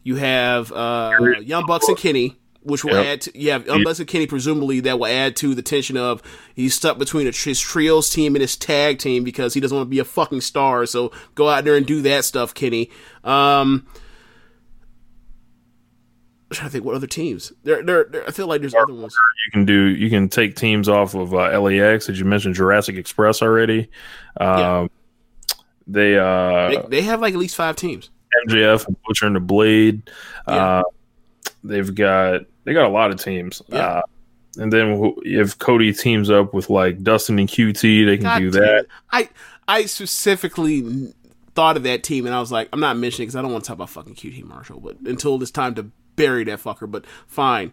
You 0.04 0.16
have 0.16 0.72
uh, 0.72 1.12
Young 1.42 1.66
Bucks 1.66 1.86
and 1.88 1.96
Kenny, 1.96 2.36
which 2.62 2.84
will 2.84 2.94
Yep. 2.94 3.06
add. 3.06 3.20
To, 3.22 3.38
you 3.38 3.50
have 3.50 3.66
Young 3.66 3.84
Bucks 3.84 3.98
and 4.00 4.08
Kenny, 4.08 4.26
presumably 4.26 4.80
that 4.80 4.98
will 4.98 5.06
add 5.06 5.36
to 5.36 5.54
the 5.54 5.62
tension 5.62 5.96
of 5.96 6.22
he's 6.56 6.74
stuck 6.74 6.98
between 6.98 7.26
a, 7.28 7.30
his 7.32 7.60
trios 7.60 8.10
team 8.10 8.34
and 8.34 8.40
his 8.42 8.56
tag 8.56 8.98
team 8.98 9.22
because 9.22 9.54
he 9.54 9.60
doesn't 9.60 9.76
want 9.76 9.86
to 9.86 9.90
be 9.90 9.98
a 10.00 10.04
fucking 10.04 10.40
star. 10.40 10.86
So 10.86 11.12
go 11.34 11.48
out 11.48 11.64
there 11.64 11.76
and 11.76 11.86
do 11.86 12.00
that 12.02 12.24
stuff, 12.24 12.52
Kenny. 12.54 12.90
Um, 13.22 13.86
I'm 16.52 16.56
trying 16.56 16.68
to 16.68 16.72
think 16.72 16.84
what 16.84 16.94
other 16.94 17.06
teams. 17.06 17.50
There, 17.64 17.82
there, 17.82 18.04
there 18.04 18.28
I 18.28 18.30
feel 18.30 18.46
like 18.46 18.60
there's 18.60 18.74
other 18.74 18.92
ones. 18.92 19.14
You 19.46 19.52
can 19.52 19.64
do. 19.64 19.88
You 19.88 20.10
can 20.10 20.28
take 20.28 20.54
teams 20.54 20.86
off 20.86 21.14
of 21.14 21.32
uh, 21.32 21.58
LAX. 21.58 22.06
Did 22.06 22.18
you 22.18 22.26
mention 22.26 22.52
Jurassic 22.52 22.96
Express 22.96 23.40
already? 23.40 23.88
Um, 24.38 24.58
Yeah. 24.58 24.86
They 25.86 26.18
uh, 26.18 26.68
They, 26.68 26.88
they 26.88 27.02
have 27.02 27.20
like 27.20 27.32
at 27.32 27.40
least 27.40 27.56
five 27.56 27.76
teams. 27.76 28.10
MJF 28.46 28.86
and 28.86 28.96
Butcher 29.02 29.26
and 29.26 29.36
the 29.36 29.40
Blade. 29.40 30.10
Yeah. 30.46 30.54
Uh, 30.54 30.82
they've 31.64 31.94
got 31.94 32.42
they 32.64 32.74
got 32.74 32.84
a 32.84 32.92
lot 32.92 33.10
of 33.10 33.22
teams. 33.22 33.62
Yeah. 33.68 33.78
Uh, 33.78 34.02
and 34.58 34.72
then 34.72 35.14
if 35.24 35.58
Cody 35.58 35.92
teams 35.94 36.28
up 36.28 36.52
with 36.52 36.68
like 36.68 37.02
Dustin 37.02 37.38
and 37.38 37.48
QT, 37.48 38.06
they 38.06 38.16
can 38.18 38.24
God 38.24 38.38
do 38.38 38.50
that. 38.50 38.86
I 39.10 39.30
I 39.66 39.86
specifically 39.86 41.14
thought 41.54 41.76
of 41.76 41.82
that 41.84 42.02
team, 42.02 42.26
and 42.26 42.34
I 42.34 42.40
was 42.40 42.52
like, 42.52 42.68
I'm 42.72 42.80
not 42.80 42.96
mentioning 42.96 43.26
because 43.26 43.36
I 43.36 43.42
don't 43.42 43.52
want 43.52 43.64
to 43.64 43.68
talk 43.68 43.76
about 43.76 43.90
fucking 43.90 44.14
QT 44.14 44.44
Marshall, 44.44 44.80
but 44.80 44.98
until 45.00 45.40
it's 45.42 45.50
time 45.50 45.74
to 45.76 45.90
bury 46.16 46.44
that 46.44 46.60
fucker. 46.60 46.90
But 46.90 47.04
fine, 47.26 47.72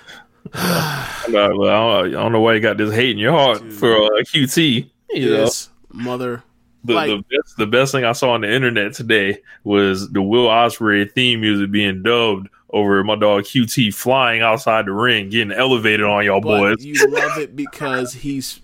I'm 0.54 1.32
not- 1.32 1.56
well, 1.58 2.04
I 2.04 2.08
don't- 2.10 2.32
know 2.32 2.40
why 2.40 2.54
you 2.54 2.60
got 2.60 2.76
this 2.76 2.94
hate 2.94 3.10
in 3.10 3.18
your 3.18 3.32
heart 3.32 3.72
for 3.72 3.92
uh, 3.94 4.08
QT. 4.22 4.90
You 5.10 5.30
know, 5.30 5.50
mother. 5.92 6.42
the, 6.84 6.94
like- 6.94 7.08
the, 7.08 7.16
best, 7.36 7.56
the 7.56 7.66
best 7.66 7.92
thing 7.92 8.04
I 8.04 8.12
saw 8.12 8.30
on 8.32 8.42
the 8.42 8.52
internet 8.52 8.92
today 8.94 9.40
was 9.64 10.10
the 10.10 10.22
Will 10.22 10.46
Ospreay 10.48 11.10
theme 11.10 11.40
music 11.40 11.70
being 11.70 12.02
dubbed 12.02 12.48
over 12.70 13.02
my 13.04 13.14
dog 13.16 13.44
QT 13.44 13.94
flying 13.94 14.42
outside 14.42 14.86
the 14.86 14.92
ring, 14.92 15.30
getting 15.30 15.52
elevated 15.52 16.04
on 16.04 16.24
y'all 16.24 16.40
boys. 16.40 16.84
you 16.84 16.94
love 17.08 17.38
it 17.38 17.54
because 17.56 18.12
he's 18.12 18.60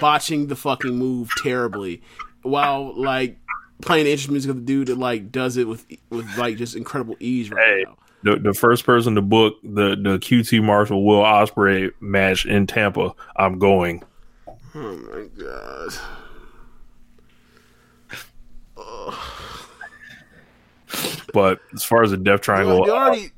botching 0.00 0.46
the 0.46 0.54
fucking 0.56 0.94
move 0.96 1.30
terribly, 1.42 2.02
while 2.42 2.94
like 2.94 3.38
playing 3.82 4.04
the 4.04 4.12
instrument 4.12 4.34
music 4.34 4.50
of 4.50 4.56
the 4.56 4.62
dude 4.62 4.88
that 4.88 4.98
like 4.98 5.32
does 5.32 5.56
it 5.56 5.66
with 5.66 5.84
with 6.10 6.26
like 6.38 6.56
just 6.58 6.76
incredible 6.76 7.16
ease 7.18 7.50
right 7.50 7.64
Hey. 7.66 7.84
now. 7.86 7.96
The, 8.22 8.36
the 8.36 8.54
first 8.54 8.84
person 8.84 9.14
to 9.14 9.22
book 9.22 9.56
the, 9.62 9.90
the 9.90 10.18
QT 10.18 10.62
Marshall 10.62 11.04
Will 11.04 11.22
Ospreay 11.22 11.92
match 12.00 12.44
in 12.46 12.66
Tampa, 12.66 13.14
I'm 13.36 13.58
going. 13.58 14.02
Oh 14.74 14.96
my 14.96 15.26
god. 15.38 15.92
But 21.32 21.60
as 21.74 21.84
far 21.84 22.02
as 22.02 22.10
the 22.10 22.16
Death 22.16 22.40
Triangle, 22.40 22.86
You 22.86 22.92
already. 22.92 23.30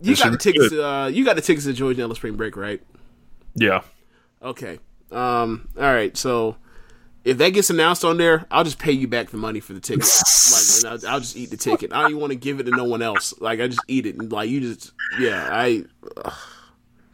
You 0.00 0.14
got 0.14 0.30
the 0.30 0.38
tickets. 0.38 0.72
Uh, 0.72 1.10
you 1.12 1.24
got 1.24 1.34
the 1.34 1.42
tickets 1.42 1.66
to 1.66 1.72
Joey 1.72 1.94
Janela's 1.96 2.18
Spring 2.18 2.36
Break, 2.36 2.56
right? 2.56 2.80
yeah, 3.54 3.82
Okay. 4.42 4.78
Um. 5.10 5.68
All 5.76 5.82
right. 5.82 6.16
So, 6.16 6.56
if 7.28 7.36
that 7.38 7.50
gets 7.50 7.68
announced 7.68 8.04
on 8.06 8.16
there, 8.16 8.46
I'll 8.50 8.64
just 8.64 8.78
pay 8.78 8.92
you 8.92 9.06
back 9.06 9.28
the 9.28 9.36
money 9.36 9.60
for 9.60 9.74
the 9.74 9.80
ticket. 9.80 10.08
like, 10.50 10.62
and 10.76 11.04
I'll, 11.04 11.12
I'll 11.12 11.20
just 11.20 11.36
eat 11.36 11.50
the 11.50 11.58
ticket. 11.58 11.92
I 11.92 12.00
don't 12.00 12.12
even 12.12 12.20
want 12.22 12.32
to 12.32 12.38
give 12.38 12.58
it 12.58 12.62
to 12.64 12.70
no 12.70 12.84
one 12.84 13.02
else. 13.02 13.34
Like, 13.38 13.60
I 13.60 13.68
just 13.68 13.82
eat 13.86 14.06
it. 14.06 14.16
And, 14.16 14.32
like, 14.32 14.48
you 14.48 14.62
just, 14.62 14.92
yeah, 15.20 15.46
I, 15.52 15.84
ugh, 16.24 16.32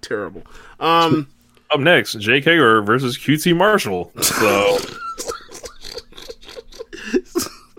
terrible. 0.03 0.45
Um. 0.79 1.27
up 1.73 1.81
next, 1.81 2.13
Jake 2.21 2.45
Hager 2.45 2.81
versus 2.83 3.19
QT 3.19 3.57
Marshall. 3.57 4.13
So 4.23 4.79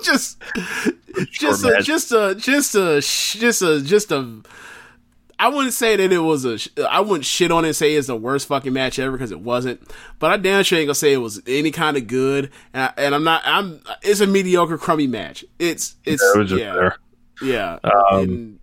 just 0.03 0.38
just 1.31 1.63
a, 1.63 1.69
match. 1.71 1.86
just 1.86 2.11
a 2.11 2.36
just 2.36 2.75
a 2.75 2.99
just 2.99 3.61
a 3.61 3.81
just 3.81 4.11
a 4.11 4.41
I 5.38 5.49
wouldn't 5.49 5.73
say 5.73 5.95
that 5.95 6.11
it 6.11 6.19
was 6.19 6.45
a 6.45 6.57
I 6.89 7.01
wouldn't 7.01 7.25
shit 7.25 7.51
on 7.51 7.65
it 7.65 7.69
and 7.69 7.75
say 7.75 7.95
it's 7.95 8.07
the 8.07 8.15
worst 8.15 8.47
fucking 8.47 8.71
match 8.73 8.99
ever 8.99 9.11
because 9.11 9.31
it 9.31 9.41
wasn't 9.41 9.81
but 10.19 10.31
I 10.31 10.38
damn 10.38 10.63
sure 10.63 10.79
ain't 10.79 10.88
gonna 10.88 10.95
say 10.95 11.13
it 11.13 11.17
was 11.17 11.41
any 11.45 11.71
kind 11.71 11.97
of 11.97 12.07
good 12.07 12.51
and, 12.73 12.83
I, 12.83 12.93
and 12.97 13.15
I'm 13.15 13.23
not 13.23 13.41
I'm 13.45 13.81
it's 14.01 14.21
a 14.21 14.27
mediocre 14.27 14.77
crummy 14.77 15.07
match 15.07 15.43
it's 15.59 15.95
it's 16.05 16.23
it 16.23 16.38
was 16.38 16.49
just 16.49 16.61
yeah 16.61 16.73
there. 16.73 16.97
yeah 17.41 17.79
Um, 18.11 18.59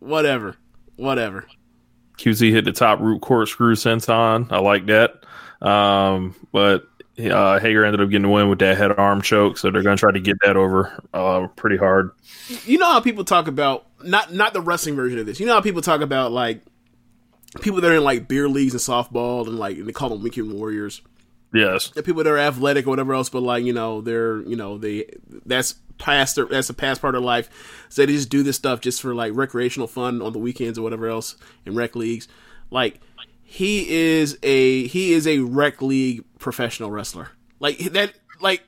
whatever 0.00 0.56
whatever 0.96 1.46
QT 2.18 2.50
hit 2.52 2.64
the 2.64 2.72
top 2.72 3.00
root 3.00 3.20
corkscrew 3.20 3.74
senton. 3.74 4.50
I 4.52 4.60
like 4.60 4.86
that. 4.86 5.24
Um, 5.66 6.34
but 6.52 6.84
uh, 7.18 7.58
Hager 7.60 7.84
ended 7.84 8.00
up 8.00 8.08
getting 8.08 8.22
the 8.22 8.28
win 8.28 8.48
with 8.48 8.60
that 8.60 8.76
head 8.76 8.92
arm 8.98 9.20
choke, 9.22 9.58
so 9.58 9.70
they're 9.70 9.82
going 9.82 9.96
to 9.96 10.00
try 10.00 10.12
to 10.12 10.20
get 10.20 10.38
that 10.44 10.56
over 10.56 10.98
uh, 11.12 11.46
pretty 11.56 11.76
hard. 11.76 12.10
you 12.64 12.78
know 12.78 12.90
how 12.90 13.00
people 13.00 13.24
talk 13.24 13.48
about 13.48 13.86
not 14.02 14.32
not 14.32 14.52
the 14.52 14.60
wrestling 14.60 14.96
version 14.96 15.18
of 15.18 15.26
this. 15.26 15.38
You 15.38 15.46
know 15.46 15.54
how 15.54 15.60
people 15.60 15.82
talk 15.82 16.00
about 16.00 16.32
like 16.32 16.62
people 17.60 17.80
that 17.80 17.90
are 17.90 17.96
in 17.96 18.04
like 18.04 18.28
beer 18.28 18.48
leagues 18.48 18.72
and 18.72 18.80
softball 18.80 19.46
and 19.46 19.58
like 19.58 19.76
and 19.76 19.86
they 19.86 19.92
call 19.92 20.08
them 20.08 20.22
weekend 20.22 20.52
warriors. 20.52 21.02
Yes. 21.52 21.90
The 21.90 22.02
people 22.02 22.24
that 22.24 22.30
are 22.30 22.38
athletic 22.38 22.86
or 22.86 22.90
whatever 22.90 23.12
else, 23.12 23.28
but 23.28 23.42
like 23.42 23.64
you 23.64 23.74
know 23.74 24.00
they're 24.00 24.40
you 24.42 24.56
know 24.56 24.78
they 24.78 25.10
that's 25.44 25.74
past 25.98 26.36
their, 26.36 26.46
that's 26.46 26.70
a 26.70 26.74
past 26.74 27.02
part 27.02 27.14
of 27.14 27.22
life. 27.22 27.86
So 27.90 28.06
they 28.06 28.12
just 28.12 28.30
do 28.30 28.42
this 28.42 28.56
stuff 28.56 28.80
just 28.80 29.02
for 29.02 29.14
like 29.14 29.32
recreational 29.34 29.86
fun 29.86 30.22
on 30.22 30.32
the 30.32 30.38
weekends 30.38 30.78
or 30.78 30.82
whatever 30.82 31.08
else 31.08 31.36
in 31.66 31.74
rec 31.74 31.94
leagues. 31.94 32.26
Like 32.70 33.00
he 33.42 33.88
is 33.90 34.38
a 34.42 34.86
he 34.86 35.12
is 35.12 35.26
a 35.26 35.40
rec 35.40 35.82
league 35.82 36.24
professional 36.42 36.90
wrestler. 36.90 37.28
Like 37.58 37.78
that 37.92 38.12
like 38.40 38.62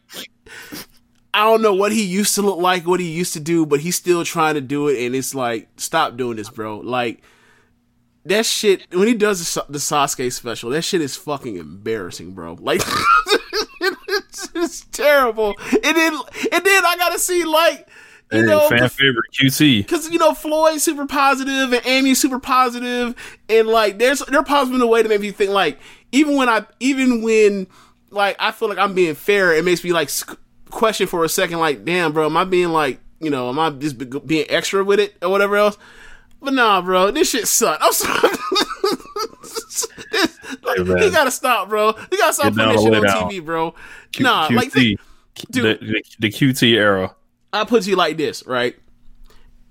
I 1.35 1.45
don't 1.45 1.63
know 1.63 1.75
what 1.75 1.93
he 1.93 2.05
used 2.05 2.37
to 2.37 2.43
look 2.43 2.59
like, 2.59 2.87
what 2.87 3.01
he 3.01 3.11
used 3.11 3.33
to 3.35 3.41
do, 3.41 3.67
but 3.67 3.81
he's 3.81 3.97
still 3.97 4.25
trying 4.25 4.55
to 4.55 4.61
do 4.61 4.89
it, 4.89 5.05
and 5.05 5.17
it's 5.17 5.35
like, 5.35 5.69
stop 5.77 6.17
doing 6.17 6.37
this, 6.37 6.49
bro. 6.49 6.79
Like 6.79 7.23
that 8.25 8.47
shit 8.47 8.87
when 8.95 9.09
he 9.09 9.15
does 9.15 9.41
the, 9.41 9.45
Sa- 9.45 9.67
the 9.69 9.79
Sasuke 9.79 10.33
special, 10.33 10.71
that 10.71 10.83
shit 10.83 11.01
is 11.03 11.17
fucking 11.17 11.57
embarrassing, 11.57 12.33
bro. 12.33 12.57
Like 12.61 12.81
it's 13.81 14.49
just 14.49 14.93
terrible. 14.93 15.55
And 15.73 15.97
then 15.97 16.15
and 16.53 16.65
then 16.65 16.87
I 16.87 16.95
gotta 16.99 17.19
see 17.19 17.45
like 17.45 17.89
you 18.33 18.47
know 18.47 18.69
fan 18.69 18.81
the- 18.81 18.89
favorite 18.89 19.27
QT. 19.39 19.79
because 19.79 20.09
you 20.11 20.19
know 20.19 20.35
Floyd's 20.35 20.83
super 20.85 21.07
positive 21.07 21.73
and 21.73 21.85
Amy's 21.85 22.21
super 22.21 22.39
positive, 22.39 23.15
and 23.49 23.69
like 23.69 23.99
there's 23.99 24.21
they're 24.21 24.43
positive 24.45 24.77
in 24.77 24.83
a 24.83 24.87
way 24.87 25.03
to 25.03 25.09
make 25.09 25.21
you 25.23 25.33
think 25.33 25.51
like 25.51 25.79
even 26.15 26.37
when 26.37 26.49
I 26.49 26.65
even 26.81 27.23
when 27.23 27.67
like 28.11 28.37
I 28.39 28.53
feel 28.53 28.69
like 28.69 28.79
I'm 28.79 28.95
being 28.95 29.15
fair. 29.15 29.55
It 29.55 29.65
makes 29.65 29.83
me 29.85 29.93
like 29.93 30.09
question 30.71 31.07
for 31.07 31.25
a 31.25 31.29
second, 31.29 31.59
like, 31.59 31.85
damn, 31.85 32.13
bro, 32.13 32.27
am 32.27 32.37
I 32.37 32.45
being 32.45 32.71
like, 32.71 33.01
you 33.21 33.31
know, 33.31 33.49
am 33.49 33.59
I 33.59 33.71
just 33.71 33.99
being 34.27 34.47
extra 34.49 34.85
with 34.85 35.01
it 35.01 35.15
or 35.21 35.29
whatever 35.29 35.57
else? 35.57 35.77
But 36.41 36.55
nah, 36.55 36.81
bro, 36.83 37.11
this 37.11 37.31
shit 37.31 37.49
sucked. 37.49 37.83
I'm 37.83 37.93
sorry. 37.93 38.29
This- 39.43 39.87
like, 40.63 40.79
Hey, 40.79 41.05
he 41.07 41.11
gotta 41.11 41.31
stop, 41.31 41.69
bro. 41.69 41.93
He 42.11 42.17
gotta 42.17 42.33
stop 42.33 42.55
putting 42.55 42.73
this 42.73 42.83
shit 42.83 42.95
on 42.95 43.03
lay. 43.03 43.39
TV, 43.39 43.45
bro. 43.45 43.75
Q- 44.13 44.25
nah, 44.25 44.49
like 44.53 44.71
QT, 44.73 44.97
dude. 45.51 45.81
the, 45.81 45.87
the, 45.87 46.03
the 46.21 46.29
QT 46.31 46.75
era. 46.75 47.15
I 47.53 47.65
put 47.65 47.87
you 47.87 47.97
like 47.97 48.17
this, 48.17 48.47
right? 48.47 48.77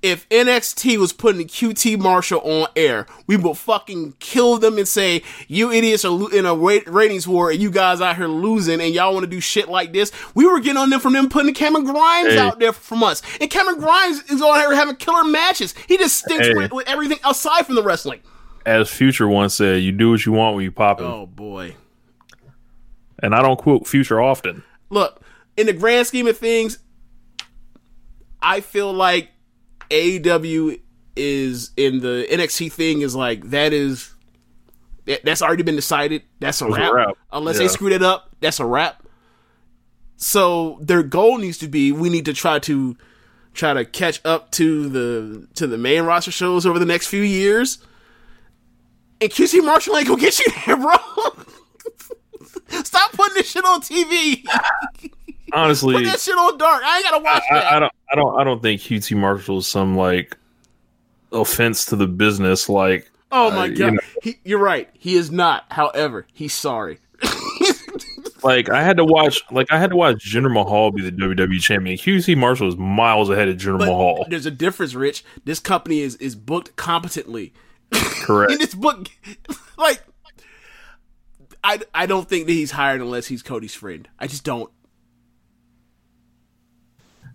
If 0.03 0.27
NXT 0.27 0.97
was 0.97 1.13
putting 1.13 1.47
QT 1.47 1.97
Marshall 1.97 2.41
on 2.41 2.67
air, 2.75 3.07
we 3.25 3.37
would 3.37 3.57
fucking 3.57 4.15
kill 4.19 4.57
them 4.57 4.77
and 4.77 4.85
say, 4.85 5.23
you 5.47 5.71
idiots 5.71 6.03
are 6.03 6.35
in 6.35 6.45
a 6.45 6.53
ra- 6.53 6.79
ratings 6.87 7.25
war 7.25 7.49
and 7.49 7.61
you 7.61 7.71
guys 7.71 8.01
out 8.01 8.17
here 8.17 8.27
losing 8.27 8.81
and 8.81 8.93
y'all 8.93 9.13
want 9.13 9.23
to 9.23 9.29
do 9.29 9.39
shit 9.39 9.69
like 9.69 9.93
this. 9.93 10.11
We 10.35 10.45
were 10.45 10.59
getting 10.59 10.75
on 10.75 10.89
them 10.89 10.99
from 10.99 11.13
them 11.13 11.29
putting 11.29 11.53
Cameron 11.53 11.85
Grimes 11.85 12.33
Hey. 12.33 12.37
out 12.37 12.59
there 12.59 12.73
from 12.73 13.01
us. 13.01 13.21
And 13.39 13.49
Cameron 13.49 13.79
Grimes 13.79 14.21
is 14.29 14.41
on 14.41 14.59
here 14.59 14.75
having 14.75 14.97
killer 14.97 15.23
matches. 15.23 15.73
He 15.87 15.97
just 15.97 16.17
stinks 16.17 16.47
Hey. 16.47 16.53
with, 16.53 16.73
with 16.73 16.87
everything 16.89 17.19
aside 17.23 17.65
from 17.65 17.75
the 17.75 17.83
wrestling. 17.83 18.19
As 18.65 18.89
Future 18.89 19.27
once 19.29 19.55
said, 19.55 19.81
"You 19.83 19.93
do 19.93 20.11
what 20.11 20.25
you 20.25 20.33
want 20.33 20.55
when 20.55 20.65
you 20.65 20.71
pop 20.71 20.99
it." 20.99 21.05
Oh, 21.05 21.25
boy. 21.27 21.75
And 23.19 23.33
I 23.33 23.41
don't 23.41 23.57
quote 23.57 23.87
Future 23.87 24.21
often. 24.21 24.63
look, 24.89 25.21
in 25.55 25.65
the 25.67 25.73
grand 25.73 26.07
scheme 26.07 26.27
of 26.27 26.37
things, 26.37 26.79
I 28.41 28.59
feel 28.59 28.91
like 28.91 29.29
AEW 29.89 30.79
is 31.15 31.71
in 31.77 31.99
the 31.99 32.25
NXT 32.31 32.71
thing 32.71 33.01
is 33.01 33.15
like 33.15 33.49
that 33.51 33.71
is 33.73 34.13
that- 35.05 35.23
that's 35.25 35.41
already 35.41 35.63
been 35.63 35.75
decided. 35.75 36.23
That's 36.39 36.61
a 36.61 36.67
wrap. 36.69 36.93
wrap. 36.93 37.17
Unless 37.31 37.55
Yeah. 37.57 37.63
they 37.63 37.67
screwed 37.67 37.91
it 37.93 38.01
up, 38.03 38.31
that's 38.39 38.59
a 38.59 38.65
wrap. 38.65 39.03
So 40.17 40.77
their 40.81 41.03
goal 41.03 41.37
needs 41.37 41.57
to 41.59 41.67
be 41.67 41.91
we 41.91 42.09
need 42.09 42.25
to 42.25 42.33
try 42.33 42.59
to 42.59 42.95
try 43.53 43.73
to 43.73 43.85
catch 43.85 44.21
up 44.25 44.51
to 44.51 44.87
the 44.89 45.47
to 45.55 45.67
the 45.67 45.77
main 45.77 46.03
roster 46.03 46.31
shows 46.31 46.65
over 46.65 46.79
the 46.79 46.85
next 46.85 47.07
few 47.07 47.21
years. 47.21 47.79
And 49.21 49.29
QT 49.29 49.63
Marshall 49.63 49.97
ain't 49.97 50.07
gonna 50.07 50.19
get 50.21 50.39
you 50.39 50.45
there, 50.65 50.77
bro. 50.77 50.95
Stop 52.83 53.11
putting 53.11 53.35
this 53.35 53.49
shit 53.51 53.63
on 53.65 53.81
TV. 53.81 54.43
Honestly, 55.53 55.95
Put 55.95 56.05
that 56.05 56.19
shit 56.19 56.35
on 56.35 56.57
dark. 56.57 56.81
I 56.83 56.97
ain't 56.97 57.05
gotta 57.05 57.23
watch 57.23 57.43
that. 57.51 57.65
I, 57.65 57.77
I 57.77 57.79
don't, 57.79 57.93
I 58.11 58.15
don't, 58.15 58.39
I 58.39 58.43
don't 58.43 58.61
think 58.61 58.81
QT 58.81 59.15
Marshall 59.15 59.59
is 59.59 59.67
some 59.67 59.95
like 59.95 60.35
offense 61.31 61.85
to 61.87 61.95
the 61.95 62.07
business. 62.07 62.69
Like, 62.69 63.11
oh 63.31 63.51
my 63.51 63.61
uh, 63.61 63.65
you 63.65 63.75
god, 63.75 63.93
know, 63.93 63.99
he, 64.23 64.39
you're 64.43 64.59
right. 64.59 64.89
He 64.93 65.15
is 65.15 65.31
not. 65.31 65.65
However, 65.69 66.25
he's 66.33 66.53
sorry. 66.53 66.99
like 68.43 68.69
I 68.69 68.83
had 68.83 68.97
to 68.97 69.05
watch, 69.05 69.41
like 69.51 69.71
I 69.71 69.79
had 69.79 69.91
to 69.91 69.95
watch 69.95 70.17
Jinder 70.17 70.51
Mahal 70.51 70.91
be 70.91 71.01
the 71.01 71.11
WWE 71.11 71.59
champion. 71.59 71.97
QT 71.97 72.35
Marshall 72.37 72.67
is 72.67 72.75
miles 72.75 73.29
ahead 73.29 73.47
of 73.47 73.57
Jinder 73.57 73.79
But 73.79 73.87
Mahal. 73.87 74.25
there's 74.29 74.45
a 74.45 74.51
difference, 74.51 74.95
Rich. 74.95 75.23
This 75.45 75.59
company 75.59 75.99
is 75.99 76.15
is 76.17 76.35
booked 76.35 76.75
competently. 76.75 77.53
Correct. 77.91 78.51
In 78.53 78.57
this 78.57 78.73
book, 78.73 79.07
like, 79.77 80.01
I 81.63 81.79
I 81.93 82.05
don't 82.05 82.27
think 82.27 82.47
that 82.47 82.53
he's 82.53 82.71
hired 82.71 83.01
unless 83.01 83.27
he's 83.27 83.43
Cody's 83.43 83.75
friend. 83.75 84.07
I 84.19 84.27
just 84.27 84.43
don't. 84.43 84.71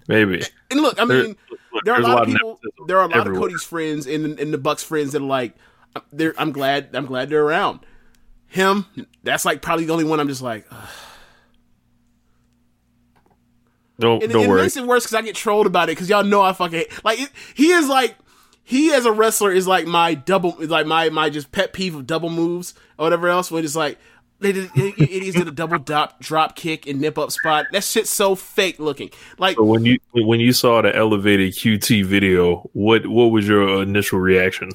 Maybe. 0.08 0.42
And 0.70 0.80
look, 0.80 0.98
I 1.00 1.04
There- 1.04 1.22
mean, 1.22 1.36
look, 1.72 1.84
there 1.84 1.94
are 1.94 1.98
a 2.00 2.02
there's 2.02 2.14
lot 2.14 2.22
of 2.22 2.28
people. 2.34 2.60
There 2.86 2.98
are 2.98 3.04
a 3.04 3.08
lot 3.08 3.16
everywhere. 3.18 3.40
of 3.40 3.42
Cody's 3.44 3.62
friends 3.62 4.06
and 4.06 4.40
and 4.40 4.52
the 4.52 4.58
Bucks 4.58 4.82
friends 4.82 5.12
that 5.12 5.22
are 5.22 5.24
like, 5.26 5.54
they're. 6.12 6.34
I'm 6.38 6.50
glad. 6.50 6.88
I'm 6.94 7.06
glad 7.06 7.28
they're 7.30 7.44
around. 7.44 7.80
Him, 8.46 8.86
that's 9.22 9.44
like 9.44 9.60
probably 9.62 9.84
the 9.84 9.92
only 9.92 10.04
one. 10.06 10.18
I'm 10.20 10.28
just 10.28 10.40
like, 10.42 10.66
ugh. 10.70 10.88
Don't 14.00 14.22
and 14.22 14.32
don't 14.32 14.44
it 14.44 14.48
worry. 14.48 14.62
makes 14.62 14.76
it 14.76 14.86
worse 14.86 15.04
because 15.04 15.14
I 15.14 15.22
get 15.22 15.34
trolled 15.34 15.66
about 15.66 15.88
it 15.88 15.92
because 15.92 16.08
y'all 16.08 16.22
know 16.22 16.40
I 16.40 16.52
fucking 16.52 16.84
like 17.04 17.20
it, 17.20 17.30
he 17.54 17.70
is 17.72 17.88
like 17.88 18.16
he 18.62 18.92
as 18.92 19.04
a 19.06 19.12
wrestler 19.12 19.50
is 19.50 19.66
like 19.66 19.86
my 19.86 20.14
double 20.14 20.54
like 20.60 20.86
my 20.86 21.08
my 21.10 21.30
just 21.30 21.50
pet 21.50 21.72
peeve 21.72 21.96
of 21.96 22.06
double 22.06 22.30
moves 22.30 22.74
or 22.96 23.06
whatever 23.06 23.28
else 23.28 23.50
when 23.50 23.64
it's 23.64 23.74
like 23.74 23.98
they 24.40 24.52
did 24.52 24.70
idiots 24.76 25.36
did 25.36 25.48
a 25.48 25.50
double 25.50 25.78
drop 25.78 26.20
drop 26.20 26.56
kick 26.56 26.86
and 26.86 27.00
nip 27.00 27.18
up 27.18 27.32
spot. 27.32 27.66
That 27.72 27.84
shit's 27.84 28.10
so 28.10 28.34
fake 28.34 28.78
looking. 28.78 29.10
Like 29.38 29.56
But 29.56 29.64
when 29.64 29.84
you 29.84 29.98
when 30.12 30.40
you 30.40 30.52
saw 30.52 30.82
the 30.82 30.94
elevated 30.94 31.54
QT 31.54 32.04
video, 32.04 32.70
what 32.72 33.06
what 33.06 33.26
was 33.26 33.48
your 33.48 33.82
initial 33.82 34.18
reaction? 34.18 34.70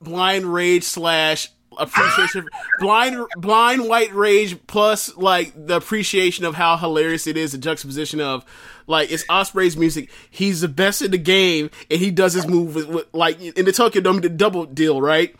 blind 0.00 0.52
rage 0.52 0.84
slash 0.84 1.50
appreciation 1.76 2.48
blind 2.80 3.24
blind 3.36 3.88
white 3.88 4.12
rage 4.12 4.56
plus 4.66 5.16
like 5.16 5.52
the 5.54 5.76
appreciation 5.76 6.44
of 6.44 6.54
how 6.54 6.76
hilarious 6.76 7.26
it 7.26 7.36
is 7.36 7.52
the 7.52 7.58
juxtaposition 7.58 8.20
of 8.20 8.44
like 8.88 9.12
it's 9.12 9.24
Ospreay's 9.26 9.76
music. 9.76 10.10
He's 10.30 10.62
the 10.62 10.68
best 10.68 11.02
in 11.02 11.10
the 11.10 11.18
game 11.18 11.70
and 11.90 12.00
he 12.00 12.10
does 12.10 12.32
his 12.32 12.48
move 12.48 12.74
with, 12.74 12.88
with 12.88 13.06
like 13.12 13.40
in 13.40 13.64
the 13.64 13.72
Tokyo 13.72 14.00
Dome 14.00 14.20
the 14.20 14.28
double 14.28 14.64
deal 14.64 15.00
right 15.00 15.36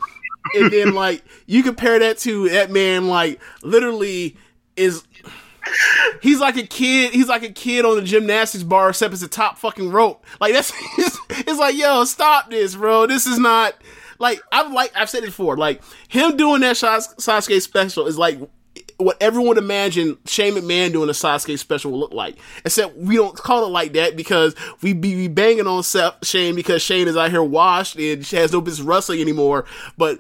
and 0.55 0.73
then 0.73 0.95
like 0.95 1.25
you 1.47 1.63
compare 1.63 1.99
that 1.99 2.19
to 2.19 2.49
that 2.51 2.71
man 2.71 3.09
like 3.09 3.41
literally 3.63 4.37
is 4.77 5.05
He's 6.23 6.41
like 6.41 6.57
a 6.57 6.67
kid. 6.67 7.13
He's 7.13 7.29
like 7.29 7.43
a 7.43 7.51
kid 7.53 7.85
on 7.85 7.97
the 7.97 8.03
gymnastics 8.03 8.65
bar, 8.65 8.91
except 8.91 9.13
it's 9.13 9.23
a 9.23 9.29
top 9.29 9.59
fucking 9.59 9.91
rope. 9.91 10.25
Like 10.41 10.53
that's 10.53 10.73
it's, 10.97 11.19
it's 11.31 11.59
like, 11.59 11.77
yo, 11.77 12.05
stop 12.05 12.51
this, 12.51 12.75
bro. 12.75 13.07
This 13.07 13.27
is 13.27 13.39
not 13.39 13.75
like 14.19 14.41
I've 14.51 14.73
like 14.73 14.93
I've 14.97 15.11
said 15.11 15.23
it 15.23 15.27
before. 15.27 15.57
Like 15.57 15.83
him 16.09 16.37
doing 16.37 16.61
that 16.63 16.77
Sas- 16.77 17.15
Sasuke 17.17 17.61
special 17.61 18.07
is 18.07 18.19
like 18.19 18.39
what 18.99 19.17
everyone 19.21 19.59
imagined 19.59 19.79
imagine 19.89 20.19
Shane 20.27 20.55
McMahon 20.55 20.93
doing 20.93 21.09
a 21.09 21.13
Sasuke 21.13 21.59
special 21.59 21.93
will 21.93 22.01
look 22.01 22.13
like. 22.13 22.37
Except 22.65 22.97
we 22.97 23.17
don't 23.17 23.37
call 23.37 23.65
it 23.65 23.71
like 23.71 23.93
that 23.93 24.17
because 24.17 24.55
we 24.83 24.93
be 24.93 25.29
banging 25.29 25.67
on 25.67 25.83
Seth, 25.83 26.27
Shane 26.27 26.55
because 26.55 26.83
Shane 26.83 27.09
is 27.09 27.17
out 27.17 27.31
here 27.31 27.43
washed 27.43 27.97
and 27.97 28.27
she 28.27 28.37
has 28.37 28.53
no 28.53 28.61
business 28.61 28.87
wrestling 28.87 29.21
anymore. 29.21 29.65
But 29.97 30.19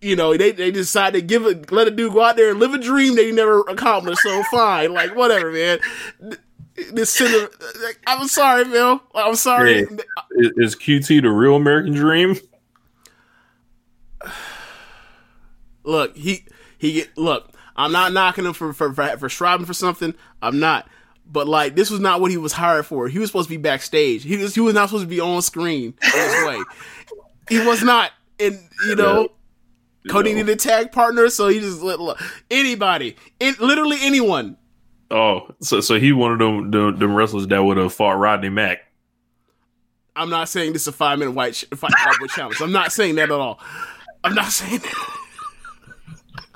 you 0.00 0.14
know, 0.14 0.36
they 0.36 0.52
they 0.52 0.70
decide 0.70 1.14
to 1.14 1.22
give 1.22 1.44
it, 1.44 1.72
let 1.72 1.88
a 1.88 1.90
dude 1.90 2.12
go 2.12 2.22
out 2.22 2.36
there 2.36 2.50
and 2.50 2.60
live 2.60 2.72
a 2.72 2.78
dream 2.78 3.16
they 3.16 3.32
never 3.32 3.60
accomplished. 3.62 4.20
So 4.22 4.42
fine, 4.50 4.92
like 4.92 5.16
whatever, 5.16 5.50
man. 5.50 5.80
This 6.92 7.10
cinema, 7.10 7.48
like, 7.82 7.98
uh, 8.06 8.16
I'm 8.18 8.28
sorry, 8.28 8.64
Bill. 8.64 9.02
I'm 9.12 9.34
sorry. 9.34 9.86
Hey, 9.86 9.86
is, 10.36 10.52
is 10.56 10.76
QT 10.76 11.22
the 11.22 11.30
real 11.30 11.56
American 11.56 11.92
dream? 11.92 12.36
Look, 15.82 16.16
he 16.16 16.44
he 16.76 16.92
get 16.92 17.16
look. 17.16 17.50
I'm 17.78 17.92
not 17.92 18.12
knocking 18.12 18.44
him 18.44 18.52
for 18.52 18.72
for 18.72 18.92
for, 18.92 19.16
for 19.16 19.28
striving 19.28 19.64
for 19.64 19.72
something. 19.72 20.14
I'm 20.42 20.58
not. 20.58 20.88
But 21.30 21.46
like, 21.46 21.76
this 21.76 21.90
was 21.90 22.00
not 22.00 22.20
what 22.20 22.30
he 22.30 22.36
was 22.36 22.52
hired 22.52 22.86
for. 22.86 23.06
He 23.08 23.18
was 23.18 23.28
supposed 23.28 23.48
to 23.48 23.54
be 23.54 23.56
backstage. 23.56 24.24
He 24.24 24.36
was 24.36 24.54
he 24.54 24.60
was 24.60 24.74
not 24.74 24.88
supposed 24.88 25.04
to 25.04 25.08
be 25.08 25.20
on 25.20 25.40
screen 25.42 25.94
this 26.00 26.44
way. 26.46 26.58
He 27.48 27.64
was 27.64 27.82
not. 27.82 28.10
And 28.40 28.58
you 28.86 28.96
know, 28.96 29.28
Cody 30.10 30.34
needed 30.34 30.48
a 30.48 30.56
tag 30.56 30.90
partner, 30.90 31.28
so 31.28 31.48
he 31.48 31.60
just 31.60 31.80
let 31.80 31.98
anybody, 32.50 33.16
in, 33.40 33.54
literally 33.60 33.98
anyone. 34.00 34.56
Oh, 35.10 35.50
so 35.60 35.80
so 35.80 35.98
he 35.98 36.12
one 36.12 36.32
of 36.32 36.38
them 36.38 36.70
them, 36.70 36.98
them 36.98 37.14
wrestlers 37.14 37.46
that 37.46 37.62
would 37.62 37.76
have 37.76 37.92
fought 37.92 38.18
Rodney 38.18 38.48
Mack. 38.48 38.78
I'm 40.16 40.30
not 40.30 40.48
saying 40.48 40.72
this 40.72 40.82
is 40.82 40.88
a 40.88 40.92
five 40.92 41.18
minute 41.18 41.32
white 41.32 41.54
sh- 41.54 41.64
fight 41.74 41.92
white 42.20 42.30
challenge. 42.30 42.60
I'm 42.60 42.72
not 42.72 42.90
saying 42.90 43.14
that 43.16 43.24
at 43.24 43.30
all. 43.30 43.60
I'm 44.24 44.34
not 44.34 44.46
saying 44.46 44.80
that. 44.80 45.18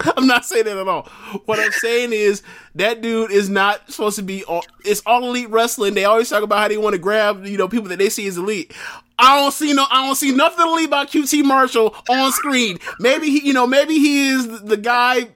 I'm 0.16 0.26
not 0.26 0.44
saying 0.44 0.64
that 0.64 0.76
at 0.76 0.88
all. 0.88 1.05
What 1.46 1.58
I'm 1.58 1.72
saying 1.72 2.12
is 2.12 2.42
that 2.74 3.00
dude 3.03 3.30
is 3.30 3.49
not 3.49 3.91
supposed 3.91 4.16
to 4.16 4.22
be. 4.22 4.45
All, 4.45 4.62
it's 4.84 5.03
all 5.07 5.24
elite 5.24 5.50
wrestling. 5.50 5.95
They 5.95 6.04
always 6.04 6.29
talk 6.29 6.42
about 6.42 6.58
how 6.58 6.68
they 6.68 6.79
want 6.79 6.95
to 6.95 6.99
grab 6.99 7.45
you 7.46 7.58
know 7.58 7.68
people 7.68 7.88
that 7.88 7.99
they 7.99 8.08
see 8.08 8.26
as 8.26 8.37
elite. 8.37 8.72
I 9.18 9.38
don't 9.41 9.53
see 9.53 9.72
no. 9.72 9.87
I 9.91 10.07
don't 10.07 10.16
see 10.16 10.33
nothing 10.33 10.66
elite 10.66 10.88
about 10.88 11.11
QT 11.11 11.45
Marshall 11.45 11.95
on 12.08 12.33
screen. 12.33 12.79
Maybe 12.99 13.30
he, 13.30 13.46
you 13.46 13.53
know, 13.53 13.66
maybe 13.66 13.95
he 13.95 14.30
is 14.30 14.62
the 14.62 14.76
guy 14.76 15.29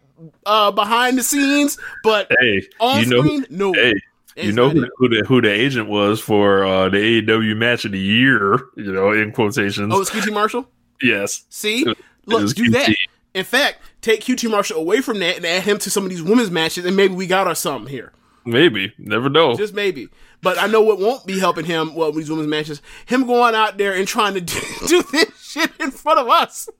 uh, 0.44 0.70
behind 0.72 1.18
the 1.18 1.22
scenes, 1.22 1.78
but 2.02 2.26
Hey, 2.40 2.66
on 2.80 3.00
you 3.00 3.06
know, 3.06 3.22
screen, 3.22 3.46
no. 3.50 3.72
hey, 3.74 3.94
you 4.36 4.52
know 4.52 4.70
who, 4.70 4.86
who 4.96 5.08
the 5.08 5.24
who 5.26 5.40
the 5.40 5.50
agent 5.50 5.88
was 5.88 6.20
for 6.20 6.64
uh, 6.64 6.88
the 6.88 7.22
AEW 7.22 7.56
match 7.56 7.84
of 7.84 7.92
the 7.92 7.98
year? 7.98 8.58
You 8.76 8.92
know, 8.92 9.12
in 9.12 9.32
quotations. 9.32 9.92
Oh, 9.94 10.00
it's 10.00 10.10
QT 10.10 10.32
Marshall. 10.32 10.68
yes. 11.00 11.44
See, 11.50 11.84
look, 12.26 12.54
do 12.54 12.70
that. 12.70 12.94
In 13.36 13.44
fact, 13.44 13.80
take 14.00 14.22
QT 14.22 14.50
Marshall 14.50 14.78
away 14.78 15.02
from 15.02 15.18
that 15.18 15.36
and 15.36 15.44
add 15.44 15.64
him 15.64 15.78
to 15.80 15.90
some 15.90 16.04
of 16.04 16.10
these 16.10 16.22
women's 16.22 16.50
matches, 16.50 16.86
and 16.86 16.96
maybe 16.96 17.14
we 17.14 17.26
got 17.26 17.46
our 17.46 17.54
something 17.54 17.90
here. 17.90 18.12
Maybe. 18.46 18.94
Never 18.96 19.28
know. 19.28 19.54
Just 19.54 19.74
maybe. 19.74 20.08
But 20.40 20.58
I 20.58 20.66
know 20.68 20.80
what 20.80 20.98
won't 20.98 21.26
be 21.26 21.38
helping 21.38 21.66
him. 21.66 21.94
Well, 21.94 22.12
these 22.12 22.30
women's 22.30 22.48
matches, 22.48 22.80
him 23.04 23.26
going 23.26 23.54
out 23.54 23.76
there 23.76 23.92
and 23.92 24.08
trying 24.08 24.32
to 24.34 24.40
do, 24.40 24.60
do 24.86 25.02
this 25.12 25.38
shit 25.38 25.70
in 25.78 25.90
front 25.90 26.18
of 26.18 26.28
us. 26.28 26.70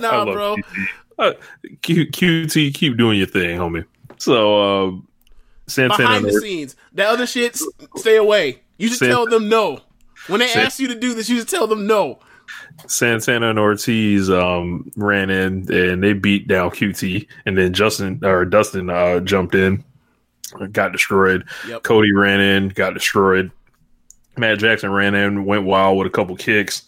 Nah, 0.00 0.24
bro. 0.24 0.56
QT. 0.56 0.86
Uh, 1.16 1.32
Q, 1.82 2.06
QT, 2.06 2.74
keep 2.74 2.96
doing 2.96 3.18
your 3.18 3.28
thing, 3.28 3.60
homie. 3.60 3.84
So, 4.18 4.88
uh, 4.88 4.96
Santana. 5.68 5.96
Behind 5.96 6.24
the 6.24 6.32
scenes, 6.32 6.74
that 6.94 7.06
other 7.06 7.26
shit, 7.28 7.56
stay 7.94 8.16
away. 8.16 8.62
You 8.78 8.88
should 8.88 9.06
tell 9.06 9.26
them 9.26 9.48
no. 9.48 9.80
When 10.26 10.40
they 10.40 10.52
ask 10.52 10.80
you 10.80 10.88
to 10.88 10.98
do 10.98 11.14
this, 11.14 11.28
you 11.28 11.38
should 11.38 11.48
tell 11.48 11.68
them 11.68 11.86
no. 11.86 12.18
Santana 12.86 13.50
and 13.50 13.58
Ortiz 13.58 14.30
um, 14.30 14.90
ran 14.96 15.30
in 15.30 15.72
and 15.72 16.02
they 16.02 16.12
beat 16.12 16.48
down 16.48 16.70
QT, 16.70 17.26
and 17.46 17.56
then 17.56 17.72
Justin 17.72 18.20
or 18.24 18.44
Dustin 18.44 18.90
uh, 18.90 19.20
jumped 19.20 19.54
in, 19.54 19.84
got 20.72 20.92
destroyed. 20.92 21.44
Yep. 21.68 21.82
Cody 21.82 22.12
ran 22.12 22.40
in, 22.40 22.68
got 22.68 22.94
destroyed. 22.94 23.50
Matt 24.36 24.58
Jackson 24.58 24.90
ran 24.90 25.14
in, 25.14 25.44
went 25.44 25.64
wild 25.64 25.98
with 25.98 26.06
a 26.06 26.10
couple 26.10 26.34
kicks, 26.36 26.82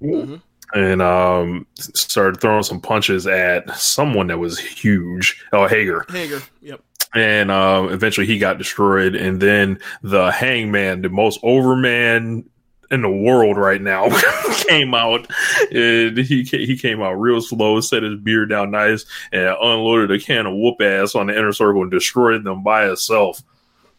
and 0.00 1.02
um, 1.02 1.66
started 1.78 2.40
throwing 2.40 2.62
some 2.62 2.80
punches 2.80 3.26
at 3.26 3.74
someone 3.76 4.26
that 4.28 4.38
was 4.38 4.58
huge. 4.58 5.42
Oh, 5.52 5.66
Hager 5.66 6.04
Hager. 6.10 6.42
Yep. 6.60 6.80
and 7.14 7.50
uh, 7.50 7.88
eventually 7.90 8.26
he 8.26 8.38
got 8.38 8.58
destroyed. 8.58 9.14
And 9.16 9.40
then 9.40 9.80
the 10.02 10.30
Hangman, 10.30 11.02
the 11.02 11.08
most 11.08 11.40
overman 11.42 12.44
in 12.90 13.02
the 13.02 13.10
world 13.10 13.56
right 13.56 13.80
now, 13.80 14.08
came 14.68 14.94
out. 14.94 15.26
And 15.72 16.18
he 16.18 16.42
he 16.42 16.76
came 16.76 17.00
out 17.02 17.12
real 17.12 17.40
slow, 17.40 17.80
set 17.80 18.02
his 18.02 18.16
beer 18.20 18.46
down 18.46 18.70
nice, 18.72 19.06
and 19.32 19.44
unloaded 19.60 20.10
a 20.10 20.18
can 20.18 20.46
of 20.46 20.54
whoop 20.54 20.80
ass 20.80 21.14
on 21.14 21.28
the 21.28 21.38
inner 21.38 21.52
circle 21.52 21.82
and 21.82 21.90
destroyed 21.90 22.44
them 22.44 22.62
by 22.62 22.90
itself. 22.90 23.42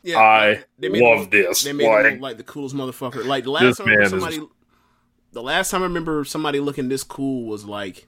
Yeah. 0.04 0.18
I 0.18 0.64
love 0.82 1.24
him- 1.26 1.30
this. 1.30 1.62
They 1.62 1.74
made 1.74 1.86
him 1.86 1.92
Like, 1.92 2.12
look 2.14 2.22
like 2.22 2.38
the 2.38 2.44
coolest 2.44 2.76
motherfucker. 2.76 3.26
Like 3.26 3.44
the 3.44 3.52
last 3.52 3.78
time 3.78 3.88
man 3.88 4.02
is- 4.02 4.10
somebody, 4.10 4.42
the 5.32 5.44
last 5.44 5.70
time 5.72 5.82
I 5.82 5.86
remember 5.86 6.24
somebody 6.26 6.60
looking 6.60 6.90
this 6.90 7.04
cool 7.04 7.46
was 7.48 7.66
like 7.66 8.08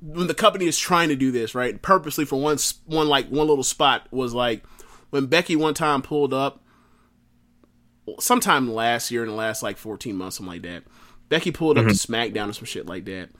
when 0.00 0.28
the 0.28 0.34
company 0.34 0.66
is 0.66 0.78
trying 0.78 1.08
to 1.08 1.16
do 1.16 1.32
this 1.32 1.54
right 1.56 1.82
purposely 1.82 2.24
for 2.24 2.40
one 2.40 2.56
one 2.86 3.08
like 3.08 3.28
one 3.28 3.48
little 3.48 3.64
spot 3.64 4.06
was 4.12 4.32
like 4.32 4.62
when 5.10 5.26
Becky 5.26 5.56
one 5.56 5.74
time 5.74 6.02
pulled 6.02 6.32
up 6.32 6.62
sometime 8.18 8.72
last 8.72 9.10
year 9.10 9.22
in 9.22 9.28
the 9.28 9.34
last 9.34 9.62
like 9.62 9.76
14 9.76 10.16
months 10.16 10.36
something 10.36 10.52
like 10.52 10.62
that 10.62 10.84
Becky 11.28 11.52
pulled 11.52 11.76
up 11.76 11.86
to 11.86 11.92
SmackDown 11.92 12.48
or 12.48 12.52
some 12.52 12.64
shit 12.64 12.86
like 12.86 13.04
that 13.06 13.30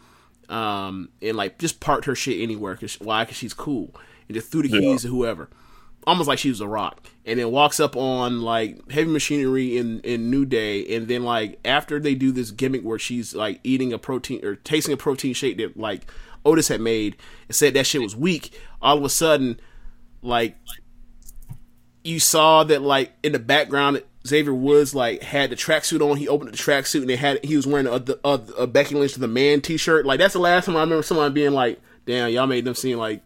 um 0.52 1.10
and 1.20 1.36
like 1.36 1.58
just 1.58 1.80
parked 1.80 2.06
her 2.06 2.14
shit 2.14 2.40
anywhere 2.40 2.76
cause 2.76 2.98
why? 3.00 3.24
Cause 3.24 3.36
she's 3.36 3.54
cool 3.54 3.94
and 4.28 4.34
just 4.34 4.50
threw 4.50 4.62
the 4.62 4.68
keys 4.68 5.02
to 5.02 5.08
whoever. 5.08 5.48
Almost 6.06 6.28
like 6.28 6.38
she 6.38 6.48
was 6.48 6.60
a 6.60 6.68
rock. 6.68 7.06
And 7.26 7.38
then 7.38 7.50
walks 7.50 7.80
up 7.80 7.96
on 7.96 8.40
like 8.40 8.90
heavy 8.90 9.10
machinery 9.10 9.76
in 9.76 10.00
in 10.00 10.30
new 10.30 10.46
day 10.46 10.96
and 10.96 11.08
then 11.08 11.24
like 11.24 11.58
after 11.64 11.98
they 12.00 12.14
do 12.14 12.32
this 12.32 12.50
gimmick 12.50 12.82
where 12.82 12.98
she's 12.98 13.34
like 13.34 13.60
eating 13.64 13.92
a 13.92 13.98
protein 13.98 14.44
or 14.44 14.54
tasting 14.56 14.94
a 14.94 14.96
protein 14.96 15.34
shake 15.34 15.58
that 15.58 15.76
like 15.76 16.10
otis 16.44 16.68
had 16.68 16.80
made 16.80 17.16
and 17.48 17.54
said 17.54 17.74
that 17.74 17.86
shit 17.86 18.00
was 18.00 18.16
weak 18.16 18.58
all 18.80 18.96
of 18.96 19.04
a 19.04 19.08
sudden 19.08 19.60
like 20.22 20.56
you 22.04 22.18
saw 22.18 22.64
that 22.64 22.80
like 22.80 23.12
in 23.22 23.32
the 23.32 23.38
background 23.38 24.02
Xavier 24.28 24.54
Woods 24.54 24.94
like 24.94 25.22
had 25.22 25.50
the 25.50 25.56
tracksuit 25.56 26.00
on. 26.00 26.16
He 26.16 26.28
opened 26.28 26.52
the 26.52 26.56
tracksuit 26.56 27.00
and 27.00 27.10
they 27.10 27.16
had 27.16 27.44
he 27.44 27.56
was 27.56 27.66
wearing 27.66 27.86
a, 27.86 28.02
a, 28.24 28.40
a 28.58 28.66
Becky 28.66 28.94
Lynch 28.94 29.14
to 29.14 29.20
the 29.20 29.28
man 29.28 29.60
T-shirt. 29.60 30.06
Like 30.06 30.18
that's 30.18 30.34
the 30.34 30.40
last 30.40 30.66
time 30.66 30.76
I 30.76 30.80
remember 30.80 31.02
someone 31.02 31.32
being 31.32 31.52
like, 31.52 31.80
"Damn, 32.06 32.30
y'all 32.30 32.46
made 32.46 32.64
them 32.64 32.74
seem 32.74 32.98
like 32.98 33.22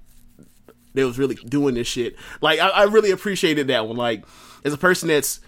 they 0.95 1.05
was 1.05 1.19
really 1.19 1.35
doing 1.35 1.75
this 1.75 1.87
shit." 1.87 2.17
Like 2.41 2.61
I, 2.61 2.69
I 2.69 2.83
really 2.85 3.11
appreciated 3.11 3.67
that 3.69 3.87
one. 3.87 3.97
Like 3.97 4.25
as 4.65 4.73
a 4.73 4.79
person 4.79 5.09
that's 5.09 5.41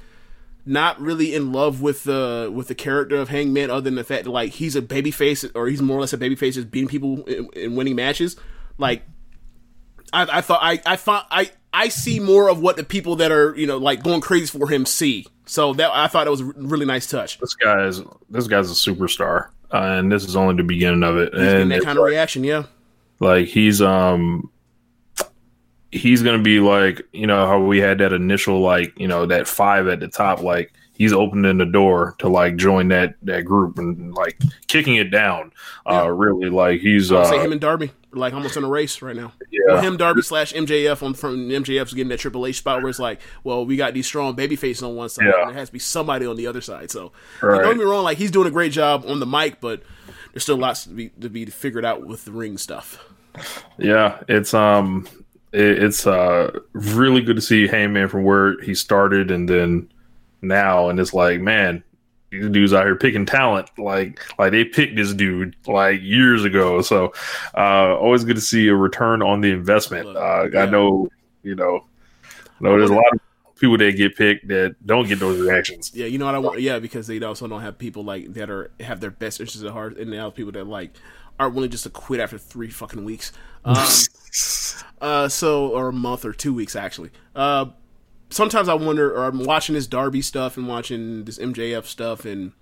not 0.66 1.00
really 1.00 1.34
in 1.34 1.52
love 1.52 1.82
with 1.82 2.04
the 2.04 2.50
with 2.52 2.68
the 2.68 2.74
character 2.74 3.16
of 3.16 3.28
Hangman, 3.28 3.70
other 3.70 3.82
than 3.82 3.94
the 3.94 4.04
fact 4.04 4.24
that 4.24 4.30
like 4.30 4.52
he's 4.52 4.76
a 4.76 4.82
babyface 4.82 5.50
or 5.54 5.68
he's 5.68 5.82
more 5.82 5.98
or 5.98 6.00
less 6.00 6.12
a 6.12 6.18
babyface, 6.18 6.54
just 6.54 6.70
beating 6.70 6.88
people 6.88 7.24
in 7.24 7.76
winning 7.76 7.96
matches. 7.96 8.36
Like 8.78 9.02
I, 10.14 10.38
I 10.38 10.40
thought 10.40 10.60
I 10.62 10.80
I 10.86 10.96
thought 10.96 11.26
I 11.30 11.50
I 11.72 11.88
see 11.88 12.20
more 12.20 12.48
of 12.48 12.60
what 12.60 12.76
the 12.76 12.84
people 12.84 13.16
that 13.16 13.32
are 13.32 13.54
you 13.56 13.66
know 13.66 13.78
like 13.78 14.02
going 14.02 14.20
crazy 14.20 14.46
for 14.58 14.68
him 14.68 14.86
see. 14.86 15.26
So 15.46 15.74
that 15.74 15.90
I 15.92 16.06
thought 16.06 16.26
it 16.26 16.30
was 16.30 16.40
a 16.40 16.44
really 16.44 16.86
nice 16.86 17.06
touch. 17.06 17.38
this 17.38 17.54
guy 17.54 17.86
is 17.86 18.02
this 18.30 18.46
guy's 18.46 18.70
a 18.70 18.74
superstar, 18.74 19.48
uh, 19.72 19.98
and 19.98 20.10
this 20.10 20.24
is 20.24 20.36
only 20.36 20.56
the 20.56 20.62
beginning 20.62 21.02
of 21.02 21.18
it. 21.18 21.34
He's 21.34 21.42
and 21.42 21.70
that 21.70 21.82
kind 21.82 21.98
of 21.98 22.02
like- 22.02 22.10
reaction, 22.12 22.44
yeah. 22.44 22.64
Like 23.20 23.46
he's 23.46 23.80
um 23.82 24.50
he's 25.92 26.22
gonna 26.22 26.42
be 26.42 26.60
like, 26.60 27.02
you 27.12 27.26
know, 27.26 27.46
how 27.46 27.60
we 27.60 27.78
had 27.78 27.98
that 27.98 28.12
initial 28.12 28.60
like, 28.60 28.98
you 28.98 29.06
know, 29.08 29.26
that 29.26 29.46
five 29.46 29.86
at 29.86 30.00
the 30.00 30.08
top, 30.08 30.42
like 30.42 30.72
he's 30.96 31.12
opening 31.12 31.58
the 31.58 31.64
door 31.66 32.14
to 32.18 32.28
like 32.28 32.56
join 32.56 32.88
that 32.88 33.14
that 33.22 33.44
group 33.44 33.78
and 33.78 34.14
like 34.14 34.40
kicking 34.68 34.96
it 34.96 35.10
down. 35.10 35.52
Uh 35.88 36.08
really 36.10 36.48
like 36.50 36.80
he's 36.80 37.10
uh 37.12 37.24
say 37.24 37.38
him 37.38 37.52
and 37.52 37.60
Darby 37.60 37.86
are 38.12 38.18
like 38.18 38.32
almost 38.32 38.56
in 38.56 38.64
a 38.64 38.68
race 38.68 39.02
right 39.02 39.16
now. 39.16 39.32
Yeah. 39.50 39.60
Well, 39.74 39.82
him 39.82 39.96
Darby 39.96 40.22
slash 40.22 40.52
MJF 40.52 41.02
on 41.02 41.14
from 41.14 41.48
MJF's 41.48 41.92
getting 41.94 42.08
that 42.10 42.18
Triple 42.20 42.46
H 42.46 42.58
spot 42.58 42.80
where 42.82 42.90
it's 42.90 42.98
like, 42.98 43.20
well, 43.42 43.66
we 43.66 43.76
got 43.76 43.94
these 43.94 44.06
strong 44.06 44.34
baby 44.34 44.56
faces 44.56 44.82
on 44.82 44.94
one 44.94 45.08
side, 45.08 45.26
Yeah. 45.26 45.40
and 45.42 45.50
there 45.50 45.58
has 45.58 45.68
to 45.68 45.72
be 45.72 45.78
somebody 45.78 46.26
on 46.26 46.36
the 46.36 46.46
other 46.46 46.60
side. 46.60 46.90
So 46.90 47.12
Right. 47.42 47.60
don't 47.62 47.72
get 47.76 47.78
me 47.78 47.84
wrong, 47.90 48.04
like 48.04 48.18
he's 48.18 48.30
doing 48.30 48.46
a 48.46 48.50
great 48.52 48.72
job 48.72 49.04
on 49.06 49.20
the 49.20 49.26
mic, 49.26 49.60
but 49.60 49.82
there's 50.32 50.42
still 50.42 50.56
lots 50.58 50.84
to 50.84 50.90
be 50.90 51.08
to 51.20 51.28
be 51.28 51.44
figured 51.46 51.84
out 51.84 52.06
with 52.06 52.24
the 52.24 52.32
ring 52.32 52.56
stuff. 52.58 53.02
Yeah, 53.78 54.18
it's 54.28 54.54
um, 54.54 55.06
it, 55.52 55.82
it's 55.82 56.06
uh 56.06 56.50
really 56.72 57.20
good 57.20 57.36
to 57.36 57.42
see 57.42 57.66
Hangman 57.66 58.08
from 58.08 58.24
where 58.24 58.60
he 58.60 58.74
started 58.74 59.30
and 59.30 59.48
then 59.48 59.88
now, 60.44 60.88
and 60.88 60.98
it's 61.00 61.14
like, 61.14 61.40
man, 61.40 61.82
these 62.30 62.48
dudes 62.50 62.72
out 62.72 62.84
here 62.84 62.96
picking 62.96 63.26
talent. 63.26 63.70
Like, 63.78 64.20
like 64.38 64.52
they 64.52 64.64
picked 64.64 64.96
this 64.96 65.12
dude 65.14 65.56
like 65.66 66.00
years 66.02 66.44
ago. 66.44 66.82
So, 66.82 67.12
uh, 67.56 67.96
always 67.96 68.24
good 68.24 68.36
to 68.36 68.42
see 68.42 68.68
a 68.68 68.74
return 68.74 69.22
on 69.22 69.40
the 69.40 69.50
investment. 69.50 70.06
Uh, 70.08 70.48
Yeah. 70.52 70.62
I 70.62 70.66
know, 70.66 71.08
you 71.42 71.54
know, 71.54 71.86
I 72.24 72.28
know 72.60 72.78
there's 72.78 72.90
a 72.90 72.94
lot 72.94 73.04
of 73.12 73.20
people 73.56 73.78
that 73.78 73.96
get 73.96 74.16
picked 74.16 74.48
that 74.48 74.76
don't 74.84 75.08
get 75.08 75.18
those 75.18 75.40
reactions. 75.40 75.92
Yeah, 75.94 76.06
you 76.06 76.18
know 76.18 76.26
what 76.26 76.34
I 76.34 76.38
want? 76.38 76.60
Yeah, 76.60 76.78
because 76.78 77.06
they 77.06 77.20
also 77.22 77.46
don't 77.46 77.62
have 77.62 77.78
people 77.78 78.04
like 78.04 78.34
that 78.34 78.50
are 78.50 78.70
have 78.80 79.00
their 79.00 79.10
best 79.10 79.40
interests 79.40 79.62
at 79.62 79.72
heart, 79.72 79.96
and 79.96 80.12
they 80.12 80.16
have 80.16 80.34
people 80.34 80.52
that 80.52 80.66
like 80.66 80.92
aren't 81.38 81.54
willing 81.54 81.70
just 81.70 81.84
to 81.84 81.90
quit 81.90 82.20
after 82.20 82.38
three 82.38 82.70
fucking 82.70 83.04
weeks. 83.04 83.32
Um, 83.64 83.76
uh, 85.00 85.28
so 85.28 85.68
or 85.68 85.88
a 85.88 85.92
month 85.92 86.24
or 86.24 86.32
two 86.32 86.54
weeks 86.54 86.76
actually. 86.76 87.10
Uh, 87.34 87.66
sometimes 88.30 88.68
I 88.68 88.74
wonder, 88.74 89.14
or 89.14 89.24
I'm 89.24 89.44
watching 89.44 89.74
this 89.74 89.86
Darby 89.86 90.22
stuff 90.22 90.56
and 90.56 90.68
watching 90.68 91.24
this 91.24 91.38
MJF 91.38 91.84
stuff, 91.84 92.24
and 92.24 92.52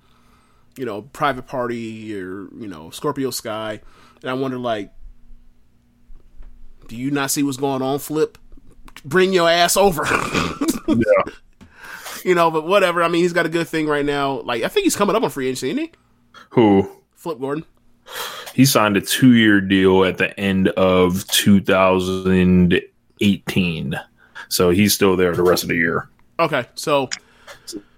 you 0.76 0.84
know, 0.84 1.02
Private 1.02 1.46
Party 1.46 2.14
or 2.14 2.48
you 2.56 2.68
know, 2.68 2.90
Scorpio 2.90 3.30
Sky, 3.30 3.80
and 4.22 4.30
I 4.30 4.34
wonder 4.34 4.58
like, 4.58 4.92
do 6.88 6.96
you 6.96 7.10
not 7.10 7.30
see 7.30 7.42
what's 7.42 7.56
going 7.56 7.82
on, 7.82 7.98
Flip? 7.98 8.38
Bring 9.04 9.32
your 9.32 9.48
ass 9.48 9.76
over. 9.76 10.04
yeah. 10.88 10.96
you 12.24 12.34
know, 12.34 12.50
but 12.50 12.66
whatever. 12.66 13.02
I 13.02 13.08
mean, 13.08 13.22
he's 13.22 13.32
got 13.32 13.46
a 13.46 13.50
good 13.50 13.68
thing 13.68 13.86
right 13.86 14.04
now. 14.04 14.42
Like, 14.42 14.62
I 14.62 14.68
think 14.68 14.84
he's 14.84 14.96
coming 14.96 15.16
up 15.16 15.22
on 15.22 15.30
free 15.30 15.46
agency, 15.46 15.70
isn't 15.70 15.82
he? 15.82 15.92
Who? 16.50 16.90
Flip 17.14 17.40
Gordon. 17.40 17.64
He 18.54 18.66
signed 18.66 18.96
a 18.96 19.00
two 19.00 19.34
year 19.34 19.60
deal 19.60 20.04
at 20.04 20.18
the 20.18 20.38
end 20.38 20.68
of 20.70 21.26
2018. 21.28 24.00
So 24.52 24.70
he's 24.70 24.94
still 24.94 25.16
there 25.16 25.34
the 25.34 25.42
rest 25.42 25.62
of 25.62 25.68
the 25.68 25.76
year. 25.76 26.08
Okay, 26.38 26.66
so 26.74 27.08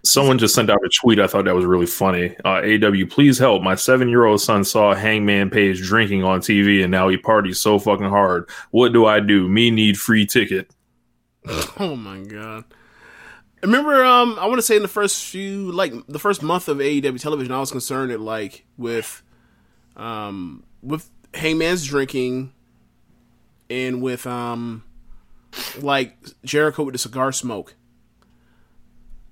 Someone 0.05 0.37
just 0.37 0.55
sent 0.55 0.69
out 0.69 0.85
a 0.85 0.91
tweet. 0.91 1.19
I 1.19 1.27
thought 1.27 1.47
that 1.47 1.55
was 1.55 1.65
really 1.65 1.87
funny. 1.87 2.37
Uh, 2.45 2.61
AEW, 2.61 3.11
please 3.11 3.39
help. 3.39 3.63
My 3.63 3.75
seven 3.75 4.11
year 4.11 4.27
old 4.27 4.41
son 4.41 4.63
saw 4.63 4.95
Hangman 4.95 5.49
Page 5.49 5.81
drinking 5.81 6.23
on 6.23 6.41
TV 6.41 6.83
and 6.83 6.91
now 6.91 7.09
he 7.09 7.17
parties 7.17 7.59
so 7.59 7.79
fucking 7.79 8.11
hard. 8.11 8.49
What 8.71 8.93
do 8.93 9.07
I 9.07 9.21
do? 9.21 9.49
Me 9.49 9.71
need 9.71 9.99
free 9.99 10.27
ticket. 10.27 10.71
oh 11.81 11.97
my 11.97 12.21
god. 12.21 12.65
Remember, 13.63 14.05
um, 14.05 14.37
I 14.39 14.45
want 14.47 14.59
to 14.59 14.63
say 14.63 14.77
in 14.77 14.83
the 14.83 14.89
first 14.89 15.25
few, 15.25 15.73
like 15.73 15.95
the 16.07 16.19
first 16.19 16.43
month 16.43 16.69
of 16.69 16.79
AEW 16.79 17.19
television, 17.19 17.51
I 17.51 17.61
was 17.61 17.71
concerned 17.71 18.11
that 18.11 18.21
like 18.21 18.67
with, 18.77 19.23
um, 19.97 20.65
with 20.83 21.09
Hangman's 21.33 21.87
drinking, 21.87 22.53
and 23.71 24.03
with 24.03 24.27
um, 24.27 24.85
like 25.81 26.17
Jericho 26.45 26.83
with 26.85 26.95
the 26.95 26.99
cigar 26.99 27.33
smoke, 27.33 27.75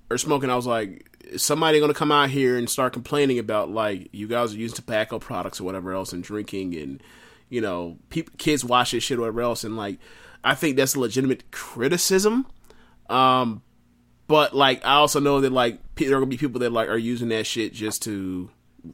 or 0.09 0.17
smoking. 0.17 0.49
I 0.49 0.55
was 0.55 0.67
like, 0.67 1.09
is 1.23 1.43
somebody 1.43 1.79
going 1.79 1.91
to 1.91 1.97
come 1.97 2.11
out 2.11 2.29
here 2.29 2.57
and 2.57 2.69
start 2.69 2.93
complaining 2.93 3.39
about 3.39 3.69
like 3.69 4.09
you 4.11 4.27
guys 4.27 4.53
are 4.53 4.57
using 4.57 4.75
tobacco 4.75 5.19
products 5.19 5.59
or 5.59 5.63
whatever 5.63 5.93
else 5.93 6.13
and 6.13 6.23
drinking 6.23 6.75
and 6.75 7.01
you 7.49 7.61
know 7.61 7.97
kids 8.37 8.63
watch 8.63 8.91
this 8.91 9.03
shit 9.03 9.17
or 9.17 9.21
whatever 9.21 9.41
else 9.41 9.63
and 9.63 9.77
like 9.77 9.99
I 10.43 10.55
think 10.55 10.75
that's 10.75 10.95
a 10.95 10.99
legitimate 10.99 11.51
criticism. 11.51 12.45
Um, 13.09 13.61
but 14.27 14.55
like 14.55 14.85
I 14.85 14.95
also 14.95 15.19
know 15.19 15.41
that 15.41 15.51
like 15.51 15.79
pe- 15.95 16.05
there 16.05 16.17
are 16.17 16.19
gonna 16.19 16.29
be 16.29 16.37
people 16.37 16.59
that 16.59 16.71
like 16.71 16.89
are 16.89 16.97
using 16.97 17.29
that 17.29 17.45
shit 17.45 17.73
just 17.73 18.03
to 18.03 18.49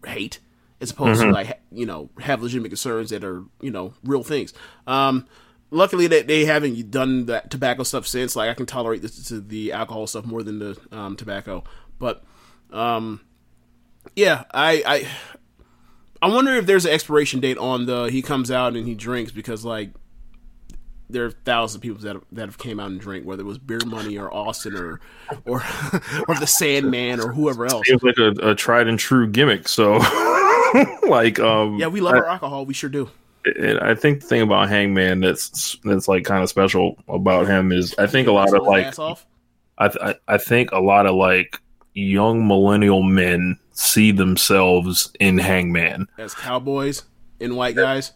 hate 0.06 0.40
as 0.82 0.92
opposed 0.92 1.22
to 1.22 1.32
like 1.32 1.48
ha- 1.48 1.54
you 1.72 1.86
know 1.86 2.10
have 2.20 2.42
legitimate 2.42 2.70
concerns 2.70 3.10
that 3.10 3.24
are 3.24 3.44
you 3.62 3.72
know 3.72 3.94
real 4.04 4.24
things. 4.24 4.54
Um, 4.88 5.28
luckily 5.72 6.08
that 6.08 6.28
they 6.28 6.46
haven't 6.46 6.92
done 6.92 7.26
that 7.28 7.50
tobacco 7.52 7.84
stuff 7.84 8.08
since. 8.08 8.36
Like 8.36 8.50
I 8.50 8.54
can 8.54 8.66
tolerate 8.66 9.02
this 9.02 9.28
to 9.30 9.42
the 9.42 9.72
alcohol 9.74 10.08
stuff 10.08 10.26
more 10.26 10.44
than 10.44 10.60
the 10.60 10.78
um, 10.92 11.16
tobacco. 11.16 11.64
But 11.98 12.24
um, 12.72 13.22
yeah, 14.16 14.44
I 14.52 14.84
I 14.86 15.08
I 16.22 16.34
wonder 16.34 16.54
if 16.56 16.66
there's 16.66 16.86
an 16.86 16.92
expiration 16.92 17.40
date 17.40 17.58
on 17.58 17.86
the 17.86 18.06
he 18.06 18.22
comes 18.22 18.52
out 18.52 18.76
and 18.76 18.88
he 18.88 18.96
drinks 18.96 19.32
because 19.32 19.64
like 19.64 19.92
there 21.10 21.26
are 21.26 21.32
thousands 21.32 21.76
of 21.78 21.82
people 21.82 21.98
that 22.00 22.16
have, 22.16 22.26
that 22.32 22.46
have 22.46 22.58
came 22.58 22.80
out 22.80 22.92
and 22.92 23.00
drank, 23.00 23.26
whether 23.26 23.42
it 23.42 23.46
was 23.46 23.58
Beer 23.58 23.80
Money 23.86 24.18
or 24.18 24.32
Austin 24.34 24.76
or 24.76 25.00
or 25.46 25.64
or 26.28 26.36
the 26.36 26.48
Sandman 26.48 27.20
or 27.20 27.32
whoever 27.32 27.66
else. 27.66 27.88
Seems 27.88 28.04
like 28.04 28.18
a, 28.18 28.52
a 28.52 28.56
tried 28.56 28.88
and 28.88 29.00
true 29.00 29.28
gimmick. 29.28 29.68
So, 29.68 29.98
like, 31.08 31.40
um, 31.40 31.78
Yeah, 31.78 31.88
we 31.88 32.02
love 32.02 32.16
our 32.16 32.28
alcohol. 32.28 32.66
We 32.66 32.74
sure 32.74 32.90
do. 32.90 33.10
And 33.46 33.80
I 33.80 33.96
think 33.96 34.22
the 34.22 34.28
thing 34.28 34.42
about 34.42 34.70
Hangman 34.70 35.22
that's 35.22 35.78
that's 35.84 36.08
like 36.08 36.24
kind 36.26 36.44
of 36.44 36.50
special 36.50 36.98
about 37.08 37.48
him 37.48 37.72
is 37.72 37.96
I 37.98 38.08
think 38.08 38.28
a 38.28 38.32
lot 38.32 38.54
of 38.54 38.64
like. 38.64 38.98
I, 39.78 39.88
th- 39.88 40.04
I 40.04 40.16
I 40.28 40.38
think 40.38 40.72
a 40.72 40.80
lot 40.80 41.06
of 41.06 41.16
like 41.16 41.60
young 41.94 42.48
millennial 42.48 43.02
men 43.02 43.58
see 43.72 44.12
themselves 44.12 45.12
in 45.22 45.38
Hangman. 45.38 46.08
as 46.18 46.36
cowboys 46.36 47.04
and 47.40 47.56
white 47.56 47.76
guys. 47.76 48.12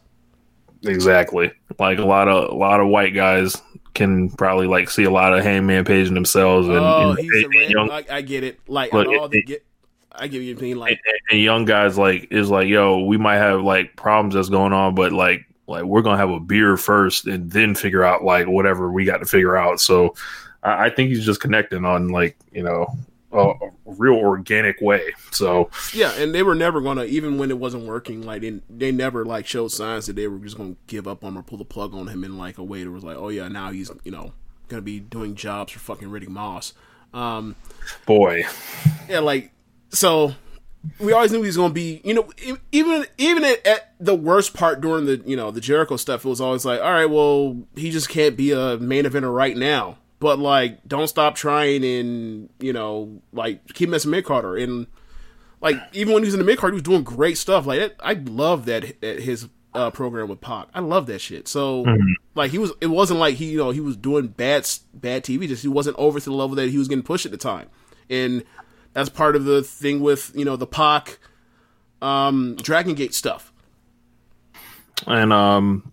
Exactly. 0.84 1.52
Like 1.80 2.00
a 2.00 2.06
lot 2.06 2.28
of 2.28 2.52
a 2.52 2.56
lot 2.56 2.82
of 2.82 2.88
white 2.90 3.14
guys 3.16 3.56
can 3.94 4.30
probably 4.32 4.68
like 4.68 4.90
see 4.90 5.04
a 5.06 5.10
lot 5.12 5.38
of 5.38 5.44
Hangman 5.44 5.86
Page 5.86 6.08
in 6.08 6.14
themselves 6.16 6.68
and, 6.68 6.78
oh, 6.78 7.12
and- 7.12 7.20
he's 7.20 7.32
a 7.32 7.48
and 7.62 7.70
young 7.72 7.90
I, 7.92 8.04
I 8.10 8.22
get 8.22 8.44
it. 8.44 8.60
Like 8.68 8.92
Look, 8.92 9.08
all 9.08 9.30
the 9.30 9.40
it- 9.40 9.46
get, 9.48 9.66
I 10.16 10.28
give 10.28 10.44
you 10.44 10.54
a 10.54 10.58
opinion. 10.58 10.80
Like 10.80 11.00
and 11.30 11.40
young 11.40 11.66
guys 11.66 11.98
like 11.98 12.28
is 12.32 12.50
like, 12.50 12.68
yo, 12.68 13.04
we 13.06 13.18
might 13.18 13.38
have 13.38 13.62
like 13.62 13.96
problems 13.96 14.36
that's 14.36 14.50
going 14.50 14.74
on, 14.74 14.96
but 14.96 15.12
like 15.12 15.46
like 15.68 15.84
we're 15.84 16.02
gonna 16.02 16.18
have 16.18 16.30
a 16.30 16.40
beer 16.40 16.78
first 16.78 17.26
and 17.28 17.52
then 17.52 17.76
figure 17.76 18.04
out 18.04 18.24
like 18.24 18.48
whatever 18.48 18.92
we 18.92 19.06
got 19.06 19.18
to 19.18 19.26
figure 19.26 19.58
out. 19.58 19.80
So 19.80 20.16
I, 20.62 20.86
I 20.86 20.90
think 20.90 21.10
he's 21.10 21.26
just 21.26 21.42
connecting 21.42 21.86
on 21.86 22.10
like 22.10 22.38
you 22.52 22.64
know 22.64 22.88
a, 23.32 23.50
a 23.50 23.70
real 23.86 24.16
organic 24.16 24.80
way. 24.82 25.14
So 25.32 25.70
yeah, 25.94 26.14
and 26.14 26.34
they 26.34 26.44
were 26.44 26.56
never 26.56 26.82
gonna 26.82 27.06
even 27.06 27.38
when 27.38 27.50
it 27.50 27.58
wasn't 27.58 27.86
working. 27.86 28.22
Like 28.22 28.42
they, 28.42 28.60
they 28.70 28.92
never 28.92 29.26
like 29.26 29.48
showed 29.48 29.70
signs 29.70 30.06
that 30.08 30.16
they 30.16 30.28
were 30.28 30.40
just 30.40 30.58
gonna 30.58 30.76
give 30.88 31.08
up 31.08 31.24
on 31.24 31.34
him 31.34 31.40
or 31.40 31.44
pull 31.44 31.58
the 31.58 31.66
plug 31.66 31.94
on 31.94 32.08
him 32.08 32.24
in 32.24 32.38
like 32.38 32.58
a 32.58 32.64
way 32.64 32.84
that 32.84 32.92
was 32.92 33.04
like, 33.04 33.18
oh 33.18 33.30
yeah, 33.30 33.48
now 33.48 33.72
he's 33.72 33.92
you 34.04 34.12
know 34.12 34.34
gonna 34.68 34.82
be 34.82 35.00
doing 35.00 35.36
jobs 35.36 35.72
for 35.72 35.80
fucking 35.80 36.10
Riddick 36.10 36.30
Moss. 36.30 36.74
Um, 37.14 37.56
boy, 38.06 38.44
yeah, 39.08 39.20
like 39.20 39.52
so 39.94 40.36
we 41.00 41.14
always 41.14 41.32
knew 41.32 41.42
he 41.42 41.48
was 41.48 41.58
going 41.58 41.70
to 41.70 41.74
be, 41.74 42.02
you 42.04 42.14
know, 42.14 42.30
even 42.72 43.06
even 43.18 43.44
at, 43.44 43.90
the 44.00 44.16
worst 44.16 44.54
part 44.54 44.82
during 44.82 45.06
the 45.06 45.24
you 45.26 45.38
know 45.38 45.50
the 45.50 45.62
Jericho 45.62 45.96
stuff, 45.96 46.26
it 46.26 46.30
was 46.30 46.42
always 46.42 46.66
like, 46.66 46.82
all 46.82 46.92
right, 46.92 47.06
well, 47.06 47.58
he 47.76 47.90
just 47.90 48.10
can't 48.10 48.36
be 48.36 48.52
a 48.52 48.78
main 48.78 49.06
eventer 49.06 49.34
right 49.34 49.56
now. 49.56 49.98
But 50.20 50.40
like, 50.40 50.86
don't 50.88 51.08
stop 51.08 51.36
trying, 51.36 51.86
and 51.86 52.50
you 52.60 52.74
know, 52.74 53.22
like 53.32 53.74
keep 53.74 53.90
messing 53.90 54.12
mid 54.12 54.26
Carter, 54.26 54.58
and 54.58 54.88
like 55.62 55.78
even 55.94 56.14
when 56.14 56.24
he 56.24 56.28
was 56.28 56.34
in 56.34 56.40
the 56.40 56.46
mid 56.46 56.58
card, 56.58 56.74
he 56.74 56.76
was 56.76 56.84
doing 56.84 57.04
great 57.04 57.38
stuff. 57.38 57.66
Like 57.66 57.80
that, 57.80 57.96
I 58.02 58.14
love 58.14 58.66
that, 58.66 59.00
that 59.02 59.22
his 59.22 59.48
uh, 59.74 59.90
program 59.92 60.28
with 60.28 60.42
Pac. 60.42 60.68
I 60.74 60.82
love 60.82 61.06
that 61.08 61.20
shit. 61.20 61.48
So 61.48 61.86
like 62.36 62.52
he 62.52 62.58
was, 62.58 62.74
it 62.82 62.88
wasn't 62.88 63.20
like 63.20 63.36
he 63.36 63.52
you 63.52 63.58
know 63.58 63.72
he 63.72 63.80
was 63.80 63.96
doing 63.96 64.28
bad 64.28 64.68
bad 64.94 65.24
TV. 65.24 65.48
Just 65.48 65.62
he 65.62 65.70
wasn't 65.70 65.98
over 65.98 66.20
to 66.20 66.26
the 66.26 66.36
level 66.36 66.56
that 66.58 66.70
he 66.70 66.78
was 66.78 66.90
getting 66.90 67.04
pushed 67.04 67.26
at 67.26 67.32
the 67.32 67.38
time, 67.38 67.70
and 68.10 68.44
that's 68.94 69.10
part 69.10 69.36
of 69.36 69.46
the 69.46 69.62
thing 69.64 70.00
with 70.00 70.32
you 70.36 70.46
know 70.46 70.56
the 70.56 70.68
Pac 70.68 71.20
um, 72.02 72.56
Dragon 72.56 72.96
Gate 72.96 73.14
stuff. 73.14 73.52
and 75.08 75.34
um. 75.34 75.92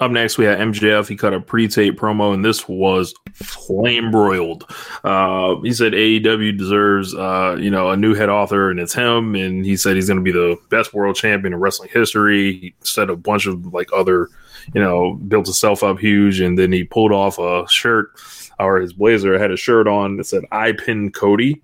Up 0.00 0.12
next, 0.12 0.38
we 0.38 0.44
had 0.44 0.60
MJF. 0.60 1.08
He 1.08 1.16
cut 1.16 1.34
a 1.34 1.40
pre-tape 1.40 1.98
promo, 1.98 2.32
and 2.32 2.44
this 2.44 2.68
was 2.68 3.12
flame 3.32 4.12
broiled. 4.12 4.64
Uh, 5.02 5.56
he 5.62 5.72
said 5.72 5.92
AEW 5.92 6.56
deserves, 6.56 7.16
uh, 7.16 7.56
you 7.58 7.68
know, 7.68 7.90
a 7.90 7.96
new 7.96 8.14
head 8.14 8.28
author, 8.28 8.70
and 8.70 8.78
it's 8.78 8.94
him. 8.94 9.34
And 9.34 9.64
he 9.64 9.76
said 9.76 9.96
he's 9.96 10.06
going 10.06 10.18
to 10.18 10.22
be 10.22 10.30
the 10.30 10.56
best 10.68 10.94
world 10.94 11.16
champion 11.16 11.52
in 11.52 11.58
wrestling 11.58 11.90
history. 11.92 12.52
He 12.52 12.74
said 12.82 13.10
a 13.10 13.16
bunch 13.16 13.46
of 13.46 13.74
like 13.74 13.88
other, 13.92 14.28
you 14.72 14.80
know, 14.80 15.14
built 15.14 15.46
himself 15.46 15.82
up 15.82 15.98
huge, 15.98 16.38
and 16.38 16.56
then 16.56 16.70
he 16.70 16.84
pulled 16.84 17.10
off 17.10 17.40
a 17.40 17.66
shirt 17.68 18.12
or 18.60 18.78
his 18.78 18.92
blazer 18.92 19.38
had 19.38 19.50
a 19.50 19.56
shirt 19.56 19.86
on 19.86 20.16
that 20.16 20.24
said 20.24 20.44
"I 20.50 20.72
pin 20.72 21.10
Cody." 21.10 21.62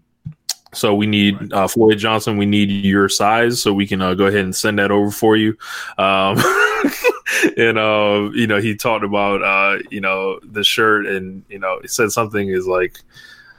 So 0.75 0.95
we 0.95 1.07
need 1.07 1.53
uh, 1.53 1.69
Floyd 1.69 1.99
Johnson. 1.99 2.37
We 2.37 2.47
need 2.47 2.71
your 2.71 3.09
size, 3.09 3.61
so 3.61 3.73
we 3.73 3.87
can 3.87 4.03
uh, 4.03 4.15
go 4.15 4.27
ahead 4.27 4.45
and 4.45 4.55
send 4.55 4.79
that 4.79 4.91
over 4.91 5.11
for 5.11 5.37
you. 5.37 5.57
Um, 5.99 6.39
and 7.57 7.79
uh, 7.79 8.31
you 8.33 8.47
know, 8.47 8.61
he 8.61 8.77
talked 8.77 9.05
about 9.05 9.43
uh, 9.43 9.83
you 9.91 10.01
know 10.01 10.41
the 10.43 10.65
shirt, 10.65 11.07
and 11.07 11.45
you 11.49 11.59
know, 11.59 11.79
he 11.81 11.89
said 11.89 12.11
something 12.11 12.49
is 12.49 12.67
like. 12.67 12.99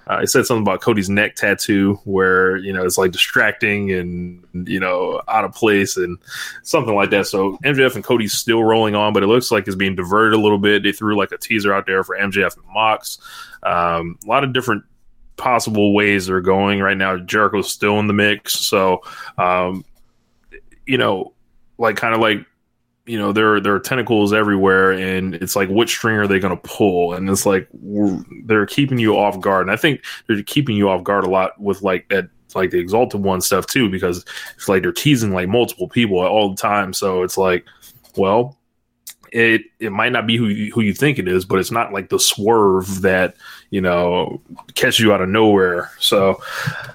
Uh, 0.07 0.19
he 0.19 0.27
said 0.27 0.45
something 0.45 0.61
about 0.61 0.81
Cody's 0.81 1.09
neck 1.09 1.35
tattoo, 1.35 1.99
where 2.03 2.57
you 2.57 2.71
know 2.71 2.85
it's 2.85 2.99
like 2.99 3.11
distracting 3.11 3.91
and 3.91 4.45
you 4.69 4.79
know 4.79 5.19
out 5.27 5.45
of 5.45 5.55
place 5.55 5.97
and 5.97 6.19
something 6.61 6.93
like 6.93 7.09
that. 7.09 7.25
So 7.25 7.57
MJF 7.63 7.95
and 7.95 8.03
Cody's 8.03 8.33
still 8.33 8.63
rolling 8.63 8.93
on, 8.93 9.13
but 9.13 9.23
it 9.23 9.27
looks 9.27 9.49
like 9.49 9.65
it's 9.65 9.75
being 9.75 9.95
diverted 9.95 10.37
a 10.37 10.39
little 10.39 10.59
bit. 10.59 10.83
They 10.83 10.91
threw 10.91 11.17
like 11.17 11.31
a 11.31 11.39
teaser 11.39 11.73
out 11.73 11.87
there 11.87 12.03
for 12.03 12.15
MJF 12.15 12.55
and 12.55 12.67
Mox. 12.71 13.17
Um, 13.63 14.19
a 14.23 14.27
lot 14.27 14.43
of 14.43 14.53
different 14.53 14.83
possible 15.37 15.93
ways 15.93 16.27
they're 16.27 16.41
going 16.41 16.81
right 16.81 16.97
now. 16.97 17.17
Jericho's 17.17 17.71
still 17.71 17.99
in 17.99 18.07
the 18.07 18.13
mix, 18.13 18.53
so 18.53 19.01
um, 19.37 19.85
you 20.85 20.97
know, 20.97 21.33
like 21.77 21.97
kind 21.97 22.13
of 22.13 22.21
like 22.21 22.45
you 23.05 23.17
know 23.19 23.31
there 23.31 23.59
there 23.59 23.75
are 23.75 23.79
tentacles 23.79 24.33
everywhere, 24.33 24.91
and 24.91 25.35
it's 25.35 25.55
like 25.55 25.69
which 25.69 25.89
string 25.89 26.17
are 26.17 26.27
they 26.27 26.39
going 26.39 26.55
to 26.55 26.61
pull? 26.63 27.13
And 27.13 27.29
it's 27.29 27.45
like 27.45 27.67
they're 28.45 28.65
keeping 28.65 28.97
you 28.97 29.17
off 29.17 29.39
guard, 29.39 29.63
and 29.63 29.71
I 29.71 29.75
think 29.75 30.03
they're 30.27 30.43
keeping 30.43 30.75
you 30.75 30.89
off 30.89 31.03
guard 31.03 31.23
a 31.23 31.29
lot 31.29 31.59
with 31.59 31.81
like 31.81 32.09
that. 32.09 32.29
Like 32.53 32.71
the 32.71 32.79
exalted 32.79 33.21
one 33.21 33.41
stuff 33.41 33.67
too, 33.67 33.89
because 33.89 34.23
it's 34.55 34.69
like 34.69 34.81
they're 34.81 34.93
teasing 34.93 35.33
like 35.33 35.49
multiple 35.49 35.89
people 35.89 36.19
all 36.19 36.51
the 36.51 36.55
time. 36.55 36.93
So 36.93 37.21
it's 37.21 37.37
like, 37.37 37.65
well, 38.15 38.57
it 39.33 39.63
it 39.81 39.91
might 39.91 40.13
not 40.13 40.25
be 40.25 40.37
who 40.37 40.47
you, 40.47 40.71
who 40.71 40.79
you 40.79 40.93
think 40.93 41.19
it 41.19 41.27
is, 41.27 41.43
but 41.43 41.59
it's 41.59 41.71
not 41.71 41.91
like 41.91 42.07
the 42.07 42.17
swerve 42.17 43.01
that 43.01 43.35
you 43.69 43.81
know 43.81 44.41
catches 44.73 44.99
you 44.99 45.13
out 45.13 45.21
of 45.21 45.29
nowhere. 45.29 45.91
So, 45.99 46.41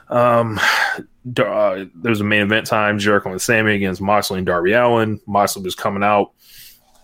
um, 0.08 0.58
uh, 1.38 1.84
there's 1.94 2.20
a 2.20 2.24
main 2.24 2.42
event 2.42 2.66
time: 2.66 2.98
Jericho 2.98 3.30
and 3.30 3.40
Sammy 3.40 3.74
against 3.74 4.00
Moxley 4.00 4.38
and 4.38 4.46
Darby 4.46 4.72
Allin. 4.72 5.20
Moxley 5.26 5.62
was 5.62 5.74
coming 5.74 6.02
out, 6.02 6.32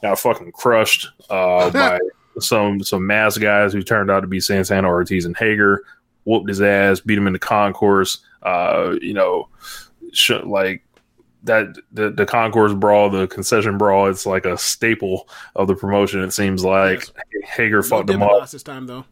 got 0.03 0.19
fucking 0.19 0.53
crushed 0.53 1.09
uh, 1.31 1.71
by 1.73 1.99
some 2.41 2.83
some 2.83 3.07
mass 3.07 3.39
guys 3.39 3.73
who 3.73 3.83
turned 3.83 4.11
out 4.11 4.21
to 4.21 4.27
be 4.27 4.41
Santana 4.41 4.89
Ortiz 4.89 5.25
and 5.25 5.37
Hager. 5.37 5.85
Whooped 6.25 6.49
his 6.49 6.61
ass, 6.61 6.99
beat 6.99 7.19
him 7.19 7.29
in 7.29 7.33
the 7.33 7.39
concourse. 7.39 8.19
Uh, 8.43 8.97
you 9.01 9.15
know, 9.15 9.49
sh- 10.13 10.33
like 10.43 10.83
that 11.45 11.77
the, 11.93 12.11
the 12.11 12.27
concourse 12.27 12.73
brawl, 12.73 13.11
the 13.11 13.27
concession 13.29 13.79
brawl, 13.79 14.09
it's 14.09 14.27
like 14.27 14.45
a 14.45 14.59
staple 14.59 15.29
of 15.55 15.69
the 15.69 15.75
promotion. 15.75 16.21
It 16.23 16.33
seems 16.33 16.65
like 16.65 17.05
Hager 17.45 17.77
No 17.77 17.83
fought 17.83 18.07
them 18.07 18.19
Dippin' 18.19 18.23
all. 18.23 18.41
Dots 18.41 18.53
this 18.53 18.63
time 18.63 18.87
though. 18.87 19.05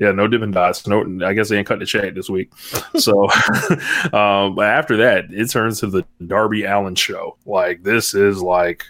Yeah, 0.00 0.12
no 0.12 0.26
Dippin' 0.26 0.50
Dots. 0.50 0.86
No, 0.86 1.04
I 1.26 1.34
guess 1.34 1.50
they 1.50 1.58
ain't 1.58 1.66
cut 1.66 1.78
the 1.78 1.84
check 1.84 2.14
this 2.14 2.30
week. 2.30 2.50
So, 2.96 3.24
um, 4.14 4.54
but 4.54 4.64
after 4.66 4.96
that, 4.96 5.26
it 5.30 5.50
turns 5.50 5.78
to 5.80 5.88
the 5.88 6.06
Darby 6.26 6.64
Allin 6.64 6.94
show. 6.94 7.36
Like 7.44 7.82
this 7.82 8.14
is 8.14 8.40
like, 8.40 8.82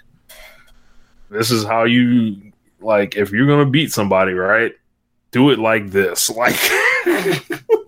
this 1.29 1.51
is 1.51 1.65
how 1.65 1.83
you 1.83 2.53
like 2.81 3.17
if 3.17 3.33
you're 3.33 3.49
gonna 3.49 3.69
beat 3.69 3.91
somebody, 3.93 4.35
right? 4.35 4.73
Do 5.33 5.51
it 5.51 5.59
like 5.59 5.91
this, 5.91 6.31
like, 6.31 6.57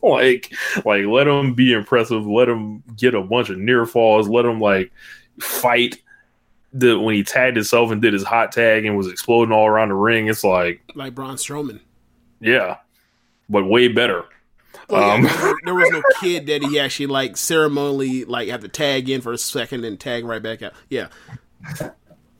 like, 0.03 0.53
like 0.85 1.05
let 1.07 1.25
them 1.25 1.55
be 1.55 1.73
impressive. 1.75 2.27
Let 2.27 2.47
them 2.47 2.83
get 2.97 3.15
a 3.15 3.23
bunch 3.23 3.51
of 3.51 3.59
near 3.59 3.87
falls. 3.87 4.29
Let 4.29 4.43
them 4.43 4.61
like 4.61 4.91
fight. 5.41 5.97
The 6.73 6.99
when 6.99 7.15
he 7.15 7.23
tagged 7.23 7.57
himself 7.57 7.93
and 7.93 8.03
did 8.03 8.15
his 8.15 8.25
hot 8.25 8.51
tag 8.51 8.85
and 8.85 8.97
was 8.97 9.07
exploding 9.07 9.53
all 9.53 9.67
around 9.67 9.91
the 9.91 9.95
ring, 9.95 10.27
it's 10.27 10.43
like, 10.43 10.81
Like 10.97 11.15
Braun 11.15 11.37
Strowman. 11.37 11.81
yeah, 12.41 12.79
but 13.53 13.65
way 13.65 13.89
better. 13.89 14.25
Well, 14.89 15.07
yeah, 15.07 15.15
Um, 15.15 15.23
there, 15.23 15.55
there 15.65 15.75
was 15.75 15.91
no 15.91 16.03
kid 16.21 16.47
that 16.47 16.65
he 16.65 16.81
actually 16.81 17.07
like 17.07 17.37
ceremonially 17.37 18.25
like 18.25 18.49
had 18.49 18.63
to 18.63 18.69
tag 18.69 19.09
in 19.09 19.21
for 19.21 19.33
a 19.33 19.39
second 19.39 19.85
and 19.85 20.01
tag 20.01 20.25
right 20.25 20.43
back 20.43 20.63
out. 20.63 20.73
Yeah, 20.89 21.09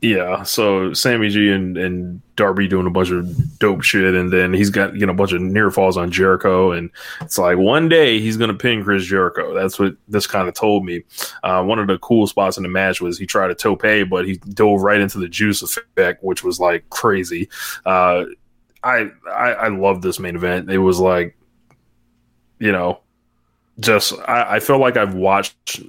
Yeah, 0.03 0.43
so 0.43 0.93
Sammy 0.95 1.29
G 1.29 1.49
and, 1.49 1.79
and 1.79 2.21
Darby 2.35 2.67
doing 2.67 2.89
a 2.89 2.91
bunch 2.91 3.13
of 3.13 3.59
dope 3.61 3.83
shit, 3.83 4.15
and 4.15 4.33
then 4.33 4.53
he's 4.53 4.69
got 4.69 4.97
you 4.97 5.07
know 5.07 5.13
a 5.13 5.15
bunch 5.15 5.33
of 5.33 5.41
near 5.41 5.71
falls 5.71 5.97
on 5.97 6.11
Jericho, 6.11 6.73
and 6.73 6.91
it's 7.21 7.39
like 7.39 7.57
one 7.57 7.89
day 7.89 8.19
he's 8.19 8.37
gonna 8.37 8.53
pin 8.53 8.83
Chris 8.83 9.05
Jericho. 9.05 9.55
That's 9.55 9.79
what 9.79 9.95
this 10.09 10.27
kind 10.27 10.49
of 10.49 10.55
told 10.55 10.85
me. 10.85 11.05
Uh, 11.45 11.63
one 11.63 11.79
of 11.79 11.87
the 11.87 11.99
cool 11.99 12.27
spots 12.27 12.57
in 12.57 12.65
the 12.65 12.69
match 12.69 13.01
was 13.01 13.17
he 13.17 13.27
tried 13.27 13.53
a 13.53 13.55
tope, 13.55 13.83
but 14.11 14.27
he 14.27 14.39
dove 14.39 14.83
right 14.83 15.01
into 15.01 15.19
the 15.19 15.29
juice 15.29 15.63
effect, 15.63 16.25
which 16.25 16.43
was 16.43 16.59
like 16.59 16.91
crazy. 16.91 17.49
Uh, 17.87 18.25
I, 18.85 19.11
I 19.29 19.53
I 19.53 19.69
love 19.69 20.03
this 20.03 20.19
main 20.19 20.37
event. 20.37 20.71
It 20.71 20.79
was 20.79 20.99
like, 20.99 21.37
you 22.59 22.73
know, 22.73 23.01
just 23.81 24.15
I, 24.29 24.57
I 24.57 24.61
felt 24.61 24.81
like 24.81 24.97
I've 24.97 25.15
watched 25.15 25.81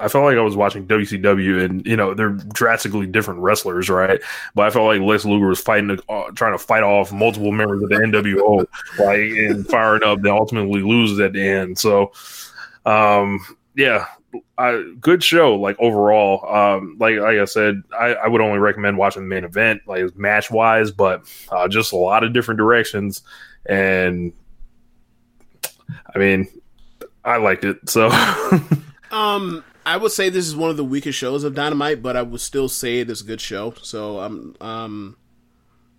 I 0.00 0.08
felt 0.08 0.24
like 0.24 0.36
I 0.36 0.42
was 0.42 0.56
watching 0.56 0.86
WCW, 0.86 1.62
and 1.64 1.86
you 1.86 1.96
know 1.96 2.14
they're 2.14 2.30
drastically 2.30 3.06
different 3.06 3.40
wrestlers, 3.40 3.88
right? 3.90 4.20
But 4.54 4.66
I 4.66 4.70
felt 4.70 4.86
like 4.86 5.00
Lex 5.00 5.24
Luger 5.24 5.48
was 5.48 5.60
fighting, 5.60 5.98
uh, 6.08 6.30
trying 6.34 6.52
to 6.52 6.58
fight 6.58 6.82
off 6.82 7.12
multiple 7.12 7.52
members 7.52 7.82
of 7.82 7.90
the 7.90 7.96
NWO, 7.96 8.66
like 8.98 9.20
and 9.20 9.66
firing 9.66 10.02
up, 10.02 10.22
then 10.22 10.32
ultimately 10.32 10.82
loses 10.82 11.20
at 11.20 11.34
the 11.34 11.46
end. 11.46 11.78
So, 11.78 12.12
um, 12.86 13.40
yeah, 13.76 14.06
I, 14.56 14.94
good 15.00 15.24
show. 15.24 15.56
Like 15.56 15.76
overall, 15.78 16.46
um, 16.54 16.96
like 16.98 17.16
like 17.16 17.38
I 17.38 17.44
said, 17.44 17.82
I, 17.98 18.14
I 18.14 18.28
would 18.28 18.40
only 18.40 18.58
recommend 18.58 18.98
watching 18.98 19.22
the 19.22 19.28
main 19.28 19.44
event, 19.44 19.82
like 19.86 20.16
match 20.16 20.50
wise, 20.50 20.90
but 20.90 21.24
uh, 21.50 21.68
just 21.68 21.92
a 21.92 21.96
lot 21.96 22.24
of 22.24 22.32
different 22.32 22.58
directions, 22.58 23.22
and 23.66 24.32
I 26.14 26.18
mean, 26.18 26.48
I 27.24 27.38
liked 27.38 27.64
it. 27.64 27.88
So, 27.88 28.10
Um, 29.10 29.64
I 29.84 29.96
would 29.96 30.12
say 30.12 30.28
this 30.28 30.46
is 30.46 30.54
one 30.54 30.70
of 30.70 30.76
the 30.76 30.84
weakest 30.84 31.18
shows 31.18 31.44
of 31.44 31.54
Dynamite, 31.54 32.02
but 32.02 32.16
I 32.16 32.22
would 32.22 32.40
still 32.40 32.68
say 32.68 33.00
it 33.00 33.10
is 33.10 33.22
a 33.22 33.24
good 33.24 33.40
show. 33.40 33.74
So, 33.82 34.20
um, 34.20 34.56
um, 34.60 35.16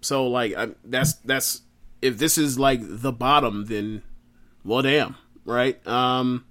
so 0.01 0.27
like 0.27 0.55
I, 0.55 0.69
that's 0.83 1.13
that's 1.13 1.61
if 2.01 2.17
this 2.17 2.37
is 2.37 2.57
like 2.57 2.79
the 2.81 3.11
bottom, 3.11 3.65
then 3.65 4.03
well, 4.63 4.81
damn, 4.81 5.15
right? 5.45 5.85
Um, 5.87 6.45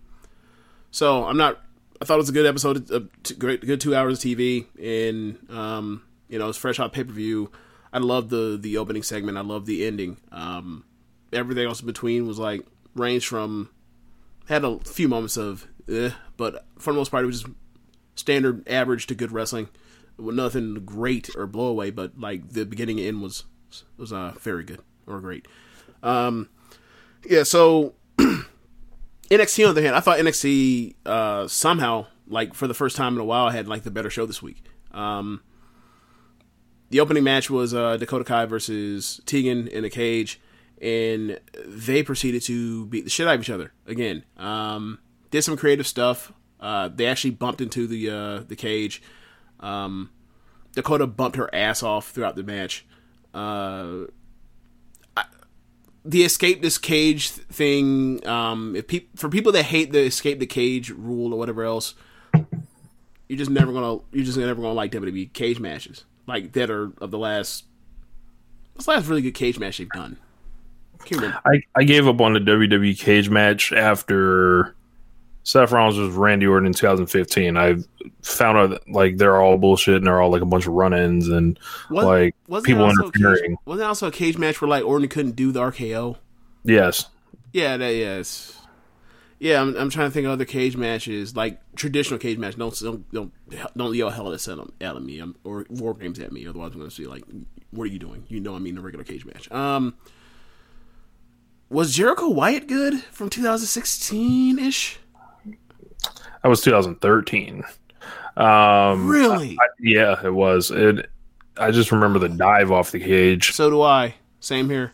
so 0.91 1.25
I'm 1.25 1.37
not. 1.37 1.61
I 2.01 2.05
thought 2.05 2.15
it 2.15 2.19
was 2.19 2.29
a 2.31 2.33
good 2.33 2.47
episode, 2.47 2.91
a 2.91 3.07
t- 3.23 3.35
great, 3.35 3.61
good 3.61 3.81
two 3.81 3.95
hours 3.95 4.19
of 4.19 4.31
TV, 4.31 4.67
and 4.81 5.39
um, 5.51 6.03
you 6.29 6.39
know, 6.39 6.49
it's 6.49 6.59
fresh 6.59 6.81
out 6.81 6.93
pay 6.93 7.05
per 7.05 7.13
view. 7.13 7.51
I 7.93 7.99
love 7.99 8.31
the 8.31 8.59
the 8.61 8.79
opening 8.79 9.03
segment. 9.03 9.37
I 9.37 9.43
love 9.43 9.67
the 9.67 9.87
ending. 9.87 10.17
Um, 10.33 10.85
everything 11.33 11.67
else 11.67 11.81
in 11.81 11.87
between 11.87 12.27
was 12.27 12.39
like 12.39 12.65
ranged 12.95 13.27
from 13.27 13.71
had 14.49 14.65
a 14.65 14.79
few 14.81 15.09
moments 15.09 15.37
of, 15.37 15.69
eh, 15.89 16.11
but 16.37 16.67
for 16.79 16.93
the 16.93 16.99
most 16.99 17.11
part, 17.11 17.25
it 17.25 17.27
was 17.27 17.43
just 17.43 17.55
standard, 18.17 18.69
average 18.69 19.07
to 19.09 19.15
good 19.15 19.33
wrestling. 19.33 19.69
Nothing 20.19 20.75
great 20.85 21.31
or 21.37 21.47
blow 21.47 21.67
away, 21.67 21.91
but 21.91 22.19
like 22.19 22.51
the 22.51 22.67
beginning 22.67 22.99
and 22.99 23.09
end 23.09 23.23
was 23.23 23.45
was 23.97 24.13
uh, 24.13 24.33
very 24.41 24.65
good 24.65 24.81
or 25.07 25.21
great. 25.21 25.47
Um, 26.03 26.49
yeah, 27.29 27.43
so 27.43 27.95
NXT 29.31 29.61
on 29.61 29.75
the 29.75 29.81
other 29.81 29.83
hand, 29.83 29.97
I 29.97 30.01
thought 30.01 30.19
NXT 30.19 30.95
uh, 31.07 31.47
somehow, 31.49 32.07
like 32.27 32.55
for 32.55 32.67
the 32.67 32.75
first 32.75 32.97
time 32.97 33.15
in 33.15 33.21
a 33.21 33.25
while, 33.25 33.51
had 33.51 33.69
like 33.69 33.85
the 33.85 33.91
better 33.91 34.11
show 34.11 34.27
this 34.27 34.43
week. 34.43 34.65
Um, 34.91 35.43
the 36.91 36.99
opening 36.99 37.23
match 37.23 37.49
was 37.49 37.73
uh, 37.73 37.97
Dakota 37.97 38.25
Kai 38.25 38.47
versus 38.47 39.21
Tegan 39.27 39.69
in 39.69 39.85
a 39.85 39.91
cage, 39.91 40.41
and 40.83 41.39
they 41.65 42.03
proceeded 42.03 42.43
to 42.43 42.87
beat 42.87 43.05
the 43.05 43.11
shit 43.11 43.29
out 43.29 43.37
of 43.37 43.41
each 43.41 43.51
other 43.51 43.73
again. 43.87 44.25
Um, 44.37 44.99
did 45.31 45.43
some 45.43 45.57
creative 45.57 45.87
stuff. 45.87 46.33
Uh, 46.59 46.89
they 46.89 47.07
actually 47.07 47.31
bumped 47.31 47.61
into 47.61 47.87
the 47.87 48.11
uh, 48.11 48.41
the 48.41 48.57
cage. 48.57 49.01
Um, 49.61 50.11
Dakota 50.73 51.07
bumped 51.07 51.37
her 51.37 51.53
ass 51.55 51.85
off 51.85 52.11
throughout 52.11 52.35
the 52.35 52.43
match. 52.43 52.85
The 56.05 56.25
escape 56.25 56.63
this 56.63 56.79
cage 56.79 57.29
thing. 57.29 58.27
Um, 58.27 58.75
if 58.75 58.87
peop- 58.87 59.19
for 59.19 59.29
people 59.29 59.53
that 59.53 59.65
hate 59.65 59.93
the 59.93 60.01
escape 60.01 60.39
the 60.39 60.47
cage 60.47 60.91
rule 60.91 61.35
or 61.35 61.39
whatever 61.39 61.65
else, 61.65 61.95
you're 63.29 63.39
just 63.39 63.51
never 63.51 63.73
gonna 63.73 64.03
you're 64.13 64.25
just 64.25 64.39
never 64.39 64.61
gonna 64.61 64.73
like 64.73 64.93
WWE 64.93 65.33
cage 65.33 65.61
matches 65.61 66.05
like 66.27 66.53
that 66.53 66.71
are 66.71 66.93
of 67.01 67.11
the 67.11 67.19
last. 67.19 67.65
What's 68.75 68.87
the 68.87 68.93
last 68.93 69.07
really 69.09 69.23
good 69.23 69.35
cage 69.35 69.59
match 69.59 69.79
they've 69.79 69.91
done? 69.91 70.17
I, 71.13 71.63
I 71.77 71.85
gave 71.85 72.07
up 72.07 72.21
on 72.21 72.35
the 72.35 72.41
WWE 72.41 72.99
cage 72.99 73.31
match 73.31 73.73
after 73.73 74.75
Seth 75.51 75.73
Rollins 75.73 75.99
was 75.99 76.15
Randy 76.15 76.47
Orton 76.47 76.69
in 76.69 76.73
2015. 76.73 77.57
I 77.57 77.75
found 78.23 78.57
out 78.57 78.71
that, 78.71 78.89
like 78.89 79.17
they're 79.17 79.43
all 79.43 79.59
bullshit 79.59 79.97
and 79.97 80.07
they're 80.07 80.21
all 80.21 80.31
like 80.31 80.43
a 80.43 80.47
bunch 80.47 80.69
of 80.69 80.75
run-ins 80.75 81.27
and 81.27 81.59
like 81.91 82.37
wasn't 82.47 82.67
people 82.67 82.83
there 82.83 82.91
also 82.91 83.09
a 83.09 83.11
cage- 83.11 83.21
interfering. 83.21 83.57
wasn't 83.65 83.79
there 83.81 83.89
also 83.89 84.07
a 84.07 84.13
cage 84.13 84.39
match 84.39 84.61
where 84.61 84.69
like 84.69 84.85
Orton 84.85 85.09
couldn't 85.09 85.35
do 85.35 85.51
the 85.51 85.59
RKO? 85.59 86.19
Yes, 86.63 87.07
Yeah, 87.53 87.77
that 87.79 87.97
yes. 87.97 88.63
Yeah, 89.41 89.61
I'm, 89.61 89.75
I'm 89.75 89.91
trying 89.91 90.07
to 90.07 90.13
think 90.13 90.27
of 90.27 90.31
other 90.31 90.45
cage 90.45 90.77
matches, 90.77 91.35
like 91.35 91.59
traditional 91.75 92.21
cage 92.21 92.39
match. 92.39 92.57
Don't 92.57 92.79
don't 92.79 93.11
don't, 93.11 93.33
don't 93.77 93.95
yell 93.97 94.11
hell 94.11 94.33
at 94.33 94.49
out 94.49 94.73
at 94.81 95.03
me 95.03 95.21
or 95.43 95.67
war 95.69 95.95
games 95.95 96.21
at 96.21 96.31
me. 96.31 96.47
Otherwise, 96.47 96.71
I'm 96.75 96.79
going 96.79 96.91
to 96.91 96.95
see 96.95 97.07
like, 97.07 97.25
what 97.73 97.85
are 97.85 97.93
you 97.93 97.99
doing? 97.99 98.23
You 98.29 98.39
know, 98.39 98.55
I 98.55 98.61
mean 98.61 98.79
a 98.79 98.83
regular 98.83 99.05
cage 99.05 99.25
match. 99.25 99.51
Um, 99.51 99.97
was 101.69 101.93
Jericho 101.93 102.29
Wyatt 102.29 102.69
good 102.69 103.01
from 103.11 103.31
2016 103.31 104.61
ish? 104.61 105.00
That 106.43 106.49
was 106.49 106.61
2013. 106.63 107.65
Um, 108.37 109.09
Really? 109.09 109.57
yeah, 109.79 110.21
it 110.25 110.33
was. 110.33 110.71
It. 110.71 111.11
I 111.57 111.71
just 111.71 111.93
remember 111.93 112.19
the 112.19 112.29
dive 112.29 112.71
off 112.73 112.91
the 112.93 113.01
cage. 113.01 113.53
so 113.53 113.69
do 113.71 113.83
I. 113.83 114.15
Same 114.41 114.71
here. 114.71 114.93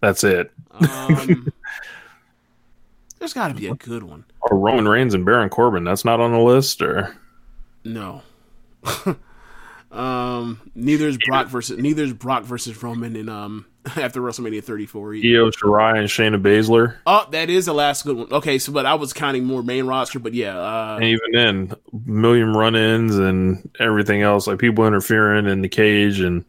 That's 0.00 0.24
it. 0.24 0.50
Um, 0.72 1.52
there's 3.18 3.32
got 3.34 3.48
to 3.48 3.54
be 3.54 3.66
a 3.68 3.74
good 3.74 4.02
one. 4.02 4.24
Or 4.42 4.56
Roman 4.58 4.88
Reigns 4.88 5.14
and 5.14 5.24
Baron 5.24 5.48
Corbin. 5.48 5.84
That's 5.84 6.04
not 6.04 6.20
on 6.20 6.32
the 6.32 6.38
list, 6.38 6.82
or 6.82 7.16
No. 7.84 8.22
um, 9.90 10.60
neither 10.74 11.08
is 11.08 11.18
Brock 11.26 11.48
versus 11.48 11.78
neither 11.78 12.04
is 12.04 12.12
Brock 12.12 12.44
versus 12.44 12.82
Roman 12.82 13.16
in 13.16 13.28
um 13.28 13.66
after 13.96 14.20
WrestleMania 14.20 14.62
34. 14.62 15.14
Io 15.14 15.50
Shirai 15.50 15.98
and 15.98 16.08
Shayna 16.08 16.40
Baszler. 16.40 16.96
Oh, 17.06 17.26
that 17.30 17.48
is 17.48 17.66
the 17.66 17.72
last 17.72 18.04
good 18.04 18.16
one. 18.16 18.32
Okay, 18.32 18.58
so 18.58 18.72
but 18.72 18.86
I 18.86 18.94
was 18.94 19.12
counting 19.12 19.44
more 19.44 19.62
main 19.62 19.86
roster, 19.86 20.18
but 20.18 20.34
yeah, 20.34 20.58
uh, 20.58 20.96
And 20.96 21.04
even 21.04 21.32
then, 21.32 21.74
million 22.04 22.52
run-ins 22.52 23.16
and 23.16 23.70
everything 23.78 24.22
else, 24.22 24.46
like 24.46 24.58
people 24.58 24.86
interfering 24.86 25.46
in 25.46 25.62
the 25.62 25.68
cage, 25.68 26.20
and 26.20 26.44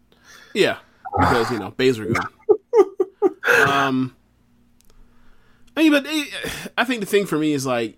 yeah, 0.53 0.79
because 1.17 1.51
you 1.51 1.59
know 1.59 1.71
Baszler 1.71 2.15
um, 3.67 4.15
I 5.77 5.83
mean, 5.83 5.91
but 5.91 6.05
eh, 6.07 6.25
I 6.77 6.83
think 6.83 6.99
the 6.99 7.05
thing 7.05 7.25
for 7.25 7.37
me 7.37 7.53
is 7.53 7.65
like, 7.65 7.97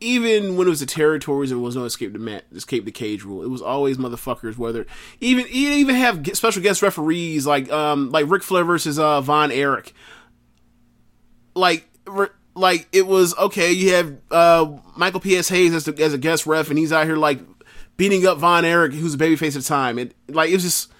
even 0.00 0.56
when 0.56 0.66
it 0.66 0.70
was 0.70 0.80
the 0.80 0.86
territories, 0.86 1.50
there 1.50 1.58
was 1.58 1.76
no 1.76 1.84
escape 1.84 2.12
the 2.12 2.18
mat, 2.18 2.44
escape 2.54 2.84
the 2.84 2.92
cage 2.92 3.22
rule. 3.24 3.42
It 3.42 3.48
was 3.48 3.62
always 3.62 3.96
motherfuckers. 3.96 4.56
Whether 4.58 4.86
even 5.20 5.46
even 5.48 5.94
have 5.94 6.26
special 6.34 6.62
guest 6.62 6.82
referees 6.82 7.46
like 7.46 7.70
um 7.70 8.10
like 8.10 8.28
Ric 8.28 8.42
Flair 8.42 8.64
versus 8.64 8.98
uh 8.98 9.20
Von 9.20 9.50
Erich. 9.50 9.94
Like 11.54 11.88
like 12.54 12.88
it 12.92 13.06
was 13.06 13.36
okay. 13.38 13.72
You 13.72 13.94
have 13.94 14.16
uh 14.30 14.76
Michael 14.96 15.20
P.S. 15.20 15.48
Hayes 15.48 15.74
as 15.74 15.84
the, 15.84 16.02
as 16.02 16.12
a 16.12 16.18
guest 16.18 16.46
ref, 16.46 16.68
and 16.68 16.78
he's 16.78 16.92
out 16.92 17.06
here 17.06 17.16
like 17.16 17.40
beating 17.96 18.26
up 18.26 18.38
Von 18.38 18.64
Erich, 18.64 18.92
who's 18.92 19.14
a 19.14 19.18
babyface 19.18 19.48
at 19.48 19.54
the 19.54 19.62
time. 19.62 19.98
It 19.98 20.14
like 20.28 20.50
it 20.50 20.54
was 20.54 20.62
just 20.62 20.92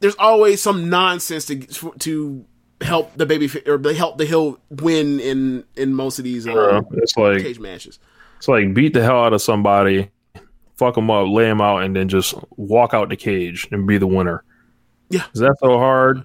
there's 0.00 0.16
always 0.16 0.60
some 0.60 0.90
nonsense 0.90 1.46
to 1.46 1.56
to 2.00 2.44
help 2.82 3.14
the 3.16 3.26
baby 3.26 3.50
or 3.66 3.78
they 3.78 3.94
help 3.94 4.18
the 4.18 4.24
heel 4.24 4.58
win 4.70 5.20
in 5.20 5.64
in 5.76 5.94
most 5.94 6.18
of 6.18 6.24
these 6.24 6.46
uh, 6.46 6.52
uh, 6.52 6.82
it's 6.92 7.16
like 7.16 7.42
cage 7.42 7.58
matches. 7.58 7.98
it's 8.36 8.48
like 8.48 8.72
beat 8.74 8.94
the 8.94 9.02
hell 9.02 9.24
out 9.24 9.32
of 9.32 9.42
somebody, 9.42 10.10
fuck 10.76 10.94
them 10.94 11.10
up, 11.10 11.28
lay 11.28 11.44
them 11.44 11.60
out, 11.60 11.82
and 11.82 11.94
then 11.96 12.08
just 12.08 12.34
walk 12.56 12.94
out 12.94 13.08
the 13.08 13.16
cage 13.16 13.68
and 13.70 13.86
be 13.86 13.98
the 13.98 14.06
winner. 14.06 14.44
Yeah. 15.08 15.24
is 15.34 15.40
that 15.40 15.56
so 15.60 15.78
hard? 15.78 16.22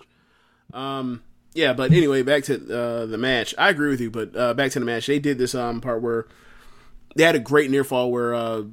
Um, 0.73 1.23
yeah, 1.53 1.73
but 1.73 1.91
anyway, 1.91 2.21
back 2.21 2.43
to 2.43 2.55
uh, 2.55 3.05
the 3.05 3.17
match. 3.17 3.53
I 3.57 3.69
agree 3.69 3.89
with 3.89 3.99
you, 3.99 4.11
but 4.11 4.35
uh, 4.35 4.53
back 4.53 4.71
to 4.71 4.79
the 4.79 4.85
match. 4.85 5.07
They 5.07 5.19
did 5.19 5.38
this 5.38 5.55
um 5.55 5.81
part 5.81 6.01
where 6.01 6.27
they 7.15 7.23
had 7.23 7.35
a 7.35 7.39
great 7.39 7.71
near 7.71 7.84
fall 7.84 8.11
where 8.11 8.34
uh, 8.34 8.63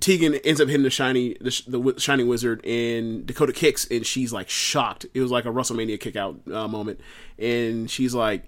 Tegan 0.00 0.34
ends 0.36 0.60
up 0.60 0.68
hitting 0.68 0.82
the 0.82 0.90
shiny 0.90 1.36
the, 1.40 1.62
the 1.66 2.00
shining 2.00 2.26
wizard, 2.26 2.64
and 2.64 3.26
Dakota 3.26 3.52
kicks, 3.52 3.86
and 3.90 4.04
she's 4.04 4.32
like 4.32 4.48
shocked. 4.48 5.06
It 5.14 5.20
was 5.20 5.30
like 5.30 5.44
a 5.44 5.48
WrestleMania 5.48 6.00
kick 6.00 6.16
out 6.16 6.40
uh, 6.52 6.68
moment, 6.68 7.00
and 7.38 7.90
she's 7.90 8.14
like, 8.14 8.44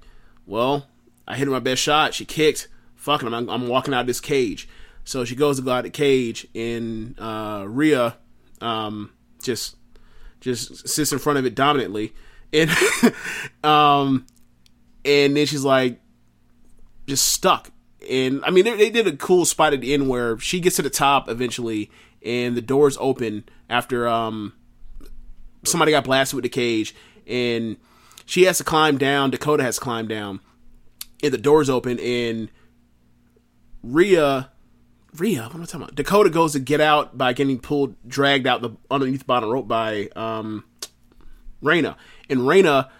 "Well, 0.46 0.86
I 1.26 1.36
hit 1.36 1.48
my 1.48 1.58
best 1.58 1.82
shot. 1.82 2.14
She 2.14 2.24
kicked. 2.24 2.68
Fucking, 2.96 3.34
I'm, 3.34 3.50
I'm 3.50 3.68
walking 3.68 3.92
out 3.94 4.02
of 4.02 4.06
this 4.06 4.20
cage." 4.20 4.68
So 5.04 5.24
she 5.24 5.34
goes 5.34 5.56
to 5.56 5.62
go 5.62 5.72
out 5.72 5.84
the 5.84 5.90
cage, 5.90 6.46
and 6.54 7.18
uh, 7.18 7.64
Rhea 7.66 8.16
um, 8.60 9.12
just 9.42 9.76
just 10.40 10.88
sits 10.88 11.12
in 11.12 11.18
front 11.18 11.38
of 11.38 11.46
it 11.46 11.54
dominantly, 11.54 12.14
and 12.52 12.70
um, 13.64 14.26
and 15.04 15.36
then 15.36 15.46
she's 15.46 15.64
like 15.64 16.00
just 17.06 17.26
stuck. 17.26 17.70
And 18.08 18.44
I 18.44 18.50
mean, 18.50 18.64
they, 18.64 18.76
they 18.76 18.90
did 18.90 19.06
a 19.06 19.16
cool 19.16 19.44
spot 19.44 19.72
at 19.72 19.80
the 19.80 19.94
end 19.94 20.08
where 20.08 20.38
she 20.38 20.60
gets 20.60 20.76
to 20.76 20.82
the 20.82 20.90
top 20.90 21.28
eventually, 21.28 21.90
and 22.24 22.56
the 22.56 22.62
doors 22.62 22.96
open 23.00 23.44
after 23.68 24.08
um 24.08 24.52
somebody 25.64 25.92
got 25.92 26.04
blasted 26.04 26.36
with 26.36 26.42
the 26.42 26.48
cage, 26.48 26.94
and 27.26 27.76
she 28.26 28.44
has 28.44 28.58
to 28.58 28.64
climb 28.64 28.98
down. 28.98 29.30
Dakota 29.30 29.62
has 29.62 29.76
to 29.76 29.80
climb 29.80 30.08
down, 30.08 30.40
and 31.22 31.32
the 31.32 31.38
doors 31.38 31.70
open, 31.70 31.98
and 31.98 32.50
Rhea. 33.82 34.50
Rhea, 35.14 35.42
what 35.42 35.54
am 35.54 35.62
I 35.62 35.64
talking 35.66 35.82
about? 35.82 35.94
Dakota 35.94 36.30
goes 36.30 36.52
to 36.52 36.58
get 36.58 36.80
out 36.80 37.18
by 37.18 37.34
getting 37.34 37.58
pulled, 37.58 37.96
dragged 38.08 38.46
out 38.46 38.62
the 38.62 38.70
underneath 38.90 39.18
the 39.20 39.24
bottom 39.26 39.50
rope 39.50 39.68
by 39.68 40.08
um, 40.16 40.64
Reina, 41.60 41.98
and 42.30 42.48
Reina 42.48 42.90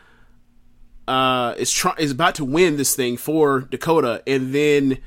uh, 1.12 1.54
is 1.58 1.70
try- 1.70 1.94
is 1.98 2.10
about 2.10 2.34
to 2.36 2.44
win 2.44 2.78
this 2.78 2.96
thing 2.96 3.18
for 3.18 3.60
Dakota, 3.60 4.22
and 4.26 4.54
then 4.54 4.98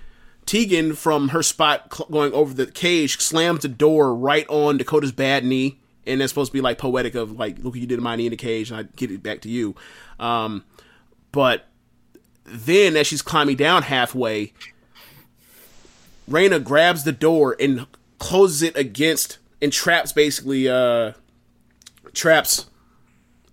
Tegan 0.46 0.94
from 0.94 1.30
her 1.30 1.42
spot 1.42 1.92
cl- 1.92 2.08
going 2.12 2.32
over 2.34 2.54
the 2.54 2.68
cage 2.68 3.18
slams 3.20 3.64
the 3.64 3.68
door 3.68 4.14
right 4.14 4.46
on 4.48 4.78
Dakota's 4.78 5.12
bad 5.12 5.44
knee, 5.44 5.80
and 6.06 6.22
that's 6.22 6.32
supposed 6.32 6.52
to 6.52 6.54
be 6.54 6.62
like 6.62 6.78
poetic 6.78 7.16
of 7.16 7.32
like, 7.32 7.58
look 7.58 7.74
what 7.74 7.80
you 7.80 7.88
did 7.88 7.96
to 7.96 8.04
my 8.04 8.16
knee 8.16 8.28
in 8.28 8.30
the 8.30 8.38
cage, 8.38 8.70
and 8.70 8.80
I 8.80 8.84
get 8.96 9.10
it 9.10 9.24
back 9.24 9.42
to 9.42 9.50
you. 9.50 9.74
Um, 10.20 10.64
but 11.32 11.70
then 12.46 12.96
as 12.96 13.08
she's 13.08 13.24
climbing 13.24 13.56
down 13.56 13.82
halfway, 13.82 14.54
Reina 16.28 16.60
grabs 16.60 17.04
the 17.04 17.14
door 17.14 17.56
and 17.60 17.88
closes 18.20 18.62
it 18.62 18.78
against 18.78 19.40
and 19.60 19.74
traps 19.74 20.12
basically 20.12 20.70
uh 20.70 21.14
traps 22.14 22.68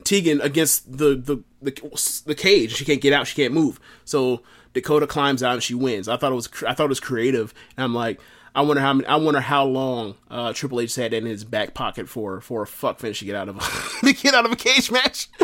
Tegan 0.04 0.40
against 0.40 0.98
the 0.98 1.14
the 1.14 1.42
the, 1.60 2.22
the 2.26 2.34
cage. 2.34 2.74
She 2.74 2.84
can't 2.84 3.00
get 3.00 3.12
out. 3.12 3.26
She 3.26 3.34
can't 3.34 3.54
move. 3.54 3.80
So 4.04 4.42
Dakota 4.72 5.06
climbs 5.06 5.42
out 5.42 5.54
and 5.54 5.62
she 5.62 5.74
wins. 5.74 6.08
I 6.08 6.16
thought 6.16 6.32
it 6.32 6.36
was 6.36 6.48
I 6.66 6.74
thought 6.74 6.84
it 6.84 6.88
was 6.88 7.00
creative. 7.00 7.54
And 7.76 7.84
I'm 7.84 7.94
like, 7.94 8.20
I 8.54 8.62
wonder 8.62 8.82
how 8.82 8.92
many, 8.92 9.06
I 9.06 9.16
wonder 9.16 9.40
how 9.40 9.64
long 9.64 10.16
uh, 10.30 10.52
Triple 10.52 10.80
H 10.80 10.94
had 10.96 11.14
in 11.14 11.24
his 11.24 11.44
back 11.44 11.74
pocket 11.74 12.08
for 12.08 12.40
for 12.40 12.62
a 12.62 12.66
fuck 12.66 12.98
finish 12.98 13.20
to 13.20 13.24
get 13.24 13.34
out 13.36 13.48
of 13.48 13.58
to 14.00 14.12
get 14.12 14.34
out 14.34 14.44
of 14.44 14.52
a 14.52 14.56
cage 14.56 14.90
match. 14.90 15.28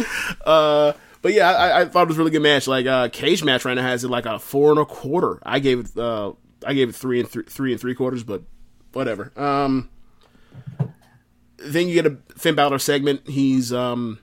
Uh, 0.45 0.93
but 1.21 1.33
yeah, 1.33 1.51
I, 1.51 1.81
I 1.81 1.85
thought 1.87 2.03
it 2.03 2.09
was 2.09 2.17
a 2.17 2.21
really 2.21 2.31
good 2.31 2.43
match. 2.43 2.67
Like 2.67 2.87
uh, 2.87 3.09
cage 3.09 3.43
match 3.43 3.65
right 3.65 3.75
now 3.75 3.83
has 3.83 4.05
it 4.05 4.09
like 4.09 4.25
a 4.25 4.39
four 4.39 4.71
and 4.71 4.79
a 4.79 4.85
quarter. 4.85 5.41
I 5.43 5.59
gave 5.59 5.81
it 5.81 5.97
uh, 5.99 6.33
I 6.67 6.75
gave 6.75 6.91
it 6.91 6.95
three 6.95 7.21
and 7.21 7.31
th- 7.31 7.47
three 7.49 7.73
and 7.73 7.81
three 7.81 7.95
quarters, 7.95 8.25
but 8.25 8.43
whatever. 8.93 9.33
Um, 9.37 9.91
then 11.59 11.89
you 11.89 11.95
get 11.95 12.07
a 12.07 12.19
Finn 12.37 12.55
Balor 12.55 12.79
segment. 12.79 13.29
He's 13.29 13.73
um 13.73 14.21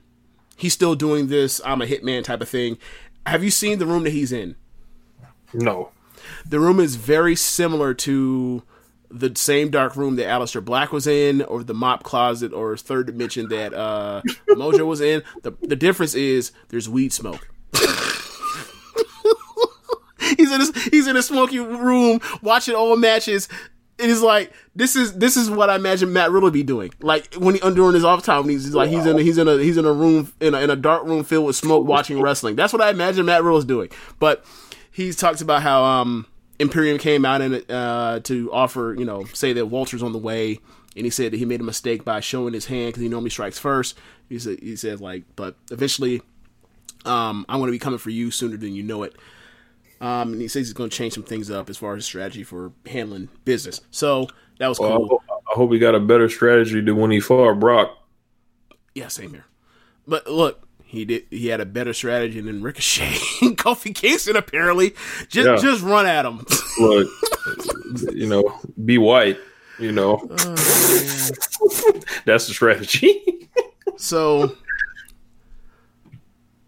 he's 0.55 0.73
still 0.73 0.95
doing 0.95 1.27
this 1.27 1.61
I'm 1.65 1.81
a 1.81 1.85
hitman 1.85 2.23
type 2.23 2.41
of 2.41 2.49
thing. 2.49 2.77
Have 3.25 3.43
you 3.43 3.51
seen 3.51 3.79
the 3.79 3.85
room 3.85 4.03
that 4.03 4.11
he's 4.11 4.31
in? 4.31 4.55
No. 5.53 5.91
The 6.47 6.59
room 6.59 6.79
is 6.79 6.95
very 6.95 7.35
similar 7.35 7.93
to 7.93 8.63
the 9.09 9.31
same 9.35 9.69
dark 9.69 9.95
room 9.95 10.15
that 10.17 10.27
Aleister 10.27 10.63
Black 10.63 10.91
was 10.91 11.07
in, 11.07 11.41
or 11.43 11.63
the 11.63 11.73
mop 11.73 12.03
closet, 12.03 12.53
or 12.53 12.75
third 12.75 13.07
dimension 13.07 13.49
that 13.49 13.73
uh, 13.73 14.21
Mojo 14.49 14.85
was 14.85 15.01
in. 15.01 15.23
The 15.43 15.51
the 15.61 15.75
difference 15.75 16.15
is 16.15 16.51
there's 16.69 16.89
weed 16.89 17.13
smoke. 17.13 17.47
he's 20.37 20.51
in 20.51 20.61
a, 20.61 20.79
he's 20.91 21.07
in 21.07 21.15
a 21.15 21.23
smoky 21.23 21.59
room 21.59 22.19
watching 22.41 22.75
all 22.75 22.95
matches. 22.97 23.47
It 23.97 24.09
is 24.09 24.21
like 24.21 24.51
this 24.75 24.95
is 24.95 25.13
this 25.13 25.37
is 25.37 25.49
what 25.49 25.69
I 25.69 25.75
imagine 25.75 26.11
Matt 26.11 26.31
Riddle 26.31 26.51
be 26.51 26.63
doing. 26.63 26.91
Like 26.99 27.33
when 27.35 27.55
he 27.55 27.61
during 27.61 27.93
his 27.93 28.03
off 28.03 28.23
time, 28.23 28.49
he's, 28.49 28.65
he's 28.65 28.75
like 28.75 28.89
he's 28.89 29.05
in 29.05 29.17
a, 29.17 29.21
he's 29.21 29.37
in 29.37 29.47
a 29.47 29.57
he's 29.57 29.77
in 29.77 29.85
a 29.85 29.93
room 29.93 30.33
in 30.41 30.53
a, 30.53 30.59
in 30.59 30.69
a 30.69 30.75
dark 30.75 31.05
room 31.05 31.23
filled 31.23 31.45
with 31.45 31.55
smoke 31.55 31.87
watching 31.87 32.21
wrestling. 32.21 32.55
That's 32.55 32.73
what 32.73 32.81
I 32.81 32.89
imagine 32.89 33.25
Matt 33.25 33.43
Riddle's 33.43 33.63
doing. 33.63 33.89
But 34.19 34.43
he 34.91 35.13
talks 35.13 35.39
about 35.39 35.61
how 35.61 35.83
um 35.83 36.25
Imperium 36.59 36.97
came 36.97 37.25
out 37.25 37.41
and 37.41 37.69
uh, 37.69 38.19
to 38.23 38.51
offer, 38.51 38.95
you 38.97 39.05
know, 39.05 39.25
say 39.25 39.53
that 39.53 39.65
Walter's 39.67 40.03
on 40.03 40.13
the 40.13 40.17
way, 40.17 40.59
and 40.95 41.05
he 41.05 41.09
said 41.09 41.33
that 41.33 41.37
he 41.37 41.45
made 41.45 41.59
a 41.59 41.65
mistake 41.65 42.05
by 42.05 42.19
showing 42.19 42.53
his 42.53 42.67
hand 42.67 42.89
because 42.89 43.01
he 43.01 43.09
normally 43.09 43.29
strikes 43.29 43.59
first. 43.59 43.97
He 44.29 44.39
said, 44.39 44.59
he 44.59 44.75
said 44.75 45.01
like, 45.01 45.23
but 45.35 45.55
eventually, 45.69 46.21
um, 47.03 47.45
I'm 47.49 47.59
going 47.59 47.67
to 47.67 47.71
be 47.71 47.79
coming 47.79 47.99
for 47.99 48.09
you 48.09 48.31
sooner 48.31 48.57
than 48.57 48.73
you 48.73 48.83
know 48.83 49.03
it. 49.03 49.15
Um, 50.05 50.33
and 50.33 50.41
he 50.41 50.47
says 50.47 50.67
he's 50.67 50.73
going 50.73 50.89
to 50.89 50.95
change 50.95 51.13
some 51.13 51.23
things 51.23 51.49
up 51.49 51.69
as 51.69 51.77
far 51.77 51.95
as 51.95 52.05
strategy 52.05 52.43
for 52.43 52.71
handling 52.85 53.29
business. 53.45 53.81
So 53.91 54.27
that 54.59 54.67
was 54.67 54.79
Well, 54.79 54.93
I 54.93 54.97
cool. 54.97 55.07
hope- 55.07 55.21
I 55.29 55.53
hope 55.57 55.71
he 55.71 55.79
got 55.79 55.95
a 55.95 55.99
better 55.99 56.27
strategy 56.29 56.81
than 56.81 56.97
when 56.97 57.11
he 57.11 57.19
fought 57.19 57.59
Brock. 57.59 57.97
Yeah, 58.93 59.07
same 59.07 59.31
here. 59.31 59.45
But 60.07 60.27
look, 60.29 60.67
he 60.83 61.05
did. 61.05 61.23
He 61.29 61.47
had 61.47 61.61
a 61.61 61.65
better 61.65 61.93
strategy 61.93 62.41
than 62.41 62.61
Ricochet 62.61 63.15
and 63.41 63.57
Kofi 63.57 63.93
Kingston. 63.95 64.35
Apparently, 64.35 64.93
just 65.29 65.47
Yeah. 65.47 65.55
just 65.57 65.81
run 65.83 66.05
at 66.05 66.25
him. 66.25 66.45
Look, 66.79 67.07
you 68.13 68.27
know, 68.27 68.59
be 68.83 68.97
white. 68.97 69.37
You 69.79 69.91
know, 69.91 70.17
that's 72.25 72.47
the 72.47 72.53
strategy. 72.53 73.49
So 73.97 74.55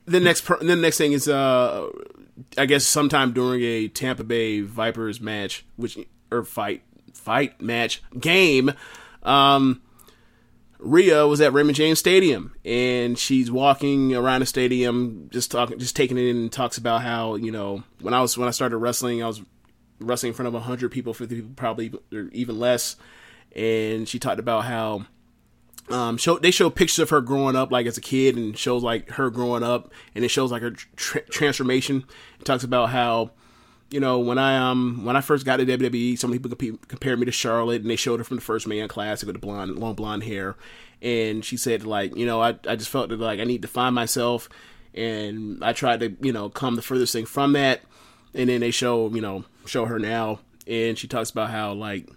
the 0.05 0.19
next 0.19 0.41
per- 0.45 0.59
the 0.63 0.75
next 0.75 0.97
thing 0.97 1.11
is 1.13 1.27
uh 1.27 1.87
I 2.57 2.65
guess 2.65 2.85
sometime 2.85 3.33
during 3.33 3.61
a 3.63 3.87
Tampa 3.87 4.23
Bay 4.23 4.61
Vipers 4.61 5.19
match, 5.19 5.65
which 5.75 5.97
or 6.31 6.43
fight 6.43 6.83
fight 7.13 7.61
match 7.61 8.01
game, 8.19 8.73
um 9.23 9.81
Rhea 10.79 11.25
was 11.25 11.41
at 11.41 11.53
Raymond 11.53 11.75
James 11.75 11.97
Stadium 11.97 12.53
and 12.63 13.17
she's 13.17 13.49
walking 13.49 14.15
around 14.15 14.41
the 14.41 14.45
stadium 14.45 15.27
just 15.31 15.49
talking 15.49 15.79
just 15.79 15.95
taking 15.95 16.17
it 16.17 16.25
in 16.27 16.37
and 16.37 16.51
talks 16.51 16.77
about 16.77 17.01
how, 17.01 17.35
you 17.35 17.51
know, 17.51 17.83
when 18.01 18.13
I 18.13 18.21
was 18.21 18.37
when 18.37 18.47
I 18.47 18.51
started 18.51 18.77
wrestling, 18.77 19.23
I 19.23 19.27
was 19.27 19.41
wrestling 19.99 20.31
in 20.31 20.35
front 20.35 20.47
of 20.47 20.53
100 20.53 20.91
people, 20.91 21.13
50 21.13 21.35
people 21.35 21.51
probably 21.55 21.93
or 22.13 22.29
even 22.31 22.59
less 22.59 22.95
and 23.55 24.07
she 24.07 24.19
talked 24.19 24.39
about 24.39 24.65
how 24.65 25.05
um, 25.89 26.17
show 26.17 26.37
they 26.37 26.51
show 26.51 26.69
pictures 26.69 26.99
of 26.99 27.09
her 27.11 27.21
growing 27.21 27.55
up 27.55 27.71
like 27.71 27.85
as 27.85 27.97
a 27.97 28.01
kid 28.01 28.35
and 28.35 28.57
shows 28.57 28.83
like 28.83 29.09
her 29.11 29.29
growing 29.29 29.63
up 29.63 29.91
and 30.15 30.25
it 30.25 30.29
shows 30.29 30.51
like 30.51 30.61
her 30.61 30.71
tr- 30.71 31.19
transformation. 31.29 32.03
It 32.39 32.45
talks 32.45 32.63
about 32.63 32.89
how 32.89 33.31
you 33.89 33.99
know 34.01 34.19
when 34.19 34.37
i 34.37 34.57
um 34.57 35.05
when 35.05 35.15
i 35.15 35.21
first 35.21 35.45
got 35.45 35.57
to 35.57 35.65
wwe 35.65 36.19
some 36.19 36.31
people 36.31 36.51
comp- 36.51 36.87
compared 36.89 37.19
me 37.19 37.25
to 37.25 37.31
charlotte 37.31 37.81
and 37.81 37.89
they 37.89 37.95
showed 37.95 38.19
her 38.19 38.23
from 38.25 38.35
the 38.35 38.41
first 38.41 38.67
man 38.67 38.89
classic 38.89 39.27
with 39.27 39.35
the 39.35 39.39
blonde 39.39 39.77
long 39.77 39.93
blonde 39.93 40.23
hair. 40.23 40.57
And 41.01 41.45
she 41.45 41.57
said 41.57 41.85
like 41.85 42.15
you 42.15 42.25
know 42.25 42.41
i, 42.41 42.49
I 42.67 42.75
just 42.75 42.89
felt 42.89 43.09
that 43.09 43.19
like 43.19 43.39
i 43.39 43.45
need 43.45 43.61
to 43.61 43.67
find 43.67 43.95
myself. 43.95 44.49
And 44.93 45.63
i 45.63 45.73
tried 45.73 46.01
to 46.01 46.17
you 46.21 46.33
know 46.33 46.49
come 46.49 46.75
the 46.75 46.81
furthest 46.81 47.13
thing 47.13 47.25
from 47.25 47.53
that. 47.53 47.81
And 48.33 48.49
then 48.49 48.59
they 48.59 48.71
show 48.71 49.09
you 49.09 49.21
know 49.21 49.45
show 49.65 49.85
her 49.85 49.99
now. 49.99 50.39
And 50.65 50.97
she 50.97 51.07
talks 51.07 51.29
about 51.29 51.49
how 51.49 51.71
like 51.71 52.09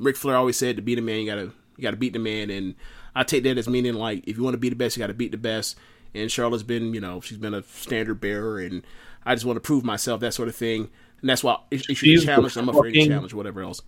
Ric 0.00 0.16
Flair 0.16 0.36
always 0.36 0.56
said 0.56 0.76
to 0.76 0.82
be 0.82 0.96
a 0.96 1.02
man, 1.02 1.20
you 1.20 1.26
gotta 1.26 1.52
you 1.78 1.82
gotta 1.82 1.96
beat 1.96 2.12
the 2.12 2.18
man, 2.18 2.50
and 2.50 2.74
I 3.14 3.22
take 3.22 3.44
that 3.44 3.56
as 3.56 3.68
meaning 3.68 3.94
like 3.94 4.26
if 4.26 4.36
you 4.36 4.42
want 4.42 4.54
to 4.54 4.58
be 4.58 4.68
the 4.68 4.76
best, 4.76 4.96
you 4.96 5.00
gotta 5.00 5.14
beat 5.14 5.30
the 5.30 5.38
best. 5.38 5.76
And 6.14 6.30
Charlotte's 6.30 6.62
been, 6.62 6.94
you 6.94 7.00
know, 7.00 7.20
she's 7.20 7.38
been 7.38 7.54
a 7.54 7.62
standard 7.62 8.20
bearer, 8.20 8.58
and 8.58 8.82
I 9.24 9.34
just 9.34 9.44
want 9.46 9.56
to 9.56 9.60
prove 9.60 9.84
myself, 9.84 10.20
that 10.20 10.34
sort 10.34 10.48
of 10.48 10.56
thing. 10.56 10.88
And 11.20 11.30
that's 11.30 11.44
why 11.44 11.58
if, 11.70 11.82
if 11.82 11.98
She's 11.98 12.20
she's 12.20 12.24
challenged, 12.24 12.56
I'm 12.56 12.68
afraid 12.68 12.92
to 12.92 13.06
challenge 13.06 13.34
whatever 13.34 13.62
else. 13.62 13.82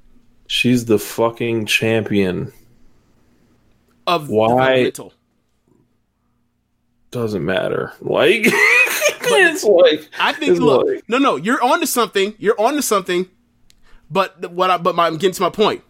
She's 0.47 0.85
the 0.85 0.99
fucking 0.99 1.67
champion. 1.67 2.53
Of 4.07 4.29
Why-. 4.29 4.91
Doesn't 7.11 7.45
matter. 7.45 7.93
Like, 8.01 8.43
it's 8.45 9.65
like 9.65 10.09
I 10.19 10.33
think 10.33 10.59
look, 10.59 10.87
like- 10.87 11.09
no, 11.09 11.19
no, 11.19 11.37
you're 11.37 11.63
on 11.63 11.81
to 11.81 11.87
something. 11.87 12.35
You're 12.39 12.61
on 12.61 12.75
to 12.75 12.83
something. 12.83 13.29
But 14.11 14.51
what 14.51 14.71
I 14.71 14.79
but 14.79 14.95
my, 14.95 15.07
I'm 15.07 15.17
getting 15.17 15.35
to 15.35 15.43
my 15.43 15.51
point. 15.51 15.83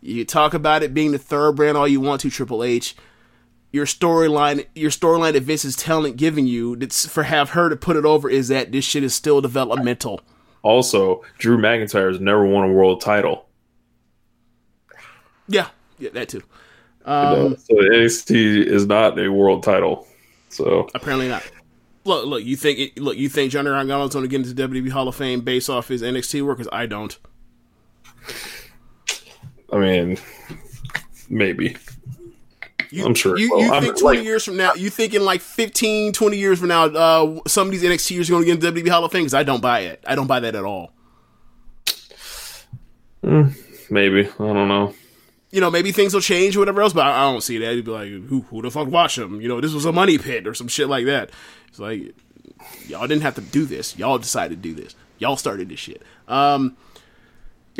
You 0.00 0.24
talk 0.24 0.54
about 0.54 0.82
it 0.82 0.94
being 0.94 1.12
the 1.12 1.18
third 1.18 1.56
brand 1.56 1.76
all 1.76 1.86
you 1.88 2.00
want 2.00 2.20
to, 2.22 2.30
Triple 2.30 2.64
H. 2.64 2.96
Your 3.72 3.84
storyline, 3.86 4.66
your 4.74 4.90
storyline 4.90 5.34
that 5.34 5.42
Vince 5.44 5.64
is 5.64 5.76
telling, 5.76 6.14
giving 6.16 6.46
you, 6.46 6.74
that's 6.76 7.06
for 7.06 7.22
have 7.24 7.50
her 7.50 7.68
to 7.68 7.76
put 7.76 7.96
it 7.96 8.04
over 8.04 8.28
is 8.28 8.48
that 8.48 8.72
this 8.72 8.84
shit 8.84 9.04
is 9.04 9.14
still 9.14 9.40
developmental. 9.40 10.20
also 10.62 11.22
Drew 11.38 11.56
McIntyre 11.56 12.10
has 12.10 12.20
never 12.20 12.44
won 12.44 12.68
a 12.68 12.72
world 12.72 13.00
title. 13.00 13.46
Yeah, 15.48 15.68
yeah, 15.98 16.10
that 16.14 16.28
too. 16.28 16.38
You 16.38 17.12
know? 17.12 17.46
Um, 17.46 17.56
so 17.56 17.74
NXT 17.74 18.66
is 18.66 18.86
not 18.86 19.18
a 19.18 19.28
world 19.28 19.62
title. 19.62 20.06
So 20.48 20.88
Apparently 20.94 21.28
not. 21.28 21.48
Look, 22.04 22.26
look, 22.26 22.44
you 22.44 22.56
think 22.56 22.78
it, 22.78 22.98
look, 23.00 23.16
you 23.16 23.28
think 23.28 23.52
Johnny 23.52 23.68
Gargano's 23.70 24.12
going 24.14 24.24
to 24.24 24.28
get 24.28 24.46
into 24.46 24.68
WWE 24.68 24.90
Hall 24.90 25.06
of 25.06 25.14
Fame 25.14 25.42
based 25.42 25.68
off 25.70 25.88
his 25.88 26.02
NXT 26.02 26.42
work? 26.42 26.58
'Cause 26.58 26.68
I 26.72 26.86
don't. 26.86 27.16
I 29.72 29.78
mean, 29.78 30.18
maybe. 31.28 31.76
You, 32.90 33.04
I'm 33.06 33.14
sure 33.14 33.38
You, 33.38 33.56
you 33.60 33.72
I'm- 33.72 33.82
think 33.84 33.98
20 33.98 34.18
like- 34.18 34.24
years 34.26 34.44
from 34.44 34.56
now, 34.56 34.74
you 34.74 34.90
think 34.90 35.14
in 35.14 35.24
like 35.24 35.40
15, 35.40 36.12
20 36.12 36.36
years 36.36 36.58
from 36.58 36.68
now, 36.68 36.84
uh, 36.86 37.40
some 37.46 37.68
of 37.68 37.72
these 37.72 37.84
NXTers 37.84 38.28
are 38.28 38.32
going 38.32 38.42
to 38.44 38.46
get 38.56 38.64
in 38.64 38.74
WWE 38.84 38.88
Hall 38.90 39.04
of 39.04 39.12
Fame? 39.12 39.24
'Cause 39.24 39.34
I 39.34 39.44
don't 39.44 39.60
buy 39.62 39.80
it. 39.80 40.02
I 40.06 40.14
don't 40.16 40.26
buy 40.26 40.40
that 40.40 40.56
at 40.56 40.64
all. 40.64 40.92
Maybe 43.22 44.26
I 44.26 44.30
don't 44.38 44.68
know. 44.68 44.94
You 45.50 45.60
know, 45.60 45.70
maybe 45.70 45.90
things 45.90 46.14
will 46.14 46.20
change 46.20 46.56
or 46.56 46.60
whatever 46.60 46.80
else, 46.80 46.92
but 46.92 47.06
I, 47.06 47.10
I 47.28 47.32
don't 47.32 47.40
see 47.42 47.58
that. 47.58 47.74
You'd 47.74 47.84
be 47.84 47.90
like, 47.90 48.08
who, 48.08 48.42
who 48.42 48.62
the 48.62 48.70
fuck 48.70 48.86
watch 48.88 49.16
them? 49.16 49.40
You 49.40 49.48
know, 49.48 49.60
this 49.60 49.72
was 49.72 49.84
a 49.84 49.90
money 49.92 50.16
pit 50.16 50.46
or 50.46 50.54
some 50.54 50.68
shit 50.68 50.88
like 50.88 51.06
that. 51.06 51.30
It's 51.68 51.80
like, 51.80 52.14
y'all 52.86 53.06
didn't 53.08 53.22
have 53.22 53.34
to 53.34 53.40
do 53.40 53.66
this. 53.66 53.98
Y'all 53.98 54.18
decided 54.18 54.62
to 54.62 54.68
do 54.68 54.74
this. 54.80 54.94
Y'all 55.18 55.36
started 55.36 55.68
this 55.68 55.80
shit. 55.80 56.02
Um, 56.28 56.76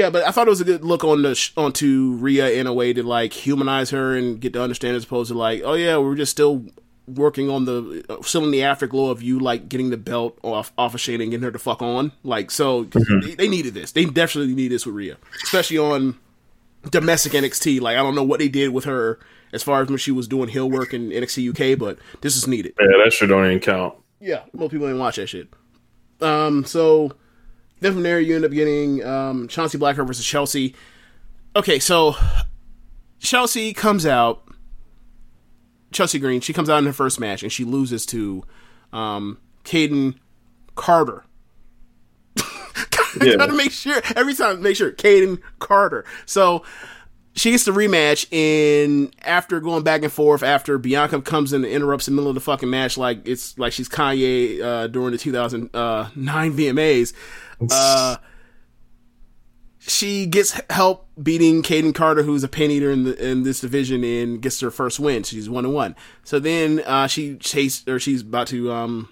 yeah, 0.01 0.09
but 0.09 0.27
I 0.27 0.31
thought 0.31 0.47
it 0.47 0.51
was 0.51 0.62
a 0.62 0.64
good 0.64 0.82
look 0.82 1.05
on 1.05 1.20
the 1.20 1.35
sh- 1.35 1.52
onto 1.59 2.12
Rhea 2.18 2.52
in 2.52 2.66
a 2.66 2.72
way 2.72 2.94
to 2.94 3.02
like 3.02 3.35
humanize 3.35 3.90
her 3.90 4.16
and 4.16 4.40
get 4.40 4.55
to 4.55 4.62
understand 4.62 4.97
as 4.97 5.05
opposed 5.05 5.31
to 5.31 5.36
like, 5.36 5.60
oh 5.62 5.74
yeah, 5.74 5.98
we're 5.98 6.14
just 6.14 6.32
still 6.32 6.64
working 7.06 7.51
on 7.51 7.66
the 7.66 8.02
uh, 8.09 8.22
still 8.22 8.43
in 8.44 8.51
the 8.51 8.62
afterglow 8.62 9.10
of 9.10 9.22
you 9.22 9.39
like 9.39 9.68
getting 9.68 9.90
the 9.90 9.98
belt 9.98 10.39
off 10.43 10.72
off 10.78 10.94
of 10.94 11.01
Shayna 11.01 11.22
and 11.22 11.31
getting 11.31 11.43
her 11.43 11.51
to 11.51 11.59
fuck 11.59 11.82
on. 11.82 12.12
Like, 12.24 12.51
so 12.51 12.85
they, 12.85 13.35
they 13.35 13.48
needed 13.48 13.74
this. 13.74 13.93
They 13.93 14.06
definitely 14.06 14.55
need 14.55 14.68
this 14.68 14.86
with 14.86 14.94
Rhea, 14.94 15.18
especially 15.44 15.77
on 15.77 16.18
domestic 16.90 17.32
NXT. 17.32 17.82
Like, 17.82 17.98
I 17.98 18.02
don't 18.02 18.14
know 18.14 18.24
what 18.24 18.39
they 18.39 18.48
did 18.48 18.70
with 18.70 18.85
her 18.85 19.18
as 19.52 19.62
far 19.62 19.82
as 19.82 19.89
when 19.89 19.98
she 19.98 20.12
was 20.12 20.27
doing 20.27 20.48
heel 20.48 20.70
work 20.70 20.94
in 20.94 21.10
NXT 21.10 21.51
UK, 21.51 21.78
but 21.78 21.98
this 22.22 22.39
is 22.39 22.48
needed. 22.48 22.72
Yeah, 22.81 23.05
that 23.05 23.12
shit 23.12 23.28
don't 23.28 23.44
even 23.44 23.60
count. 23.60 23.97
Yeah, 24.18 24.44
most 24.55 24.70
people 24.70 24.86
didn't 24.86 25.01
watch 25.01 25.16
that 25.16 25.27
shit. 25.27 25.48
Um, 26.22 26.64
so 26.64 27.12
then 27.81 27.93
from 27.94 28.02
there 28.02 28.20
you 28.20 28.36
end 28.36 28.44
up 28.44 28.52
getting 28.52 29.05
um 29.05 29.48
Shotzi 29.48 29.78
Blackheart 29.78 30.07
versus 30.07 30.24
Chelsea. 30.24 30.74
Okay, 31.57 31.78
so 31.78 32.15
Chelsea 33.19 33.73
comes 33.73 34.07
out. 34.07 34.43
Chelsea 35.93 36.19
Green, 36.19 36.40
she 36.40 36.52
comes 36.52 36.70
out 36.70 36.78
in 36.78 36.86
her 36.86 36.93
first 36.93 37.19
match 37.19 37.43
and 37.43 37.51
she 37.52 37.65
loses 37.65 38.07
to 38.07 38.44
um 38.93 39.39
Kayden 39.65 40.15
Carter. 40.74 41.24
Yeah. 43.20 43.35
gotta 43.36 43.55
make 43.55 43.73
sure 43.73 44.01
every 44.15 44.35
time. 44.35 44.62
Make 44.62 44.77
sure 44.77 44.93
Kayden 44.93 45.43
Carter. 45.59 46.05
So 46.27 46.62
she 47.35 47.51
gets 47.51 47.65
the 47.65 47.73
rematch, 47.73 48.27
and 48.32 49.12
after 49.23 49.59
going 49.61 49.82
back 49.82 50.02
and 50.05 50.12
forth, 50.12 50.43
after 50.44 50.78
Bianca 50.78 51.20
comes 51.20 51.52
in 51.52 51.65
and 51.65 51.73
interrupts 51.73 52.07
the 52.07 52.12
middle 52.12 52.28
of 52.28 52.35
the 52.35 52.40
fucking 52.40 52.70
match, 52.70 52.97
like 52.97 53.27
it's 53.27 53.59
like 53.59 53.73
she's 53.73 53.89
Kanye 53.89 54.61
uh, 54.61 54.86
during 54.86 55.11
the 55.11 55.19
2009 55.19 55.73
VMAs. 56.12 57.12
Uh, 57.70 58.16
she 59.78 60.27
gets 60.27 60.61
help 60.70 61.09
beating 61.20 61.62
Kayden 61.62 61.95
Carter, 61.95 62.23
who's 62.23 62.45
a 62.45 62.49
pin 62.49 62.70
eater 62.70 62.91
in 62.91 63.05
the 63.05 63.31
in 63.31 63.43
this 63.43 63.61
division, 63.61 64.05
and 64.05 64.41
gets 64.41 64.61
her 64.61 64.70
first 64.70 65.01
win. 65.01 65.23
She's 65.23 65.49
one 65.49 65.65
and 65.65 65.74
one. 65.74 65.97
So 66.24 66.39
then 66.39 66.81
uh, 66.81 67.07
she 67.07 67.37
chased, 67.37 67.89
or 67.89 67.99
she's 67.99 68.23
about 68.23 68.47
to 68.49 68.70
um, 68.73 69.09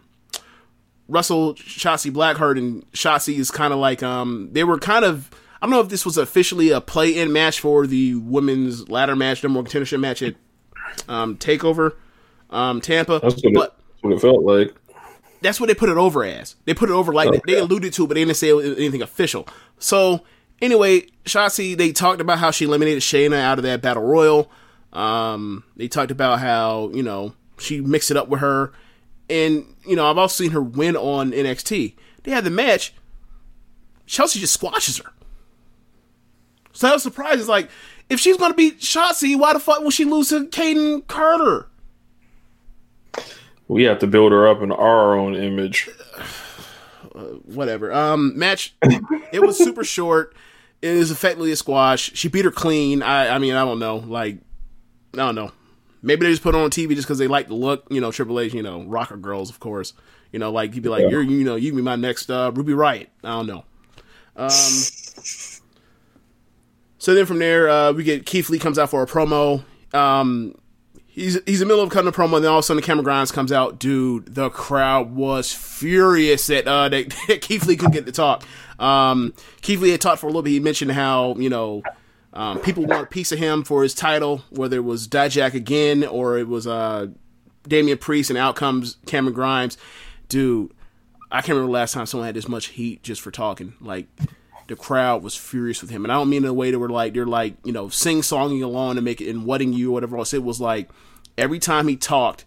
Russell 1.08 1.54
Shotzi 1.54 2.10
Blackheart, 2.10 2.58
and 2.58 2.90
Shotzi 2.92 3.38
is 3.38 3.50
kind 3.50 3.72
of 3.72 3.78
like 3.78 4.02
um, 4.02 4.50
they 4.52 4.64
were 4.64 4.78
kind 4.78 5.04
of. 5.04 5.30
I 5.60 5.66
don't 5.66 5.72
know 5.72 5.80
if 5.80 5.88
this 5.88 6.06
was 6.06 6.16
officially 6.16 6.70
a 6.70 6.80
play-in 6.80 7.32
match 7.32 7.58
for 7.58 7.84
the 7.84 8.14
women's 8.14 8.88
ladder 8.88 9.16
match, 9.16 9.42
number 9.42 9.58
one 9.58 9.66
contendership 9.66 9.98
match 9.98 10.22
at 10.22 10.36
um, 11.08 11.36
Takeover 11.36 11.94
um, 12.50 12.80
Tampa, 12.80 13.20
That's 13.22 13.42
what, 13.42 13.42
but 13.42 13.48
it, 13.48 13.54
that's 13.54 14.02
what 14.02 14.12
it 14.12 14.20
felt 14.20 14.42
like. 14.42 14.74
That's 15.40 15.60
what 15.60 15.68
they 15.68 15.74
put 15.74 15.88
it 15.88 15.96
over 15.96 16.24
as. 16.24 16.56
They 16.64 16.74
put 16.74 16.90
it 16.90 16.92
over 16.92 17.12
like 17.12 17.28
Okay. 17.28 17.40
they 17.46 17.58
alluded 17.58 17.92
to, 17.94 18.06
but 18.06 18.14
they 18.14 18.24
didn't 18.24 18.36
say 18.36 18.50
anything 18.50 19.02
official. 19.02 19.46
So 19.78 20.22
anyway, 20.60 21.06
Shotzi 21.24 21.76
they 21.76 21.92
talked 21.92 22.20
about 22.20 22.38
how 22.38 22.50
she 22.50 22.64
eliminated 22.64 23.02
Shayna 23.02 23.38
out 23.40 23.58
of 23.58 23.64
that 23.64 23.80
battle 23.82 24.02
royal. 24.02 24.50
Um, 24.92 25.64
they 25.76 25.86
talked 25.88 26.10
about 26.10 26.40
how 26.40 26.90
you 26.94 27.02
know 27.02 27.34
she 27.58 27.80
mixed 27.80 28.10
it 28.10 28.16
up 28.16 28.28
with 28.28 28.40
her, 28.40 28.72
and 29.30 29.64
you 29.86 29.94
know 29.96 30.08
I've 30.10 30.18
also 30.18 30.42
seen 30.44 30.52
her 30.52 30.62
win 30.62 30.96
on 30.96 31.30
NXT. 31.32 31.94
They 32.24 32.30
had 32.30 32.44
the 32.44 32.50
match. 32.50 32.92
Chelsea 34.06 34.40
just 34.40 34.54
squashes 34.54 34.98
her. 34.98 35.12
So 36.72 36.88
I 36.88 36.92
was 36.92 37.02
surprised. 37.02 37.40
It's 37.40 37.48
like 37.48 37.68
if 38.08 38.18
she's 38.18 38.36
gonna 38.36 38.54
beat 38.54 38.80
Shotzi, 38.80 39.38
why 39.38 39.52
the 39.52 39.60
fuck 39.60 39.80
will 39.82 39.90
she 39.90 40.04
lose 40.04 40.30
to 40.30 40.46
Kayden 40.46 41.06
Carter? 41.06 41.68
We 43.68 43.84
have 43.84 43.98
to 44.00 44.06
build 44.06 44.32
her 44.32 44.48
up 44.48 44.62
in 44.62 44.72
our 44.72 45.14
own 45.14 45.34
image. 45.34 45.88
whatever. 47.44 47.92
Um, 47.92 48.38
match. 48.38 48.74
it 49.32 49.42
was 49.42 49.58
super 49.58 49.84
short. 49.84 50.34
It 50.80 50.90
is 50.90 51.10
effectively 51.10 51.52
a 51.52 51.56
squash. 51.56 52.12
She 52.14 52.28
beat 52.28 52.44
her 52.44 52.50
clean. 52.50 53.02
I, 53.02 53.34
I 53.34 53.38
mean, 53.38 53.54
I 53.54 53.64
don't 53.64 53.78
know. 53.78 53.96
Like, 53.96 54.38
I 55.14 55.18
don't 55.18 55.34
know. 55.34 55.52
Maybe 56.02 56.24
they 56.24 56.32
just 56.32 56.42
put 56.42 56.54
it 56.54 56.58
on 56.58 56.70
TV 56.70 56.94
just 56.94 57.08
because 57.08 57.18
they 57.18 57.26
like 57.26 57.48
the 57.48 57.54
look. 57.54 57.86
You 57.90 58.00
know, 58.00 58.12
Triple 58.12 58.38
H. 58.38 58.54
You 58.54 58.62
know, 58.62 58.84
rocker 58.84 59.16
girls, 59.16 59.50
of 59.50 59.58
course. 59.58 59.92
You 60.30 60.38
know, 60.38 60.52
like 60.52 60.74
you'd 60.74 60.84
be 60.84 60.88
like, 60.88 61.10
you're, 61.10 61.22
you 61.22 61.42
know, 61.44 61.56
you 61.56 61.74
be 61.74 61.82
my 61.82 61.96
next 61.96 62.30
uh, 62.30 62.52
Ruby 62.54 62.72
Riott. 62.72 63.08
I 63.24 63.30
don't 63.30 63.46
know. 63.46 63.64
Um. 64.36 64.50
So 67.00 67.14
then 67.14 67.26
from 67.26 67.38
there, 67.38 67.68
uh, 67.68 67.92
we 67.92 68.02
get 68.02 68.26
Keith 68.26 68.50
Lee 68.50 68.58
comes 68.58 68.76
out 68.76 68.90
for 68.90 69.02
a 69.02 69.06
promo. 69.06 69.62
Um, 69.94 70.56
he's 71.18 71.38
he's 71.46 71.60
in 71.60 71.68
the 71.68 71.72
middle 71.72 71.84
of 71.84 71.90
cutting 71.90 72.08
a 72.08 72.12
promo, 72.12 72.36
and 72.36 72.44
then 72.44 72.52
all 72.52 72.58
of 72.58 72.62
a 72.64 72.66
sudden 72.66 72.82
Cameron 72.82 73.04
Grimes 73.04 73.32
comes 73.32 73.52
out. 73.52 73.78
Dude, 73.78 74.34
the 74.34 74.48
crowd 74.50 75.14
was 75.14 75.52
furious 75.52 76.46
that 76.46 76.66
uh 76.66 76.88
that, 76.88 77.14
that 77.28 77.40
Keith 77.40 77.66
Lee 77.66 77.76
couldn't 77.76 77.92
get 77.92 78.06
to 78.06 78.12
talk. 78.12 78.44
Um, 78.78 79.34
Keith 79.60 79.80
Lee 79.80 79.90
had 79.90 80.00
talked 80.00 80.20
for 80.20 80.26
a 80.26 80.30
little 80.30 80.42
bit. 80.42 80.50
He 80.50 80.60
mentioned 80.60 80.92
how 80.92 81.34
you 81.36 81.50
know 81.50 81.82
um, 82.32 82.60
people 82.60 82.86
want 82.86 83.04
a 83.04 83.06
piece 83.06 83.32
of 83.32 83.38
him 83.38 83.64
for 83.64 83.82
his 83.82 83.94
title, 83.94 84.42
whether 84.50 84.76
it 84.76 84.84
was 84.84 85.08
Dijak 85.08 85.54
again 85.54 86.04
or 86.04 86.38
it 86.38 86.48
was 86.48 86.66
uh 86.66 87.08
Damian 87.66 87.98
Priest 87.98 88.30
and 88.30 88.38
out 88.38 88.56
comes 88.56 88.96
Cameron 89.06 89.34
Grimes. 89.34 89.76
Dude, 90.28 90.72
I 91.30 91.40
can't 91.40 91.50
remember 91.50 91.66
the 91.66 91.72
last 91.72 91.94
time 91.94 92.06
someone 92.06 92.26
had 92.26 92.36
this 92.36 92.48
much 92.48 92.66
heat 92.68 93.02
just 93.02 93.20
for 93.20 93.30
talking. 93.30 93.74
Like 93.80 94.06
the 94.68 94.76
crowd 94.76 95.22
was 95.22 95.34
furious 95.34 95.80
with 95.80 95.90
him, 95.90 96.04
and 96.04 96.12
I 96.12 96.16
don't 96.16 96.28
mean 96.28 96.44
in 96.44 96.48
a 96.48 96.54
way 96.54 96.70
that 96.70 96.78
were 96.78 96.88
like 96.88 97.14
they're 97.14 97.26
like 97.26 97.54
you 97.64 97.72
know 97.72 97.88
sing 97.88 98.20
songing 98.20 98.62
along 98.62 98.96
and 98.96 99.04
make 99.04 99.20
it 99.20 99.28
and 99.28 99.44
wedding 99.44 99.72
you 99.72 99.90
or 99.90 99.94
whatever 99.94 100.16
else. 100.18 100.32
It 100.32 100.44
was 100.44 100.60
like 100.60 100.88
every 101.38 101.58
time 101.58 101.88
he 101.88 101.96
talked, 101.96 102.44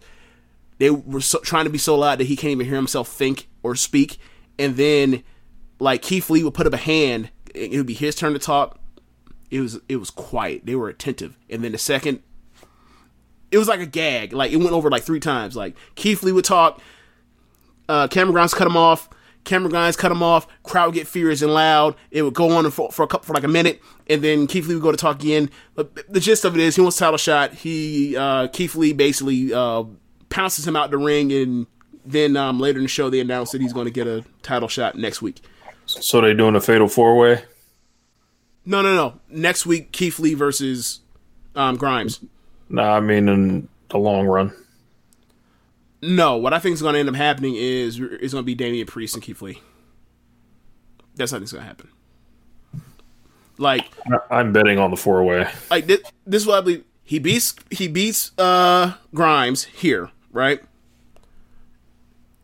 they 0.78 0.90
were 0.90 1.20
so, 1.20 1.38
trying 1.40 1.64
to 1.64 1.70
be 1.70 1.78
so 1.78 1.96
loud 1.96 2.18
that 2.18 2.26
he 2.26 2.36
can't 2.36 2.52
even 2.52 2.66
hear 2.66 2.76
himself 2.76 3.08
think 3.08 3.48
or 3.62 3.74
speak, 3.74 4.18
and 4.58 4.76
then 4.76 5.22
like 5.78 6.02
Keith 6.02 6.30
Lee 6.30 6.44
would 6.44 6.54
put 6.54 6.66
up 6.66 6.72
a 6.72 6.78
hand, 6.78 7.30
it 7.54 7.76
would 7.76 7.86
be 7.86 7.94
his 7.94 8.14
turn 8.14 8.32
to 8.32 8.38
talk. 8.38 8.78
It 9.50 9.60
was 9.60 9.80
it 9.88 9.96
was 9.96 10.10
quiet. 10.10 10.64
They 10.64 10.74
were 10.74 10.88
attentive, 10.88 11.36
and 11.50 11.62
then 11.62 11.72
the 11.72 11.78
second 11.78 12.22
it 13.52 13.58
was 13.58 13.68
like 13.68 13.80
a 13.80 13.86
gag. 13.86 14.32
Like 14.32 14.50
it 14.50 14.56
went 14.56 14.72
over 14.72 14.90
like 14.90 15.04
three 15.04 15.20
times. 15.20 15.54
Like 15.54 15.76
Keith 15.94 16.22
Lee 16.22 16.32
would 16.32 16.44
talk, 16.44 16.80
uh, 17.88 18.08
Cameron 18.08 18.32
Grimes 18.32 18.54
cut 18.54 18.66
him 18.66 18.76
off. 18.76 19.08
Cameron 19.44 19.72
guys 19.72 19.96
cut 19.96 20.12
him 20.12 20.22
off. 20.22 20.46
Crowd 20.62 20.94
get 20.94 21.06
furious 21.06 21.42
and 21.42 21.52
loud. 21.52 21.96
It 22.10 22.22
would 22.22 22.34
go 22.34 22.50
on 22.50 22.70
for, 22.70 22.90
for 22.92 23.02
a 23.02 23.06
couple 23.06 23.26
for 23.26 23.34
like 23.34 23.44
a 23.44 23.48
minute, 23.48 23.80
and 24.08 24.22
then 24.22 24.46
Keith 24.46 24.66
Lee 24.66 24.74
would 24.74 24.82
go 24.82 24.90
to 24.90 24.96
talk 24.96 25.20
again. 25.20 25.50
But 25.74 26.08
the 26.08 26.20
gist 26.20 26.44
of 26.44 26.54
it 26.56 26.60
is, 26.60 26.76
he 26.76 26.82
wants 26.82 26.96
a 26.96 27.00
title 27.00 27.18
shot. 27.18 27.52
He 27.52 28.16
uh, 28.16 28.48
Keith 28.48 28.74
Lee 28.74 28.92
basically 28.92 29.52
uh, 29.52 29.84
pounces 30.28 30.66
him 30.66 30.76
out 30.76 30.90
the 30.90 30.98
ring, 30.98 31.32
and 31.32 31.66
then 32.04 32.36
um, 32.36 32.60
later 32.60 32.78
in 32.78 32.84
the 32.84 32.88
show 32.88 33.10
they 33.10 33.20
announce 33.20 33.52
that 33.52 33.60
he's 33.60 33.72
going 33.72 33.86
to 33.86 33.92
get 33.92 34.06
a 34.06 34.24
title 34.42 34.68
shot 34.68 34.96
next 34.96 35.22
week. 35.22 35.40
So 35.86 36.20
they 36.20 36.34
doing 36.34 36.54
a 36.54 36.60
fatal 36.60 36.88
four 36.88 37.16
way. 37.18 37.44
No, 38.64 38.80
no, 38.80 38.94
no. 38.94 39.20
Next 39.28 39.66
week, 39.66 39.90
Keith 39.90 40.20
Lee 40.20 40.34
versus 40.34 41.00
um, 41.56 41.76
Grimes. 41.76 42.20
Nah, 42.68 42.94
I 42.96 43.00
mean 43.00 43.28
in 43.28 43.68
the 43.90 43.98
long 43.98 44.26
run. 44.26 44.52
No, 46.02 46.36
what 46.36 46.52
I 46.52 46.58
think 46.58 46.74
is 46.74 46.82
going 46.82 46.94
to 46.94 47.00
end 47.00 47.08
up 47.08 47.14
happening 47.14 47.54
is 47.56 48.00
it's 48.00 48.32
going 48.32 48.42
to 48.42 48.46
be 48.46 48.56
Damian 48.56 48.86
Priest 48.86 49.14
and 49.14 49.22
Keith 49.22 49.40
Lee. 49.40 49.60
That's 51.14 51.30
how 51.30 51.38
it's 51.38 51.52
going 51.52 51.62
to 51.62 51.68
happen. 51.68 51.88
Like, 53.58 53.86
I'm 54.30 54.52
betting 54.52 54.78
on 54.78 54.90
the 54.90 54.96
four 54.96 55.22
way. 55.22 55.48
like 55.70 55.86
this, 55.86 56.00
this 56.26 56.42
is 56.42 56.48
what 56.48 56.58
I 56.58 56.60
believe. 56.62 56.84
He 57.04 57.18
beats 57.18 57.54
he 57.70 57.88
beats 57.88 58.32
uh 58.38 58.94
Grimes 59.14 59.64
here, 59.64 60.10
right? 60.32 60.60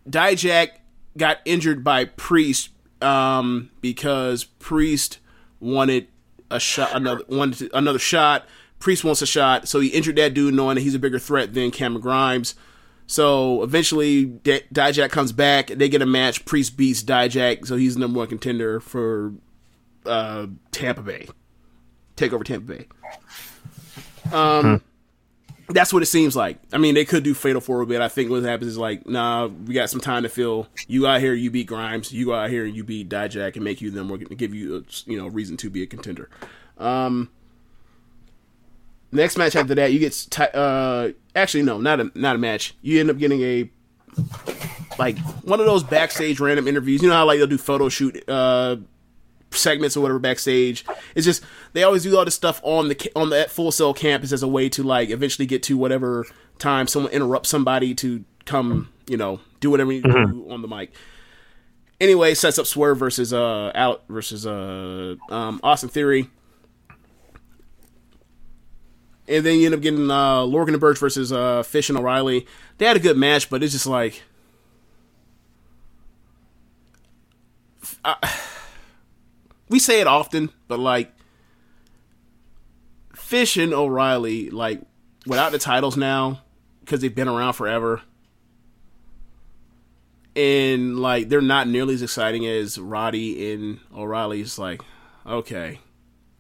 Dijak 0.08 0.70
got 1.16 1.38
injured 1.44 1.82
by 1.82 2.04
Priest 2.04 2.70
um 3.00 3.70
because 3.80 4.44
Priest 4.44 5.18
wanted 5.60 6.08
a 6.50 6.60
shot 6.60 6.94
another 6.94 7.22
wanted 7.28 7.70
another 7.72 7.98
shot. 7.98 8.46
Priest 8.78 9.02
wants 9.04 9.22
a 9.22 9.26
shot, 9.26 9.66
so 9.66 9.80
he 9.80 9.88
injured 9.88 10.16
that 10.16 10.34
dude 10.34 10.54
knowing 10.54 10.76
that 10.76 10.82
he's 10.82 10.94
a 10.94 10.98
bigger 11.00 11.18
threat 11.18 11.54
than 11.54 11.70
Cameron 11.70 12.02
Grimes. 12.02 12.54
So 13.08 13.62
eventually, 13.62 14.26
D- 14.26 14.60
Dijak 14.72 15.10
comes 15.10 15.32
back. 15.32 15.68
They 15.68 15.88
get 15.88 16.02
a 16.02 16.06
match. 16.06 16.44
Priest 16.44 16.76
beats 16.76 17.02
Dijak, 17.02 17.66
so 17.66 17.76
he's 17.76 17.94
the 17.94 18.00
number 18.00 18.18
one 18.18 18.28
contender 18.28 18.80
for 18.80 19.32
uh, 20.04 20.46
Tampa 20.72 21.00
Bay. 21.00 21.26
Take 22.16 22.34
over 22.34 22.44
Tampa 22.44 22.66
Bay. 22.66 22.86
Um, 24.30 24.82
that's 25.70 25.90
what 25.90 26.02
it 26.02 26.06
seems 26.06 26.36
like. 26.36 26.58
I 26.70 26.76
mean, 26.76 26.94
they 26.94 27.06
could 27.06 27.22
do 27.22 27.32
Fatal 27.32 27.62
Four 27.62 27.86
but 27.86 28.02
I 28.02 28.08
think 28.08 28.30
what 28.30 28.42
happens 28.42 28.72
is 28.72 28.78
like, 28.78 29.06
nah, 29.08 29.46
we 29.46 29.72
got 29.72 29.88
some 29.88 30.00
time 30.00 30.24
to 30.24 30.28
fill. 30.28 30.68
You 30.86 31.06
out 31.06 31.20
here, 31.20 31.32
you 31.32 31.50
beat 31.50 31.66
Grimes. 31.66 32.12
You 32.12 32.34
out 32.34 32.50
here, 32.50 32.66
and 32.66 32.76
you 32.76 32.84
beat 32.84 33.08
Dijak, 33.08 33.54
and 33.54 33.64
make 33.64 33.80
you 33.80 33.90
them. 33.90 34.10
We're 34.10 34.18
give 34.18 34.54
you, 34.54 34.76
a, 34.76 35.10
you 35.10 35.16
know, 35.16 35.28
reason 35.28 35.56
to 35.58 35.70
be 35.70 35.82
a 35.82 35.86
contender. 35.86 36.28
Um, 36.76 37.30
next 39.12 39.36
match 39.36 39.56
after 39.56 39.74
that, 39.76 39.92
you 39.92 39.98
get 39.98 40.38
uh, 40.54 41.08
actually 41.34 41.62
no, 41.62 41.80
not 41.80 42.00
a 42.00 42.10
not 42.14 42.36
a 42.36 42.38
match. 42.38 42.74
You 42.82 43.00
end 43.00 43.10
up 43.10 43.18
getting 43.18 43.42
a 43.42 43.70
like 44.98 45.18
one 45.44 45.60
of 45.60 45.66
those 45.66 45.82
backstage 45.82 46.40
random 46.40 46.68
interviews. 46.68 47.02
You 47.02 47.08
know 47.08 47.14
how 47.14 47.26
like 47.26 47.38
they'll 47.38 47.46
do 47.46 47.58
photo 47.58 47.88
shoot 47.88 48.28
uh 48.28 48.76
segments 49.50 49.96
or 49.96 50.00
whatever 50.00 50.18
backstage. 50.18 50.84
It's 51.14 51.24
just 51.24 51.42
they 51.72 51.82
always 51.82 52.02
do 52.02 52.16
all 52.16 52.24
this 52.24 52.34
stuff 52.34 52.60
on 52.62 52.88
the 52.88 53.12
on 53.14 53.30
the 53.30 53.46
Full 53.48 53.72
Sail 53.72 53.94
campus 53.94 54.32
as 54.32 54.42
a 54.42 54.48
way 54.48 54.68
to 54.70 54.82
like 54.82 55.10
eventually 55.10 55.46
get 55.46 55.62
to 55.64 55.76
whatever 55.76 56.26
time 56.58 56.86
someone 56.86 57.12
interrupts 57.12 57.48
somebody 57.48 57.94
to 57.96 58.24
come, 58.44 58.90
you 59.06 59.16
know, 59.16 59.40
do 59.60 59.70
whatever 59.70 59.92
you 59.92 60.02
do 60.02 60.46
on 60.50 60.62
the 60.62 60.68
mic. 60.68 60.92
Anyway, 62.00 62.34
sets 62.34 62.58
up 62.58 62.66
Swerve 62.66 62.98
versus 62.98 63.32
uh 63.32 63.72
out 63.74 64.04
versus 64.08 64.46
uh 64.46 65.16
um 65.30 65.60
Austin 65.62 65.88
Theory. 65.88 66.28
And 69.28 69.44
then 69.44 69.58
you 69.58 69.66
end 69.66 69.74
up 69.74 69.82
getting 69.82 70.10
uh 70.10 70.40
Lorcan 70.40 70.68
and 70.68 70.80
Burch 70.80 70.98
versus 70.98 71.32
uh 71.32 71.62
Fish 71.62 71.88
and 71.90 71.98
O'Reilly. 71.98 72.46
They 72.78 72.86
had 72.86 72.96
a 72.96 73.00
good 73.00 73.16
match, 73.16 73.50
but 73.50 73.62
it's 73.62 73.72
just 73.72 73.86
like 73.86 74.22
we 79.68 79.78
say 79.78 80.00
it 80.00 80.06
often, 80.06 80.50
but 80.66 80.78
like 80.78 81.12
Fish 83.14 83.56
and 83.56 83.72
O'Reilly, 83.72 84.50
like 84.50 84.80
without 85.26 85.52
the 85.52 85.58
titles 85.58 85.96
now, 85.96 86.40
because 86.80 87.00
they've 87.00 87.14
been 87.14 87.28
around 87.28 87.52
forever, 87.54 88.02
and 90.34 90.98
like 90.98 91.28
they're 91.28 91.40
not 91.40 91.68
nearly 91.68 91.94
as 91.94 92.02
exciting 92.02 92.46
as 92.46 92.78
Roddy 92.78 93.52
and 93.52 93.80
O'Reilly. 93.94 94.40
It's 94.40 94.58
like, 94.58 94.80
okay, 95.26 95.80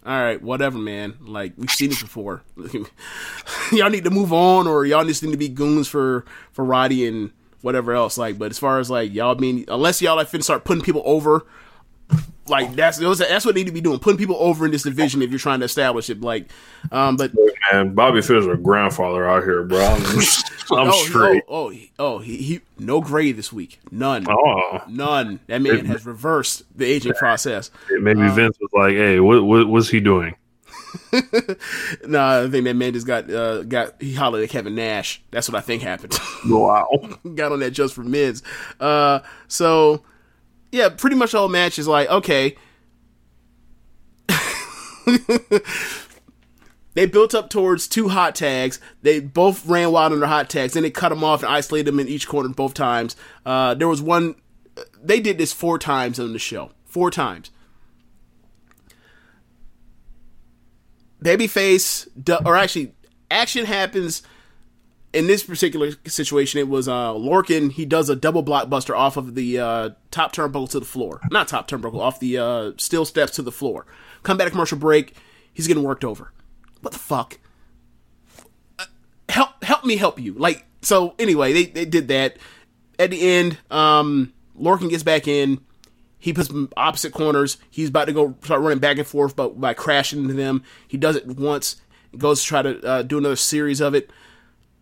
all 0.06 0.22
right, 0.22 0.40
whatever, 0.40 0.78
man. 0.78 1.14
Like 1.20 1.52
we've 1.56 1.70
seen 1.70 1.92
it 1.92 2.00
before. 2.00 2.42
y'all 3.72 3.90
need 3.90 4.04
to 4.04 4.10
move 4.10 4.32
on, 4.32 4.66
or 4.66 4.84
y'all 4.86 5.04
just 5.04 5.22
need 5.22 5.32
to 5.32 5.38
be 5.38 5.48
goons 5.48 5.88
for 5.88 6.24
for 6.52 6.64
Roddy 6.64 7.06
and 7.06 7.32
whatever 7.62 7.92
else. 7.92 8.16
Like, 8.16 8.38
but 8.38 8.50
as 8.50 8.58
far 8.58 8.78
as 8.78 8.90
like 8.90 9.12
y'all 9.12 9.34
being, 9.34 9.64
unless 9.68 10.00
y'all 10.00 10.16
like 10.16 10.30
finna 10.30 10.44
start 10.44 10.64
putting 10.64 10.82
people 10.82 11.02
over 11.04 11.44
Like 12.48 12.74
that's 12.74 12.98
that's 12.98 13.44
what 13.44 13.54
they 13.54 13.60
need 13.60 13.66
to 13.66 13.72
be 13.72 13.80
doing, 13.80 13.98
putting 13.98 14.18
people 14.18 14.36
over 14.38 14.64
in 14.64 14.72
this 14.72 14.82
division 14.82 15.20
if 15.22 15.30
you're 15.30 15.38
trying 15.38 15.60
to 15.60 15.66
establish 15.66 16.08
it. 16.10 16.20
Like, 16.20 16.50
um, 16.90 17.16
but 17.16 17.32
Man, 17.72 17.94
Bobby 17.94 18.22
Fish 18.22 18.44
a 18.46 18.56
grandfather 18.56 19.28
out 19.28 19.42
here, 19.42 19.62
bro. 19.64 19.78
I'm, 20.70 20.88
oh, 20.88 21.04
straight. 21.04 21.42
Oh, 21.48 21.72
oh, 21.72 21.78
oh, 21.98 22.18
he, 22.18 22.36
he 22.36 22.60
no 22.78 23.00
gray 23.00 23.32
this 23.32 23.52
week, 23.52 23.80
none, 23.90 24.26
Oh, 24.28 24.80
none. 24.88 25.40
That 25.46 25.62
man 25.62 25.84
has 25.86 26.04
reversed 26.04 26.64
the 26.76 26.84
aging 26.84 27.14
process. 27.14 27.70
maybe 27.90 28.28
Vince 28.28 28.58
was 28.60 28.70
like, 28.72 28.94
"Hey, 28.94 29.20
what, 29.20 29.44
what 29.44 29.68
what's 29.68 29.88
he 29.88 30.00
doing?" 30.00 30.34
Nah, 32.06 32.42
I 32.42 32.48
think 32.48 32.64
that 32.64 32.74
man 32.74 32.92
just 32.92 33.06
got 33.06 33.30
uh, 33.30 33.62
got 33.62 34.00
he 34.00 34.14
hollered 34.14 34.42
at 34.42 34.50
Kevin 34.50 34.74
Nash. 34.74 35.22
That's 35.30 35.48
what 35.48 35.56
I 35.56 35.60
think 35.60 35.82
happened. 35.82 36.18
Wow. 36.48 36.88
got 37.34 37.52
on 37.52 37.60
that 37.60 37.72
just 37.72 37.94
for 37.94 38.02
mids. 38.02 38.42
Uh, 38.78 39.20
so 39.48 40.02
yeah, 40.70 40.88
pretty 40.88 41.16
much 41.16 41.34
all 41.34 41.48
match 41.48 41.78
is 41.78 41.88
like 41.88 42.08
okay. 42.08 42.56
They 46.98 47.06
built 47.06 47.32
up 47.32 47.48
towards 47.48 47.86
two 47.86 48.08
hot 48.08 48.34
tags. 48.34 48.80
They 49.02 49.20
both 49.20 49.64
ran 49.64 49.92
wild 49.92 50.12
on 50.12 50.18
their 50.18 50.28
hot 50.28 50.50
tags. 50.50 50.72
Then 50.72 50.82
they 50.82 50.90
cut 50.90 51.10
them 51.10 51.22
off 51.22 51.44
and 51.44 51.52
isolated 51.52 51.86
them 51.86 52.00
in 52.00 52.08
each 52.08 52.26
corner 52.26 52.48
both 52.48 52.74
times. 52.74 53.14
Uh, 53.46 53.74
there 53.74 53.86
was 53.86 54.02
one. 54.02 54.34
They 55.00 55.20
did 55.20 55.38
this 55.38 55.52
four 55.52 55.78
times 55.78 56.18
on 56.18 56.32
the 56.32 56.40
show. 56.40 56.72
Four 56.86 57.12
times. 57.12 57.52
Babyface, 61.22 62.08
or 62.44 62.56
actually, 62.56 62.92
action 63.30 63.66
happens 63.66 64.24
in 65.12 65.28
this 65.28 65.44
particular 65.44 65.92
situation, 66.04 66.58
it 66.58 66.68
was 66.68 66.88
uh, 66.88 67.12
Lorcan. 67.12 67.70
He 67.70 67.84
does 67.84 68.08
a 68.08 68.16
double 68.16 68.42
blockbuster 68.42 68.96
off 68.96 69.16
of 69.16 69.36
the 69.36 69.60
uh, 69.60 69.90
top 70.10 70.32
turnbuckle 70.32 70.68
to 70.70 70.80
the 70.80 70.84
floor. 70.84 71.20
Not 71.30 71.46
top 71.46 71.68
turnbuckle, 71.68 72.00
off 72.00 72.18
the 72.18 72.38
uh, 72.38 72.72
steel 72.76 73.04
steps 73.04 73.36
to 73.36 73.42
the 73.42 73.52
floor. 73.52 73.86
Come 74.24 74.36
back 74.36 74.50
commercial 74.50 74.78
break. 74.78 75.14
He's 75.54 75.68
getting 75.68 75.84
worked 75.84 76.04
over. 76.04 76.32
What 76.80 76.92
the 76.92 76.98
fuck? 76.98 77.38
Help, 79.28 79.62
help 79.62 79.84
me 79.84 79.96
help 79.96 80.20
you. 80.20 80.34
Like, 80.34 80.64
so 80.82 81.14
anyway, 81.18 81.52
they, 81.52 81.66
they 81.66 81.84
did 81.84 82.08
that. 82.08 82.36
At 82.98 83.10
the 83.10 83.20
end, 83.20 83.58
um, 83.70 84.32
Lorcan 84.58 84.90
gets 84.90 85.02
back 85.02 85.28
in. 85.28 85.60
He 86.18 86.32
puts 86.32 86.50
opposite 86.76 87.12
corners. 87.12 87.58
He's 87.70 87.90
about 87.90 88.06
to 88.06 88.12
go 88.12 88.34
start 88.42 88.60
running 88.60 88.80
back 88.80 88.98
and 88.98 89.06
forth, 89.06 89.36
but 89.36 89.60
by 89.60 89.74
crashing 89.74 90.22
into 90.22 90.34
them, 90.34 90.64
he 90.88 90.96
does 90.96 91.14
it 91.14 91.26
once. 91.26 91.76
Goes 92.16 92.40
to 92.40 92.46
try 92.46 92.62
to 92.62 92.86
uh, 92.86 93.02
do 93.02 93.18
another 93.18 93.36
series 93.36 93.80
of 93.80 93.94
it 93.94 94.10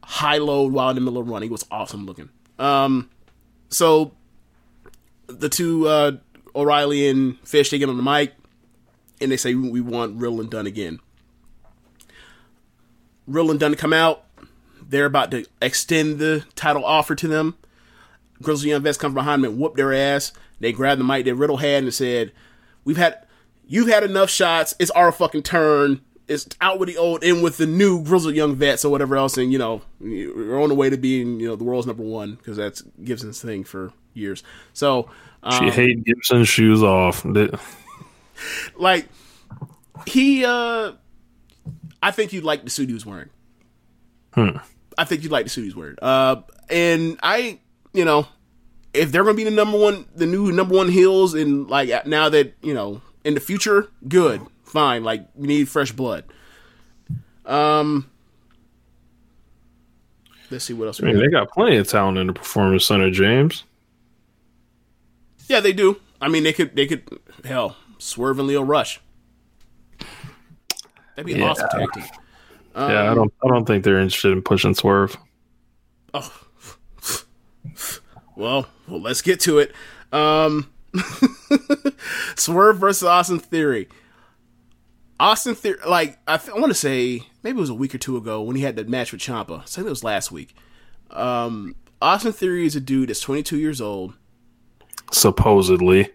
high 0.04 0.38
load 0.38 0.72
while 0.72 0.90
in 0.90 0.94
the 0.94 1.00
middle 1.00 1.20
of 1.20 1.28
running. 1.28 1.50
Was 1.50 1.66
awesome 1.70 2.06
looking. 2.06 2.30
Um, 2.58 3.10
so 3.68 4.12
the 5.26 5.48
two 5.48 5.88
uh, 5.88 6.12
O'Reilly 6.54 7.08
and 7.08 7.38
Fish 7.40 7.70
they 7.70 7.78
get 7.78 7.88
on 7.88 7.96
the 7.96 8.02
mic 8.02 8.32
and 9.20 9.30
they 9.30 9.36
say 9.36 9.54
we 9.54 9.80
want 9.80 10.16
Rill 10.16 10.40
and 10.40 10.50
Dunne 10.50 10.66
again. 10.66 11.00
Rill 13.26 13.50
and 13.50 13.60
Dunne 13.60 13.74
come 13.74 13.92
out. 13.92 14.24
They're 14.88 15.06
about 15.06 15.30
to 15.32 15.46
extend 15.60 16.18
the 16.18 16.44
title 16.54 16.84
offer 16.84 17.14
to 17.16 17.28
them. 17.28 17.56
Grizzly 18.42 18.70
Young 18.70 18.82
Vets 18.82 18.98
come 18.98 19.14
behind 19.14 19.42
them 19.42 19.52
and 19.52 19.60
whoop 19.60 19.74
their 19.74 19.92
ass. 19.92 20.32
They 20.60 20.72
grab 20.72 20.98
the 20.98 21.04
mic 21.04 21.24
that 21.24 21.34
Riddle 21.34 21.56
had 21.56 21.82
and 21.82 21.92
said, 21.92 22.32
"We've 22.84 22.96
had, 22.96 23.24
you've 23.66 23.88
had 23.88 24.04
enough 24.04 24.30
shots. 24.30 24.74
It's 24.78 24.90
our 24.92 25.10
fucking 25.10 25.42
turn. 25.42 26.00
It's 26.28 26.46
out 26.60 26.78
with 26.78 26.88
the 26.88 26.96
old, 26.96 27.22
in 27.22 27.40
with 27.40 27.56
the 27.56 27.66
new 27.66 28.02
Grizzly 28.02 28.34
Young 28.34 28.54
Vets 28.56 28.84
or 28.84 28.90
whatever 28.90 29.16
else, 29.16 29.38
and 29.38 29.52
you 29.52 29.58
know, 29.58 29.82
we're 30.00 30.60
on 30.60 30.68
the 30.68 30.74
way 30.74 30.90
to 30.90 30.96
being, 30.96 31.40
you 31.40 31.48
know, 31.48 31.56
the 31.56 31.64
world's 31.64 31.86
number 31.86 32.02
one 32.02 32.34
because 32.34 32.56
that's 32.56 32.82
Gibson's 33.02 33.40
thing 33.40 33.64
for 33.64 33.92
years. 34.12 34.42
So, 34.72 35.08
um, 35.42 35.52
She 35.52 35.70
hate 35.70 36.04
Gibson's 36.04 36.48
shoes 36.48 36.82
off. 36.82 37.24
Like, 38.76 39.08
he, 40.06 40.44
uh, 40.44 40.92
I 42.02 42.10
think 42.10 42.32
you'd 42.32 42.44
like 42.44 42.64
the 42.64 42.70
suit 42.70 42.88
he 42.88 42.94
was 42.94 43.06
wearing. 43.06 43.30
Hmm. 44.34 44.58
I 44.98 45.04
think 45.04 45.22
you'd 45.22 45.32
like 45.32 45.44
the 45.46 45.50
suit 45.50 45.64
he's 45.64 45.76
wearing. 45.76 45.96
Uh, 46.00 46.42
and 46.70 47.18
I, 47.22 47.58
you 47.92 48.04
know, 48.04 48.26
if 48.94 49.12
they're 49.12 49.24
gonna 49.24 49.34
be 49.36 49.44
the 49.44 49.50
number 49.50 49.78
one, 49.78 50.06
the 50.14 50.26
new 50.26 50.52
number 50.52 50.74
one 50.74 50.88
heels, 50.88 51.34
and 51.34 51.68
like 51.68 52.06
now 52.06 52.28
that 52.28 52.54
you 52.62 52.72
know, 52.74 53.02
in 53.24 53.34
the 53.34 53.40
future, 53.40 53.88
good, 54.08 54.40
fine. 54.64 55.04
Like 55.04 55.26
we 55.34 55.46
need 55.48 55.68
fresh 55.68 55.92
blood. 55.92 56.24
Um, 57.44 58.10
let's 60.50 60.64
see 60.64 60.72
what 60.74 60.86
else. 60.86 61.00
I 61.00 61.06
We 61.06 61.12
mean, 61.12 61.22
they 61.22 61.28
got. 61.28 61.46
got 61.48 61.54
plenty 61.54 61.76
of 61.76 61.88
talent 61.88 62.18
in 62.18 62.26
the 62.26 62.32
performance 62.32 62.84
center, 62.86 63.10
James. 63.10 63.64
Yeah, 65.48 65.60
they 65.60 65.72
do. 65.72 66.00
I 66.20 66.28
mean, 66.28 66.42
they 66.42 66.52
could, 66.52 66.74
they 66.74 66.86
could, 66.86 67.02
hell, 67.44 67.76
Swerve 67.98 68.38
and 68.40 68.48
Lio 68.48 68.62
Rush. 68.62 69.00
That'd 71.16 71.26
be 71.26 71.32
Yeah. 71.40 71.50
awesome 71.50 71.68
tag 71.70 71.92
team. 71.92 72.04
yeah, 72.76 73.10
I 73.10 73.14
don't. 73.14 73.32
I 73.44 73.48
don't 73.48 73.64
think 73.66 73.82
they're 73.84 73.98
interested 73.98 74.32
in 74.32 74.42
pushing 74.42 74.74
Swerve. 74.74 75.16
Oh, 76.14 76.32
Well, 78.36 78.66
well, 78.86 79.00
let's 79.00 79.22
get 79.22 79.40
to 79.40 79.58
it. 79.58 79.72
Um, 80.12 80.70
Swerve 82.36 82.78
versus 82.78 83.02
Austin 83.04 83.38
Theory. 83.38 83.88
Austin 85.18 85.54
Theory, 85.54 85.78
like 85.88 86.18
I, 86.28 86.36
th- 86.36 86.54
I 86.54 86.60
want 86.60 86.70
to 86.70 86.74
say, 86.78 87.22
maybe 87.42 87.56
it 87.56 87.60
was 87.60 87.70
a 87.70 87.74
week 87.74 87.94
or 87.94 87.98
two 87.98 88.16
ago 88.18 88.42
when 88.42 88.56
he 88.56 88.62
had 88.62 88.76
that 88.76 88.88
match 88.88 89.12
with 89.12 89.22
Ciampa. 89.22 89.60
I 89.60 89.64
think 89.64 89.86
it 89.86 89.90
was 89.90 90.04
last 90.04 90.30
week. 90.30 90.54
Um, 91.10 91.76
Austin 92.02 92.32
Theory 92.32 92.66
is 92.66 92.76
a 92.76 92.80
dude 92.80 93.08
that's 93.08 93.20
22 93.20 93.56
years 93.58 93.80
old. 93.80 94.12
Supposedly, 95.10 96.10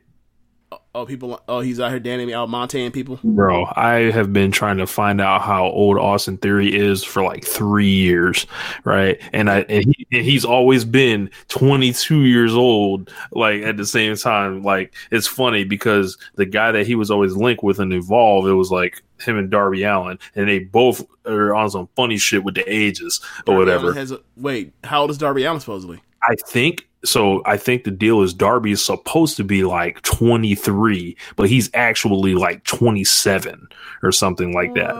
Oh, 0.93 1.05
people! 1.05 1.41
Oh, 1.47 1.61
he's 1.61 1.79
out 1.79 1.89
here 1.89 1.99
dancing 1.99 2.33
out 2.33 2.49
Montan 2.49 2.91
people. 2.91 3.19
bro. 3.23 3.65
I 3.75 4.11
have 4.11 4.33
been 4.33 4.51
trying 4.51 4.77
to 4.77 4.87
find 4.87 5.21
out 5.21 5.41
how 5.41 5.65
old 5.65 5.97
Austin 5.97 6.37
Theory 6.37 6.73
is 6.73 7.03
for 7.03 7.23
like 7.23 7.45
three 7.45 7.89
years, 7.89 8.45
right? 8.83 9.19
And 9.31 9.49
I 9.49 9.61
and, 9.61 9.85
he, 9.85 10.07
and 10.11 10.25
he's 10.25 10.43
always 10.43 10.83
been 10.83 11.29
22 11.47 12.21
years 12.21 12.53
old. 12.53 13.09
Like 13.31 13.61
at 13.63 13.77
the 13.77 13.85
same 13.85 14.15
time, 14.17 14.63
like 14.63 14.93
it's 15.11 15.27
funny 15.27 15.63
because 15.63 16.17
the 16.35 16.45
guy 16.45 16.71
that 16.71 16.85
he 16.85 16.95
was 16.95 17.09
always 17.09 17.35
linked 17.35 17.63
with 17.63 17.79
in 17.79 17.91
Evolve, 17.93 18.47
it 18.47 18.53
was 18.53 18.71
like 18.71 19.01
him 19.21 19.37
and 19.37 19.49
Darby 19.49 19.83
Allin, 19.83 20.19
and 20.35 20.49
they 20.49 20.59
both 20.59 21.05
are 21.25 21.55
on 21.55 21.69
some 21.69 21.87
funny 21.95 22.17
shit 22.17 22.43
with 22.43 22.55
the 22.55 22.63
ages 22.67 23.21
or 23.47 23.55
Darby 23.55 23.59
whatever. 23.59 24.15
A, 24.15 24.19
wait, 24.35 24.73
how 24.83 25.01
old 25.01 25.11
is 25.11 25.17
Darby 25.17 25.45
Allin 25.45 25.59
supposedly? 25.59 26.01
I 26.27 26.35
think 26.47 26.87
so. 27.03 27.41
I 27.45 27.57
think 27.57 27.83
the 27.83 27.91
deal 27.91 28.21
is 28.21 28.33
Darby 28.33 28.71
is 28.71 28.85
supposed 28.85 29.37
to 29.37 29.43
be 29.43 29.63
like 29.63 30.01
23, 30.03 31.17
but 31.35 31.49
he's 31.49 31.69
actually 31.73 32.35
like 32.35 32.63
27 32.65 33.67
or 34.03 34.11
something 34.11 34.53
like 34.53 34.73
that. 34.75 34.95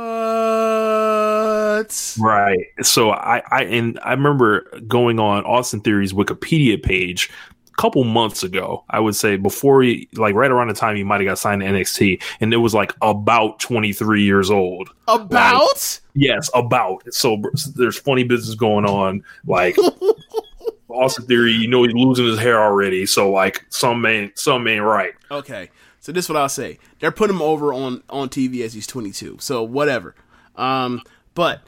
What? 1.81 2.15
Right. 2.19 2.67
So 2.81 3.11
I, 3.11 3.41
I, 3.49 3.63
and 3.63 3.99
I 4.03 4.11
remember 4.11 4.61
going 4.87 5.19
on 5.19 5.43
Austin 5.45 5.81
Theory's 5.81 6.13
Wikipedia 6.13 6.81
page 6.81 7.29
a 7.67 7.81
couple 7.81 8.03
months 8.03 8.43
ago. 8.43 8.83
I 8.89 8.99
would 8.99 9.15
say 9.15 9.37
before 9.37 9.81
he, 9.81 10.07
like 10.15 10.35
right 10.35 10.51
around 10.51 10.67
the 10.67 10.73
time 10.73 10.95
he 10.95 11.03
might 11.03 11.21
have 11.21 11.27
got 11.27 11.39
signed 11.39 11.61
to 11.61 11.67
NXT, 11.67 12.21
and 12.39 12.53
it 12.53 12.57
was 12.57 12.73
like 12.73 12.93
about 13.01 13.59
23 13.59 14.21
years 14.23 14.51
old. 14.51 14.89
About? 15.07 15.99
Yes, 16.13 16.49
about. 16.53 17.03
So 17.13 17.41
there's 17.75 17.97
funny 17.97 18.23
business 18.23 18.55
going 18.55 18.85
on. 18.85 19.23
Like 19.45 19.77
Austin 20.93 21.25
Theory, 21.25 21.53
you 21.53 21.67
know, 21.67 21.83
he's 21.83 21.93
losing 21.93 22.25
his 22.25 22.39
hair 22.39 22.61
already. 22.61 23.05
So 23.05 23.31
like, 23.31 23.65
some 23.69 24.05
ain't 24.05 24.37
some 24.37 24.67
ain't 24.67 24.83
right. 24.83 25.13
Okay, 25.29 25.69
so 25.99 26.11
this 26.11 26.25
is 26.25 26.29
what 26.29 26.37
I'll 26.37 26.49
say. 26.49 26.79
They're 26.99 27.11
putting 27.11 27.35
him 27.35 27.41
over 27.41 27.73
on 27.73 28.03
on 28.09 28.29
TV 28.29 28.63
as 28.63 28.73
he's 28.73 28.87
22. 28.87 29.37
So 29.39 29.63
whatever. 29.63 30.15
Um, 30.55 31.01
but 31.33 31.61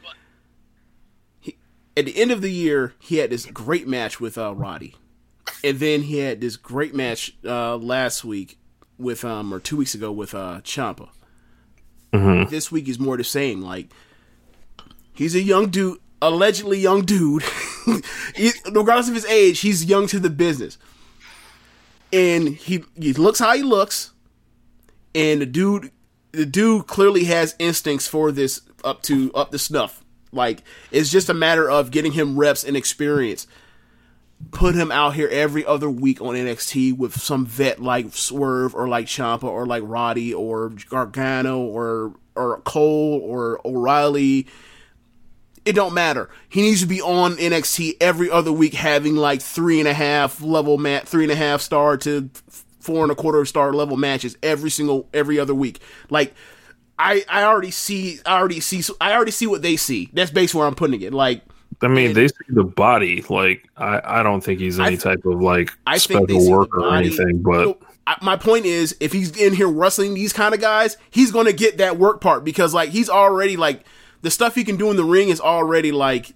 he, 1.40 1.58
at 1.95 2.06
the 2.06 2.18
end 2.20 2.32
of 2.32 2.41
the 2.41 2.52
year, 2.52 2.94
he 3.00 3.18
had 3.18 3.30
this 3.30 3.45
great 3.45 3.88
match 3.88 4.20
with 4.20 4.38
uh, 4.38 4.54
Roddy, 4.54 4.95
and 5.64 5.80
then 5.80 6.04
he 6.04 6.18
had 6.18 6.41
this 6.41 6.56
great 6.58 6.94
match 6.94 7.36
uh, 7.45 7.78
last 7.78 8.24
week 8.24 8.58
with 8.98 9.26
um 9.26 9.54
or 9.54 9.60
two 9.60 9.76
weeks 9.78 9.95
ago 9.95 10.12
with 10.12 10.34
uh 10.36 10.62
Ciampa. 10.64 11.10
This 12.50 12.72
week 12.72 12.88
is 12.88 13.00
more 13.00 13.18
the 13.18 13.24
same. 13.24 13.62
Like 13.62 13.88
he's 15.14 15.36
a 15.36 15.41
young 15.41 15.70
dude, 15.70 16.00
allegedly 16.24 16.80
young 16.80 17.06
dude. 17.06 17.44
Regardless 18.72 19.10
of 19.10 19.16
his 19.16 19.26
age, 19.26 19.60
he's 19.60 19.86
young 19.86 20.08
to 20.08 20.20
the 20.20 20.30
business 20.30 20.78
and 22.14 22.50
he 22.50 22.86
he 22.95 23.12
looks 23.12 23.40
how 23.40 23.54
he 23.56 23.64
looks, 23.64 24.12
and 25.16 25.41
the 25.41 25.45
dude 25.45 25.91
the 26.32 26.45
dude 26.45 26.88
clearly 26.88 27.26
has 27.26 27.56
instincts 27.60 28.08
for 28.08 28.32
this 28.32 28.62
up 28.84 29.02
to 29.04 29.34
up 29.34 29.52
to 29.52 29.58
snuff. 29.58 30.04
Like 30.32 30.64
it's 30.91 31.12
just 31.12 31.28
a 31.28 31.34
matter 31.34 31.70
of 31.70 31.91
getting 31.91 32.14
him 32.14 32.38
reps 32.38 32.64
and 32.64 32.78
experience. 32.78 33.48
Put 34.52 34.76
him 34.76 34.91
out 34.91 35.16
here 35.16 35.30
every 35.30 35.66
other 35.66 35.90
week 35.90 36.22
on 36.22 36.36
NXT 36.36 36.98
with 36.98 37.20
some 37.20 37.45
vet 37.45 37.82
like 37.82 38.14
Swerve 38.14 38.76
or 38.76 38.88
like 38.88 39.08
Ciampa 39.08 39.44
or 39.44 39.66
like 39.66 39.84
Roddy 39.86 40.34
or 40.34 40.70
Gargano 40.90 41.62
or 41.62 42.14
or 42.36 42.60
Cole 42.62 43.22
or 43.24 43.60
O'Reilly 43.66 44.48
it 45.65 45.73
don't 45.73 45.94
matter. 45.94 46.30
He 46.49 46.61
needs 46.61 46.81
to 46.81 46.88
be 46.88 47.02
on 47.02 47.35
NXT 47.35 47.98
every 48.02 48.30
other 48.30 48.52
week, 48.52 48.73
having 48.73 49.15
like 49.15 49.41
three 49.41 49.80
and 49.80 49.88
a 49.88 49.94
half 49.94 50.41
level 50.41 50.77
mat, 50.77 51.07
three 51.07 51.23
and 51.23 51.31
a 51.31 51.35
half 51.35 51.61
star 51.61 51.98
to 51.98 52.30
four 52.80 53.03
and 53.03 53.11
a 53.11 53.15
quarter 53.15 53.45
star 53.45 53.73
level 53.73 53.95
matches 53.98 54.38
every 54.44 54.69
single 54.69 55.07
every 55.14 55.40
other 55.40 55.56
week. 55.56 55.80
Like 56.10 56.34
I 56.99 57.23
I 57.30 57.44
already 57.44 57.72
see 57.72 58.19
I 58.26 58.38
already 58.38 58.60
see 58.60 58.84
I 58.99 59.14
already 59.14 59.31
see 59.31 59.48
what 59.48 59.61
they 59.61 59.77
see. 59.77 60.10
That's 60.14 60.31
basically 60.31 60.60
where 60.60 60.68
I'm 60.68 60.76
putting 60.76 61.02
it. 61.02 61.14
Like 61.14 61.41
I 61.81 61.88
mean, 61.88 62.07
And- 62.07 62.15
they 62.15 62.27
see 62.27 62.35
the 62.49 62.64
body. 62.64 63.23
Like, 63.30 63.68
I, 63.76 64.19
I 64.19 64.23
don't 64.23 64.41
think 64.41 64.60
he's 64.60 64.80
any 64.80 64.91
th- 64.91 65.02
type 65.02 65.26
of 65.26 65.41
like 65.41 65.72
I 65.85 65.98
special 65.98 66.49
worker 66.49 66.81
or 66.81 66.95
anything. 66.95 67.41
But 67.41 67.65
No, 67.65 67.77
I, 68.07 68.18
my 68.22 68.38
point 68.38 68.65
is, 68.65 68.95
if 68.99 69.11
he's 69.11 69.35
in 69.35 69.53
here 69.53 69.68
wrestling 69.68 70.14
these 70.14 70.34
kind 70.34 70.53
of 70.53 70.61
guys, 70.61 70.98
he's 71.10 71.31
going 71.31 71.45
to 71.48 71.53
get 71.53 71.77
that 71.80 71.98
work 71.98 72.22
part 72.22 72.44
because 72.44 72.73
like 72.73 72.90
he's 72.90 73.10
already 73.10 73.57
like 73.57 73.84
the 74.24 74.32
stuff 74.32 74.56
he 74.56 74.64
can 74.64 74.78
do 74.78 74.90
in 74.90 74.95
the 74.95 75.04
ring 75.04 75.30
is 75.30 75.40
already 75.40 75.91
like 75.91 76.34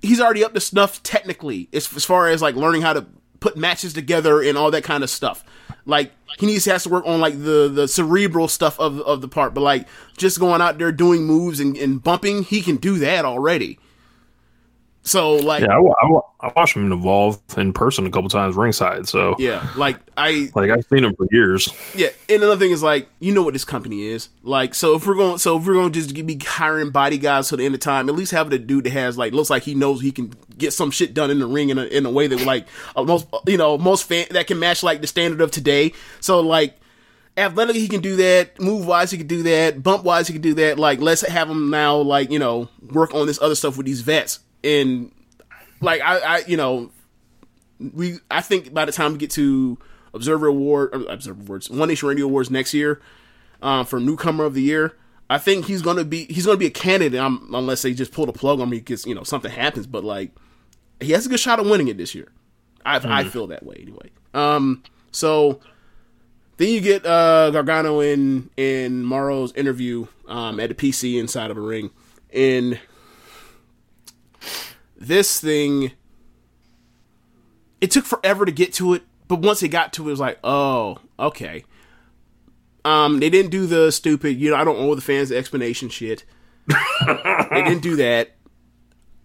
he's 0.00 0.20
already 0.20 0.42
up 0.42 0.54
to 0.54 0.60
snuff 0.60 1.02
technically 1.02 1.68
as, 1.72 1.94
as 1.94 2.04
far 2.04 2.28
as 2.28 2.42
like 2.42 2.56
learning 2.56 2.82
how 2.82 2.94
to 2.94 3.06
put 3.38 3.56
matches 3.56 3.92
together 3.92 4.42
and 4.42 4.56
all 4.56 4.70
that 4.70 4.82
kind 4.82 5.04
of 5.04 5.10
stuff. 5.10 5.44
Like 5.84 6.12
he 6.38 6.46
needs 6.46 6.64
has 6.64 6.84
to 6.84 6.88
work 6.88 7.06
on 7.06 7.20
like 7.20 7.34
the 7.34 7.70
the 7.72 7.86
cerebral 7.86 8.48
stuff 8.48 8.80
of 8.80 9.00
of 9.02 9.20
the 9.20 9.28
part, 9.28 9.52
but 9.52 9.60
like 9.60 9.86
just 10.16 10.40
going 10.40 10.62
out 10.62 10.78
there 10.78 10.90
doing 10.90 11.24
moves 11.24 11.60
and, 11.60 11.76
and 11.76 12.02
bumping, 12.02 12.44
he 12.44 12.62
can 12.62 12.76
do 12.76 12.98
that 12.98 13.24
already. 13.24 13.78
So 15.04 15.34
like 15.34 15.62
yeah, 15.62 15.76
I, 15.76 15.80
I, 15.80 16.20
I 16.48 16.52
watched 16.54 16.76
him 16.76 16.92
evolve 16.92 17.40
in 17.56 17.72
person 17.72 18.06
a 18.06 18.10
couple 18.10 18.28
times 18.28 18.54
ringside. 18.54 19.08
So 19.08 19.34
yeah, 19.36 19.68
like 19.76 19.98
I 20.16 20.48
like 20.54 20.70
I've 20.70 20.86
seen 20.86 21.04
him 21.04 21.16
for 21.16 21.26
years. 21.32 21.68
Yeah, 21.94 22.08
and 22.28 22.42
another 22.42 22.56
thing 22.56 22.70
is 22.70 22.84
like 22.84 23.08
you 23.18 23.34
know 23.34 23.42
what 23.42 23.52
this 23.52 23.64
company 23.64 24.02
is 24.02 24.28
like. 24.44 24.76
So 24.76 24.94
if 24.94 25.04
we're 25.04 25.16
going, 25.16 25.38
so 25.38 25.58
if 25.58 25.66
we're 25.66 25.74
going 25.74 25.90
to 25.90 26.00
just 26.00 26.14
be 26.14 26.38
hiring 26.38 26.90
body 26.90 27.18
guys 27.18 27.48
till 27.48 27.58
the 27.58 27.64
end 27.64 27.74
of 27.74 27.80
time, 27.80 28.08
at 28.08 28.14
least 28.14 28.30
have 28.30 28.52
a 28.52 28.58
dude 28.58 28.84
that 28.84 28.90
has 28.90 29.18
like 29.18 29.32
looks 29.32 29.50
like 29.50 29.64
he 29.64 29.74
knows 29.74 30.00
he 30.00 30.12
can 30.12 30.32
get 30.56 30.72
some 30.72 30.92
shit 30.92 31.14
done 31.14 31.32
in 31.32 31.40
the 31.40 31.46
ring 31.46 31.70
in 31.70 31.78
a, 31.78 31.84
in 31.84 32.06
a 32.06 32.10
way 32.10 32.28
that 32.28 32.40
like 32.44 32.66
most 32.96 33.26
you 33.48 33.56
know 33.56 33.76
most 33.76 34.04
fan 34.04 34.26
that 34.30 34.46
can 34.46 34.60
match 34.60 34.84
like 34.84 35.00
the 35.00 35.08
standard 35.08 35.40
of 35.40 35.50
today. 35.50 35.92
So 36.20 36.38
like 36.38 36.76
athletically 37.36 37.80
he 37.80 37.88
can 37.88 38.02
do 38.02 38.14
that, 38.16 38.60
move 38.60 38.86
wise 38.86 39.10
he 39.10 39.18
can 39.18 39.26
do 39.26 39.42
that, 39.42 39.82
bump 39.82 40.04
wise 40.04 40.28
he 40.28 40.32
can 40.32 40.42
do 40.42 40.54
that. 40.54 40.78
Like 40.78 41.00
let's 41.00 41.22
have 41.22 41.50
him 41.50 41.70
now 41.70 41.96
like 41.96 42.30
you 42.30 42.38
know 42.38 42.68
work 42.92 43.12
on 43.14 43.26
this 43.26 43.42
other 43.42 43.56
stuff 43.56 43.76
with 43.76 43.86
these 43.86 44.02
vets 44.02 44.38
and 44.64 45.12
like 45.80 46.00
I 46.00 46.18
I 46.18 46.38
you 46.46 46.56
know 46.56 46.90
we 47.78 48.18
I 48.30 48.40
think 48.40 48.72
by 48.72 48.84
the 48.84 48.92
time 48.92 49.12
we 49.12 49.18
get 49.18 49.30
to 49.32 49.78
Observer 50.14 50.46
Award 50.46 50.94
Observer 51.08 51.40
Awards, 51.40 51.70
One 51.70 51.88
Nation 51.88 52.08
Radio 52.08 52.26
Awards 52.26 52.50
next 52.50 52.74
year, 52.74 53.00
um, 53.60 53.86
for 53.86 53.98
newcomer 53.98 54.44
of 54.44 54.54
the 54.54 54.62
year, 54.62 54.96
I 55.30 55.38
think 55.38 55.66
he's 55.66 55.82
gonna 55.82 56.04
be 56.04 56.26
he's 56.26 56.46
gonna 56.46 56.58
be 56.58 56.66
a 56.66 56.70
candidate 56.70 57.18
um, 57.18 57.50
unless 57.52 57.82
they 57.82 57.94
just 57.94 58.12
pull 58.12 58.26
the 58.26 58.32
plug 58.32 58.60
on 58.60 58.68
me 58.70 58.78
because 58.78 59.06
you 59.06 59.14
know 59.14 59.22
something 59.22 59.50
happens. 59.50 59.86
But 59.86 60.04
like 60.04 60.30
he 61.00 61.12
has 61.12 61.26
a 61.26 61.28
good 61.28 61.40
shot 61.40 61.58
of 61.58 61.66
winning 61.66 61.88
it 61.88 61.96
this 61.96 62.14
year. 62.14 62.28
I 62.84 62.96
I 63.02 63.24
feel 63.24 63.46
that 63.48 63.64
way 63.64 63.76
anyway. 63.80 64.10
Um, 64.34 64.82
so 65.10 65.60
then 66.56 66.68
you 66.68 66.80
get 66.80 67.06
uh 67.06 67.50
Gargano 67.50 68.00
in 68.00 68.50
in 68.56 69.04
Mauro's 69.04 69.52
interview 69.54 70.06
um 70.28 70.60
at 70.60 70.68
the 70.68 70.74
PC 70.74 71.18
inside 71.18 71.50
of 71.50 71.56
a 71.56 71.60
ring, 71.60 71.90
and 72.32 72.78
this 75.06 75.40
thing 75.40 75.92
it 77.80 77.90
took 77.90 78.04
forever 78.04 78.44
to 78.46 78.52
get 78.52 78.72
to 78.74 78.94
it, 78.94 79.02
but 79.28 79.40
once 79.40 79.62
it 79.62 79.68
got 79.68 79.92
to 79.94 80.02
it, 80.02 80.06
it 80.06 80.10
was 80.10 80.20
like, 80.20 80.38
oh, 80.44 80.98
okay. 81.18 81.64
Um, 82.84 83.20
they 83.20 83.30
didn't 83.30 83.50
do 83.50 83.66
the 83.66 83.90
stupid, 83.90 84.38
you 84.38 84.50
know, 84.50 84.56
I 84.56 84.64
don't 84.64 84.76
owe 84.78 84.94
the 84.94 85.00
fans 85.00 85.28
the 85.30 85.36
explanation 85.36 85.88
shit. 85.88 86.24
they 86.68 87.62
didn't 87.64 87.82
do 87.82 87.96
that. 87.96 88.32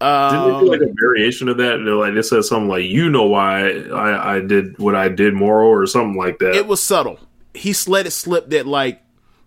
they 0.00 0.06
Um, 0.06 0.64
do 0.64 0.70
like 0.70 0.80
a 0.80 0.92
variation 1.00 1.48
of 1.48 1.56
that? 1.58 1.82
They're 1.84 1.94
like, 1.94 2.14
it 2.14 2.22
says 2.24 2.48
something 2.48 2.68
like, 2.68 2.84
"You 2.84 3.10
know 3.10 3.24
why 3.26 3.68
I, 3.70 4.36
I 4.36 4.40
did 4.40 4.78
what 4.78 4.94
I 4.94 5.08
did, 5.08 5.34
Mauro," 5.34 5.66
or 5.68 5.86
something 5.86 6.16
like 6.16 6.38
that. 6.38 6.54
it 6.54 6.68
was 6.68 6.80
subtle. 6.80 7.18
He 7.52 7.74
let 7.88 8.06
it 8.06 8.12
slip 8.12 8.50
that 8.50 8.64
like 8.66 9.02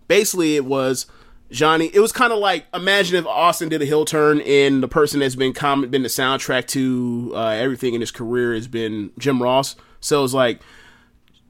basically 0.08 0.56
it 0.56 0.66
was 0.66 1.06
Johnny. 1.52 1.90
It 1.92 2.00
was 2.00 2.12
kind 2.12 2.32
of 2.32 2.38
like 2.38 2.66
imagine 2.74 3.16
if 3.16 3.26
Austin 3.26 3.68
did 3.68 3.82
a 3.82 3.84
heel 3.84 4.04
turn 4.04 4.40
and 4.40 4.82
the 4.82 4.88
person 4.88 5.20
that's 5.20 5.34
been 5.34 5.52
com- 5.52 5.88
been 5.88 6.02
the 6.02 6.08
soundtrack 6.08 6.66
to 6.68 7.32
uh, 7.34 7.48
everything 7.50 7.94
in 7.94 8.00
his 8.00 8.10
career 8.10 8.54
has 8.54 8.66
been 8.66 9.12
Jim 9.18 9.42
Ross. 9.42 9.76
So 10.00 10.24
it's 10.24 10.34
like 10.34 10.60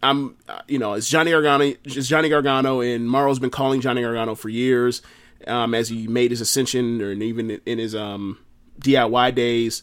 I'm 0.02 0.36
uh, 0.48 0.62
you 0.68 0.78
know 0.78 0.94
it's 0.94 1.08
Johnny 1.08 1.30
Gargano. 1.30 1.72
It's 1.84 2.08
Johnny 2.08 2.28
Gargano 2.28 2.80
and 2.80 3.08
Mauro's 3.08 3.38
been 3.38 3.50
calling 3.50 3.80
Johnny 3.80 4.02
Gargano 4.02 4.34
for 4.34 4.48
years 4.48 5.02
um, 5.46 5.74
as 5.74 5.88
he 5.88 6.06
made 6.08 6.30
his 6.30 6.40
ascension 6.40 7.00
or 7.00 7.12
even 7.12 7.50
in 7.64 7.78
his 7.78 7.94
um, 7.94 8.38
DIY 8.80 9.34
days 9.34 9.82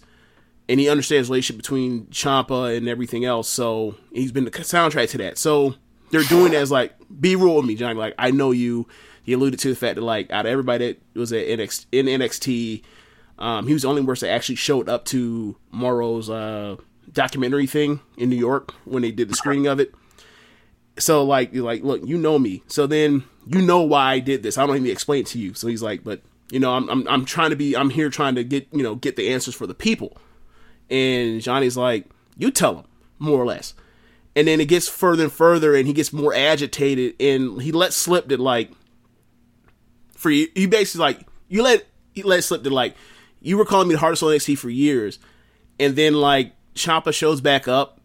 and 0.70 0.80
he 0.80 0.88
understands 0.88 1.28
the 1.28 1.32
relationship 1.34 1.62
between 1.62 2.06
Ciampa 2.08 2.78
and 2.78 2.88
everything 2.88 3.26
else. 3.26 3.50
So 3.50 3.96
he's 4.14 4.32
been 4.32 4.46
the 4.46 4.52
soundtrack 4.52 5.10
to 5.10 5.18
that. 5.18 5.40
So 5.40 5.74
they're 6.12 6.22
doing 6.24 6.54
it 6.54 6.58
as 6.58 6.72
like, 6.72 6.94
be 7.20 7.36
real 7.36 7.56
with 7.56 7.66
me, 7.66 7.76
Johnny. 7.76 7.96
Like 7.96 8.14
I 8.20 8.32
know 8.32 8.52
you. 8.52 8.88
He 9.30 9.34
alluded 9.34 9.60
to 9.60 9.70
the 9.70 9.76
fact 9.76 9.94
that 9.94 10.02
like 10.02 10.32
out 10.32 10.48
of 10.48 10.52
everybody 10.52 10.88
that 10.88 11.20
was 11.20 11.32
at 11.32 11.46
NXT, 11.46 11.86
in 11.92 12.08
NXT, 12.08 12.82
um, 13.38 13.68
he 13.68 13.74
was 13.74 13.84
the 13.84 13.88
only 13.88 14.04
person 14.04 14.28
that 14.28 14.34
actually 14.34 14.56
showed 14.56 14.90
up 14.90 15.06
to 15.06 15.56
Mauro's 15.70 16.32
uh, 16.32 16.78
documentary 17.14 17.68
thing 17.68 18.00
in 18.18 18.32
New 18.32 18.36
York 18.36 18.74
when 18.86 19.04
they 19.04 19.12
did 19.12 19.30
the 19.30 19.36
screening 19.36 19.68
of 19.68 19.80
it. 19.80 19.94
So 20.98 21.24
like 21.24 21.54
you're 21.54 21.64
like, 21.64 21.84
look, 21.84 22.02
you 22.04 22.18
know 22.18 22.40
me. 22.40 22.64
So 22.66 22.88
then 22.88 23.24
you 23.46 23.62
know 23.62 23.82
why 23.82 24.14
I 24.14 24.20
did 24.20 24.42
this. 24.42 24.58
I 24.58 24.66
don't 24.66 24.76
even 24.76 24.90
explain 24.90 25.20
it 25.20 25.28
to 25.28 25.38
you. 25.38 25.54
So 25.54 25.68
he's 25.68 25.84
like, 25.84 26.04
but 26.04 26.24
you 26.50 26.60
know, 26.60 26.74
I'm 26.74 26.90
I'm 26.90 27.08
I'm 27.08 27.24
trying 27.24 27.52
to 27.52 27.56
be 27.56 27.78
I'm 27.78 27.92
here 27.92 28.10
trying 28.10 28.34
to 28.34 28.44
get, 28.44 28.68
you 28.72 28.82
know, 28.82 28.96
get 28.96 29.16
the 29.16 29.32
answers 29.32 29.54
for 29.54 29.68
the 29.68 29.76
people. 29.76 30.18
And 30.90 31.40
Johnny's 31.40 31.78
like, 31.78 32.08
you 32.36 32.50
tell 32.50 32.78
him, 32.78 32.86
more 33.20 33.40
or 33.40 33.46
less. 33.46 33.76
And 34.36 34.48
then 34.48 34.60
it 34.60 34.70
gets 34.70 34.88
further 34.88 35.26
and 35.26 35.32
further 35.32 35.76
and 35.76 35.86
he 35.86 35.94
gets 35.94 36.12
more 36.12 36.34
agitated 36.34 37.14
and 37.20 37.62
he 37.62 37.72
lets 37.72 37.96
slip 37.96 38.28
that 38.30 38.40
like 38.40 38.72
for 40.20 40.30
you 40.30 40.48
you 40.56 40.68
basically 40.68 41.06
like 41.06 41.28
you 41.48 41.64
let 41.64 41.86
you 42.14 42.24
let 42.26 42.44
slip 42.44 42.64
that 42.64 42.72
like 42.72 42.96
you 43.42 43.58
were 43.58 43.66
calling 43.66 43.88
me 43.88 43.96
the 43.96 44.00
hardest 44.00 44.22
on 44.22 44.30
NXT 44.30 44.58
for 44.58 44.70
years 44.70 45.18
and 45.80 45.96
then 45.96 46.14
like 46.14 46.54
Ciampa 46.76 47.14
shows 47.14 47.42
back 47.42 47.68
up 47.68 48.00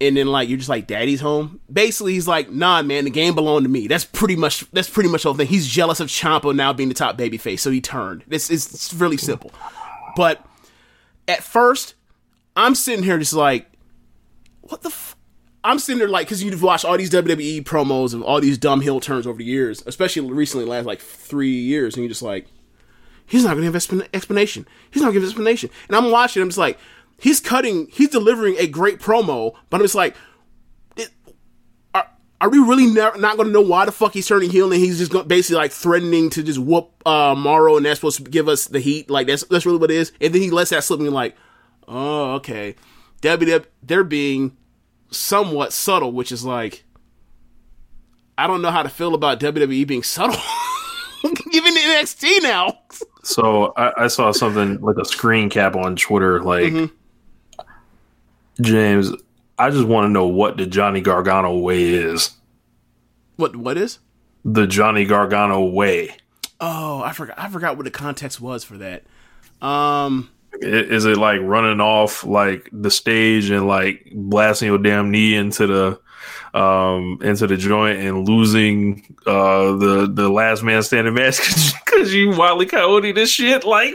and 0.00 0.16
then 0.16 0.26
like 0.26 0.48
you're 0.48 0.58
just 0.58 0.68
like 0.68 0.86
daddy's 0.86 1.20
home. 1.20 1.60
Basically 1.72 2.14
he's 2.14 2.28
like 2.28 2.50
nah 2.50 2.82
man 2.82 3.04
the 3.04 3.10
game 3.10 3.34
belonged 3.34 3.64
to 3.64 3.70
me. 3.70 3.86
That's 3.86 4.04
pretty 4.04 4.36
much 4.36 4.70
that's 4.72 4.90
pretty 4.90 5.08
much 5.08 5.22
the 5.22 5.28
whole 5.28 5.36
thing. 5.36 5.46
He's 5.46 5.66
jealous 5.66 6.00
of 6.00 6.08
Ciampa 6.08 6.54
now 6.54 6.72
being 6.72 6.88
the 6.88 6.94
top 6.94 7.16
babyface 7.16 7.60
so 7.60 7.70
he 7.70 7.80
turned. 7.80 8.24
This 8.26 8.50
is 8.50 8.66
it's 8.66 8.92
really 8.92 9.16
simple. 9.16 9.52
But 10.16 10.44
at 11.28 11.42
first 11.42 11.94
i'm 12.54 12.74
sitting 12.74 13.04
here 13.04 13.18
just 13.18 13.32
like 13.32 13.66
what 14.62 14.82
the 14.82 14.88
f-? 14.88 15.15
I'm 15.66 15.78
sitting 15.78 15.98
there 15.98 16.08
like 16.08 16.26
because 16.26 16.42
you've 16.42 16.62
watched 16.62 16.84
all 16.84 16.96
these 16.96 17.10
wwe 17.10 17.62
promos 17.62 18.14
of 18.14 18.22
all 18.22 18.40
these 18.40 18.58
dumb 18.58 18.80
heel 18.80 19.00
turns 19.00 19.26
over 19.26 19.38
the 19.38 19.44
years 19.44 19.82
especially 19.86 20.30
recently 20.30 20.64
last 20.64 20.86
like 20.86 21.00
three 21.00 21.50
years 21.50 21.94
and 21.94 22.04
you're 22.04 22.08
just 22.08 22.22
like 22.22 22.46
he's 23.26 23.44
not 23.44 23.54
going 23.54 23.66
to 23.66 23.72
give 23.72 23.80
explan- 23.80 24.08
explanation. 24.14 24.66
He's 24.90 25.02
not 25.02 25.12
going 25.12 25.14
to 25.14 25.20
give 25.20 25.24
an 25.24 25.30
explanation. 25.30 25.70
And 25.88 25.96
I'm 25.96 26.10
watching. 26.10 26.42
I'm 26.42 26.48
just 26.48 26.58
like, 26.58 26.78
he's 27.20 27.40
cutting. 27.40 27.88
He's 27.92 28.08
delivering 28.08 28.56
a 28.58 28.66
great 28.66 29.00
promo, 29.00 29.54
but 29.68 29.78
I'm 29.78 29.84
just 29.84 29.94
like, 29.94 30.16
it, 30.96 31.10
are, 31.94 32.08
are 32.40 32.48
we 32.48 32.58
really 32.58 32.86
ne- 32.86 33.18
not 33.18 33.36
going 33.36 33.46
to 33.48 33.52
know 33.52 33.60
why 33.60 33.84
the 33.84 33.92
fuck 33.92 34.14
he's 34.14 34.26
turning 34.26 34.50
heel 34.50 34.72
and 34.72 34.80
he's 34.80 34.98
just 34.98 35.28
basically 35.28 35.56
like 35.56 35.72
threatening 35.72 36.30
to 36.30 36.42
just 36.42 36.58
whoop 36.58 36.90
uh, 37.06 37.34
Mauro 37.36 37.76
and 37.76 37.84
that's 37.84 38.00
supposed 38.00 38.24
to 38.24 38.30
give 38.30 38.48
us 38.48 38.66
the 38.66 38.80
heat? 38.80 39.10
Like 39.10 39.26
that's 39.26 39.44
that's 39.44 39.66
really 39.66 39.78
what 39.78 39.90
it 39.90 39.96
is. 39.96 40.12
And 40.20 40.32
then 40.32 40.40
he 40.40 40.50
lets 40.50 40.70
that 40.70 40.84
slip 40.84 41.00
and 41.00 41.06
you're 41.06 41.12
like, 41.12 41.36
oh 41.88 42.34
okay, 42.34 42.76
WWE 43.22 43.66
they're 43.82 44.04
being 44.04 44.56
somewhat 45.16 45.72
subtle, 45.72 46.12
which 46.12 46.30
is 46.32 46.44
like, 46.44 46.84
I 48.38 48.46
don't 48.46 48.62
know 48.62 48.70
how 48.70 48.82
to 48.82 48.88
feel 48.88 49.14
about 49.14 49.40
WWE 49.40 49.86
being 49.86 50.02
subtle. 50.02 50.40
Even 51.52 51.76
in 51.76 51.82
NXT 51.82 52.42
now. 52.42 52.78
So 53.22 53.72
I, 53.76 54.04
I 54.04 54.06
saw 54.08 54.30
something 54.30 54.80
like 54.80 54.96
a 54.98 55.04
screen 55.04 55.48
cap 55.50 55.74
on 55.74 55.96
Twitter, 55.96 56.42
like 56.42 56.64
Mm-hmm. 56.72 57.62
James. 58.62 59.10
I 59.58 59.70
just 59.70 59.86
want 59.86 60.04
to 60.06 60.08
know 60.10 60.26
what 60.26 60.56
the 60.56 60.66
Johnny 60.66 61.00
Gargano 61.00 61.56
way 61.58 61.84
is. 61.84 62.30
What 63.36 63.56
what 63.56 63.76
is? 63.76 63.98
The 64.44 64.66
Johnny 64.66 65.04
Gargano 65.04 65.64
way. 65.64 66.14
Oh, 66.60 67.02
I 67.02 67.12
forgot. 67.12 67.38
I 67.38 67.48
forgot 67.48 67.76
what 67.76 67.84
the 67.84 67.90
context 67.90 68.40
was 68.40 68.64
for 68.64 68.78
that. 68.78 69.04
Um, 69.60 70.30
Is 70.60 71.04
it 71.04 71.16
like 71.16 71.40
running 71.42 71.80
off 71.80 72.24
like 72.24 72.68
the 72.72 72.90
stage 72.90 73.50
and 73.50 73.66
like 73.66 74.10
blasting 74.12 74.68
your 74.68 74.78
damn 74.78 75.10
knee 75.10 75.34
into 75.34 75.66
the 75.66 76.00
um 76.58 77.18
into 77.22 77.46
the 77.46 77.56
joint 77.56 77.98
and 78.00 78.26
losing 78.26 79.16
uh 79.26 79.76
the 79.76 80.10
the 80.10 80.28
last 80.28 80.62
man 80.62 80.82
standing 80.82 81.12
match 81.12 81.38
because 81.84 82.14
you 82.14 82.30
wildly 82.30 82.64
coyote 82.64 83.12
this 83.12 83.28
shit 83.30 83.64
like 83.64 83.94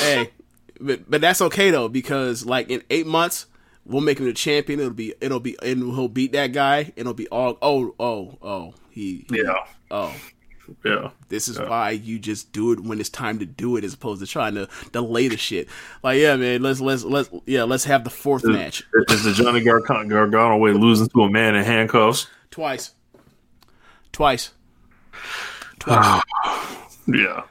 hey, 0.00 0.30
but 0.80 1.10
but 1.10 1.20
that's 1.20 1.40
okay 1.42 1.70
though 1.70 1.88
because 1.88 2.46
like 2.46 2.70
in 2.70 2.82
eight 2.90 3.06
months 3.06 3.46
we'll 3.84 4.02
make 4.02 4.18
him 4.18 4.26
the 4.26 4.32
champion. 4.32 4.80
It'll 4.80 4.92
be 4.92 5.14
it'll 5.20 5.40
be 5.40 5.56
and 5.62 5.94
he'll 5.94 6.08
beat 6.08 6.32
that 6.32 6.48
guy. 6.48 6.78
And 6.78 6.98
it'll 6.98 7.14
be 7.14 7.28
all 7.28 7.58
oh 7.62 7.94
oh 7.98 8.38
oh 8.42 8.74
he 8.90 9.26
yeah 9.30 9.64
oh 9.90 10.14
Yeah. 10.84 11.10
This 11.28 11.48
is 11.48 11.58
why 11.58 11.90
you 11.90 12.18
just 12.18 12.52
do 12.52 12.72
it 12.72 12.80
when 12.80 13.00
it's 13.00 13.08
time 13.08 13.38
to 13.40 13.46
do 13.46 13.76
it, 13.76 13.84
as 13.84 13.94
opposed 13.94 14.20
to 14.20 14.26
trying 14.26 14.54
to 14.54 14.68
delay 14.92 15.28
the 15.28 15.36
shit. 15.36 15.68
Like, 16.02 16.18
yeah, 16.18 16.36
man, 16.36 16.62
let's 16.62 16.80
let's 16.80 17.04
let's 17.04 17.30
yeah, 17.46 17.64
let's 17.64 17.84
have 17.84 18.04
the 18.04 18.10
fourth 18.10 18.44
match 18.44 18.84
Is 19.08 19.24
the 19.24 19.32
Johnny 19.32 19.62
Gargano, 19.62 20.08
Gargano 20.08 20.56
way 20.58 20.72
losing 20.72 21.08
to 21.08 21.22
a 21.22 21.30
man 21.30 21.54
in 21.54 21.64
handcuffs? 21.64 22.26
twice, 22.50 22.92
twice, 24.12 24.52
twice. 25.78 26.22
Yeah. 27.08 27.42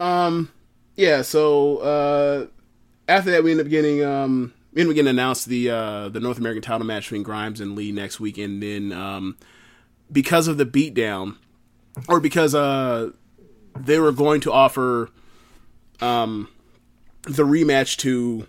Um 0.00 0.50
yeah. 0.98 1.22
So 1.22 1.78
uh, 1.78 2.46
after 3.08 3.30
that, 3.30 3.44
we 3.44 3.52
end 3.52 3.60
up 3.60 3.68
getting 3.68 4.04
um, 4.04 4.52
we 4.72 4.82
end 4.82 4.90
up 4.90 4.96
getting 4.96 5.08
announced 5.08 5.46
the 5.46 5.70
uh, 5.70 6.08
the 6.10 6.20
North 6.20 6.38
American 6.38 6.60
title 6.60 6.86
match 6.86 7.04
between 7.04 7.22
Grimes 7.22 7.60
and 7.60 7.74
Lee 7.74 7.92
next 7.92 8.20
week, 8.20 8.36
and 8.36 8.62
then 8.62 8.92
um, 8.92 9.38
because 10.12 10.48
of 10.48 10.58
the 10.58 10.66
beatdown, 10.66 11.36
or 12.06 12.20
because 12.20 12.54
uh, 12.54 13.10
they 13.76 13.98
were 13.98 14.12
going 14.12 14.40
to 14.42 14.52
offer 14.52 15.10
um, 16.00 16.48
the 17.22 17.44
rematch 17.44 17.96
to 17.98 18.46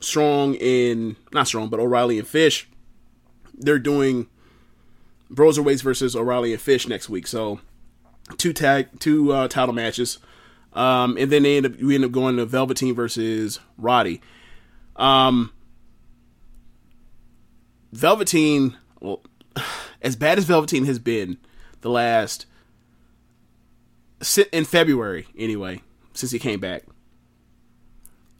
Strong 0.00 0.54
in 0.54 1.16
not 1.32 1.46
Strong, 1.46 1.68
but 1.68 1.78
O'Reilly 1.78 2.18
and 2.18 2.26
Fish. 2.26 2.68
They're 3.54 3.78
doing 3.78 4.28
Broserweights 5.30 5.82
versus 5.82 6.16
O'Reilly 6.16 6.52
and 6.52 6.60
Fish 6.60 6.88
next 6.88 7.08
week, 7.08 7.26
so 7.26 7.60
two 8.38 8.52
tag 8.52 8.88
two 8.98 9.32
uh, 9.32 9.48
title 9.48 9.74
matches. 9.74 10.18
Um, 10.72 11.16
and 11.18 11.32
then 11.32 11.42
they 11.42 11.56
end 11.56 11.66
up 11.66 11.76
we 11.80 11.94
end 11.94 12.04
up 12.04 12.12
going 12.12 12.36
to 12.36 12.46
Velveteen 12.46 12.94
versus 12.94 13.60
Roddy. 13.76 14.20
Um, 14.96 15.52
Velveteen, 17.92 18.76
well, 19.00 19.22
as 20.02 20.16
bad 20.16 20.38
as 20.38 20.44
Velveteen 20.44 20.86
has 20.86 20.98
been 20.98 21.38
the 21.80 21.90
last 21.90 22.46
in 24.52 24.64
February 24.64 25.26
anyway, 25.36 25.82
since 26.14 26.32
he 26.32 26.38
came 26.38 26.60
back, 26.60 26.84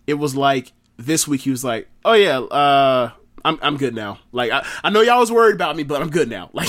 it 0.07 0.15
was 0.15 0.35
like 0.35 0.73
this 0.97 1.27
week 1.27 1.43
he 1.43 1.51
was 1.51 1.65
like, 1.65 1.89
"Oh 2.05 2.12
yeah, 2.12 2.39
uh, 2.39 3.12
I'm 3.44 3.59
I'm 3.62 3.77
good 3.77 3.94
now." 3.94 4.19
Like 4.32 4.51
I, 4.51 4.66
I 4.85 4.90
know 4.90 5.01
y'all 5.01 5.20
was 5.20 5.32
worried 5.32 5.55
about 5.55 5.77
me, 5.77 5.82
but 5.82 6.02
I'm 6.02 6.11
good 6.11 6.28
now. 6.28 6.51
Like 6.55 6.69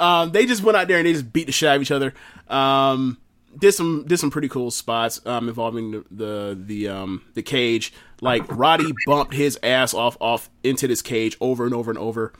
um, 0.00 0.32
they 0.32 0.44
just 0.44 0.62
went 0.62 0.76
out 0.76 0.88
there 0.88 0.98
and 0.98 1.06
they 1.06 1.12
just 1.12 1.32
beat 1.32 1.46
the 1.46 1.52
shit 1.52 1.68
out 1.68 1.76
of 1.76 1.82
each 1.82 1.90
other. 1.90 2.12
Um, 2.48 3.18
did 3.58 3.72
some 3.72 4.04
did 4.06 4.18
some 4.18 4.30
pretty 4.30 4.48
cool 4.48 4.70
spots 4.70 5.24
um, 5.26 5.48
involving 5.48 5.92
the 5.92 6.04
the 6.10 6.58
the, 6.60 6.88
um, 6.88 7.22
the 7.34 7.42
cage. 7.42 7.92
Like 8.20 8.44
Roddy 8.54 8.92
bumped 9.06 9.34
his 9.34 9.58
ass 9.62 9.94
off 9.94 10.16
off 10.20 10.50
into 10.62 10.86
this 10.86 11.02
cage 11.02 11.36
over 11.40 11.64
and 11.64 11.74
over 11.74 11.90
and 11.90 11.98
over. 11.98 12.32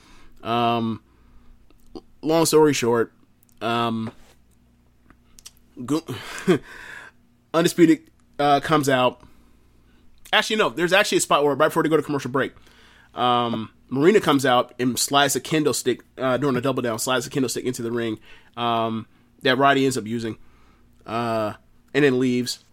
Um, 0.42 1.02
long 2.22 2.46
story 2.46 2.72
short, 2.72 3.12
um, 3.60 4.12
Undisputed 7.54 8.10
uh, 8.38 8.60
comes 8.60 8.88
out. 8.88 9.22
Actually, 10.32 10.56
no. 10.56 10.70
There's 10.70 10.92
actually 10.92 11.18
a 11.18 11.20
spot 11.22 11.44
where 11.44 11.54
right 11.54 11.68
before 11.68 11.82
they 11.82 11.88
go 11.88 11.96
to 11.96 12.02
commercial 12.02 12.30
break, 12.30 12.52
um, 13.14 13.70
Marina 13.88 14.20
comes 14.20 14.44
out 14.44 14.74
and 14.78 14.98
slides 14.98 15.36
a 15.36 15.40
kendo 15.40 15.74
stick 15.74 16.00
uh, 16.18 16.36
during 16.36 16.56
a 16.56 16.60
double 16.60 16.82
down, 16.82 16.98
slides 16.98 17.26
a 17.26 17.30
kendo 17.30 17.48
stick 17.48 17.64
into 17.64 17.82
the 17.82 17.92
ring 17.92 18.18
um, 18.56 19.06
that 19.42 19.56
Roddy 19.56 19.84
ends 19.84 19.96
up 19.96 20.06
using, 20.06 20.36
uh, 21.06 21.54
and 21.94 22.04
then 22.04 22.18
leaves. 22.18 22.64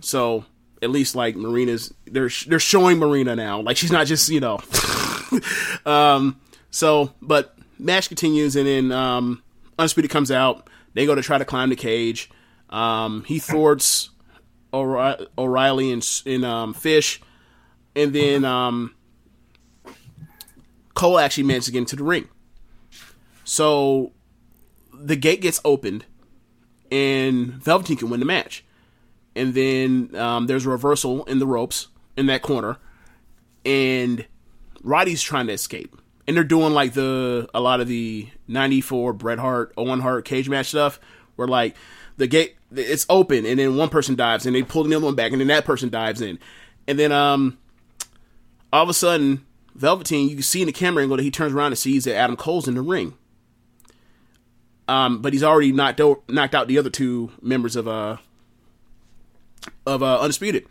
So 0.00 0.44
at 0.82 0.90
least 0.90 1.16
like 1.16 1.36
Marina's, 1.36 1.92
they're 2.04 2.30
they're 2.46 2.58
showing 2.58 2.98
Marina 2.98 3.34
now, 3.34 3.60
like 3.60 3.76
she's 3.76 3.92
not 3.92 4.06
just 4.06 4.28
you 4.28 4.40
know. 4.40 4.60
um, 5.86 6.40
so, 6.70 7.12
but 7.22 7.56
match 7.78 8.08
continues, 8.08 8.56
and 8.56 8.66
then 8.66 8.92
um, 8.92 9.42
Undisputed 9.78 10.10
comes 10.10 10.30
out. 10.30 10.68
They 10.94 11.06
go 11.06 11.14
to 11.14 11.22
try 11.22 11.38
to 11.38 11.44
climb 11.44 11.70
the 11.70 11.76
cage. 11.76 12.30
Um, 12.70 13.24
he 13.24 13.38
thwarts 13.38 14.10
O'Reilly 14.72 15.92
and, 15.92 16.22
and 16.26 16.44
um, 16.44 16.74
Fish, 16.74 17.20
and 17.94 18.12
then 18.12 18.44
um, 18.44 18.94
Cole 20.94 21.18
actually 21.18 21.44
manages 21.44 21.66
to 21.66 21.72
get 21.72 21.78
into 21.80 21.96
the 21.96 22.02
ring. 22.02 22.28
So 23.44 24.12
the 24.92 25.16
gate 25.16 25.40
gets 25.40 25.60
opened, 25.64 26.06
and 26.90 27.52
Velveteen 27.52 27.96
can 27.96 28.10
win 28.10 28.20
the 28.20 28.26
match. 28.26 28.64
And 29.36 29.54
then 29.54 30.14
um, 30.16 30.46
there's 30.46 30.64
a 30.64 30.70
reversal 30.70 31.24
in 31.24 31.38
the 31.40 31.46
ropes 31.46 31.88
in 32.16 32.26
that 32.26 32.42
corner, 32.42 32.78
and 33.64 34.26
Roddy's 34.82 35.22
trying 35.22 35.48
to 35.48 35.52
escape. 35.52 35.96
And 36.26 36.36
they're 36.36 36.44
doing 36.44 36.72
like 36.72 36.94
the 36.94 37.48
a 37.54 37.60
lot 37.60 37.80
of 37.80 37.88
the 37.88 38.28
'94 38.48 39.12
Bret 39.12 39.38
Hart, 39.38 39.74
Owen 39.76 40.00
Hart 40.00 40.24
cage 40.24 40.48
match 40.48 40.68
stuff, 40.68 40.98
where 41.36 41.48
like 41.48 41.76
the 42.16 42.26
gate 42.26 42.56
it's 42.74 43.06
open, 43.08 43.44
and 43.44 43.58
then 43.58 43.76
one 43.76 43.88
person 43.88 44.14
dives, 44.14 44.46
and 44.46 44.54
they 44.54 44.62
pull 44.62 44.84
the 44.84 44.94
other 44.94 45.04
one 45.04 45.14
back, 45.14 45.32
and 45.32 45.40
then 45.40 45.48
that 45.48 45.64
person 45.64 45.90
dives 45.90 46.20
in, 46.20 46.38
and 46.88 46.98
then 46.98 47.12
um, 47.12 47.58
all 48.72 48.82
of 48.82 48.88
a 48.88 48.94
sudden 48.94 49.44
Velveteen, 49.76 50.28
you 50.28 50.36
can 50.36 50.42
see 50.42 50.62
in 50.62 50.66
the 50.66 50.72
camera 50.72 51.02
angle 51.02 51.16
that 51.16 51.22
he 51.22 51.30
turns 51.30 51.52
around 51.52 51.68
and 51.68 51.78
sees 51.78 52.04
that 52.04 52.14
Adam 52.14 52.36
Cole's 52.36 52.68
in 52.68 52.74
the 52.74 52.82
ring. 52.82 53.14
Um, 54.86 55.20
but 55.22 55.32
he's 55.32 55.42
already 55.42 55.72
knocked 55.72 56.00
knocked 56.28 56.54
out 56.54 56.68
the 56.68 56.78
other 56.78 56.90
two 56.90 57.32
members 57.40 57.74
of 57.74 57.88
uh 57.88 58.18
of 59.86 60.02
uh, 60.02 60.20
Undisputed. 60.20 60.66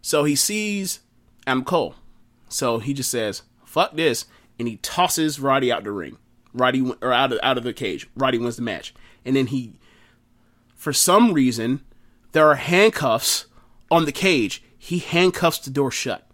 So 0.00 0.24
he 0.24 0.36
sees 0.36 1.00
Adam 1.46 1.64
Cole. 1.64 1.96
So 2.48 2.78
he 2.78 2.94
just 2.94 3.10
says, 3.10 3.42
"Fuck 3.64 3.96
this," 3.96 4.26
and 4.58 4.68
he 4.68 4.76
tosses 4.78 5.40
Roddy 5.40 5.70
out 5.70 5.84
the 5.84 5.92
ring. 5.92 6.18
Roddy 6.52 6.94
or 7.02 7.12
out 7.12 7.32
of 7.32 7.38
out 7.42 7.58
of 7.58 7.64
the 7.64 7.72
cage. 7.72 8.08
Roddy 8.16 8.38
wins 8.38 8.56
the 8.56 8.62
match, 8.62 8.94
and 9.24 9.36
then 9.36 9.48
he, 9.48 9.78
for 10.74 10.92
some 10.92 11.32
reason, 11.32 11.82
there 12.32 12.48
are 12.48 12.54
handcuffs 12.54 13.46
on 13.90 14.06
the 14.06 14.12
cage. 14.12 14.62
He 14.78 14.98
handcuffs 14.98 15.58
the 15.58 15.70
door 15.70 15.90
shut 15.90 16.26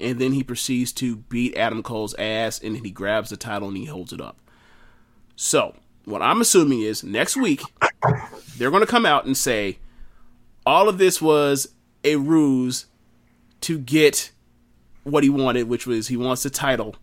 and 0.00 0.18
then 0.18 0.32
he 0.32 0.42
proceeds 0.42 0.92
to 0.92 1.16
beat 1.16 1.56
Adam 1.56 1.82
Cole's 1.82 2.14
ass, 2.14 2.60
and 2.60 2.76
then 2.76 2.84
he 2.84 2.90
grabs 2.90 3.30
the 3.30 3.36
title 3.36 3.68
and 3.68 3.76
he 3.76 3.86
holds 3.86 4.12
it 4.12 4.20
up. 4.20 4.38
So, 5.36 5.74
what 6.04 6.22
I'm 6.22 6.40
assuming 6.40 6.80
is 6.80 7.04
next 7.04 7.36
week 7.36 7.62
they're 8.56 8.70
going 8.70 8.82
to 8.82 8.86
come 8.86 9.06
out 9.06 9.24
and 9.24 9.36
say 9.36 9.78
all 10.64 10.88
of 10.88 10.98
this 10.98 11.20
was 11.20 11.68
a 12.04 12.16
ruse 12.16 12.86
to 13.62 13.78
get 13.78 14.30
what 15.02 15.22
he 15.22 15.30
wanted, 15.30 15.68
which 15.68 15.86
was 15.86 16.08
he 16.08 16.16
wants 16.16 16.42
the 16.42 16.50
title. 16.50 16.96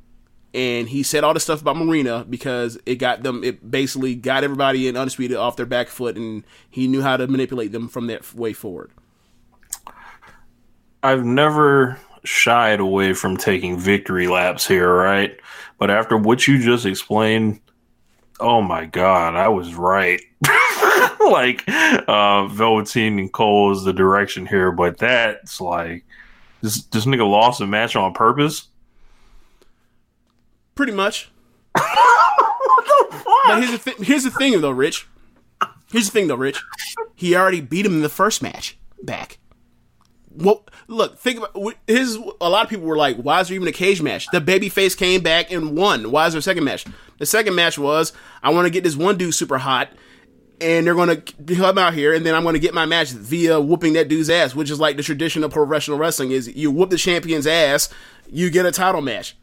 And 0.55 0.87
he 0.87 1.03
said 1.03 1.25
all 1.25 1.33
this 1.33 1.43
stuff 1.43 1.59
about 1.59 1.75
Marina 1.75 2.25
because 2.29 2.79
it 2.85 2.95
got 2.95 3.23
them, 3.23 3.43
it 3.43 3.69
basically 3.69 4.15
got 4.15 4.45
everybody 4.45 4.87
in 4.87 4.95
Undisputed 4.95 5.35
off 5.35 5.57
their 5.57 5.65
back 5.65 5.89
foot, 5.89 6.15
and 6.15 6.45
he 6.69 6.87
knew 6.87 7.01
how 7.01 7.17
to 7.17 7.27
manipulate 7.27 7.73
them 7.73 7.89
from 7.89 8.07
that 8.07 8.33
way 8.33 8.53
forward. 8.53 8.91
I've 11.03 11.25
never 11.25 11.99
shied 12.23 12.79
away 12.79 13.13
from 13.13 13.35
taking 13.35 13.77
victory 13.77 14.27
laps 14.27 14.65
here, 14.65 14.91
right? 14.91 15.37
But 15.77 15.91
after 15.91 16.15
what 16.15 16.47
you 16.47 16.57
just 16.57 16.85
explained, 16.85 17.59
oh 18.39 18.61
my 18.61 18.85
god, 18.85 19.35
I 19.35 19.49
was 19.49 19.75
right. 19.75 20.21
like 21.29 21.67
uh 21.67 22.47
Velveteen 22.47 23.19
and 23.19 23.31
Cole 23.31 23.73
is 23.73 23.83
the 23.83 23.93
direction 23.93 24.45
here, 24.45 24.71
but 24.71 24.97
that's 24.97 25.59
like 25.59 26.05
this 26.61 26.83
this 26.85 27.05
nigga 27.05 27.29
lost 27.29 27.59
a 27.59 27.67
match 27.67 27.97
on 27.97 28.13
purpose. 28.13 28.69
Pretty 30.75 30.91
much. 30.91 31.31
but 31.73 31.83
here's 33.59 33.71
the 33.71 33.77
thi- 33.77 34.03
here's 34.03 34.23
the 34.23 34.31
thing 34.31 34.59
though, 34.61 34.71
Rich. 34.71 35.07
Here's 35.91 36.05
the 36.05 36.11
thing 36.11 36.27
though, 36.27 36.35
Rich. 36.35 36.61
He 37.15 37.35
already 37.35 37.61
beat 37.61 37.85
him 37.85 37.93
in 37.93 38.01
the 38.01 38.09
first 38.09 38.41
match 38.41 38.77
back. 39.01 39.37
Well, 40.37 40.65
look, 40.87 41.17
think 41.17 41.37
about 41.39 41.75
his. 41.87 42.15
A 42.41 42.49
lot 42.49 42.63
of 42.65 42.69
people 42.69 42.85
were 42.85 42.97
like, 42.97 43.15
"Why 43.17 43.39
is 43.39 43.47
there 43.47 43.55
even 43.55 43.67
a 43.69 43.71
cage 43.71 44.01
match?" 44.01 44.27
The 44.33 44.41
babyface 44.41 44.97
came 44.97 45.21
back 45.21 45.49
and 45.51 45.77
won. 45.77 46.11
Why 46.11 46.27
is 46.27 46.33
there 46.33 46.39
a 46.39 46.43
second 46.43 46.65
match? 46.65 46.83
The 47.19 47.25
second 47.25 47.55
match 47.55 47.77
was, 47.77 48.11
"I 48.43 48.49
want 48.49 48.65
to 48.65 48.69
get 48.69 48.83
this 48.83 48.97
one 48.97 49.17
dude 49.17 49.33
super 49.33 49.57
hot, 49.59 49.89
and 50.59 50.85
they're 50.85 50.93
going 50.93 51.21
to 51.21 51.55
come 51.55 51.77
out 51.77 51.93
here, 51.93 52.13
and 52.13 52.25
then 52.25 52.35
I'm 52.35 52.43
going 52.43 52.53
to 52.53 52.59
get 52.59 52.73
my 52.73 52.85
match 52.85 53.11
via 53.11 53.61
whooping 53.61 53.93
that 53.93 54.09
dude's 54.09 54.29
ass, 54.29 54.53
which 54.53 54.69
is 54.69 54.79
like 54.79 54.97
the 54.97 55.03
tradition 55.03 55.41
of 55.45 55.51
professional 55.51 55.97
wrestling: 55.97 56.31
is 56.31 56.53
you 56.53 56.69
whoop 56.69 56.89
the 56.89 56.97
champion's 56.97 57.47
ass, 57.47 57.87
you 58.29 58.49
get 58.49 58.65
a 58.65 58.71
title 58.73 59.01
match." 59.01 59.37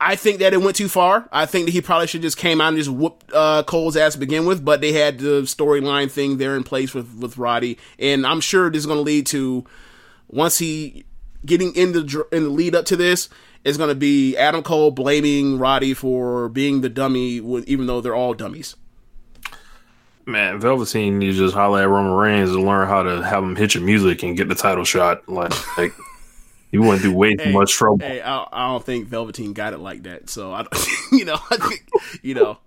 I 0.00 0.16
think 0.16 0.40
that 0.40 0.52
it 0.52 0.58
went 0.58 0.76
too 0.76 0.88
far. 0.88 1.28
I 1.32 1.46
think 1.46 1.66
that 1.66 1.72
he 1.72 1.80
probably 1.80 2.06
should 2.06 2.22
just 2.22 2.36
came 2.36 2.60
out 2.60 2.68
and 2.68 2.76
just 2.76 2.90
whooped 2.90 3.32
uh, 3.32 3.62
Cole's 3.62 3.96
ass 3.96 4.12
to 4.12 4.18
begin 4.18 4.46
with. 4.46 4.64
But 4.64 4.80
they 4.80 4.92
had 4.92 5.18
the 5.18 5.42
storyline 5.42 6.10
thing 6.10 6.36
there 6.36 6.56
in 6.56 6.64
place 6.64 6.94
with 6.94 7.14
with 7.14 7.38
Roddy, 7.38 7.78
and 7.98 8.26
I'm 8.26 8.40
sure 8.40 8.70
this 8.70 8.80
is 8.80 8.86
going 8.86 8.98
to 8.98 9.02
lead 9.02 9.26
to 9.28 9.64
once 10.28 10.58
he 10.58 11.04
getting 11.44 11.74
in 11.74 11.92
the 11.92 12.26
in 12.32 12.44
the 12.44 12.50
lead 12.50 12.74
up 12.74 12.84
to 12.86 12.96
this 12.96 13.28
is 13.64 13.76
going 13.76 13.88
to 13.88 13.96
be 13.96 14.36
Adam 14.36 14.62
Cole 14.62 14.92
blaming 14.92 15.58
Roddy 15.58 15.92
for 15.92 16.48
being 16.48 16.82
the 16.82 16.88
dummy, 16.88 17.38
even 17.66 17.86
though 17.86 18.00
they're 18.00 18.14
all 18.14 18.32
dummies. 18.32 18.76
Man, 20.24 20.60
Velveteen, 20.60 21.20
you 21.20 21.32
just 21.32 21.54
holler 21.54 21.82
at 21.82 21.88
Roman 21.88 22.12
Reigns 22.12 22.50
and 22.50 22.64
learn 22.64 22.88
how 22.88 23.02
to 23.02 23.22
have 23.22 23.42
him 23.42 23.56
hit 23.56 23.74
your 23.74 23.82
music 23.82 24.22
and 24.22 24.36
get 24.36 24.48
the 24.48 24.54
title 24.54 24.84
shot. 24.84 25.28
Like, 25.28 25.52
like 25.78 25.92
you 26.82 26.88
went 26.88 27.00
through 27.00 27.14
way 27.14 27.34
too 27.34 27.52
much 27.52 27.72
trouble. 27.72 27.98
Hey, 28.00 28.20
I, 28.20 28.46
I 28.52 28.68
don't 28.68 28.84
think 28.84 29.08
Velveteen 29.08 29.52
got 29.52 29.72
it 29.72 29.78
like 29.78 30.02
that. 30.04 30.30
So 30.30 30.52
I, 30.52 30.66
you 31.12 31.24
know, 31.24 31.38
I 31.50 31.56
think, 31.56 31.88
you 32.22 32.34
know, 32.34 32.58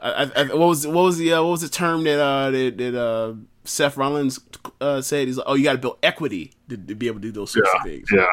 I, 0.00 0.30
I, 0.34 0.44
what 0.54 0.68
was 0.68 0.86
what 0.86 1.02
was 1.04 1.18
the 1.18 1.32
uh, 1.32 1.42
what 1.42 1.50
was 1.52 1.60
the 1.62 1.68
term 1.68 2.04
that 2.04 2.20
uh 2.20 2.50
that, 2.50 2.78
that 2.78 2.94
uh 2.94 3.34
Seth 3.64 3.96
Rollins 3.96 4.38
uh 4.80 5.00
said? 5.00 5.26
He's 5.26 5.36
like, 5.38 5.46
oh, 5.48 5.54
you 5.54 5.64
got 5.64 5.72
to 5.72 5.78
build 5.78 5.98
equity 6.02 6.52
to, 6.68 6.76
to 6.76 6.94
be 6.94 7.06
able 7.08 7.16
to 7.20 7.22
do 7.22 7.32
those 7.32 7.50
sorts 7.50 7.68
Yeah, 7.74 7.80
of 7.80 7.86
things. 7.86 8.08
yeah, 8.12 8.26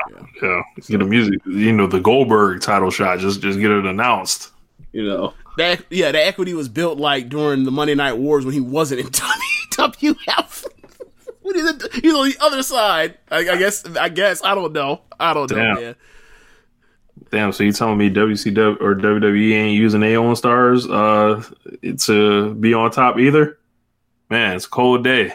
yeah. 0.43 0.61
Get 0.87 1.01
a 1.01 1.05
music, 1.05 1.39
you 1.45 1.73
know, 1.73 1.87
the 1.87 1.99
Goldberg 1.99 2.61
title 2.61 2.91
shot. 2.91 3.19
Just, 3.19 3.41
just 3.41 3.59
get 3.59 3.71
it 3.71 3.85
announced. 3.85 4.51
You 4.91 5.05
know, 5.07 5.33
That 5.57 5.83
yeah, 5.89 6.11
the 6.11 6.25
equity 6.25 6.53
was 6.53 6.69
built 6.69 6.97
like 6.99 7.27
during 7.29 7.63
the 7.63 7.71
Monday 7.71 7.95
Night 7.95 8.13
Wars 8.17 8.45
when 8.45 8.53
he 8.53 8.61
wasn't 8.61 9.01
in 9.01 9.07
WWF. 9.11 10.65
When 11.45 11.55
he's, 11.55 11.93
he's 12.01 12.13
on 12.13 12.27
the 12.27 12.35
other 12.41 12.63
side. 12.63 13.17
I, 13.29 13.37
I 13.37 13.57
guess. 13.57 13.85
I 13.85 14.09
guess. 14.09 14.43
I 14.43 14.55
don't 14.55 14.73
know. 14.73 15.01
I 15.19 15.33
don't 15.33 15.49
know, 15.51 15.57
Damn. 15.57 15.75
man. 15.75 15.95
damn. 17.29 17.51
So 17.51 17.63
you 17.63 17.71
telling 17.71 17.97
me 17.97 18.09
WCW 18.09 18.81
or 18.81 18.95
WWE 18.95 19.53
ain't 19.53 19.77
using 19.77 20.01
their 20.01 20.19
own 20.19 20.35
stars 20.35 20.87
uh 20.87 21.43
to 22.01 22.53
be 22.55 22.73
on 22.73 22.91
top 22.91 23.19
either? 23.19 23.59
Man, 24.29 24.55
it's 24.55 24.65
a 24.65 24.69
cold 24.69 25.03
day. 25.03 25.33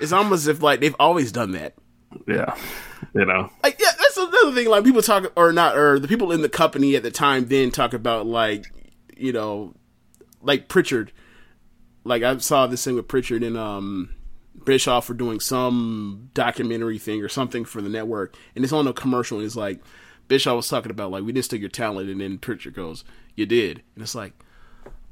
It's 0.00 0.12
almost 0.12 0.42
as 0.42 0.48
if 0.48 0.62
like 0.62 0.80
they've 0.80 0.96
always 1.00 1.32
done 1.32 1.52
that. 1.52 1.74
Yeah, 2.28 2.56
you 3.14 3.24
know. 3.24 3.50
Like 3.62 3.80
yeah, 3.80 3.90
that's 3.98 4.16
another 4.16 4.52
thing. 4.52 4.68
Like 4.68 4.84
people 4.84 5.02
talk 5.02 5.32
or 5.36 5.52
not, 5.52 5.76
or 5.76 5.98
the 5.98 6.08
people 6.08 6.30
in 6.30 6.42
the 6.42 6.48
company 6.48 6.94
at 6.94 7.02
the 7.02 7.10
time 7.10 7.46
then 7.46 7.70
talk 7.70 7.92
about 7.92 8.26
like 8.26 8.72
you 9.16 9.32
know, 9.32 9.74
like 10.40 10.68
Pritchard. 10.68 11.12
Like 12.04 12.22
I 12.22 12.36
saw 12.38 12.66
this 12.66 12.84
thing 12.84 12.94
with 12.96 13.08
Pritchard 13.08 13.42
and 13.42 13.56
um 13.56 14.14
Bischoff 14.64 15.06
for 15.06 15.14
doing 15.14 15.40
some 15.40 16.30
documentary 16.34 16.98
thing 16.98 17.22
or 17.22 17.28
something 17.28 17.64
for 17.64 17.80
the 17.80 17.88
network, 17.88 18.36
and 18.54 18.64
it's 18.64 18.72
on 18.72 18.86
a 18.86 18.92
commercial. 18.92 19.38
And 19.38 19.46
it's 19.46 19.56
like 19.56 19.80
Bischoff 20.28 20.56
was 20.56 20.68
talking 20.68 20.90
about 20.90 21.10
like 21.10 21.24
we 21.24 21.32
didn't 21.32 21.44
steal 21.46 21.60
your 21.60 21.68
talent, 21.68 22.10
and 22.10 22.20
then 22.20 22.38
Pritchard 22.38 22.74
goes, 22.74 23.04
"You 23.34 23.46
did," 23.46 23.82
and 23.94 24.02
it's 24.02 24.14
like, 24.14 24.32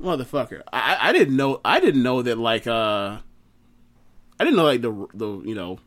motherfucker, 0.00 0.62
I, 0.72 0.98
I 1.00 1.12
didn't 1.12 1.36
know 1.36 1.60
I 1.64 1.80
didn't 1.80 2.02
know 2.02 2.22
that 2.22 2.38
like 2.38 2.66
uh 2.66 3.18
I 4.38 4.44
didn't 4.44 4.56
know 4.56 4.64
like 4.64 4.82
the 4.82 5.06
the 5.14 5.42
you 5.44 5.54
know 5.54 5.78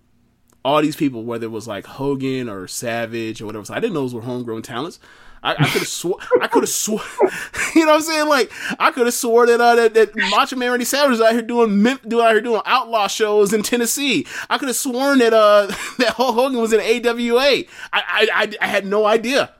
all 0.65 0.81
these 0.81 0.95
people, 0.95 1.23
whether 1.23 1.45
it 1.45 1.51
was 1.51 1.67
like 1.67 1.85
Hogan 1.85 2.47
or 2.47 2.67
Savage 2.67 3.41
or 3.41 3.45
whatever, 3.45 3.65
so 3.65 3.73
I 3.73 3.79
didn't 3.79 3.93
know 3.93 4.01
those 4.01 4.13
were 4.13 4.21
homegrown 4.21 4.61
talents. 4.61 4.99
I, 5.43 5.51
I 5.51 5.55
could 5.55 5.81
have 5.81 5.87
swore, 5.87 6.17
I 6.41 6.47
could 6.47 6.63
have 6.63 6.69
swore, 6.69 7.01
you 7.75 7.85
know 7.85 7.91
what 7.91 7.95
I'm 7.95 8.01
saying? 8.01 8.29
Like, 8.29 8.51
I 8.79 8.91
could 8.91 9.05
have 9.05 9.13
swore 9.13 9.45
that, 9.45 9.59
uh, 9.59 9.75
that, 9.75 9.93
that 9.93 10.15
Macho 10.15 10.55
Man 10.55 10.69
Randy 10.69 10.85
Savage 10.85 11.11
was 11.11 11.21
out 11.21 11.33
here 11.33 11.41
doing, 11.41 11.83
doing, 12.07 12.25
out 12.25 12.31
here 12.31 12.41
doing 12.41 12.61
outlaw 12.65 13.07
shows 13.07 13.51
in 13.51 13.61
Tennessee. 13.61 14.25
I 14.49 14.57
could 14.57 14.69
have 14.69 14.77
sworn 14.77 15.19
that, 15.19 15.33
uh, 15.33 15.67
that 15.97 16.13
Hulk 16.15 16.35
Hogan 16.35 16.59
was 16.59 16.71
in 16.71 16.79
AWA. 16.79 17.41
I, 17.41 17.65
I, 17.93 18.27
I, 18.33 18.53
I 18.61 18.67
had 18.67 18.85
no 18.85 19.05
idea. 19.05 19.51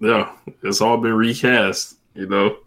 Yeah, 0.00 0.32
it's 0.62 0.80
all 0.80 0.96
been 0.96 1.14
recast. 1.14 1.96
You 2.14 2.26
know. 2.26 2.58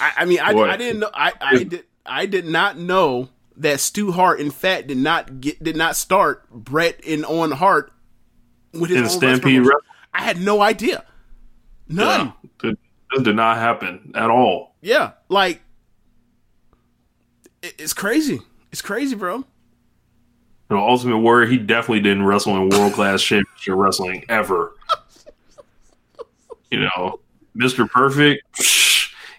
I, 0.00 0.12
I 0.18 0.24
mean, 0.24 0.40
I, 0.40 0.52
I 0.52 0.76
didn't 0.76 1.00
know, 1.00 1.10
I, 1.12 1.32
I 1.40 1.64
did, 1.64 1.84
I 2.06 2.26
did 2.26 2.46
not 2.46 2.78
know 2.78 3.28
that 3.56 3.80
Stu 3.80 4.12
Hart, 4.12 4.40
in 4.40 4.50
fact, 4.50 4.88
did 4.88 4.96
not 4.96 5.40
get, 5.40 5.62
did 5.62 5.76
not 5.76 5.96
start 5.96 6.48
Bret 6.50 7.00
and 7.06 7.24
Owen 7.26 7.50
Hart 7.52 7.92
with 8.72 8.90
his 8.90 8.98
In 8.98 9.04
own 9.04 9.10
Stampede. 9.10 9.66
I 10.14 10.22
had 10.22 10.40
no 10.40 10.60
idea. 10.62 11.04
None. 11.88 12.32
Yeah, 12.64 12.70
it- 12.70 12.78
did 13.24 13.36
not 13.36 13.56
happen 13.56 14.12
at 14.14 14.28
all. 14.30 14.74
Yeah, 14.82 15.12
like 15.28 15.60
it's 17.62 17.94
crazy. 17.94 18.40
It's 18.70 18.82
crazy, 18.82 19.16
bro. 19.16 19.36
You 19.36 20.76
know, 20.76 20.78
Ultimate 20.86 21.18
Warrior, 21.18 21.46
he 21.46 21.56
definitely 21.56 22.00
didn't 22.00 22.24
wrestle 22.24 22.54
in 22.56 22.68
world 22.68 22.92
class 22.92 23.22
championship 23.22 23.74
wrestling 23.74 24.24
ever. 24.28 24.74
You 26.70 26.80
know, 26.80 27.20
Mr. 27.56 27.88
Perfect, 27.90 28.42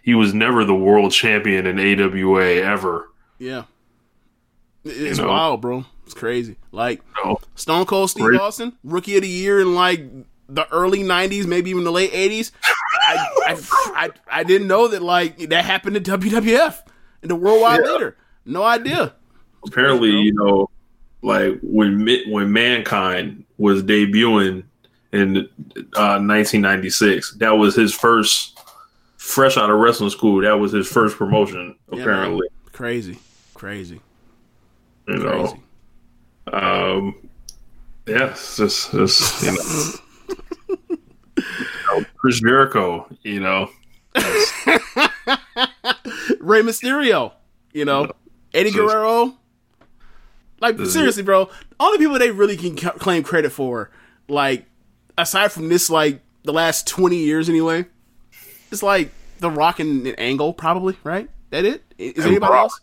he 0.04 0.16
was 0.16 0.34
never 0.34 0.66
the 0.66 0.74
world 0.74 1.12
champion 1.12 1.68
in 1.68 1.80
AWA 1.80 2.56
ever. 2.64 3.12
Yeah, 3.38 3.66
It- 4.84 4.90
it's 5.02 5.20
know? 5.20 5.28
wild, 5.28 5.62
bro. 5.62 5.86
It's 6.10 6.18
crazy. 6.20 6.56
Like 6.72 7.02
You? 7.24 7.38
Stone 7.54 7.86
Cold 7.86 8.10
Steve 8.10 8.26
Great. 8.26 8.42
Austin, 8.42 8.74
rookie 8.84 9.16
of 9.16 9.22
the 9.22 9.28
year 9.30 9.60
in 9.62 9.76
like 9.76 10.04
the 10.48 10.68
early 10.74 11.04
'90s, 11.04 11.46
maybe 11.46 11.70
even 11.70 11.84
the 11.84 11.92
late 11.92 12.12
'80s. 12.12 12.52
I, 12.64 13.28
I, 13.46 13.60
I, 13.96 14.10
I 14.40 14.44
didn't 14.44 14.68
know 14.68 14.88
that 14.88 15.04
like 15.04 15.38
that 15.50 15.66
happened 15.66 16.04
to 16.04 16.18
WWF 16.18 16.82
and 17.22 17.30
the 17.30 17.36
worldwide 17.36 17.82
Yeah. 17.86 17.92
leader. 17.92 18.18
No 18.46 18.64
idea. 18.64 19.14
Apparently, 19.68 20.10
you 20.10 20.34
know, 20.34 20.68
like 21.22 21.60
when 21.62 22.04
Mi- 22.04 22.26
when 22.32 22.52
Mankind 22.52 23.44
was 23.60 23.84
debuting 23.84 24.64
in 25.12 25.38
uh, 25.96 26.18
1996, 26.18 27.36
that 27.36 27.52
was 27.52 27.76
his 27.76 27.94
first, 27.94 28.60
fresh 29.18 29.58
out 29.58 29.70
of 29.70 29.78
wrestling 29.78 30.10
school. 30.10 30.42
That 30.42 30.54
was 30.60 30.72
his 30.72 30.88
first 30.88 31.18
promotion. 31.18 31.76
Apparently, 31.92 32.48
man. 32.52 32.72
crazy, 32.72 33.20
crazy, 33.54 34.02
you 35.08 35.18
know. 35.18 35.60
Um, 36.52 37.16
yeah, 38.08 38.32
it's 38.32 38.58
just, 38.58 38.92
just 38.92 39.44
you 39.44 39.52
know, 39.52 40.96
You 41.38 41.46
know, 42.00 42.06
Chris 42.18 42.40
Jericho, 42.42 43.08
you 43.24 43.40
know, 43.40 43.70
Rey 46.40 46.62
Mysterio, 46.62 47.34
you 47.74 47.86
know, 47.86 48.12
Eddie 48.54 48.72
Guerrero. 48.72 49.36
Like 50.62 50.76
This 50.78 50.92
seriously, 50.92 51.24
bro, 51.24 51.50
only 51.80 51.98
people 52.00 52.20
they 52.20 52.32
really 52.32 52.58
can 52.58 52.76
ca- 52.76 52.92
claim 52.92 53.24
credit 53.24 53.52
for, 53.52 53.92
like 54.28 54.66
aside 55.18 55.52
from 55.54 55.70
this, 55.70 55.90
like 55.90 56.20
the 56.44 56.52
last 56.52 56.86
twenty 56.86 57.18
years 57.18 57.48
anyway, 57.48 57.86
it's 58.70 58.84
like 58.84 59.12
The 59.40 59.50
Rock 59.50 59.80
and, 59.80 60.06
and 60.06 60.20
Angle, 60.20 60.52
probably 60.54 60.98
right. 61.06 61.30
That 61.52 61.64
it 61.64 61.84
is 61.98 62.18
And 62.18 62.26
anybody 62.26 62.50
Brock. 62.52 62.60
else? 62.64 62.82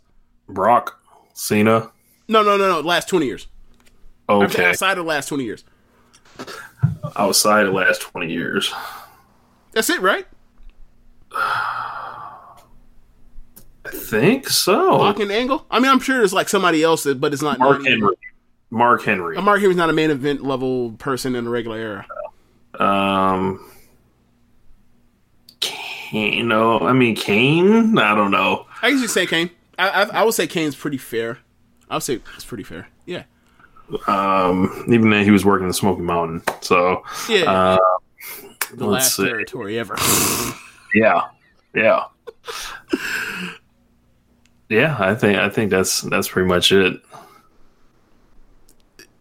Brock, 0.49 1.01
Cena. 1.35 1.91
No, 2.29 2.43
no, 2.43 2.57
no, 2.57 2.67
no. 2.69 2.81
Last 2.81 3.09
twenty 3.11 3.27
years. 3.27 3.47
Okay, 4.29 4.71
outside 4.71 4.99
of 4.99 5.05
the 5.05 5.09
last 5.09 5.29
twenty 5.29 5.45
years. 5.45 5.65
outside 7.17 7.65
the 7.65 7.73
last 7.73 8.01
twenty 8.01 8.33
years, 8.33 8.73
That's 9.73 9.91
it, 9.91 10.01
right? 10.01 10.27
I 11.33 12.61
think 13.91 14.49
so. 14.49 14.99
Rock 14.99 15.21
and 15.21 15.31
Angle. 15.31 15.65
I 15.71 15.79
mean, 15.79 15.91
I'm 15.91 16.01
sure 16.01 16.19
there's 16.19 16.33
like 16.33 16.49
somebody 16.49 16.83
else, 16.83 17.05
that, 17.05 17.21
but 17.21 17.33
it's 17.33 17.43
not. 17.43 17.59
Mark 17.59 17.85
Henry. 17.85 18.17
Mark 18.71 19.05
Henry. 19.05 19.37
Uh, 19.37 19.43
Mark 19.43 19.61
Henry's 19.61 19.77
not 19.77 19.91
a 19.91 19.93
main 19.93 20.11
event 20.11 20.45
level 20.45 20.93
person 20.93 21.37
in 21.37 21.45
the 21.45 21.51
regular 21.51 21.79
era. 21.79 22.07
Um, 22.81 23.71
Kane. 25.61 26.49
No, 26.49 26.81
I 26.81 26.93
mean 26.93 27.15
Kane. 27.15 27.97
I 27.99 28.15
don't 28.15 28.31
know. 28.31 28.67
I 28.83 28.89
usually 28.89 29.09
say 29.09 29.27
Kane. 29.27 29.51
I, 29.79 29.89
I 29.89 30.03
I 30.03 30.25
would 30.25 30.35
say 30.35 30.47
Kane's 30.47 30.75
pretty 30.75 30.99
fair. 30.99 31.39
I 31.89 31.97
would 31.97 32.03
say 32.03 32.21
it's 32.35 32.45
pretty 32.45 32.65
fair. 32.65 32.89
Yeah. 33.05 33.25
Um, 34.09 34.85
even 34.89 35.11
then 35.11 35.25
he 35.25 35.31
was 35.31 35.45
working 35.45 35.67
in 35.67 35.73
Smoky 35.73 36.03
Mountain. 36.03 36.43
So 36.61 37.03
Yeah. 37.29 37.51
uh, 37.51 37.79
the 38.75 38.87
last 38.87 39.17
see. 39.17 39.25
territory 39.25 39.79
ever. 39.79 39.97
yeah, 40.95 41.23
yeah, 41.75 42.05
yeah. 44.69 44.97
I 44.99 45.15
think 45.15 45.39
I 45.39 45.49
think 45.49 45.71
that's 45.71 46.01
that's 46.03 46.29
pretty 46.29 46.49
much 46.49 46.73
it. 46.73 47.01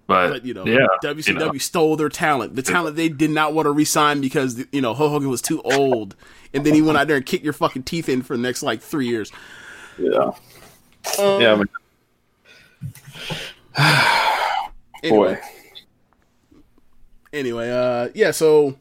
But, 0.08 0.30
but 0.30 0.46
you 0.46 0.54
know, 0.54 0.66
yeah, 0.68 0.86
WCW 1.04 1.28
you 1.28 1.34
know. 1.34 1.58
stole 1.58 1.96
their 1.96 2.10
talent. 2.10 2.56
The 2.56 2.62
talent 2.62 2.96
they 2.96 3.10
did 3.10 3.32
not 3.32 3.54
want 3.54 3.66
to 3.66 3.72
resign 3.72 4.22
because 4.22 4.64
you 4.72 4.82
know 4.82 4.94
Hulk 4.94 5.12
Hogan 5.12 5.30
was 5.30 5.42
too 5.42 5.62
old, 5.64 6.16
and 6.54 6.66
then 6.66 6.74
he 6.76 6.82
went 6.82 6.98
out 6.98 7.08
there 7.08 7.18
and 7.18 7.26
kicked 7.26 7.44
your 7.44 7.54
fucking 7.54 7.84
teeth 7.84 8.08
in 8.10 8.22
for 8.22 8.36
the 8.38 8.42
next 8.44 8.62
like 8.64 8.82
three 8.82 9.08
years. 9.08 9.32
yeah, 9.98 10.32
Um, 11.20 11.42
yeah. 11.42 11.54
I 11.54 11.56
mean, 11.56 11.66
Anyway, 15.04 15.36
boy, 15.36 16.60
anyway, 17.34 17.70
uh, 17.70 18.10
yeah. 18.16 18.32
So, 18.32 18.76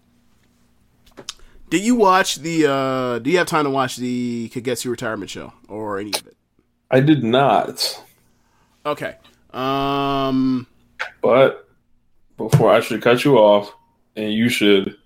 did 1.71 1.83
you 1.83 1.95
watch 1.97 2.37
the? 2.37 2.67
uh 2.71 3.19
Do 3.19 3.31
you 3.31 3.39
have 3.39 3.47
time 3.47 3.65
to 3.65 3.71
watch 3.71 3.97
the 3.97 4.49
Kagetsu 4.55 4.91
retirement 4.91 5.31
show 5.31 5.53
or 5.69 5.99
any 5.99 6.11
of 6.15 6.27
it? 6.27 6.37
I 6.91 7.01
did 7.01 7.25
not. 7.25 8.03
Okay. 8.87 9.17
Um. 9.53 10.67
But 11.23 11.69
before 12.37 12.71
I 12.73 12.81
should 12.81 13.03
cut 13.03 13.25
you 13.25 13.37
off, 13.39 13.73
and 14.17 14.33
you 14.33 14.49
should 14.49 14.97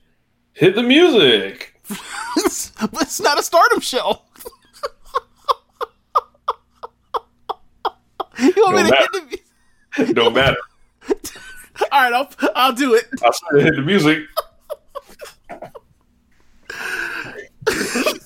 hit 0.53 0.75
the 0.75 0.83
music. 0.83 1.75
but 1.89 3.03
it's 3.03 3.21
not 3.21 3.39
a 3.39 3.43
stardom 3.43 3.81
show. 3.81 4.23
you 8.39 8.53
want 8.57 8.77
me 8.77 8.83
No 8.83 8.83
to 8.83 8.85
hit 8.85 8.91
matter. 8.91 10.07
the 10.07 10.15
Don't 10.15 10.35
matter. 10.35 10.57
All 11.93 12.03
right, 12.03 12.13
I'll 12.13 12.31
I'll 12.55 12.73
do 12.73 12.95
it. 12.95 13.07
I 13.23 13.31
should 13.31 13.63
hit 13.65 13.77
the 13.77 13.83
music. 13.83 14.25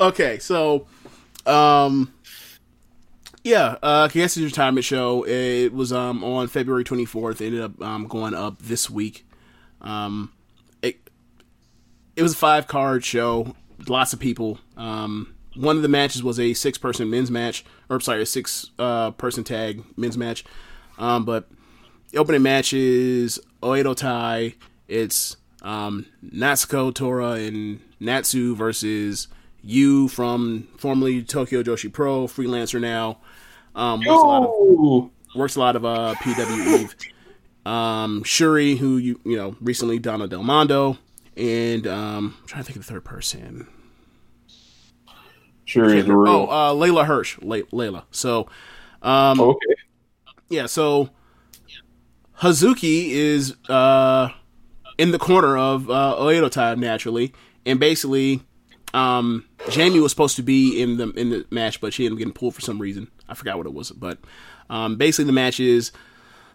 okay, 0.00 0.38
so, 0.38 0.86
um, 1.46 2.12
yeah, 3.44 3.76
uh, 3.82 4.08
Kagetsu's 4.08 4.44
retirement 4.44 4.84
show. 4.84 5.24
It 5.26 5.72
was 5.72 5.92
um 5.92 6.24
on 6.24 6.48
February 6.48 6.84
24th. 6.84 7.40
It 7.40 7.46
ended 7.46 7.62
up 7.62 7.80
um 7.80 8.06
going 8.06 8.34
up 8.34 8.58
this 8.58 8.90
week. 8.90 9.26
Um, 9.80 10.32
it 10.82 11.10
it 12.16 12.22
was 12.22 12.32
a 12.32 12.36
five 12.36 12.66
card 12.66 13.04
show. 13.04 13.54
Lots 13.86 14.12
of 14.12 14.18
people. 14.18 14.58
Um, 14.76 15.34
one 15.54 15.76
of 15.76 15.82
the 15.82 15.88
matches 15.88 16.22
was 16.22 16.40
a 16.40 16.54
six 16.54 16.76
person 16.76 17.08
men's 17.08 17.30
match, 17.30 17.64
or 17.88 18.00
sorry, 18.00 18.22
a 18.22 18.26
six 18.26 18.70
uh 18.78 19.12
person 19.12 19.44
tag 19.44 19.84
men's 19.96 20.18
match. 20.18 20.44
Um, 20.98 21.24
but 21.24 21.48
the 22.10 22.18
opening 22.18 22.42
match 22.42 22.72
is 22.72 23.38
Oedo 23.62 23.94
Tai. 23.94 24.54
It's 24.88 25.36
um, 25.62 26.06
Natsuko 26.24 26.94
Tora 26.94 27.32
and 27.32 27.80
Natsu 28.00 28.54
versus 28.54 29.28
you 29.66 30.08
from 30.08 30.68
formerly 30.78 31.22
Tokyo 31.22 31.62
Joshi 31.62 31.92
Pro, 31.92 32.26
freelancer 32.26 32.80
now. 32.80 33.18
Um, 33.74 34.00
works 34.00 34.22
a 34.22 34.26
lot 34.26 34.42
of 34.44 35.10
works 35.34 35.56
a 35.56 35.60
lot 35.60 35.76
of 35.76 35.84
uh, 35.84 36.14
PWE. 36.20 36.94
Um, 37.68 38.22
Shuri, 38.22 38.76
who 38.76 38.96
you 38.96 39.20
you 39.24 39.36
know 39.36 39.56
recently 39.60 39.98
Donna 39.98 40.28
Del 40.28 40.42
Mondo, 40.42 40.98
and 41.36 41.86
um, 41.86 42.36
I'm 42.40 42.46
trying 42.46 42.62
to 42.62 42.66
think 42.66 42.76
of 42.76 42.86
the 42.86 42.92
third 42.92 43.04
person. 43.04 43.66
Real. 45.74 46.12
Oh, 46.28 46.46
uh, 46.46 46.72
Leyla 46.72 47.06
Hirsch, 47.06 47.38
Lay- 47.42 47.62
Leyla. 47.64 48.04
So, 48.12 48.48
um, 49.02 49.40
okay. 49.40 49.74
yeah, 50.48 50.66
so 50.66 51.10
Hazuki 52.38 53.10
is 53.10 53.56
uh 53.68 54.28
in 54.96 55.10
the 55.10 55.18
corner 55.18 55.58
of 55.58 55.90
uh 55.90 56.14
Oedo 56.18 56.48
Tai 56.50 56.76
naturally, 56.76 57.32
and 57.66 57.80
basically 57.80 58.42
um 58.96 59.44
Jamie 59.68 60.00
was 60.00 60.10
supposed 60.10 60.36
to 60.36 60.42
be 60.42 60.80
in 60.80 60.96
the 60.96 61.10
in 61.10 61.30
the 61.30 61.46
match, 61.50 61.80
but 61.80 61.92
she 61.92 62.04
ended 62.06 62.16
up 62.16 62.18
getting 62.18 62.32
pulled 62.32 62.54
for 62.54 62.62
some 62.62 62.80
reason. 62.80 63.08
I 63.28 63.34
forgot 63.34 63.58
what 63.58 63.66
it 63.66 63.74
was, 63.74 63.90
but 63.92 64.18
um 64.70 64.96
basically 64.96 65.26
the 65.26 65.32
match 65.32 65.60
is 65.60 65.92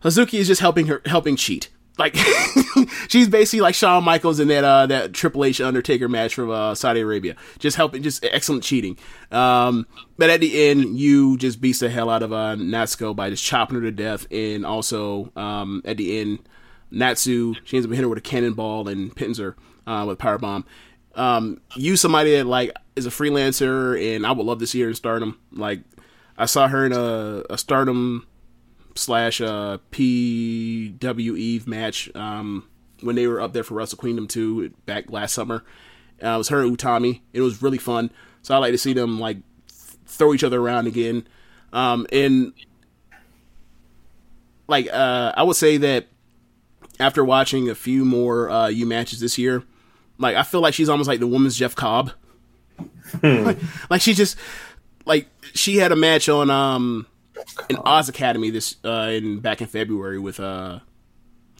Hazuki 0.03 0.39
is 0.39 0.47
just 0.47 0.61
helping 0.61 0.87
her 0.87 1.01
helping 1.05 1.35
cheat. 1.35 1.69
Like 1.99 2.15
she's 3.09 3.29
basically 3.29 3.61
like 3.61 3.75
Shawn 3.75 4.03
Michaels 4.03 4.39
in 4.39 4.47
that 4.47 4.63
uh 4.63 4.87
that 4.87 5.13
Triple 5.13 5.45
H 5.45 5.61
Undertaker 5.61 6.09
match 6.09 6.33
from 6.33 6.49
uh, 6.49 6.73
Saudi 6.73 7.01
Arabia, 7.01 7.35
just 7.59 7.77
helping, 7.77 8.01
just 8.01 8.25
excellent 8.25 8.63
cheating. 8.63 8.97
Um, 9.31 9.85
but 10.17 10.31
at 10.31 10.39
the 10.39 10.67
end, 10.69 10.97
you 10.97 11.37
just 11.37 11.61
beats 11.61 11.79
the 11.79 11.89
hell 11.89 12.09
out 12.09 12.23
of 12.23 12.33
uh, 12.33 12.55
Natsuko 12.55 13.15
by 13.15 13.29
just 13.29 13.43
chopping 13.43 13.75
her 13.75 13.81
to 13.81 13.91
death, 13.91 14.25
and 14.31 14.65
also 14.65 15.31
um 15.35 15.83
at 15.85 15.97
the 15.97 16.19
end, 16.19 16.39
Natsu 16.89 17.53
she 17.65 17.77
ends 17.77 17.85
up 17.85 17.91
hitting 17.91 18.03
her 18.03 18.09
with 18.09 18.17
a 18.17 18.21
cannonball 18.21 18.87
and 18.87 19.15
pins 19.15 19.37
her 19.37 19.55
uh, 19.85 20.05
with 20.07 20.17
power 20.17 20.39
bomb. 20.39 20.65
Um, 21.15 21.61
you 21.75 21.95
somebody 21.95 22.37
that 22.37 22.45
like 22.45 22.71
is 22.95 23.05
a 23.05 23.09
freelancer, 23.09 24.15
and 24.15 24.25
I 24.25 24.31
would 24.31 24.45
love 24.45 24.59
to 24.59 24.67
see 24.67 24.81
her 24.81 24.89
in 24.89 24.95
Stardom. 24.95 25.39
Like 25.51 25.81
I 26.37 26.45
saw 26.45 26.67
her 26.67 26.85
in 26.85 26.93
a, 26.93 27.43
a 27.49 27.57
Stardom 27.57 28.27
slash 28.95 29.41
uh, 29.41 29.77
PWE 29.91 31.67
match 31.67 32.09
um, 32.15 32.67
when 33.01 33.15
they 33.15 33.27
were 33.27 33.41
up 33.41 33.53
there 33.53 33.63
for 33.63 33.75
Wrestle 33.75 33.97
Kingdom 33.97 34.27
2 34.27 34.69
back 34.85 35.11
last 35.11 35.33
summer. 35.33 35.63
Uh, 36.23 36.29
it 36.29 36.37
was 36.37 36.49
her 36.49 36.61
and 36.61 36.77
Utami. 36.77 37.21
It 37.33 37.41
was 37.41 37.61
really 37.61 37.77
fun. 37.77 38.11
So 38.41 38.55
I 38.55 38.57
like 38.57 38.71
to 38.71 38.77
see 38.77 38.93
them 38.93 39.19
like 39.19 39.37
throw 40.05 40.33
each 40.33 40.43
other 40.43 40.61
around 40.61 40.87
again. 40.87 41.27
Um, 41.73 42.05
and 42.11 42.53
like 44.67 44.87
uh, 44.91 45.33
I 45.35 45.43
would 45.43 45.55
say 45.55 45.77
that 45.77 46.07
after 46.99 47.23
watching 47.23 47.69
a 47.69 47.75
few 47.75 48.05
more 48.05 48.49
uh, 48.49 48.67
U 48.67 48.85
matches 48.85 49.19
this 49.19 49.37
year, 49.37 49.63
like 50.21 50.35
I 50.35 50.43
feel 50.43 50.61
like 50.61 50.73
she's 50.73 50.89
almost 50.89 51.07
like 51.07 51.19
the 51.19 51.27
woman's 51.27 51.57
Jeff 51.57 51.75
Cobb. 51.75 52.11
like, 53.21 53.57
like 53.89 54.01
she 54.01 54.13
just 54.13 54.37
like 55.05 55.27
she 55.53 55.77
had 55.77 55.91
a 55.91 55.95
match 55.95 56.29
on 56.29 56.49
um 56.49 57.05
in 57.69 57.77
Oz 57.77 58.07
Academy 58.09 58.49
this 58.49 58.77
uh 58.85 59.09
in 59.11 59.39
back 59.39 59.61
in 59.61 59.67
February 59.67 60.19
with 60.19 60.39
uh 60.39 60.79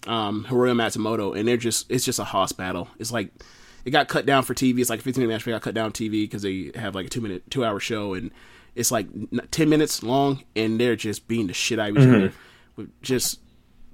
um 0.08 0.46
Hiroyo 0.48 0.74
Matsumoto 0.76 1.38
and 1.38 1.48
they're 1.48 1.58
just 1.58 1.90
it's 1.92 2.06
just 2.06 2.20
a 2.20 2.24
hoss 2.24 2.52
battle. 2.52 2.88
It's 3.00 3.12
like 3.12 3.32
it 3.84 3.92
got 3.92 4.08
cut 4.08 4.26
down 4.26 4.44
for 4.44 4.54
TV. 4.54 4.80
It's 4.80 4.90
like 4.90 5.00
a 5.00 5.04
15 5.04 5.22
minute 5.22 5.34
match, 5.34 5.44
but 5.44 5.52
it 5.52 5.56
got 5.56 5.62
cut 5.64 5.74
down 5.74 5.92
TV 5.92 6.24
because 6.24 6.44
they 6.44 6.72
have 6.76 6.96
like 6.96 7.08
a 7.08 7.10
two 7.10 7.22
minute, 7.22 7.50
two 7.50 7.66
hour 7.66 7.80
show, 7.80 8.14
and 8.14 8.32
it's 8.76 8.92
like 8.92 9.08
n- 9.14 9.42
10 9.50 9.70
minutes 9.70 10.04
long, 10.04 10.44
and 10.56 10.80
they're 10.80 10.96
just 10.96 11.28
beating 11.28 11.48
the 11.48 11.54
shit 11.54 11.80
out 11.80 11.90
of 11.90 11.98
each 11.98 12.04
other. 12.08 12.34
With 12.76 13.02
Just 13.02 13.40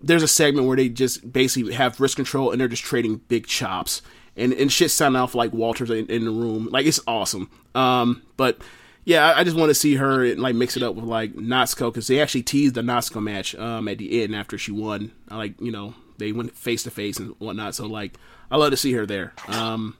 there's 0.02 0.24
a 0.24 0.28
segment 0.28 0.68
where 0.68 0.78
they 0.78 0.90
just 0.90 1.32
basically 1.32 1.74
have 1.74 2.00
wrist 2.00 2.16
control 2.18 2.52
and 2.52 2.60
they're 2.62 2.68
just 2.68 2.84
trading 2.84 3.22
big 3.30 3.48
chops, 3.48 4.02
and 4.38 4.54
and 4.54 4.72
shit 4.72 4.92
sound 4.92 5.18
off 5.18 5.36
like 5.36 5.54
Walters 5.54 5.90
in, 5.90 6.06
in 6.08 6.26
the 6.26 6.32
room. 6.32 6.70
Like 6.72 6.86
it's 6.86 7.00
awesome. 7.08 7.50
Um, 7.76 8.22
but 8.38 8.60
yeah, 9.06 9.26
I, 9.26 9.40
I 9.40 9.44
just 9.44 9.58
want 9.58 9.70
to 9.70 9.74
see 9.76 9.96
her 9.96 10.24
and, 10.24 10.40
like 10.40 10.56
mix 10.56 10.78
it 10.78 10.84
up 10.84 10.96
with 10.96 11.06
like 11.06 11.34
Natsuko 11.34 11.92
because 11.92 12.08
they 12.08 12.22
actually 12.22 12.44
teased 12.44 12.76
the 12.76 12.82
Natsuko 12.82 13.22
match 13.22 13.56
um 13.56 13.88
at 13.88 13.98
the 13.98 14.24
end 14.24 14.36
after 14.36 14.58
she 14.58 14.72
won. 14.72 15.12
I 15.30 15.38
like 15.38 15.60
you 15.60 15.72
know 15.72 15.96
they 16.18 16.32
went 16.32 16.56
face 16.56 16.84
to 16.84 16.92
face 16.92 17.18
and 17.18 17.36
whatnot. 17.40 17.76
So 17.76 17.86
like 17.88 18.14
I 18.52 18.58
love 18.58 18.72
to 18.72 18.78
see 18.78 18.94
her 18.94 19.06
there. 19.06 19.34
Um, 19.48 19.98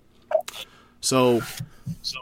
so 1.02 1.42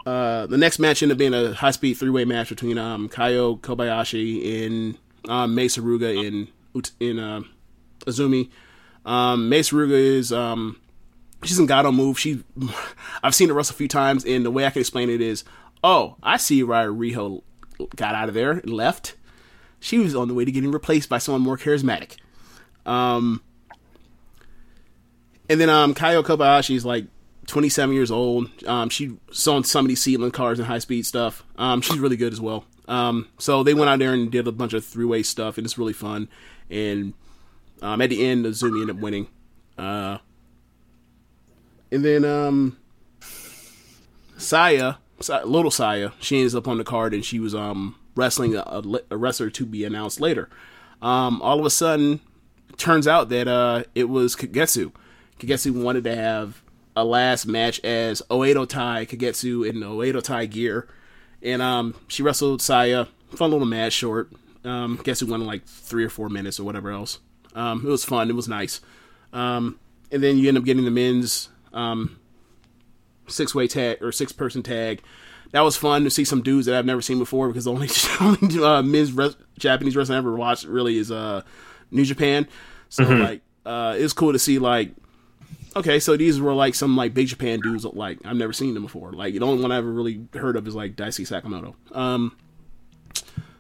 uh, 0.06 0.46
the 0.48 0.58
next 0.58 0.80
match 0.80 1.02
ended 1.02 1.16
up 1.16 1.20
being 1.20 1.34
a 1.34 1.54
high 1.54 1.72
speed 1.72 1.96
three 1.96 2.10
way 2.10 2.26
match 2.26 2.50
between 2.50 2.78
um 2.78 3.10
Kaho 3.10 3.60
Kobayashi 3.60 4.66
and 4.66 4.98
um, 5.28 5.56
Mei 5.56 5.68
Suruga 5.68 6.16
in 6.24 6.48
in 7.00 7.20
uh, 7.20 7.42
Azumi. 8.06 8.50
Um, 9.06 9.50
Mei 9.50 9.62
Suruga 9.62 9.92
is 9.92 10.32
um 10.32 10.80
she's 11.44 11.60
in 11.60 11.68
Gatoh 11.68 11.94
Move. 11.94 12.20
She 12.20 12.44
I've 13.24 13.36
seen 13.36 13.50
her 13.50 13.56
wrestle 13.56 13.74
a 13.74 13.78
few 13.78 13.88
times, 13.88 14.26
and 14.26 14.46
the 14.46 14.52
way 14.52 14.66
I 14.66 14.70
can 14.70 14.82
explain 14.82 15.10
it 15.10 15.22
is, 15.22 15.44
oh, 15.84 16.16
I 16.24 16.38
see 16.38 16.64
why 16.64 16.84
Riho 16.84 17.42
got 17.96 18.16
out 18.16 18.30
of 18.30 18.36
there 18.36 18.52
and 18.52 18.70
left. 18.70 19.16
She 19.80 20.00
was 20.00 20.16
on 20.16 20.28
the 20.28 20.34
way 20.34 20.46
to 20.46 20.52
getting 20.52 20.72
replaced 20.72 21.10
by 21.10 21.18
someone 21.18 21.42
more 21.42 21.58
charismatic. 21.58 22.18
Um, 22.86 23.42
and 25.50 25.60
then 25.60 25.70
um, 25.70 25.94
Kaho 25.94 26.24
Kobayashi 26.24 26.76
is 26.76 26.86
like 26.86 27.06
27 27.48 27.94
years 27.94 28.12
old. 28.12 28.50
Um, 28.66 28.90
she 28.90 29.18
on 29.48 29.64
some 29.64 29.86
of 29.86 29.90
these 29.90 30.18
cars 30.32 30.60
and 30.60 30.68
high 30.68 30.80
speed 30.80 31.06
stuff. 31.06 31.44
Um, 31.58 31.82
she's 31.82 32.00
really 32.00 32.18
good 32.18 32.34
as 32.34 32.42
well. 32.42 32.66
Um, 32.88 33.28
so 33.38 33.64
they 33.64 33.74
went 33.74 33.90
out 33.90 34.00
there 34.00 34.14
and 34.14 34.32
did 34.32 34.48
a 34.48 34.52
bunch 34.52 34.74
of 34.74 34.86
three 34.86 35.06
way 35.06 35.24
stuff, 35.24 35.58
and 35.58 35.66
it's 35.66 35.78
really 35.78 35.94
fun. 35.94 36.30
And 36.70 37.14
um, 37.82 38.02
at 38.02 38.10
the 38.10 38.26
end, 38.26 38.46
Azumi 38.46 38.82
ended 38.82 38.96
up 38.96 39.02
winning. 39.02 39.28
Uh, 39.78 40.20
and 41.92 42.04
then 42.04 42.26
um, 42.26 42.78
Saya, 44.38 44.96
Sa- 45.20 45.44
little 45.44 45.72
Saya, 45.72 46.12
she 46.20 46.40
ends 46.40 46.56
up 46.56 46.68
on 46.68 46.78
the 46.78 46.84
card, 46.84 47.14
and 47.14 47.24
she 47.24 47.40
was 47.40 47.56
um 47.56 47.96
wrestling 48.16 48.56
a, 48.56 48.82
a 49.10 49.18
wrestler 49.18 49.50
to 49.50 49.66
be 49.66 49.84
announced 49.84 50.20
later. 50.20 50.50
Um, 51.02 51.42
all 51.42 51.60
of 51.60 51.66
a 51.66 51.70
sudden, 51.70 52.22
turns 52.78 53.08
out 53.08 53.30
that 53.30 53.48
uh, 53.48 53.84
it 53.94 54.10
was 54.10 54.36
Kagetsu. 54.36 54.92
Kagetsu 55.40 55.72
wanted 55.84 56.04
to 56.06 56.16
have 56.16 56.62
a 56.96 57.04
last 57.04 57.46
match 57.46 57.80
as 57.84 58.22
Oedo 58.30 58.68
Tai 58.68 59.06
Kagetsu 59.06 59.68
in 59.68 59.78
Oedo 59.78 60.24
Tai 60.24 60.46
gear, 60.46 60.88
and 61.42 61.62
um, 61.62 61.96
she 62.08 62.24
wrestled 62.24 62.62
Saya. 62.62 63.08
Fun 63.32 63.52
little 63.52 63.68
match, 63.68 63.94
short. 63.94 64.32
Um, 64.64 64.98
Kagetsu 64.98 65.30
won 65.30 65.42
in 65.42 65.48
like 65.48 65.66
three 65.66 66.06
or 66.06 66.10
four 66.10 66.30
minutes 66.30 66.60
or 66.60 66.64
whatever 66.64 66.90
else. 66.92 67.20
Um, 67.54 67.86
it 67.86 67.90
was 67.90 68.06
fun. 68.06 68.30
It 68.30 68.36
was 68.36 68.48
nice. 68.48 68.82
Um, 69.34 69.80
and 70.12 70.24
then 70.24 70.38
you 70.38 70.48
end 70.48 70.58
up 70.58 70.64
getting 70.64 70.86
the 70.86 70.92
men's 70.92 71.50
um, 71.76 72.20
six 73.28 73.54
way 73.54 73.68
tag 73.68 74.02
or 74.02 74.12
six 74.12 74.32
person 74.32 74.64
tag. 74.64 75.02
That 75.52 75.62
was 75.62 75.78
fun 75.78 76.04
to 76.04 76.10
see 76.10 76.26
some 76.26 76.42
dudes 76.42 76.66
that 76.66 76.76
I've 76.76 76.86
never 76.86 77.02
seen 77.02 77.20
before 77.20 77.48
because 77.48 77.66
the 77.66 77.72
only 77.72 77.90
only 78.20 78.64
uh, 78.64 78.82
men's 78.82 79.12
res- 79.12 79.38
Japanese 79.60 79.96
wrestling 79.96 80.16
I 80.16 80.20
ever 80.20 80.36
watched 80.36 80.66
really 80.66 80.98
is 80.98 81.12
uh, 81.12 81.44
New 81.92 82.04
Japan. 82.06 82.48
So 82.90 83.04
like 83.04 83.42
uh, 83.66 83.96
it 83.98 84.02
was 84.02 84.14
cool 84.14 84.34
to 84.34 84.40
see 84.40 84.58
like 84.58 84.92
okay, 85.76 86.00
so 86.00 86.16
these 86.16 86.40
were 86.40 86.54
like 86.54 86.76
some 86.76 86.96
like 86.96 87.14
big 87.14 87.28
Japan 87.28 87.60
dudes 87.60 87.86
like 87.86 88.20
I've 88.26 88.38
never 88.38 88.54
seen 88.54 88.74
them 88.74 88.84
before. 88.84 89.12
Like 89.12 89.34
the 89.34 89.42
only 89.42 89.62
one 89.62 89.72
I 89.72 89.78
ever 89.78 89.92
really 89.92 90.26
heard 90.34 90.56
of 90.56 90.68
is 90.68 90.76
like 90.76 90.96
Daisuke 90.96 91.28
Sekimoto. 91.28 91.76
Um, 91.96 92.36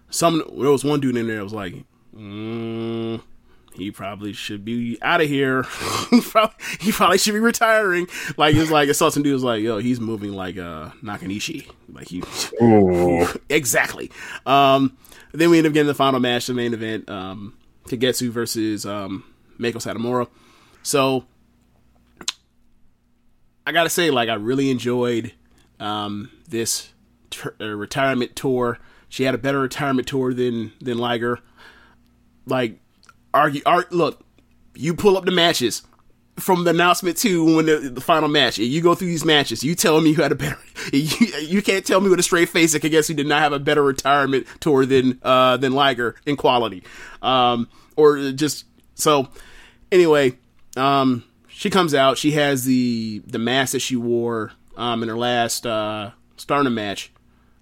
some 0.09 0.43
there 0.57 0.71
was 0.71 0.83
one 0.83 0.99
dude 0.99 1.17
in 1.17 1.27
there 1.27 1.37
that 1.37 1.43
was 1.43 1.53
like, 1.53 1.75
mm, 2.15 3.21
he 3.76 3.91
probably 3.91 4.34
should 4.34 4.64
be 4.65 4.97
out 5.02 5.22
of 5.22 5.27
here. 5.27 5.64
he, 6.10 6.22
probably, 6.22 6.56
he 6.80 6.91
probably 6.91 7.18
should 7.18 7.34
be 7.34 7.39
retiring. 7.39 8.07
Like 8.38 8.56
it's 8.56 8.72
like 8.72 8.89
I 8.89 8.93
saw 8.93 9.10
some 9.10 9.23
dude 9.23 9.34
was 9.34 9.43
like, 9.43 9.61
yo, 9.61 9.77
he's 9.80 9.99
moving 9.99 10.34
like 10.34 10.57
uh 10.57 10.89
Nakanishi. 11.03 11.69
Like 11.89 12.07
he 12.07 12.23
exactly. 13.49 14.11
Um, 14.45 14.97
then 15.34 15.49
we 15.49 15.57
end 15.57 15.68
up 15.68 15.73
getting 15.73 15.88
the 15.88 15.93
final 15.93 16.19
match, 16.19 16.47
the 16.47 16.53
main 16.53 16.73
event, 16.73 17.10
um, 17.10 17.57
Kagetsu 17.88 18.30
versus 18.30 18.85
um 18.85 19.23
Meiko 19.60 19.76
Satomura. 19.76 20.27
So 20.84 21.26
I 23.68 23.72
gotta 23.72 23.89
say, 23.89 24.11
like, 24.11 24.30
I 24.30 24.35
really 24.35 24.69
enjoyed 24.69 25.34
um, 25.80 26.30
this 26.47 26.93
tur 27.31 27.56
uh, 27.60 27.65
retirement 27.65 28.35
tour. 28.35 28.77
She 29.10 29.23
had 29.23 29.34
a 29.34 29.39
better 29.39 29.60
retirement 29.60 30.07
tour 30.07 30.34
than 30.34 30.72
than 30.80 30.97
Liger. 30.97 31.39
Like, 32.45 32.80
argue, 33.36 33.62
ar- 33.66 33.88
look, 33.91 34.22
you 34.76 34.94
pull 34.95 35.18
up 35.18 35.26
the 35.26 35.32
matches. 35.32 35.84
from 36.38 36.66
the 36.66 36.72
announcement 36.72 37.16
to 37.16 37.56
when 37.56 37.66
the, 37.66 37.78
the 37.94 38.02
final 38.02 38.28
match. 38.28 38.57
You 38.57 38.82
go 38.82 38.94
through 38.94 39.07
these 39.07 39.24
matches. 39.24 39.64
You 39.64 39.74
tell 39.74 40.02
me 40.02 40.10
you 40.10 40.18
had 40.18 40.32
a 40.34 40.36
better. 40.36 40.57
You, 40.94 41.28
you 41.41 41.62
can't 41.64 41.84
tell 41.86 41.99
me 42.02 42.10
with 42.10 42.20
a 42.20 42.24
straight 42.24 42.49
face 42.49 42.74
that 42.74 42.84
I 42.86 42.90
guess 42.90 43.07
Kagetsu 43.10 43.16
did 43.16 43.26
not 43.26 43.41
have 43.41 43.53
a 43.53 43.60
better 43.60 43.82
retirement 43.82 44.45
tour 44.60 44.86
than 44.86 45.18
uh, 45.24 45.57
than 45.57 45.72
Liger 45.74 46.16
in 46.28 46.36
quality, 46.36 46.84
um, 47.24 47.68
or 47.95 48.32
just 48.34 48.66
so. 48.94 49.30
Anyway, 49.91 50.34
um, 50.78 51.24
she 51.48 51.70
comes 51.72 51.94
out. 51.95 52.18
She 52.20 52.32
has 52.34 52.66
the 52.66 53.22
the 53.26 53.40
mask 53.40 53.72
that 53.72 53.80
she 53.80 53.95
wore 53.95 54.52
um, 54.78 55.02
in 55.02 55.10
her 55.10 55.18
last 55.18 55.66
uh, 55.66 56.12
Stardom 56.38 56.76
match, 56.76 57.12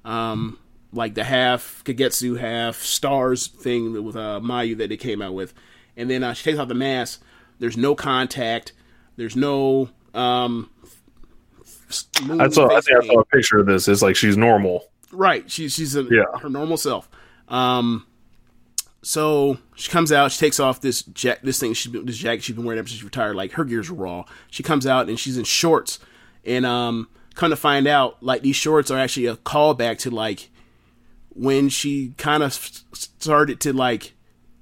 um, 0.03 0.57
like 0.93 1.15
the 1.15 1.23
half 1.23 1.83
Kagetsu 1.85 2.39
half 2.39 2.77
stars 2.77 3.47
thing 3.47 4.03
with 4.03 4.15
uh, 4.15 4.39
Mayu 4.43 4.77
that 4.77 4.89
they 4.89 4.97
came 4.97 5.21
out 5.21 5.33
with, 5.33 5.53
and 5.97 6.09
then 6.09 6.23
uh, 6.23 6.33
she 6.33 6.43
takes 6.43 6.59
off 6.59 6.67
the 6.67 6.73
mask. 6.75 7.21
There's 7.59 7.77
no 7.77 7.95
contact. 7.95 8.73
There's 9.15 9.35
no 9.35 9.89
um. 10.13 10.69
I 12.39 12.49
saw. 12.49 12.67
I 12.75 12.81
think 12.81 13.03
I 13.03 13.07
saw 13.07 13.19
a 13.19 13.25
picture 13.25 13.57
of 13.59 13.65
this. 13.67 13.87
It's 13.87 14.01
like 14.01 14.15
she's 14.15 14.37
normal. 14.37 14.89
Right. 15.11 15.49
She, 15.49 15.69
she's 15.69 15.95
a, 15.95 16.03
Yeah. 16.09 16.23
her 16.41 16.49
normal 16.49 16.77
self. 16.77 17.07
Um, 17.47 18.07
so 19.03 19.59
she 19.75 19.91
comes 19.91 20.11
out. 20.11 20.31
She 20.31 20.39
takes 20.39 20.59
off 20.59 20.81
this 20.81 21.03
jack, 21.03 21.41
this 21.43 21.59
thing, 21.59 21.73
she, 21.73 21.89
this 21.91 22.17
jacket 22.17 22.43
she's 22.43 22.55
been 22.55 22.65
wearing 22.65 22.79
ever 22.79 22.87
since 22.87 22.99
she 22.99 23.05
retired. 23.05 23.35
Like 23.35 23.51
her 23.53 23.63
gear's 23.63 23.89
are 23.91 23.93
raw. 23.93 24.25
She 24.49 24.63
comes 24.63 24.87
out 24.87 25.07
and 25.09 25.19
she's 25.19 25.37
in 25.37 25.43
shorts. 25.43 25.99
And 26.45 26.65
um, 26.65 27.09
come 27.35 27.51
to 27.51 27.55
find 27.55 27.85
out, 27.85 28.23
like 28.23 28.41
these 28.41 28.55
shorts 28.55 28.89
are 28.89 28.97
actually 28.97 29.27
a 29.27 29.35
callback 29.35 29.99
to 29.99 30.09
like 30.09 30.49
when 31.35 31.69
she 31.69 32.13
kind 32.17 32.43
of 32.43 32.53
started 32.93 33.59
to 33.61 33.73
like 33.73 34.13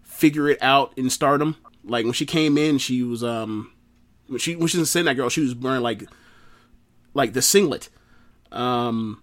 figure 0.03 0.47
it 0.49 0.61
out 0.61 0.93
in 0.97 1.09
Stardom. 1.09 1.55
Like 1.83 2.05
when 2.05 2.13
she 2.13 2.25
came 2.25 2.57
in, 2.57 2.77
she 2.77 3.03
was 3.03 3.23
um 3.23 3.71
when 4.27 4.39
she 4.39 4.55
when 4.55 4.67
she 4.67 4.77
was 4.77 4.95
in 4.95 5.05
that 5.05 5.15
girl, 5.15 5.29
she 5.29 5.41
was 5.41 5.55
wearing 5.55 5.81
like 5.81 6.03
like 7.13 7.33
the 7.33 7.41
singlet. 7.41 7.89
Um, 8.51 9.21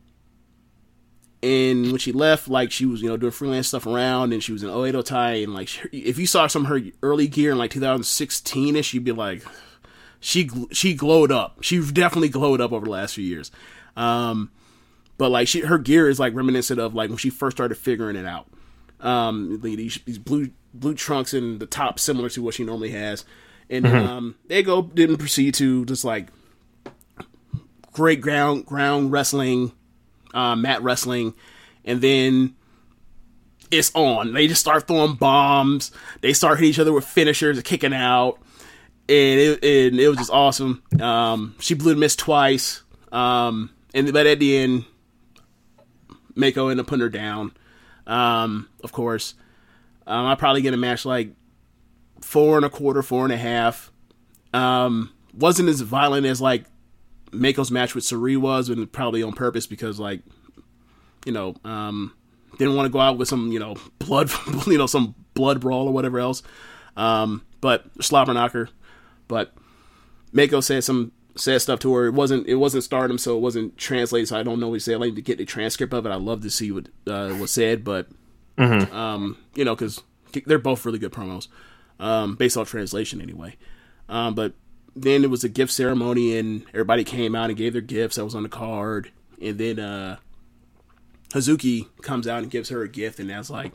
and 1.42 1.86
when 1.86 1.98
she 1.98 2.12
left, 2.12 2.48
like 2.48 2.72
she 2.72 2.84
was, 2.84 3.00
you 3.00 3.08
know, 3.08 3.16
doing 3.16 3.30
freelance 3.32 3.68
stuff 3.68 3.86
around, 3.86 4.32
and 4.32 4.42
she 4.42 4.52
was 4.52 4.62
in 4.62 4.70
Oedo 4.70 5.04
Tai, 5.04 5.34
and 5.34 5.54
like 5.54 5.68
she- 5.68 5.88
if 5.92 6.18
you 6.18 6.26
saw 6.26 6.46
some 6.48 6.62
of 6.62 6.68
her 6.68 6.80
early 7.02 7.28
gear 7.28 7.52
in 7.52 7.58
like 7.58 7.70
2016 7.70 8.74
ish, 8.76 8.92
you'd 8.92 9.04
be 9.04 9.12
like, 9.12 9.44
she 10.20 10.50
she 10.72 10.94
glowed 10.94 11.30
up. 11.30 11.62
She 11.62 11.78
definitely 11.92 12.28
glowed 12.28 12.60
up 12.60 12.72
over 12.72 12.84
the 12.86 12.90
last 12.90 13.14
few 13.14 13.24
years. 13.24 13.52
Um, 13.96 14.50
but 15.18 15.30
like 15.30 15.48
she, 15.48 15.60
her 15.60 15.78
gear 15.78 16.08
is 16.08 16.18
like 16.18 16.34
reminiscent 16.34 16.80
of 16.80 16.94
like 16.94 17.10
when 17.10 17.18
she 17.18 17.30
first 17.30 17.56
started 17.56 17.74
figuring 17.74 18.16
it 18.16 18.24
out. 18.24 18.46
Um, 19.00 19.60
these, 19.62 19.98
these 20.06 20.18
blue 20.18 20.50
blue 20.72 20.94
trunks 20.94 21.34
and 21.34 21.60
the 21.60 21.66
top 21.66 21.98
similar 21.98 22.28
to 22.30 22.42
what 22.42 22.54
she 22.54 22.64
normally 22.64 22.90
has, 22.90 23.24
and 23.68 23.86
um, 23.86 24.34
they 24.46 24.62
go 24.62 24.82
didn't 24.82 25.18
proceed 25.18 25.54
to 25.54 25.84
just 25.84 26.04
like 26.04 26.28
great 27.92 28.20
ground 28.20 28.64
ground 28.64 29.12
wrestling, 29.12 29.72
uh, 30.34 30.56
mat 30.56 30.82
wrestling, 30.82 31.34
and 31.84 32.00
then 32.00 32.54
it's 33.70 33.92
on. 33.94 34.32
They 34.32 34.46
just 34.46 34.60
start 34.60 34.86
throwing 34.86 35.14
bombs. 35.14 35.90
They 36.20 36.32
start 36.32 36.58
hitting 36.58 36.70
each 36.70 36.78
other 36.78 36.92
with 36.92 37.04
finishers, 37.04 37.60
kicking 37.62 37.92
out, 37.92 38.38
and 39.08 39.40
it, 39.40 39.64
and 39.64 40.00
it 40.00 40.08
was 40.08 40.18
just 40.18 40.30
awesome. 40.30 40.82
Um, 41.00 41.54
she 41.60 41.74
blew 41.74 41.94
the 41.94 42.00
miss 42.00 42.16
twice, 42.16 42.82
um, 43.12 43.70
and 43.94 44.12
but 44.12 44.26
at 44.26 44.38
the 44.38 44.56
end, 44.58 44.84
Mako 46.38 46.68
ended 46.68 46.84
up 46.84 46.86
putting 46.86 47.02
her 47.02 47.08
down. 47.08 47.52
Um, 48.06 48.68
of 48.82 48.92
course, 48.92 49.34
um, 50.06 50.26
I 50.26 50.34
probably 50.36 50.62
get 50.62 50.72
a 50.72 50.78
match 50.78 51.04
like 51.04 51.32
four 52.22 52.56
and 52.56 52.64
a 52.64 52.70
quarter, 52.70 53.02
four 53.02 53.24
and 53.24 53.32
a 53.32 53.36
half. 53.36 53.92
Um, 54.54 55.12
wasn't 55.34 55.68
as 55.68 55.80
violent 55.80 56.26
as 56.26 56.40
like 56.40 56.64
Mako's 57.32 57.70
match 57.70 57.94
with 57.94 58.04
Sareee 58.04 58.38
was, 58.38 58.68
and 58.68 58.90
probably 58.90 59.22
on 59.22 59.32
purpose 59.32 59.66
because 59.66 59.98
like, 60.00 60.22
you 61.26 61.32
know, 61.32 61.56
um, 61.64 62.14
didn't 62.56 62.76
want 62.76 62.86
to 62.86 62.92
go 62.92 63.00
out 63.00 63.18
with 63.18 63.28
some 63.28 63.52
you 63.52 63.58
know 63.58 63.76
blood, 63.98 64.30
you 64.66 64.78
know, 64.78 64.86
some 64.86 65.14
blood 65.34 65.60
brawl 65.60 65.88
or 65.88 65.92
whatever 65.92 66.20
else. 66.20 66.42
Um, 66.96 67.44
but 67.60 67.84
slobber 68.02 68.32
knocker. 68.32 68.70
But 69.26 69.52
Mako 70.32 70.60
said 70.60 70.84
some 70.84 71.12
said 71.38 71.62
stuff 71.62 71.80
to 71.80 71.94
her. 71.94 72.06
It 72.06 72.14
wasn't 72.14 72.46
it 72.46 72.56
wasn't 72.56 72.84
Stardom, 72.84 73.18
so 73.18 73.36
it 73.36 73.40
wasn't 73.40 73.76
translated. 73.76 74.28
So 74.28 74.38
I 74.38 74.42
don't 74.42 74.60
know 74.60 74.68
what 74.68 74.74
he 74.74 74.80
said. 74.80 74.96
I 74.96 75.06
need 75.06 75.16
to 75.16 75.22
get 75.22 75.38
the 75.38 75.44
transcript 75.44 75.92
of 75.92 76.06
it. 76.06 76.10
I'd 76.10 76.20
love 76.20 76.42
to 76.42 76.50
see 76.50 76.72
what 76.72 76.88
uh, 77.06 77.34
was 77.40 77.50
said, 77.50 77.84
but 77.84 78.08
um, 78.92 79.38
you 79.54 79.64
know, 79.64 79.74
because 79.74 80.02
they're 80.46 80.58
both 80.58 80.84
really 80.84 80.98
good 80.98 81.12
promos, 81.12 81.48
um, 82.00 82.34
based 82.36 82.56
on 82.56 82.66
translation 82.66 83.20
anyway. 83.20 83.56
Um, 84.08 84.34
but 84.34 84.54
then 84.96 85.22
it 85.22 85.30
was 85.30 85.44
a 85.44 85.48
gift 85.48 85.72
ceremony, 85.72 86.36
and 86.36 86.64
everybody 86.70 87.04
came 87.04 87.34
out 87.34 87.50
and 87.50 87.58
gave 87.58 87.72
their 87.72 87.82
gifts. 87.82 88.16
That 88.16 88.24
was 88.24 88.34
on 88.34 88.42
the 88.42 88.48
card, 88.48 89.12
and 89.40 89.58
then 89.58 89.78
uh, 89.78 90.16
Hazuki 91.30 91.88
comes 92.02 92.26
out 92.26 92.42
and 92.42 92.50
gives 92.50 92.70
her 92.70 92.82
a 92.82 92.88
gift, 92.88 93.20
and 93.20 93.30
that's 93.30 93.50
like, 93.50 93.72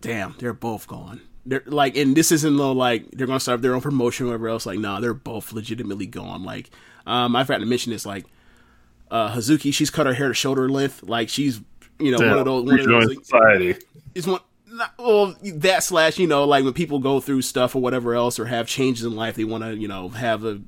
damn, 0.00 0.34
they're 0.38 0.52
both 0.52 0.86
gone. 0.86 1.20
They're 1.48 1.62
like, 1.66 1.96
and 1.96 2.16
this 2.16 2.30
isn't 2.30 2.56
no 2.56 2.72
like 2.72 3.10
they're 3.12 3.26
gonna 3.26 3.40
start 3.40 3.62
their 3.62 3.74
own 3.74 3.80
promotion 3.80 4.26
or 4.26 4.30
whatever 4.30 4.48
else. 4.48 4.66
Like, 4.66 4.78
nah, 4.78 5.00
they're 5.00 5.14
both 5.14 5.52
legitimately 5.52 6.06
gone. 6.06 6.44
Like, 6.44 6.70
um, 7.06 7.34
I 7.34 7.44
forgot 7.44 7.58
to 7.58 7.66
mention 7.66 7.92
this. 7.92 8.04
Like, 8.04 8.26
uh, 9.10 9.32
Hazuki, 9.32 9.72
she's 9.72 9.90
cut 9.90 10.06
her 10.06 10.14
hair 10.14 10.28
to 10.28 10.34
shoulder 10.34 10.68
length. 10.68 11.02
Like, 11.02 11.28
she's 11.28 11.60
you 11.98 12.10
know 12.10 12.18
one 12.18 12.38
of 12.38 12.44
those. 12.44 12.64
One 12.64 13.02
of 13.02 13.12
society. 13.24 13.76
it's 14.14 14.26
one 14.26 14.40
not, 14.78 14.94
well 14.98 15.34
that 15.42 15.82
slash 15.82 16.18
you 16.18 16.26
know 16.26 16.44
like 16.44 16.64
when 16.64 16.72
people 16.72 16.98
go 16.98 17.20
through 17.20 17.42
stuff 17.42 17.74
or 17.74 17.82
whatever 17.82 18.14
else 18.14 18.38
or 18.38 18.46
have 18.46 18.66
changes 18.66 19.04
in 19.04 19.16
life 19.16 19.34
they 19.34 19.44
want 19.44 19.64
to 19.64 19.76
you 19.76 19.88
know 19.88 20.08
have 20.08 20.44
a 20.44 20.60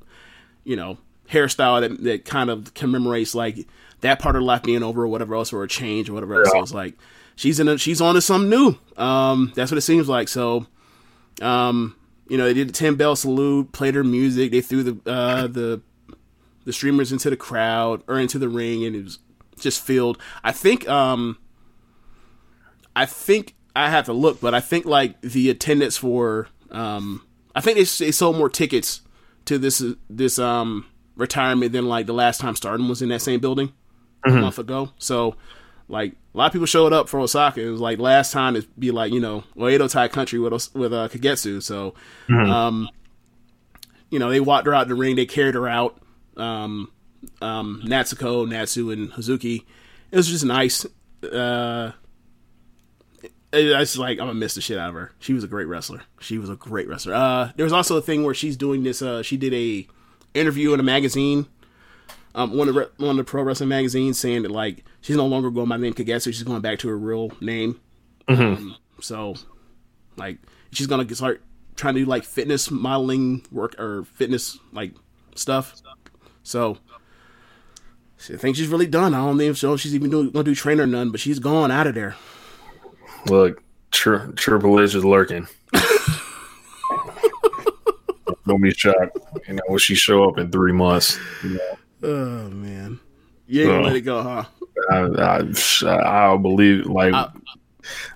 you 0.65 0.77
know 0.77 0.99
hairstyle 1.31 1.81
that 1.81 2.03
that 2.03 2.25
kind 2.25 2.51
of 2.51 2.75
commemorates 2.75 3.35
like 3.35 3.67
that 4.01 4.19
part 4.19 4.37
of 4.37 4.43
life 4.43 4.63
being 4.63 4.83
over 4.83 5.03
or 5.03 5.09
whatever 5.09 5.35
else 5.35 5.53
or 5.53 5.63
a 5.63 5.69
change 5.69 6.09
or 6.09 6.15
whatever 6.15 6.41
else 6.41 6.51
so 6.51 6.61
it's 6.61 6.75
like 6.75 6.95
she's 7.41 7.59
in 7.59 7.69
a, 7.69 7.79
she's 7.79 8.03
on 8.03 8.15
to 8.15 8.21
something 8.21 8.51
new. 8.51 8.77
Um 9.03 9.51
that's 9.55 9.71
what 9.71 9.79
it 9.79 9.83
seems 9.83 10.09
like. 10.09 10.29
So 10.29 10.67
um 11.41 11.97
you 12.29 12.37
know 12.37 12.45
they 12.45 12.53
did 12.53 12.69
the 12.69 12.73
10 12.73 12.97
bell 12.97 13.17
salute 13.17 13.73
played 13.73 13.95
her 13.95 14.05
music. 14.05 14.51
They 14.51 14.61
threw 14.61 14.83
the 14.83 15.11
uh 15.11 15.47
the 15.47 15.81
the 16.67 16.73
streamers 16.73 17.13
into 17.13 17.31
the 17.31 17.37
crowd 17.39 18.03
or 18.07 18.19
into 18.19 18.39
the 18.39 18.49
ring 18.51 18.85
and 18.85 18.95
it 18.95 19.05
was 19.05 19.19
just 19.59 19.83
filled. 19.83 20.19
I 20.45 20.53
think 20.53 20.87
um 20.87 21.39
I 22.95 23.07
think 23.07 23.55
I 23.75 23.89
have 23.89 24.05
to 24.05 24.13
look, 24.13 24.41
but 24.43 24.55
I 24.55 24.61
think 24.61 24.85
like 24.85 25.19
the 25.23 25.49
attendance 25.49 25.97
for 25.97 26.49
um 26.71 27.27
I 27.55 27.63
think 27.63 27.79
they, 27.79 28.05
they 28.05 28.13
sold 28.13 28.37
more 28.37 28.51
tickets 28.51 29.01
to 29.47 29.57
this 29.57 29.83
this 30.11 30.39
um 30.39 30.85
retirement 31.17 31.73
than 31.73 31.89
like 31.89 32.05
the 32.05 32.13
last 32.13 32.39
time 32.39 32.55
Stardom 32.55 32.91
was 32.91 33.01
in 33.01 33.09
that 33.09 33.23
same 33.23 33.41
building 33.41 33.73
a 34.25 34.31
month 34.31 34.59
ago. 34.59 34.91
So 34.99 35.37
like 35.91 36.13
a 36.35 36.39
lot 36.39 36.47
of 36.47 36.53
people 36.53 36.67
showed 36.67 36.93
up 36.93 37.09
for 37.09 37.21
Osaka. 37.21 37.61
It 37.61 37.69
was 37.71 37.81
like 37.81 37.99
last 37.99 38.33
time 38.33 38.57
it'd 38.57 38.69
be 38.79 38.91
like 38.91 39.13
you 39.13 39.21
know 39.21 39.45
Oedo 39.57 39.91
Tai 39.91 40.09
country 40.09 40.39
with 40.39 40.75
with 40.75 40.93
uh, 40.93 41.09
Kagetsu. 41.09 41.63
So 41.63 41.95
um 42.31 42.89
you 44.11 44.19
know 44.19 44.31
they 44.31 44.41
walked 44.41 44.67
her 44.67 44.75
out 44.75 44.85
in 44.85 44.89
the 44.89 44.95
ring. 44.95 45.17
They 45.17 45.27
carried 45.27 45.55
her 45.55 45.69
out. 45.69 46.01
Um 46.37 46.91
um 47.43 47.83
Natsuko, 47.85 48.49
Natsu, 48.49 48.91
and 48.91 49.11
Hazuki. 49.13 49.65
It 50.11 50.17
was 50.17 50.29
just 50.29 50.45
nice. 50.45 50.87
Uh 51.23 51.93
it- 53.53 53.75
I 53.75 53.81
was 53.81 53.99
like, 53.99 54.19
I'm 54.21 54.27
gonna 54.27 54.35
miss 54.35 54.55
the 54.55 54.61
shit 54.61 54.79
out 54.79 54.91
of 54.91 54.95
her. 54.95 55.13
She 55.19 55.33
was 55.33 55.43
a 55.45 55.49
great 55.49 55.67
wrestler. 55.67 56.03
She 56.21 56.39
was 56.39 56.49
a 56.51 56.55
great 56.57 56.89
wrestler. 56.89 57.15
Uh, 57.15 57.51
there 57.57 57.65
was 57.65 57.73
also 57.73 57.97
a 57.97 58.01
thing 58.03 58.23
where 58.25 58.35
she's 58.35 58.57
doing 58.57 58.85
this. 58.85 59.03
Uh, 59.03 59.23
she 59.23 59.37
did 59.37 59.53
a 59.53 59.87
interview 60.35 60.73
in 60.73 60.79
a 60.81 60.85
magazine, 60.85 61.47
um, 62.35 62.57
one 62.57 62.69
of 62.69 62.75
the, 62.75 62.91
one 62.99 63.11
of 63.11 63.17
the 63.17 63.25
pro 63.25 63.43
wrestling 63.43 63.69
magazines, 63.69 64.19
saying 64.19 64.43
that 64.43 64.51
like 64.51 64.85
she's 65.01 65.17
no 65.17 65.27
longer 65.27 65.51
going 65.51 65.69
by 65.69 65.77
the 65.77 65.83
name 65.83 65.95
Kagetsu. 65.95 66.27
She's 66.27 66.43
going 66.43 66.61
back 66.61 66.79
to 66.81 66.89
her 66.89 66.99
real 66.99 67.33
name. 67.41 67.81
Um, 68.29 68.77
so, 69.01 69.35
like, 70.17 70.39
she's 70.73 70.87
gonna 70.87 71.13
start 71.15 71.43
trying 71.77 71.95
to 71.95 72.01
do 72.01 72.07
like 72.07 72.25
fitness 72.25 72.71
modeling 72.71 73.45
work 73.51 73.79
or 73.81 74.05
fitness 74.05 74.59
like 74.73 74.93
stuff. 75.35 75.81
So. 76.43 76.79
I 78.29 78.37
think 78.37 78.55
she's 78.55 78.69
really 78.69 78.87
done. 78.87 79.15
I 79.15 79.17
don't 79.17 79.39
know 79.39 79.45
if 79.45 79.57
she's 79.57 79.95
even 79.95 80.11
doing, 80.11 80.29
gonna 80.29 80.45
do 80.45 80.55
trainer 80.55 80.83
or 80.83 80.87
none, 80.87 81.11
but 81.11 81.21
she's 81.21 81.39
gone 81.39 81.71
out 81.71 81.87
of 81.87 81.95
there. 81.95 82.17
Look, 83.25 83.63
tri- 83.91 84.27
Triple 84.37 84.79
H 84.79 84.95
is 84.95 85.07
lurking. 85.07 85.49
Don't 88.47 88.61
be 88.61 88.73
shocked. 88.73 89.17
You 89.49 89.55
know, 89.55 89.63
will 89.69 89.79
she 89.79 89.95
show 89.95 90.29
up 90.29 90.37
in 90.39 90.51
three 90.51 90.73
months? 90.73 91.19
You 91.43 91.55
know, 91.55 91.79
Oh 92.03 92.49
man, 92.51 92.99
you 93.47 93.63
ain't 93.63 93.71
gonna 93.71 93.81
Oh. 93.83 93.87
let 93.87 93.97
it 93.97 94.01
go, 94.03 94.23
huh? 94.23 94.45
I, 94.91 95.45
I, 95.87 95.95
I'll 95.97 96.39
believe 96.39 96.87
like, 96.87 97.13
I'll 97.13 97.33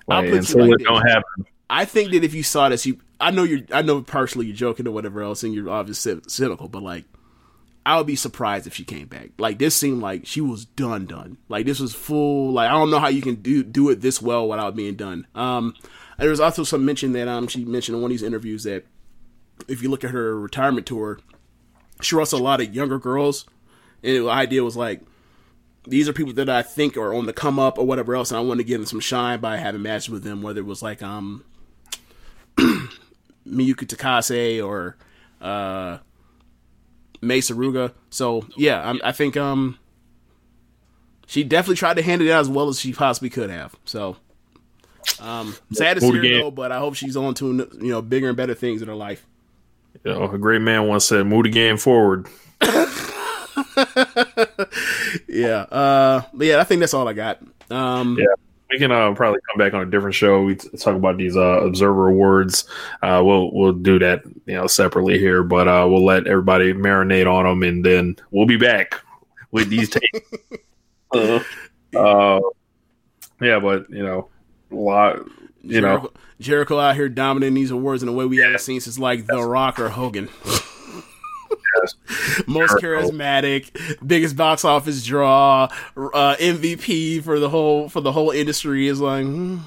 like 0.07 0.29
until 0.31 0.61
like 0.61 0.71
it 0.71 0.77
this. 0.79 0.87
don't 0.87 1.07
happen. 1.07 1.45
I 1.69 1.85
think 1.85 2.11
that 2.11 2.23
if 2.23 2.33
you 2.33 2.43
saw 2.43 2.69
this, 2.69 2.85
you 2.85 2.99
I 3.19 3.31
know 3.31 3.43
you're 3.43 3.61
I 3.71 3.81
know 3.81 4.01
partially 4.01 4.47
you're 4.47 4.55
joking 4.55 4.87
or 4.87 4.91
whatever 4.91 5.21
else, 5.21 5.43
and 5.43 5.53
you're 5.53 5.69
obviously 5.69 6.19
cynical, 6.27 6.67
but 6.67 6.83
like 6.83 7.05
I 7.85 7.97
would 7.97 8.07
be 8.07 8.15
surprised 8.15 8.65
if 8.65 8.73
she 8.73 8.83
came 8.83 9.07
back. 9.07 9.29
Like 9.37 9.59
this 9.59 9.75
seemed 9.75 10.01
like 10.01 10.25
she 10.25 10.41
was 10.41 10.65
done, 10.65 11.05
done. 11.05 11.37
Like 11.49 11.65
this 11.67 11.79
was 11.79 11.93
full. 11.93 12.51
Like 12.51 12.69
I 12.69 12.73
don't 12.73 12.89
know 12.89 12.99
how 12.99 13.09
you 13.09 13.21
can 13.21 13.35
do 13.35 13.63
do 13.63 13.89
it 13.89 14.01
this 14.01 14.21
well 14.21 14.47
without 14.49 14.75
being 14.75 14.95
done. 14.95 15.27
Um, 15.35 15.75
there 16.17 16.29
was 16.31 16.39
also 16.39 16.63
some 16.63 16.85
mention 16.85 17.11
that 17.13 17.27
um 17.27 17.47
she 17.47 17.63
mentioned 17.65 17.95
in 17.97 18.01
one 18.01 18.09
of 18.09 18.13
these 18.17 18.23
interviews 18.23 18.63
that 18.63 18.85
if 19.67 19.81
you 19.83 19.89
look 19.89 20.03
at 20.03 20.09
her 20.11 20.39
retirement 20.39 20.85
tour, 20.87 21.19
she 22.01 22.15
wrestled 22.15 22.41
a 22.41 22.43
lot 22.45 22.59
of 22.61 22.73
younger 22.75 22.99
girls, 22.99 23.45
and 24.05 24.25
the 24.25 24.29
idea 24.29 24.63
was 24.63 24.77
like, 24.77 25.01
these 25.87 26.07
are 26.09 26.13
people 26.13 26.33
that 26.33 26.49
I 26.49 26.61
think 26.61 26.97
are 26.97 27.13
on 27.13 27.25
the 27.25 27.33
come 27.33 27.59
up 27.59 27.77
or 27.77 27.85
whatever 27.85 28.15
else, 28.15 28.31
and 28.31 28.37
I 28.37 28.41
want 28.41 28.59
to 28.59 28.63
give 28.63 28.79
them 28.79 28.85
some 28.85 28.99
shine 28.99 29.39
by 29.39 29.57
having 29.57 29.81
matches 29.81 30.09
with 30.09 30.23
them, 30.23 30.41
whether 30.41 30.59
it 30.59 30.65
was 30.65 30.81
like 30.81 31.01
um 31.01 31.43
Miyuki 32.57 33.85
Takase 33.85 34.65
or 34.65 34.97
uh 35.41 35.99
Mei 37.21 37.39
Suruga. 37.39 37.93
So 38.09 38.47
yeah, 38.55 38.93
I, 38.93 39.09
I 39.09 39.11
think 39.11 39.37
um 39.37 39.77
she 41.27 41.43
definitely 41.43 41.75
tried 41.75 41.95
to 41.95 42.03
hand 42.03 42.21
it 42.21 42.31
out 42.31 42.41
as 42.41 42.49
well 42.49 42.69
as 42.69 42.79
she 42.79 42.93
possibly 42.93 43.29
could 43.29 43.49
have. 43.49 43.75
So 43.85 44.17
um 45.19 45.55
sad 45.71 45.95
to 45.95 46.01
see 46.01 46.15
her 46.15 46.41
go, 46.41 46.51
but 46.51 46.71
I 46.71 46.79
hope 46.79 46.95
she's 46.95 47.15
on 47.15 47.33
to 47.35 47.69
you 47.79 47.91
know 47.91 48.01
bigger 48.01 48.27
and 48.27 48.37
better 48.37 48.55
things 48.55 48.81
in 48.81 48.87
her 48.87 48.95
life. 48.95 49.25
You 50.03 50.11
know, 50.11 50.29
a 50.29 50.37
great 50.37 50.61
man 50.61 50.87
once 50.87 51.05
said, 51.05 51.25
"Move 51.25 51.43
the 51.43 51.49
game 51.49 51.77
forward." 51.77 52.27
Yeah, 55.29 55.61
uh, 55.71 56.21
yeah, 56.37 56.59
I 56.59 56.63
think 56.63 56.79
that's 56.79 56.93
all 56.93 57.07
I 57.07 57.13
got. 57.13 57.39
Um, 57.69 58.17
Yeah. 58.19 58.25
We 58.71 58.79
can 58.79 58.91
uh, 58.91 59.13
probably 59.13 59.39
come 59.47 59.59
back 59.59 59.75
on 59.75 59.81
a 59.81 59.85
different 59.85 60.15
show. 60.15 60.41
We 60.41 60.55
t- 60.55 60.69
talk 60.77 60.95
about 60.95 61.17
these 61.17 61.37
uh, 61.37 61.61
Observer 61.61 62.09
Awards. 62.09 62.67
Uh, 63.03 63.21
we'll 63.23 63.53
we'll 63.53 63.73
do 63.73 63.99
that 63.99 64.23
you 64.47 64.55
know 64.55 64.65
separately 64.65 65.19
here, 65.19 65.43
but 65.43 65.67
uh, 65.67 65.85
we'll 65.87 66.03
let 66.03 66.25
everybody 66.25 66.73
marinate 66.73 67.31
on 67.31 67.45
them, 67.45 67.61
and 67.61 67.85
then 67.85 68.15
we'll 68.31 68.47
be 68.47 68.57
back 68.57 68.99
with 69.51 69.69
these 69.69 69.91
tapes. 69.91 70.19
uh, 71.15 71.39
uh, 71.95 72.39
yeah, 73.39 73.59
but 73.59 73.87
you 73.91 74.03
know, 74.03 74.29
a 74.71 74.75
lot. 74.75 75.19
You 75.61 75.81
know, 75.81 75.97
Jericho, 75.99 76.13
Jericho 76.39 76.79
out 76.79 76.95
here 76.95 77.07
dominating 77.07 77.53
these 77.53 77.71
awards 77.71 78.01
in 78.01 78.09
a 78.09 78.13
way 78.13 78.25
we 78.25 78.37
haven't 78.37 78.61
seen 78.61 78.81
since 78.81 78.97
like 78.97 79.27
The 79.27 79.43
Rock 79.43 79.79
or 79.79 79.89
Hogan. 79.89 80.27
Most 82.47 82.75
charismatic, 82.75 83.71
biggest 84.05 84.35
box 84.35 84.65
office 84.65 85.05
draw, 85.05 85.69
uh, 85.95 86.35
MVP 86.39 87.23
for 87.23 87.39
the 87.39 87.49
whole 87.49 87.89
for 87.89 88.01
the 88.01 88.11
whole 88.11 88.31
industry 88.31 88.87
is 88.87 89.01
like 89.01 89.25
hmm. 89.25 89.57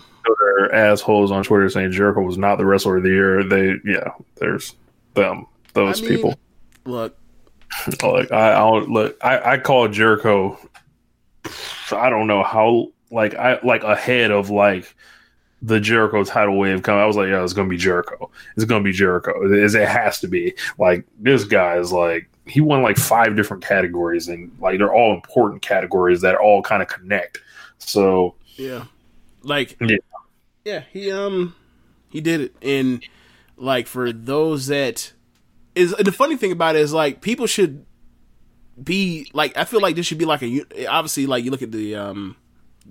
Assholes 0.73 1.31
on 1.31 1.45
Twitter 1.45 1.69
saying 1.71 1.93
Jericho 1.93 2.21
was 2.23 2.39
not 2.39 2.57
the 2.57 2.67
wrestler 2.67 2.99
of 2.99 3.03
the 3.03 3.09
year. 3.09 3.45
They, 3.45 3.75
yeah, 3.85 4.11
there's 4.37 4.75
them, 5.15 5.47
those 5.73 6.01
I 6.01 6.05
mean, 6.05 6.17
people. 6.17 6.39
Look, 6.85 7.17
Like 8.03 8.33
I, 8.33 8.53
I'll 8.53 8.83
look. 8.83 9.17
I, 9.23 9.53
I 9.53 9.59
call 9.59 9.89
Jericho. 9.89 10.59
I 11.93 12.11
don't 12.11 12.27
know 12.27 12.43
how. 12.43 12.89
Like 13.11 13.35
I 13.35 13.59
like 13.63 13.85
ahead 13.85 14.31
of 14.31 14.51
like 14.51 14.95
the 15.63 15.81
Jericho 15.81 16.25
title 16.25 16.57
wave 16.59 16.83
coming. 16.83 17.03
I 17.03 17.07
was 17.07 17.17
like, 17.17 17.29
yeah, 17.29 17.43
it's 17.43 17.53
gonna 17.53 17.69
be 17.69 17.77
Jericho. 17.77 18.31
It's 18.57 18.65
gonna 18.65 18.85
be 18.85 18.93
Jericho. 18.93 19.45
It, 19.45 19.75
it 19.75 19.89
has 19.89 20.21
to 20.21 20.29
be. 20.29 20.55
Like 20.79 21.05
this 21.19 21.45
guy 21.45 21.79
is 21.79 21.93
like 21.93 22.29
he 22.47 22.61
won 22.61 22.83
like 22.83 22.97
five 22.97 23.37
different 23.37 23.65
categories, 23.65 24.29
and 24.29 24.57
like 24.61 24.79
they're 24.79 24.93
all 24.95 25.15
important 25.15 25.63
categories 25.63 26.21
that 26.23 26.37
all 26.37 26.63
kind 26.63 26.83
of 26.83 26.89
connect. 26.89 27.41
So 27.79 28.35
yeah, 28.57 28.85
like 29.43 29.77
Yeah. 29.81 29.97
yeah, 30.65 30.83
he 30.93 31.11
um 31.11 31.55
he 32.11 32.21
did 32.21 32.41
it, 32.41 32.55
and 32.63 33.05
like 33.57 33.87
for 33.87 34.13
those 34.13 34.69
that 34.69 35.13
is 35.75 35.95
the 35.99 36.13
funny 36.13 36.37
thing 36.37 36.53
about 36.53 36.77
it 36.77 36.81
is 36.81 36.93
like 36.93 37.21
people 37.21 37.47
should 37.47 37.85
be 38.83 39.29
like 39.33 39.57
I 39.57 39.65
feel 39.65 39.81
like 39.81 39.97
this 39.97 40.07
should 40.07 40.19
be 40.19 40.25
like 40.25 40.43
a 40.43 40.87
obviously 40.87 41.27
like 41.27 41.45
you 41.45 41.51
look 41.51 41.63
at 41.63 41.73
the 41.73 41.97
um 41.97 42.37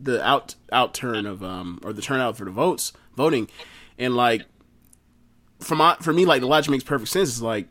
the 0.01 0.25
out 0.25 0.55
out 0.71 0.93
turn 0.93 1.25
of 1.25 1.43
um 1.43 1.79
or 1.83 1.93
the 1.93 2.01
turnout 2.01 2.37
for 2.37 2.45
the 2.45 2.51
votes 2.51 2.93
voting. 3.15 3.49
And 3.97 4.15
like 4.15 4.45
for 5.59 5.75
my 5.75 5.95
for 6.01 6.13
me 6.13 6.25
like 6.25 6.41
the 6.41 6.47
logic 6.47 6.71
makes 6.71 6.83
perfect 6.83 7.09
sense. 7.09 7.29
It's 7.29 7.41
like 7.41 7.67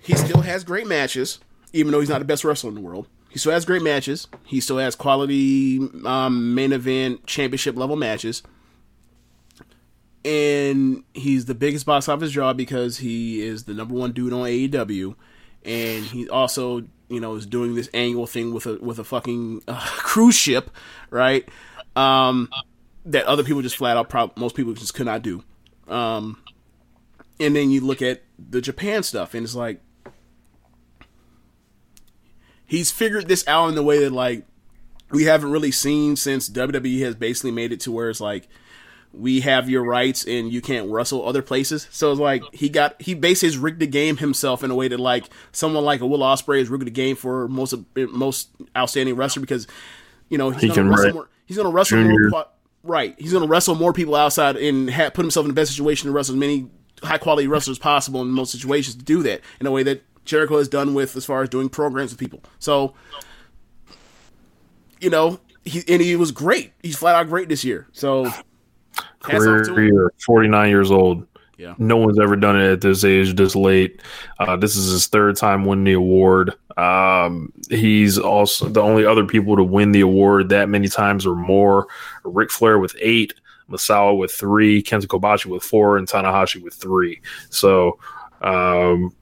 he 0.00 0.14
still 0.14 0.42
has 0.42 0.64
great 0.64 0.86
matches 0.86 1.40
even 1.72 1.92
though 1.92 2.00
he's 2.00 2.08
not 2.08 2.20
the 2.20 2.24
best 2.24 2.44
wrestler 2.44 2.70
in 2.70 2.76
the 2.76 2.80
world. 2.80 3.08
He 3.30 3.38
still 3.38 3.52
has 3.52 3.64
great 3.64 3.82
matches. 3.82 4.28
He 4.44 4.60
still 4.60 4.78
has 4.78 4.94
quality 4.94 5.80
um 6.04 6.54
main 6.54 6.72
event 6.72 7.26
championship 7.26 7.76
level 7.76 7.96
matches. 7.96 8.42
And 10.24 11.04
he's 11.12 11.44
the 11.44 11.54
biggest 11.54 11.84
box 11.84 12.08
office 12.08 12.32
draw 12.32 12.54
because 12.54 12.98
he 12.98 13.42
is 13.42 13.64
the 13.64 13.74
number 13.74 13.94
one 13.94 14.12
dude 14.12 14.32
on 14.32 14.40
AEW, 14.40 15.14
and 15.66 16.04
he 16.06 16.26
also 16.30 16.84
you 17.14 17.20
know 17.20 17.34
is 17.36 17.46
doing 17.46 17.74
this 17.74 17.88
annual 17.88 18.26
thing 18.26 18.52
with 18.52 18.66
a 18.66 18.78
with 18.80 18.98
a 18.98 19.04
fucking 19.04 19.62
uh, 19.68 19.80
cruise 19.96 20.34
ship, 20.34 20.70
right? 21.10 21.48
Um, 21.96 22.50
that 23.06 23.24
other 23.26 23.44
people 23.44 23.62
just 23.62 23.76
flat 23.76 23.96
out 23.96 24.08
prob- 24.08 24.36
most 24.36 24.56
people 24.56 24.72
just 24.74 24.94
could 24.94 25.06
not 25.06 25.22
do. 25.22 25.44
Um, 25.88 26.42
and 27.38 27.54
then 27.54 27.70
you 27.70 27.80
look 27.80 28.02
at 28.02 28.22
the 28.38 28.60
Japan 28.60 29.02
stuff, 29.02 29.34
and 29.34 29.44
it's 29.44 29.54
like 29.54 29.80
he's 32.66 32.90
figured 32.90 33.28
this 33.28 33.46
out 33.46 33.68
in 33.68 33.74
the 33.74 33.82
way 33.82 33.98
that 34.00 34.12
like 34.12 34.44
we 35.10 35.24
haven't 35.24 35.50
really 35.50 35.70
seen 35.70 36.16
since 36.16 36.48
WWE 36.48 37.00
has 37.00 37.14
basically 37.14 37.50
made 37.50 37.72
it 37.72 37.80
to 37.80 37.92
where 37.92 38.10
it's 38.10 38.20
like 38.20 38.48
we 39.16 39.40
have 39.40 39.70
your 39.70 39.84
rights 39.84 40.24
and 40.24 40.52
you 40.52 40.60
can't 40.60 40.90
wrestle 40.90 41.26
other 41.26 41.42
places. 41.42 41.86
So 41.90 42.10
it's 42.10 42.20
like 42.20 42.42
he 42.52 42.68
got 42.68 43.00
he 43.00 43.14
basically 43.14 43.56
rigged 43.58 43.80
the 43.80 43.86
game 43.86 44.16
himself 44.16 44.64
in 44.64 44.70
a 44.70 44.74
way 44.74 44.88
that 44.88 45.00
like 45.00 45.24
someone 45.52 45.84
like 45.84 46.00
a 46.00 46.06
Will 46.06 46.20
Ospreay 46.20 46.60
is 46.60 46.68
rigged 46.68 46.86
the 46.86 46.90
game 46.90 47.16
for 47.16 47.48
most 47.48 47.72
of, 47.72 47.84
most 47.96 48.48
outstanding 48.76 49.16
wrestler 49.16 49.40
because 49.40 49.66
you 50.28 50.38
know 50.38 50.50
he's 50.50 50.62
He 50.62 50.68
gonna 50.68 50.90
wrestle 50.90 51.12
more. 51.14 51.28
He's 51.46 51.56
gonna 51.56 51.70
wrestle 51.70 51.98
junior. 52.02 52.28
more. 52.30 52.46
Right, 52.82 53.14
he's 53.18 53.32
gonna 53.32 53.46
wrestle 53.46 53.74
more 53.76 53.92
people 53.92 54.14
outside 54.14 54.56
and 54.56 54.90
ha- 54.90 55.10
put 55.10 55.22
himself 55.22 55.44
in 55.44 55.48
the 55.48 55.54
best 55.54 55.70
situation 55.70 56.06
to 56.08 56.12
wrestle 56.12 56.34
as 56.34 56.38
many 56.38 56.68
high 57.02 57.18
quality 57.18 57.46
wrestlers 57.46 57.78
possible 57.78 58.20
in 58.22 58.28
most 58.28 58.52
situations 58.52 58.96
to 58.96 59.04
do 59.04 59.22
that 59.22 59.40
in 59.60 59.66
a 59.66 59.70
way 59.70 59.82
that 59.82 60.02
Jericho 60.24 60.58
has 60.58 60.68
done 60.68 60.92
with 60.94 61.16
as 61.16 61.24
far 61.24 61.42
as 61.42 61.48
doing 61.48 61.68
programs 61.68 62.10
with 62.10 62.20
people. 62.20 62.42
So 62.58 62.94
you 65.00 65.10
know, 65.10 65.40
he 65.64 65.82
and 65.88 66.00
he 66.02 66.16
was 66.16 66.32
great. 66.32 66.72
He's 66.82 66.96
flat 66.96 67.14
out 67.14 67.28
great 67.28 67.48
this 67.48 67.64
year. 67.64 67.86
So 67.92 68.30
career, 69.20 70.12
49 70.24 70.68
years 70.70 70.90
old. 70.90 71.26
Yeah. 71.56 71.74
No 71.78 71.96
one's 71.96 72.18
ever 72.18 72.36
done 72.36 72.60
it 72.60 72.72
at 72.72 72.80
this 72.80 73.04
age, 73.04 73.36
this 73.36 73.54
late. 73.54 74.00
Uh, 74.38 74.56
this 74.56 74.76
is 74.76 74.90
his 74.90 75.06
third 75.06 75.36
time 75.36 75.64
winning 75.64 75.84
the 75.84 75.92
award. 75.92 76.52
Um, 76.76 77.52
he's 77.70 78.18
also 78.18 78.68
the 78.68 78.80
only 78.80 79.06
other 79.06 79.24
people 79.24 79.56
to 79.56 79.62
win 79.62 79.92
the 79.92 80.00
award 80.00 80.48
that 80.48 80.68
many 80.68 80.88
times 80.88 81.26
or 81.26 81.36
more. 81.36 81.86
Ric 82.24 82.50
Flair 82.50 82.78
with 82.78 82.96
eight, 83.00 83.34
Misawa 83.70 84.18
with 84.18 84.32
three, 84.32 84.82
Kenta 84.82 85.06
Kobashi 85.06 85.46
with 85.46 85.62
four, 85.62 85.96
and 85.96 86.08
Tanahashi 86.08 86.62
with 86.62 86.74
three. 86.74 87.20
So 87.50 87.98
um, 88.42 89.14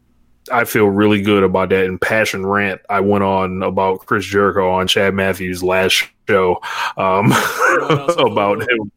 I 0.50 0.64
feel 0.64 0.86
really 0.86 1.20
good 1.20 1.42
about 1.42 1.68
that. 1.68 1.84
And 1.84 2.00
passion 2.00 2.46
rant 2.46 2.80
I 2.88 3.00
went 3.00 3.24
on 3.24 3.62
about 3.62 4.06
Chris 4.06 4.24
Jericho 4.24 4.70
on 4.70 4.88
Chad 4.88 5.14
Matthews' 5.14 5.62
last 5.62 6.08
show 6.28 6.60
um, 6.96 7.32
about 8.18 8.62
him. 8.62 8.90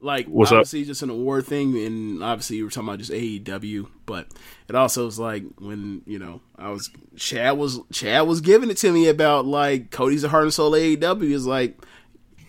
Like 0.00 0.26
What's 0.26 0.52
up? 0.52 0.58
obviously 0.58 0.84
just 0.84 1.02
an 1.02 1.10
award 1.10 1.46
thing, 1.46 1.76
and 1.76 2.22
obviously 2.22 2.56
you 2.58 2.64
were 2.64 2.70
talking 2.70 2.88
about 2.88 2.98
just 3.00 3.10
AEW, 3.10 3.88
but 4.06 4.28
it 4.68 4.74
also 4.74 5.04
was 5.06 5.18
like 5.18 5.44
when 5.58 6.02
you 6.06 6.18
know 6.18 6.40
I 6.56 6.70
was 6.70 6.90
Chad 7.16 7.58
was 7.58 7.80
Chad 7.92 8.26
was 8.26 8.40
giving 8.40 8.70
it 8.70 8.76
to 8.78 8.92
me 8.92 9.08
about 9.08 9.46
like 9.46 9.90
Cody's 9.90 10.24
a 10.24 10.28
heart 10.28 10.44
and 10.44 10.54
soul 10.54 10.72
AEW 10.72 11.30
is 11.32 11.46
like, 11.46 11.78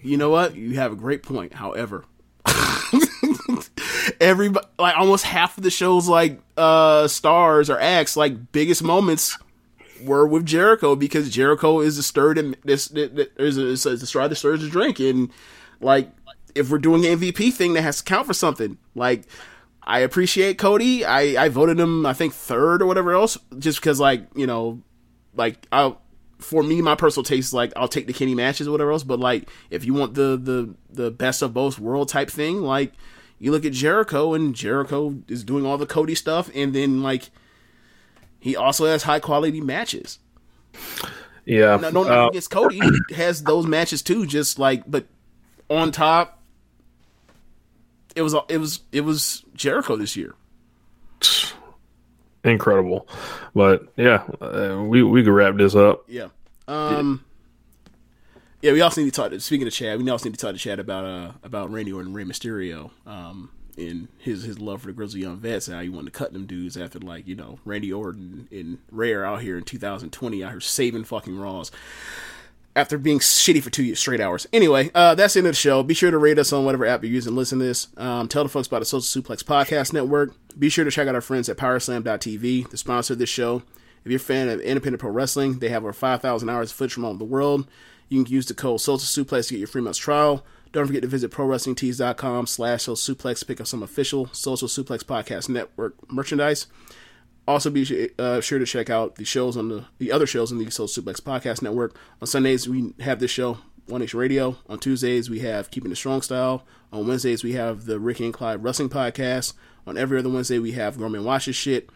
you 0.04 0.18
know 0.18 0.30
what, 0.30 0.56
you 0.56 0.76
have 0.76 0.92
a 0.92 0.96
great 0.96 1.24
point. 1.24 1.54
However, 1.54 2.06
everybody 4.20 4.66
like 4.78 4.98
almost 4.98 5.26
half 5.26 5.58
of 5.58 5.64
the 5.64 5.70
shows 5.70 6.08
like 6.08 6.40
uh 6.58 7.08
stars 7.08 7.70
or 7.70 7.80
acts 7.80 8.18
like 8.18 8.52
biggest 8.52 8.84
moments 8.84 9.38
were 10.04 10.26
with 10.28 10.46
Jericho 10.46 10.96
because 10.96 11.30
Jericho 11.30 11.80
is 11.82 11.98
the 11.98 12.04
stirred 12.04 12.38
and 12.38 12.56
this 12.64 12.90
is 12.92 13.58
a, 13.58 13.66
is 13.68 13.86
a 13.86 14.06
straw 14.06 14.28
that 14.28 14.36
stirs 14.36 14.62
the 14.62 14.70
drink 14.70 15.00
and 15.00 15.30
like 15.82 16.19
if 16.60 16.70
we're 16.70 16.78
doing 16.78 17.06
an 17.06 17.20
MVP 17.20 17.54
thing 17.54 17.74
that 17.74 17.82
has 17.82 17.98
to 17.98 18.04
count 18.04 18.28
for 18.28 18.34
something 18.34 18.78
like 18.96 19.24
I 19.82 20.00
appreciate 20.00 20.58
Cody 20.58 21.06
I 21.06 21.46
I 21.46 21.50
voted 21.50 21.80
him 21.80 22.06
I 22.06 22.14
think 22.14 22.34
third 22.34 22.82
or 22.82 22.86
whatever 22.86 23.14
else 23.14 23.38
just 23.58 23.80
because 23.80 24.00
like 24.00 24.28
you 24.36 24.46
know 24.46 24.82
like 25.36 25.66
I 25.72 25.96
for 26.38 26.64
me 26.64 26.82
my 26.82 26.96
personal 26.96 27.24
taste 27.24 27.50
is 27.50 27.54
like 27.54 27.74
I'll 27.76 27.88
take 27.88 28.08
the 28.08 28.14
Kenny 28.14 28.36
matches 28.36 28.68
or 28.68 28.72
whatever 28.72 28.92
else 28.92 29.04
but 29.04 29.20
like 29.20 29.50
if 29.70 29.86
you 29.86 29.94
want 29.94 30.14
the 30.14 30.38
the 30.42 30.76
the 30.90 31.12
best 31.12 31.42
of 31.42 31.54
both 31.54 31.80
world 31.80 32.10
type 32.10 32.30
thing 32.30 32.62
like 32.62 32.94
you 33.40 33.52
look 33.52 33.66
at 33.66 33.72
Jericho 33.74 34.34
and 34.34 34.54
Jericho 34.54 35.16
is 35.28 35.44
doing 35.44 35.66
all 35.66 35.78
the 35.78 35.86
Cody 35.86 36.16
stuff 36.16 36.52
and 36.54 36.74
then 36.74 37.02
like 37.02 37.30
he 38.40 38.56
also 38.56 38.86
has 38.86 39.04
high 39.04 39.20
quality 39.20 39.62
matches. 39.62 40.20
Yeah. 41.46 41.78
No, 41.78 41.90
no, 41.90 42.02
Uh, 42.02 42.04
nothing 42.04 42.30
against 42.30 42.52
Cody. 42.52 42.80
He 43.10 43.16
has 43.16 43.44
those 43.44 43.66
matches 43.66 44.02
too. 44.02 44.26
Just 44.26 44.60
like, 44.60 44.84
but 44.90 45.08
on 45.70 45.92
top, 45.92 46.39
it 48.16 48.22
was 48.22 48.36
it 48.48 48.58
was 48.58 48.82
it 48.92 49.02
was 49.02 49.44
Jericho 49.54 49.96
this 49.96 50.16
year. 50.16 50.36
incredible. 52.44 53.08
But 53.54 53.92
yeah, 53.96 54.24
uh, 54.42 54.84
we 54.86 55.04
we 55.04 55.24
could 55.24 55.34
wrap 55.34 55.56
this 55.56 55.76
up. 55.76 56.04
Yeah. 56.08 56.28
Um. 56.68 57.24
Yeah, 58.62 58.74
we 58.74 58.82
also 58.82 59.02
need 59.02 59.14
to 59.14 59.30
talk. 59.30 59.40
Speaking 59.40 59.68
of 59.68 59.74
Chad, 59.74 60.02
we 60.02 60.10
also 60.10 60.26
need 60.26 60.38
to 60.38 60.46
talk 60.46 60.54
to 60.54 60.60
Chad 60.60 60.80
about 60.80 61.06
uh 61.06 61.32
about 61.44 61.72
Randy 61.72 61.94
Orton, 61.94 62.08
and 62.08 62.16
Rey 62.16 62.24
Mysterio. 62.26 62.92
Um, 63.06 63.52
and 63.78 64.10
his 64.18 64.44
his 64.44 64.60
love 64.60 64.82
for 64.82 64.88
the 64.88 64.94
Grizzly 64.94 65.22
Young 65.22 65.38
Vets 65.38 65.68
and 65.68 65.76
how 65.76 65.82
he 65.82 65.90
wanted 65.90 66.12
to 66.14 66.18
cut 66.18 66.34
them 66.34 66.46
dudes 66.46 66.76
after 66.76 67.00
like 67.00 67.28
you 67.28 67.36
know 67.36 67.60
Randy 67.66 67.94
Orton 67.94 68.48
and 68.52 68.80
Rare 68.92 69.26
out 69.26 69.42
here 69.42 69.58
in 69.58 69.64
2020 69.64 70.44
out 70.44 70.52
here 70.52 70.60
saving 70.60 71.06
fucking 71.06 71.38
Raws 71.38 71.72
after 72.76 72.98
being 72.98 73.20
shitty 73.20 73.62
for 73.62 73.70
two 73.70 73.94
straight 73.96 74.22
hours. 74.22 74.48
Anyway, 74.54 74.92
uh, 74.94 75.16
that's 75.16 75.34
the 75.34 75.40
end 75.40 75.48
of 75.48 75.54
the 75.54 75.58
show. 75.58 75.84
Be 75.84 75.94
sure 75.94 76.12
to 76.12 76.18
rate 76.18 76.40
us 76.40 76.54
on 76.54 76.66
whatever 76.66 76.86
app 76.86 77.04
you're 77.04 77.12
using. 77.12 77.36
Listen 77.36 77.60
to 77.60 77.66
this. 77.66 77.88
Um, 77.98 78.28
tell 78.28 78.44
the 78.44 78.50
folks 78.50 78.68
about 78.68 78.80
the 78.80 78.86
Social 78.86 79.22
Suplex 79.22 79.44
Podcast 79.44 79.94
Network. 79.94 80.34
Be 80.58 80.70
sure 80.70 80.86
to 80.86 80.92
check 80.92 81.08
out 81.08 81.16
our 81.16 81.22
friends 81.22 81.50
at 81.50 81.58
PowerSlam.tv, 81.58 82.70
the 82.70 82.78
sponsor 82.78 83.14
of 83.14 83.20
this 83.20 83.30
show. 83.30 83.64
If 84.04 84.12
you're 84.12 84.18
a 84.18 84.20
fan 84.20 84.50
of 84.50 84.62
independent 84.62 85.02
pro 85.02 85.12
wrestling, 85.12 85.60
they 85.60 85.70
have 85.70 85.84
over 85.84 85.94
5,000 85.94 86.50
hours 86.50 86.72
of 86.72 86.78
footage 86.78 86.94
from 86.94 87.06
all 87.06 87.12
over 87.12 87.20
the 87.20 87.26
world. 87.26 87.68
You 88.08 88.24
can 88.24 88.34
use 88.34 88.46
the 88.46 88.54
code 88.54 88.82
Social 88.82 89.26
Suplex 89.26 89.48
to 89.48 89.54
get 89.54 89.60
your 89.60 89.68
free 89.68 89.82
month's 89.82 90.00
trial. 90.00 90.46
Don't 90.72 90.86
forget 90.86 91.02
to 91.02 91.08
visit 91.08 91.32
ProWrestlingTees.com 91.32 92.48
slash 92.48 92.84
Social 92.84 93.16
Suplex 93.16 93.40
to 93.40 93.46
pick 93.46 93.60
up 93.60 93.68
some 93.68 93.84
official 93.84 94.28
Social 94.32 94.68
Suplex 94.68 95.04
Podcast 95.04 95.50
Network 95.50 96.12
merchandise. 96.12 96.68
Also, 97.50 97.72
be 97.72 98.12
uh, 98.20 98.40
sure 98.42 98.60
to 98.60 98.66
check 98.68 98.92
out 98.92 99.16
the 99.16 99.26
shows 99.26 99.58
on 99.58 99.70
the 99.70 99.86
the 99.98 100.12
other 100.12 100.28
shows 100.28 100.52
on 100.52 100.60
the 100.60 100.70
Social 100.70 101.02
Suplex 101.02 101.20
Podcast 101.20 101.64
Network. 101.64 101.96
On 102.22 102.28
Sundays, 102.28 102.70
we 102.70 102.94
have 103.00 103.20
this 103.20 103.32
show, 103.32 103.58
One 103.88 104.02
Nation 104.02 104.20
Radio. 104.20 104.58
On 104.70 104.78
Tuesdays, 104.78 105.32
we 105.32 105.40
have 105.40 105.72
Keeping 105.72 105.90
the 105.90 105.96
Strong 105.96 106.22
Style. 106.22 106.64
On 106.94 107.08
Wednesdays, 107.08 107.44
we 107.44 107.54
have 107.54 107.86
the 107.86 108.00
Ricky 108.00 108.26
and 108.26 108.36
Clyde 108.36 108.64
Wrestling 108.64 108.90
Podcast. 108.90 109.54
On 109.88 109.98
every 109.98 110.20
other 110.20 110.30
Wednesday, 110.30 110.60
we 110.60 110.74
have 110.74 111.02
Roman 111.02 111.24
Watches 111.24 111.56
Shit. 111.56 111.90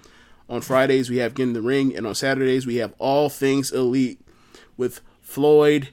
On 0.50 0.60
Fridays, 0.60 1.12
we 1.12 1.18
have 1.18 1.36
Get 1.36 1.44
in 1.44 1.54
the 1.54 1.62
Ring. 1.62 1.96
And 1.96 2.08
on 2.08 2.16
Saturdays, 2.16 2.66
we 2.66 2.78
have 2.78 2.96
All 2.98 3.30
Things 3.30 3.72
Elite 3.72 4.20
with 4.76 5.02
Floyd. 5.22 5.90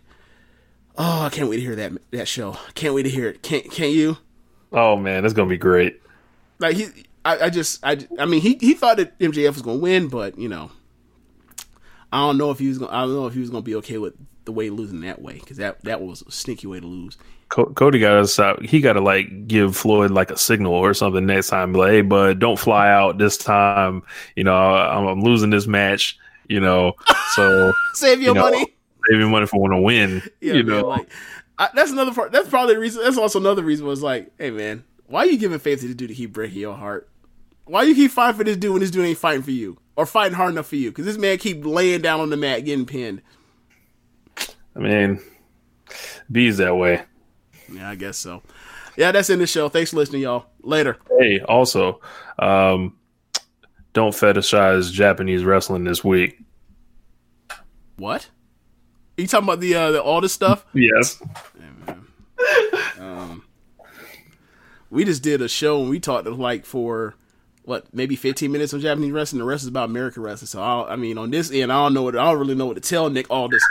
Oh, 0.96 1.24
I 1.24 1.28
can't 1.28 1.50
wait 1.50 1.56
to 1.56 1.62
hear 1.62 1.76
that 1.76 1.92
that 2.12 2.28
show. 2.28 2.56
Can't 2.74 2.94
wait 2.94 3.02
to 3.02 3.10
hear 3.10 3.28
it. 3.28 3.42
Can't 3.42 3.70
can't 3.70 3.92
you? 3.92 4.16
Oh 4.72 4.96
man, 4.96 5.26
it's 5.26 5.34
gonna 5.34 5.50
be 5.50 5.58
great. 5.58 6.00
Like 6.58 6.76
he 6.76 6.86
I, 7.24 7.38
I 7.46 7.50
just 7.50 7.84
I, 7.84 7.98
I 8.18 8.26
mean 8.26 8.40
he 8.40 8.56
he 8.60 8.74
thought 8.74 8.96
that 8.96 9.18
MJF 9.18 9.54
was 9.54 9.62
gonna 9.62 9.78
win, 9.78 10.08
but 10.08 10.38
you 10.38 10.48
know 10.48 10.70
I 12.12 12.18
don't 12.20 12.38
know 12.38 12.50
if 12.50 12.58
he 12.58 12.68
was 12.68 12.78
gonna 12.78 12.92
I 12.92 13.02
don't 13.02 13.14
know 13.14 13.26
if 13.26 13.34
he 13.34 13.40
was 13.40 13.50
gonna 13.50 13.62
be 13.62 13.74
okay 13.76 13.98
with 13.98 14.14
the 14.44 14.52
way 14.52 14.70
losing 14.70 15.00
that 15.02 15.20
way 15.20 15.34
because 15.34 15.58
that 15.58 15.82
that 15.84 16.00
was 16.02 16.22
a 16.22 16.30
sneaky 16.30 16.66
way 16.66 16.80
to 16.80 16.86
lose. 16.86 17.16
Cody 17.50 17.98
got 17.98 18.14
to 18.14 18.28
stop. 18.28 18.58
Uh, 18.58 18.62
he 18.62 18.80
got 18.80 18.92
to 18.92 19.00
like 19.00 19.48
give 19.48 19.76
Floyd 19.76 20.12
like 20.12 20.30
a 20.30 20.38
signal 20.38 20.72
or 20.72 20.94
something 20.94 21.26
next 21.26 21.48
time. 21.48 21.72
Like, 21.72 21.90
hey, 21.90 22.02
bud, 22.02 22.38
don't 22.38 22.58
fly 22.58 22.88
out 22.88 23.18
this 23.18 23.36
time. 23.36 24.04
You 24.36 24.44
know, 24.44 24.56
I'm, 24.56 25.06
I'm 25.06 25.22
losing 25.22 25.50
this 25.50 25.66
match. 25.66 26.16
You 26.48 26.60
know, 26.60 26.94
so 27.34 27.72
save 27.94 28.20
your 28.20 28.28
you 28.28 28.34
know, 28.34 28.42
money. 28.42 28.66
Save 29.08 29.18
your 29.18 29.28
money 29.28 29.46
for 29.46 29.60
when 29.60 29.72
I 29.72 29.80
win. 29.80 30.22
Yeah, 30.40 30.54
you 30.54 30.64
man, 30.64 30.80
know, 30.80 30.88
like 30.88 31.08
I, 31.58 31.68
that's 31.74 31.90
another 31.90 32.14
part. 32.14 32.32
That's 32.32 32.48
probably 32.48 32.74
the 32.74 32.80
reason. 32.80 33.02
That's 33.02 33.18
also 33.18 33.40
another 33.40 33.62
reason 33.62 33.84
was 33.84 34.02
like, 34.02 34.32
hey 34.38 34.50
man, 34.50 34.84
why 35.06 35.20
are 35.20 35.26
you 35.26 35.36
giving 35.36 35.58
faith 35.58 35.80
to 35.80 35.86
this 35.88 35.96
dude 35.96 36.14
keep 36.14 36.32
breaking 36.32 36.60
your 36.60 36.76
heart? 36.76 37.09
Why 37.70 37.84
you 37.84 37.94
keep 37.94 38.10
fighting 38.10 38.36
for 38.36 38.42
this 38.42 38.56
dude 38.56 38.72
when 38.72 38.80
this 38.80 38.90
dude 38.90 39.06
ain't 39.06 39.16
fighting 39.16 39.42
for 39.44 39.52
you 39.52 39.78
or 39.94 40.04
fighting 40.04 40.34
hard 40.34 40.50
enough 40.50 40.66
for 40.66 40.74
you? 40.74 40.90
Because 40.90 41.04
this 41.04 41.16
man 41.16 41.38
keep 41.38 41.64
laying 41.64 42.02
down 42.02 42.18
on 42.18 42.28
the 42.28 42.36
mat 42.36 42.64
getting 42.64 42.84
pinned. 42.84 43.22
I 44.74 44.80
mean, 44.80 45.20
B's 46.32 46.56
that 46.56 46.74
way. 46.74 47.02
Yeah, 47.72 47.88
I 47.88 47.94
guess 47.94 48.18
so. 48.18 48.42
Yeah, 48.96 49.12
that's 49.12 49.30
in 49.30 49.38
the 49.38 49.46
show. 49.46 49.68
Thanks 49.68 49.90
for 49.90 49.98
listening, 49.98 50.22
y'all. 50.22 50.46
Later. 50.62 50.96
Hey, 51.16 51.42
also, 51.42 52.00
um, 52.40 52.96
don't 53.92 54.14
fetishize 54.14 54.90
Japanese 54.90 55.44
wrestling 55.44 55.84
this 55.84 56.02
week. 56.02 56.40
What? 57.98 58.28
Are 59.16 59.20
you 59.22 59.28
talking 59.28 59.46
about 59.46 59.60
the 59.60 59.76
uh, 59.76 59.90
the 59.92 60.02
all 60.02 60.20
this 60.20 60.32
stuff? 60.32 60.66
Yes. 60.74 61.22
Um, 62.98 63.44
we 64.90 65.04
just 65.04 65.22
did 65.22 65.40
a 65.40 65.48
show 65.48 65.80
and 65.82 65.88
we 65.88 66.00
talked 66.00 66.26
like 66.26 66.66
for 66.66 67.14
what 67.64 67.92
maybe 67.94 68.16
15 68.16 68.50
minutes 68.50 68.74
on 68.74 68.80
Japanese 68.80 69.12
wrestling. 69.12 69.38
The 69.38 69.44
rest 69.44 69.62
is 69.62 69.68
about 69.68 69.88
American 69.88 70.22
wrestling. 70.22 70.46
So 70.46 70.62
I, 70.62 70.92
I 70.92 70.96
mean, 70.96 71.18
on 71.18 71.30
this 71.30 71.50
end, 71.50 71.72
I 71.72 71.76
don't 71.76 71.94
know 71.94 72.02
what 72.02 72.16
I 72.16 72.24
don't 72.30 72.38
really 72.38 72.54
know 72.54 72.66
what 72.66 72.74
to 72.74 72.80
tell 72.80 73.10
Nick. 73.10 73.30
All 73.30 73.48
this, 73.48 73.62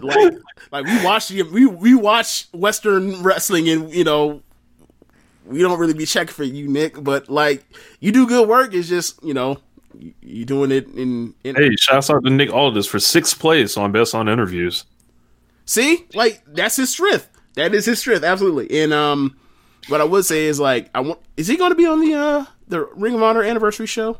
like, 0.00 0.34
like 0.70 0.86
we 0.86 1.04
watch 1.04 1.28
the 1.28 1.42
we 1.42 1.66
we 1.66 1.94
watch 1.94 2.48
Western 2.52 3.22
wrestling 3.22 3.68
and 3.68 3.92
you 3.92 4.04
know 4.04 4.42
we 5.44 5.60
don't 5.60 5.78
really 5.78 5.94
be 5.94 6.06
checking 6.06 6.34
for 6.34 6.44
you, 6.44 6.68
Nick. 6.68 7.02
But 7.02 7.28
like 7.28 7.64
you 8.00 8.12
do 8.12 8.26
good 8.26 8.48
work. 8.48 8.74
It's 8.74 8.88
just 8.88 9.22
you 9.22 9.34
know 9.34 9.58
you, 9.98 10.14
you 10.20 10.44
doing 10.44 10.70
it 10.70 10.86
in 10.88 11.34
in 11.44 11.56
Hey, 11.56 11.74
shouts 11.76 12.10
out 12.10 12.24
to 12.24 12.30
Nick 12.30 12.52
Aldis 12.52 12.86
for 12.86 12.98
sixth 12.98 13.38
place 13.38 13.76
on 13.76 13.92
Best 13.92 14.14
on 14.14 14.28
Interviews. 14.28 14.84
See, 15.64 16.06
like 16.14 16.42
that's 16.46 16.76
his 16.76 16.90
strength. 16.90 17.28
That 17.54 17.74
is 17.74 17.84
his 17.84 17.98
strength, 17.98 18.24
absolutely. 18.24 18.82
And 18.82 18.92
um, 18.92 19.36
what 19.88 20.00
I 20.00 20.04
would 20.04 20.24
say 20.24 20.46
is 20.46 20.58
like, 20.58 20.88
I 20.94 21.00
want. 21.00 21.20
Is 21.36 21.48
he 21.48 21.56
going 21.56 21.70
to 21.70 21.76
be 21.76 21.86
on 21.86 22.00
the 22.00 22.14
uh 22.14 22.44
the 22.72 22.86
Ring 22.94 23.14
of 23.14 23.22
Honor 23.22 23.42
anniversary 23.42 23.86
show? 23.86 24.18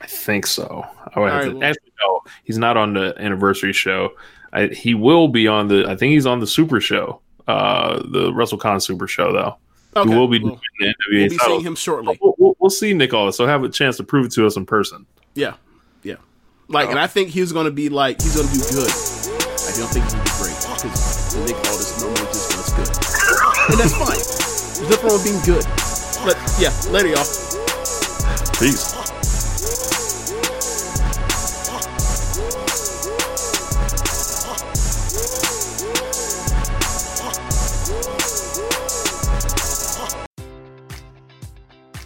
I 0.00 0.06
think 0.06 0.46
so. 0.46 0.86
I 1.14 1.20
would 1.20 1.30
have 1.30 1.44
All 1.44 1.50
to, 1.50 1.56
well- 1.56 1.64
actually, 1.64 1.92
no, 2.02 2.20
he's 2.44 2.58
not 2.58 2.76
on 2.76 2.94
the 2.94 3.14
anniversary 3.18 3.72
show. 3.72 4.12
I, 4.52 4.68
he 4.68 4.94
will 4.94 5.28
be 5.28 5.48
on 5.48 5.68
the. 5.68 5.84
I 5.88 5.96
think 5.96 6.12
he's 6.12 6.26
on 6.26 6.38
the 6.38 6.46
Super 6.46 6.80
Show, 6.80 7.20
uh, 7.48 7.96
the 7.96 8.30
WrestleCon 8.30 8.80
Super 8.80 9.08
Show, 9.08 9.32
though. 9.32 9.56
Okay, 9.96 10.08
he 10.08 10.16
will 10.16 10.28
be 10.28 10.38
well, 10.38 10.52
doing 10.52 10.60
the 10.78 10.86
NBA 10.86 10.94
We'll 11.10 11.28
be 11.28 11.38
seeing 11.38 11.60
him 11.60 11.74
shortly. 11.74 12.18
We'll, 12.22 12.34
we'll, 12.38 12.56
we'll 12.60 12.70
see 12.70 12.94
Nick 12.94 13.12
Aldis. 13.12 13.36
So 13.36 13.46
have 13.46 13.64
a 13.64 13.68
chance 13.68 13.96
to 13.96 14.04
prove 14.04 14.26
it 14.26 14.32
to 14.32 14.46
us 14.46 14.56
in 14.56 14.64
person. 14.64 15.06
Yeah, 15.34 15.54
yeah. 16.04 16.16
Like, 16.68 16.88
and 16.88 16.98
I 16.98 17.08
think 17.08 17.30
he's 17.30 17.52
going 17.52 17.66
to 17.66 17.72
be 17.72 17.88
like 17.88 18.22
he's 18.22 18.36
going 18.36 18.46
to 18.46 18.54
do 18.54 18.60
good. 18.60 18.90
I 18.90 19.72
don't 19.76 19.90
think 19.90 20.04
he's 20.04 20.14
going 20.14 20.24
to 20.24 20.30
be 20.30 20.38
great 20.38 20.54
because 20.54 21.36
Nick 21.46 21.56
Aldis 21.56 22.00
normally 22.00 22.26
just 22.26 22.50
does 22.50 22.70
good, 22.74 23.70
and 23.70 23.80
that's 23.80 23.94
fine. 23.94 24.18
There's 24.78 24.90
nothing 24.90 25.06
wrong 25.06 25.18
with 25.18 25.24
being 25.24 25.42
good. 25.42 25.93
But 26.24 26.38
yeah, 26.58 26.72
later, 26.90 27.08
y'all. 27.08 27.26
Peace. 28.58 28.93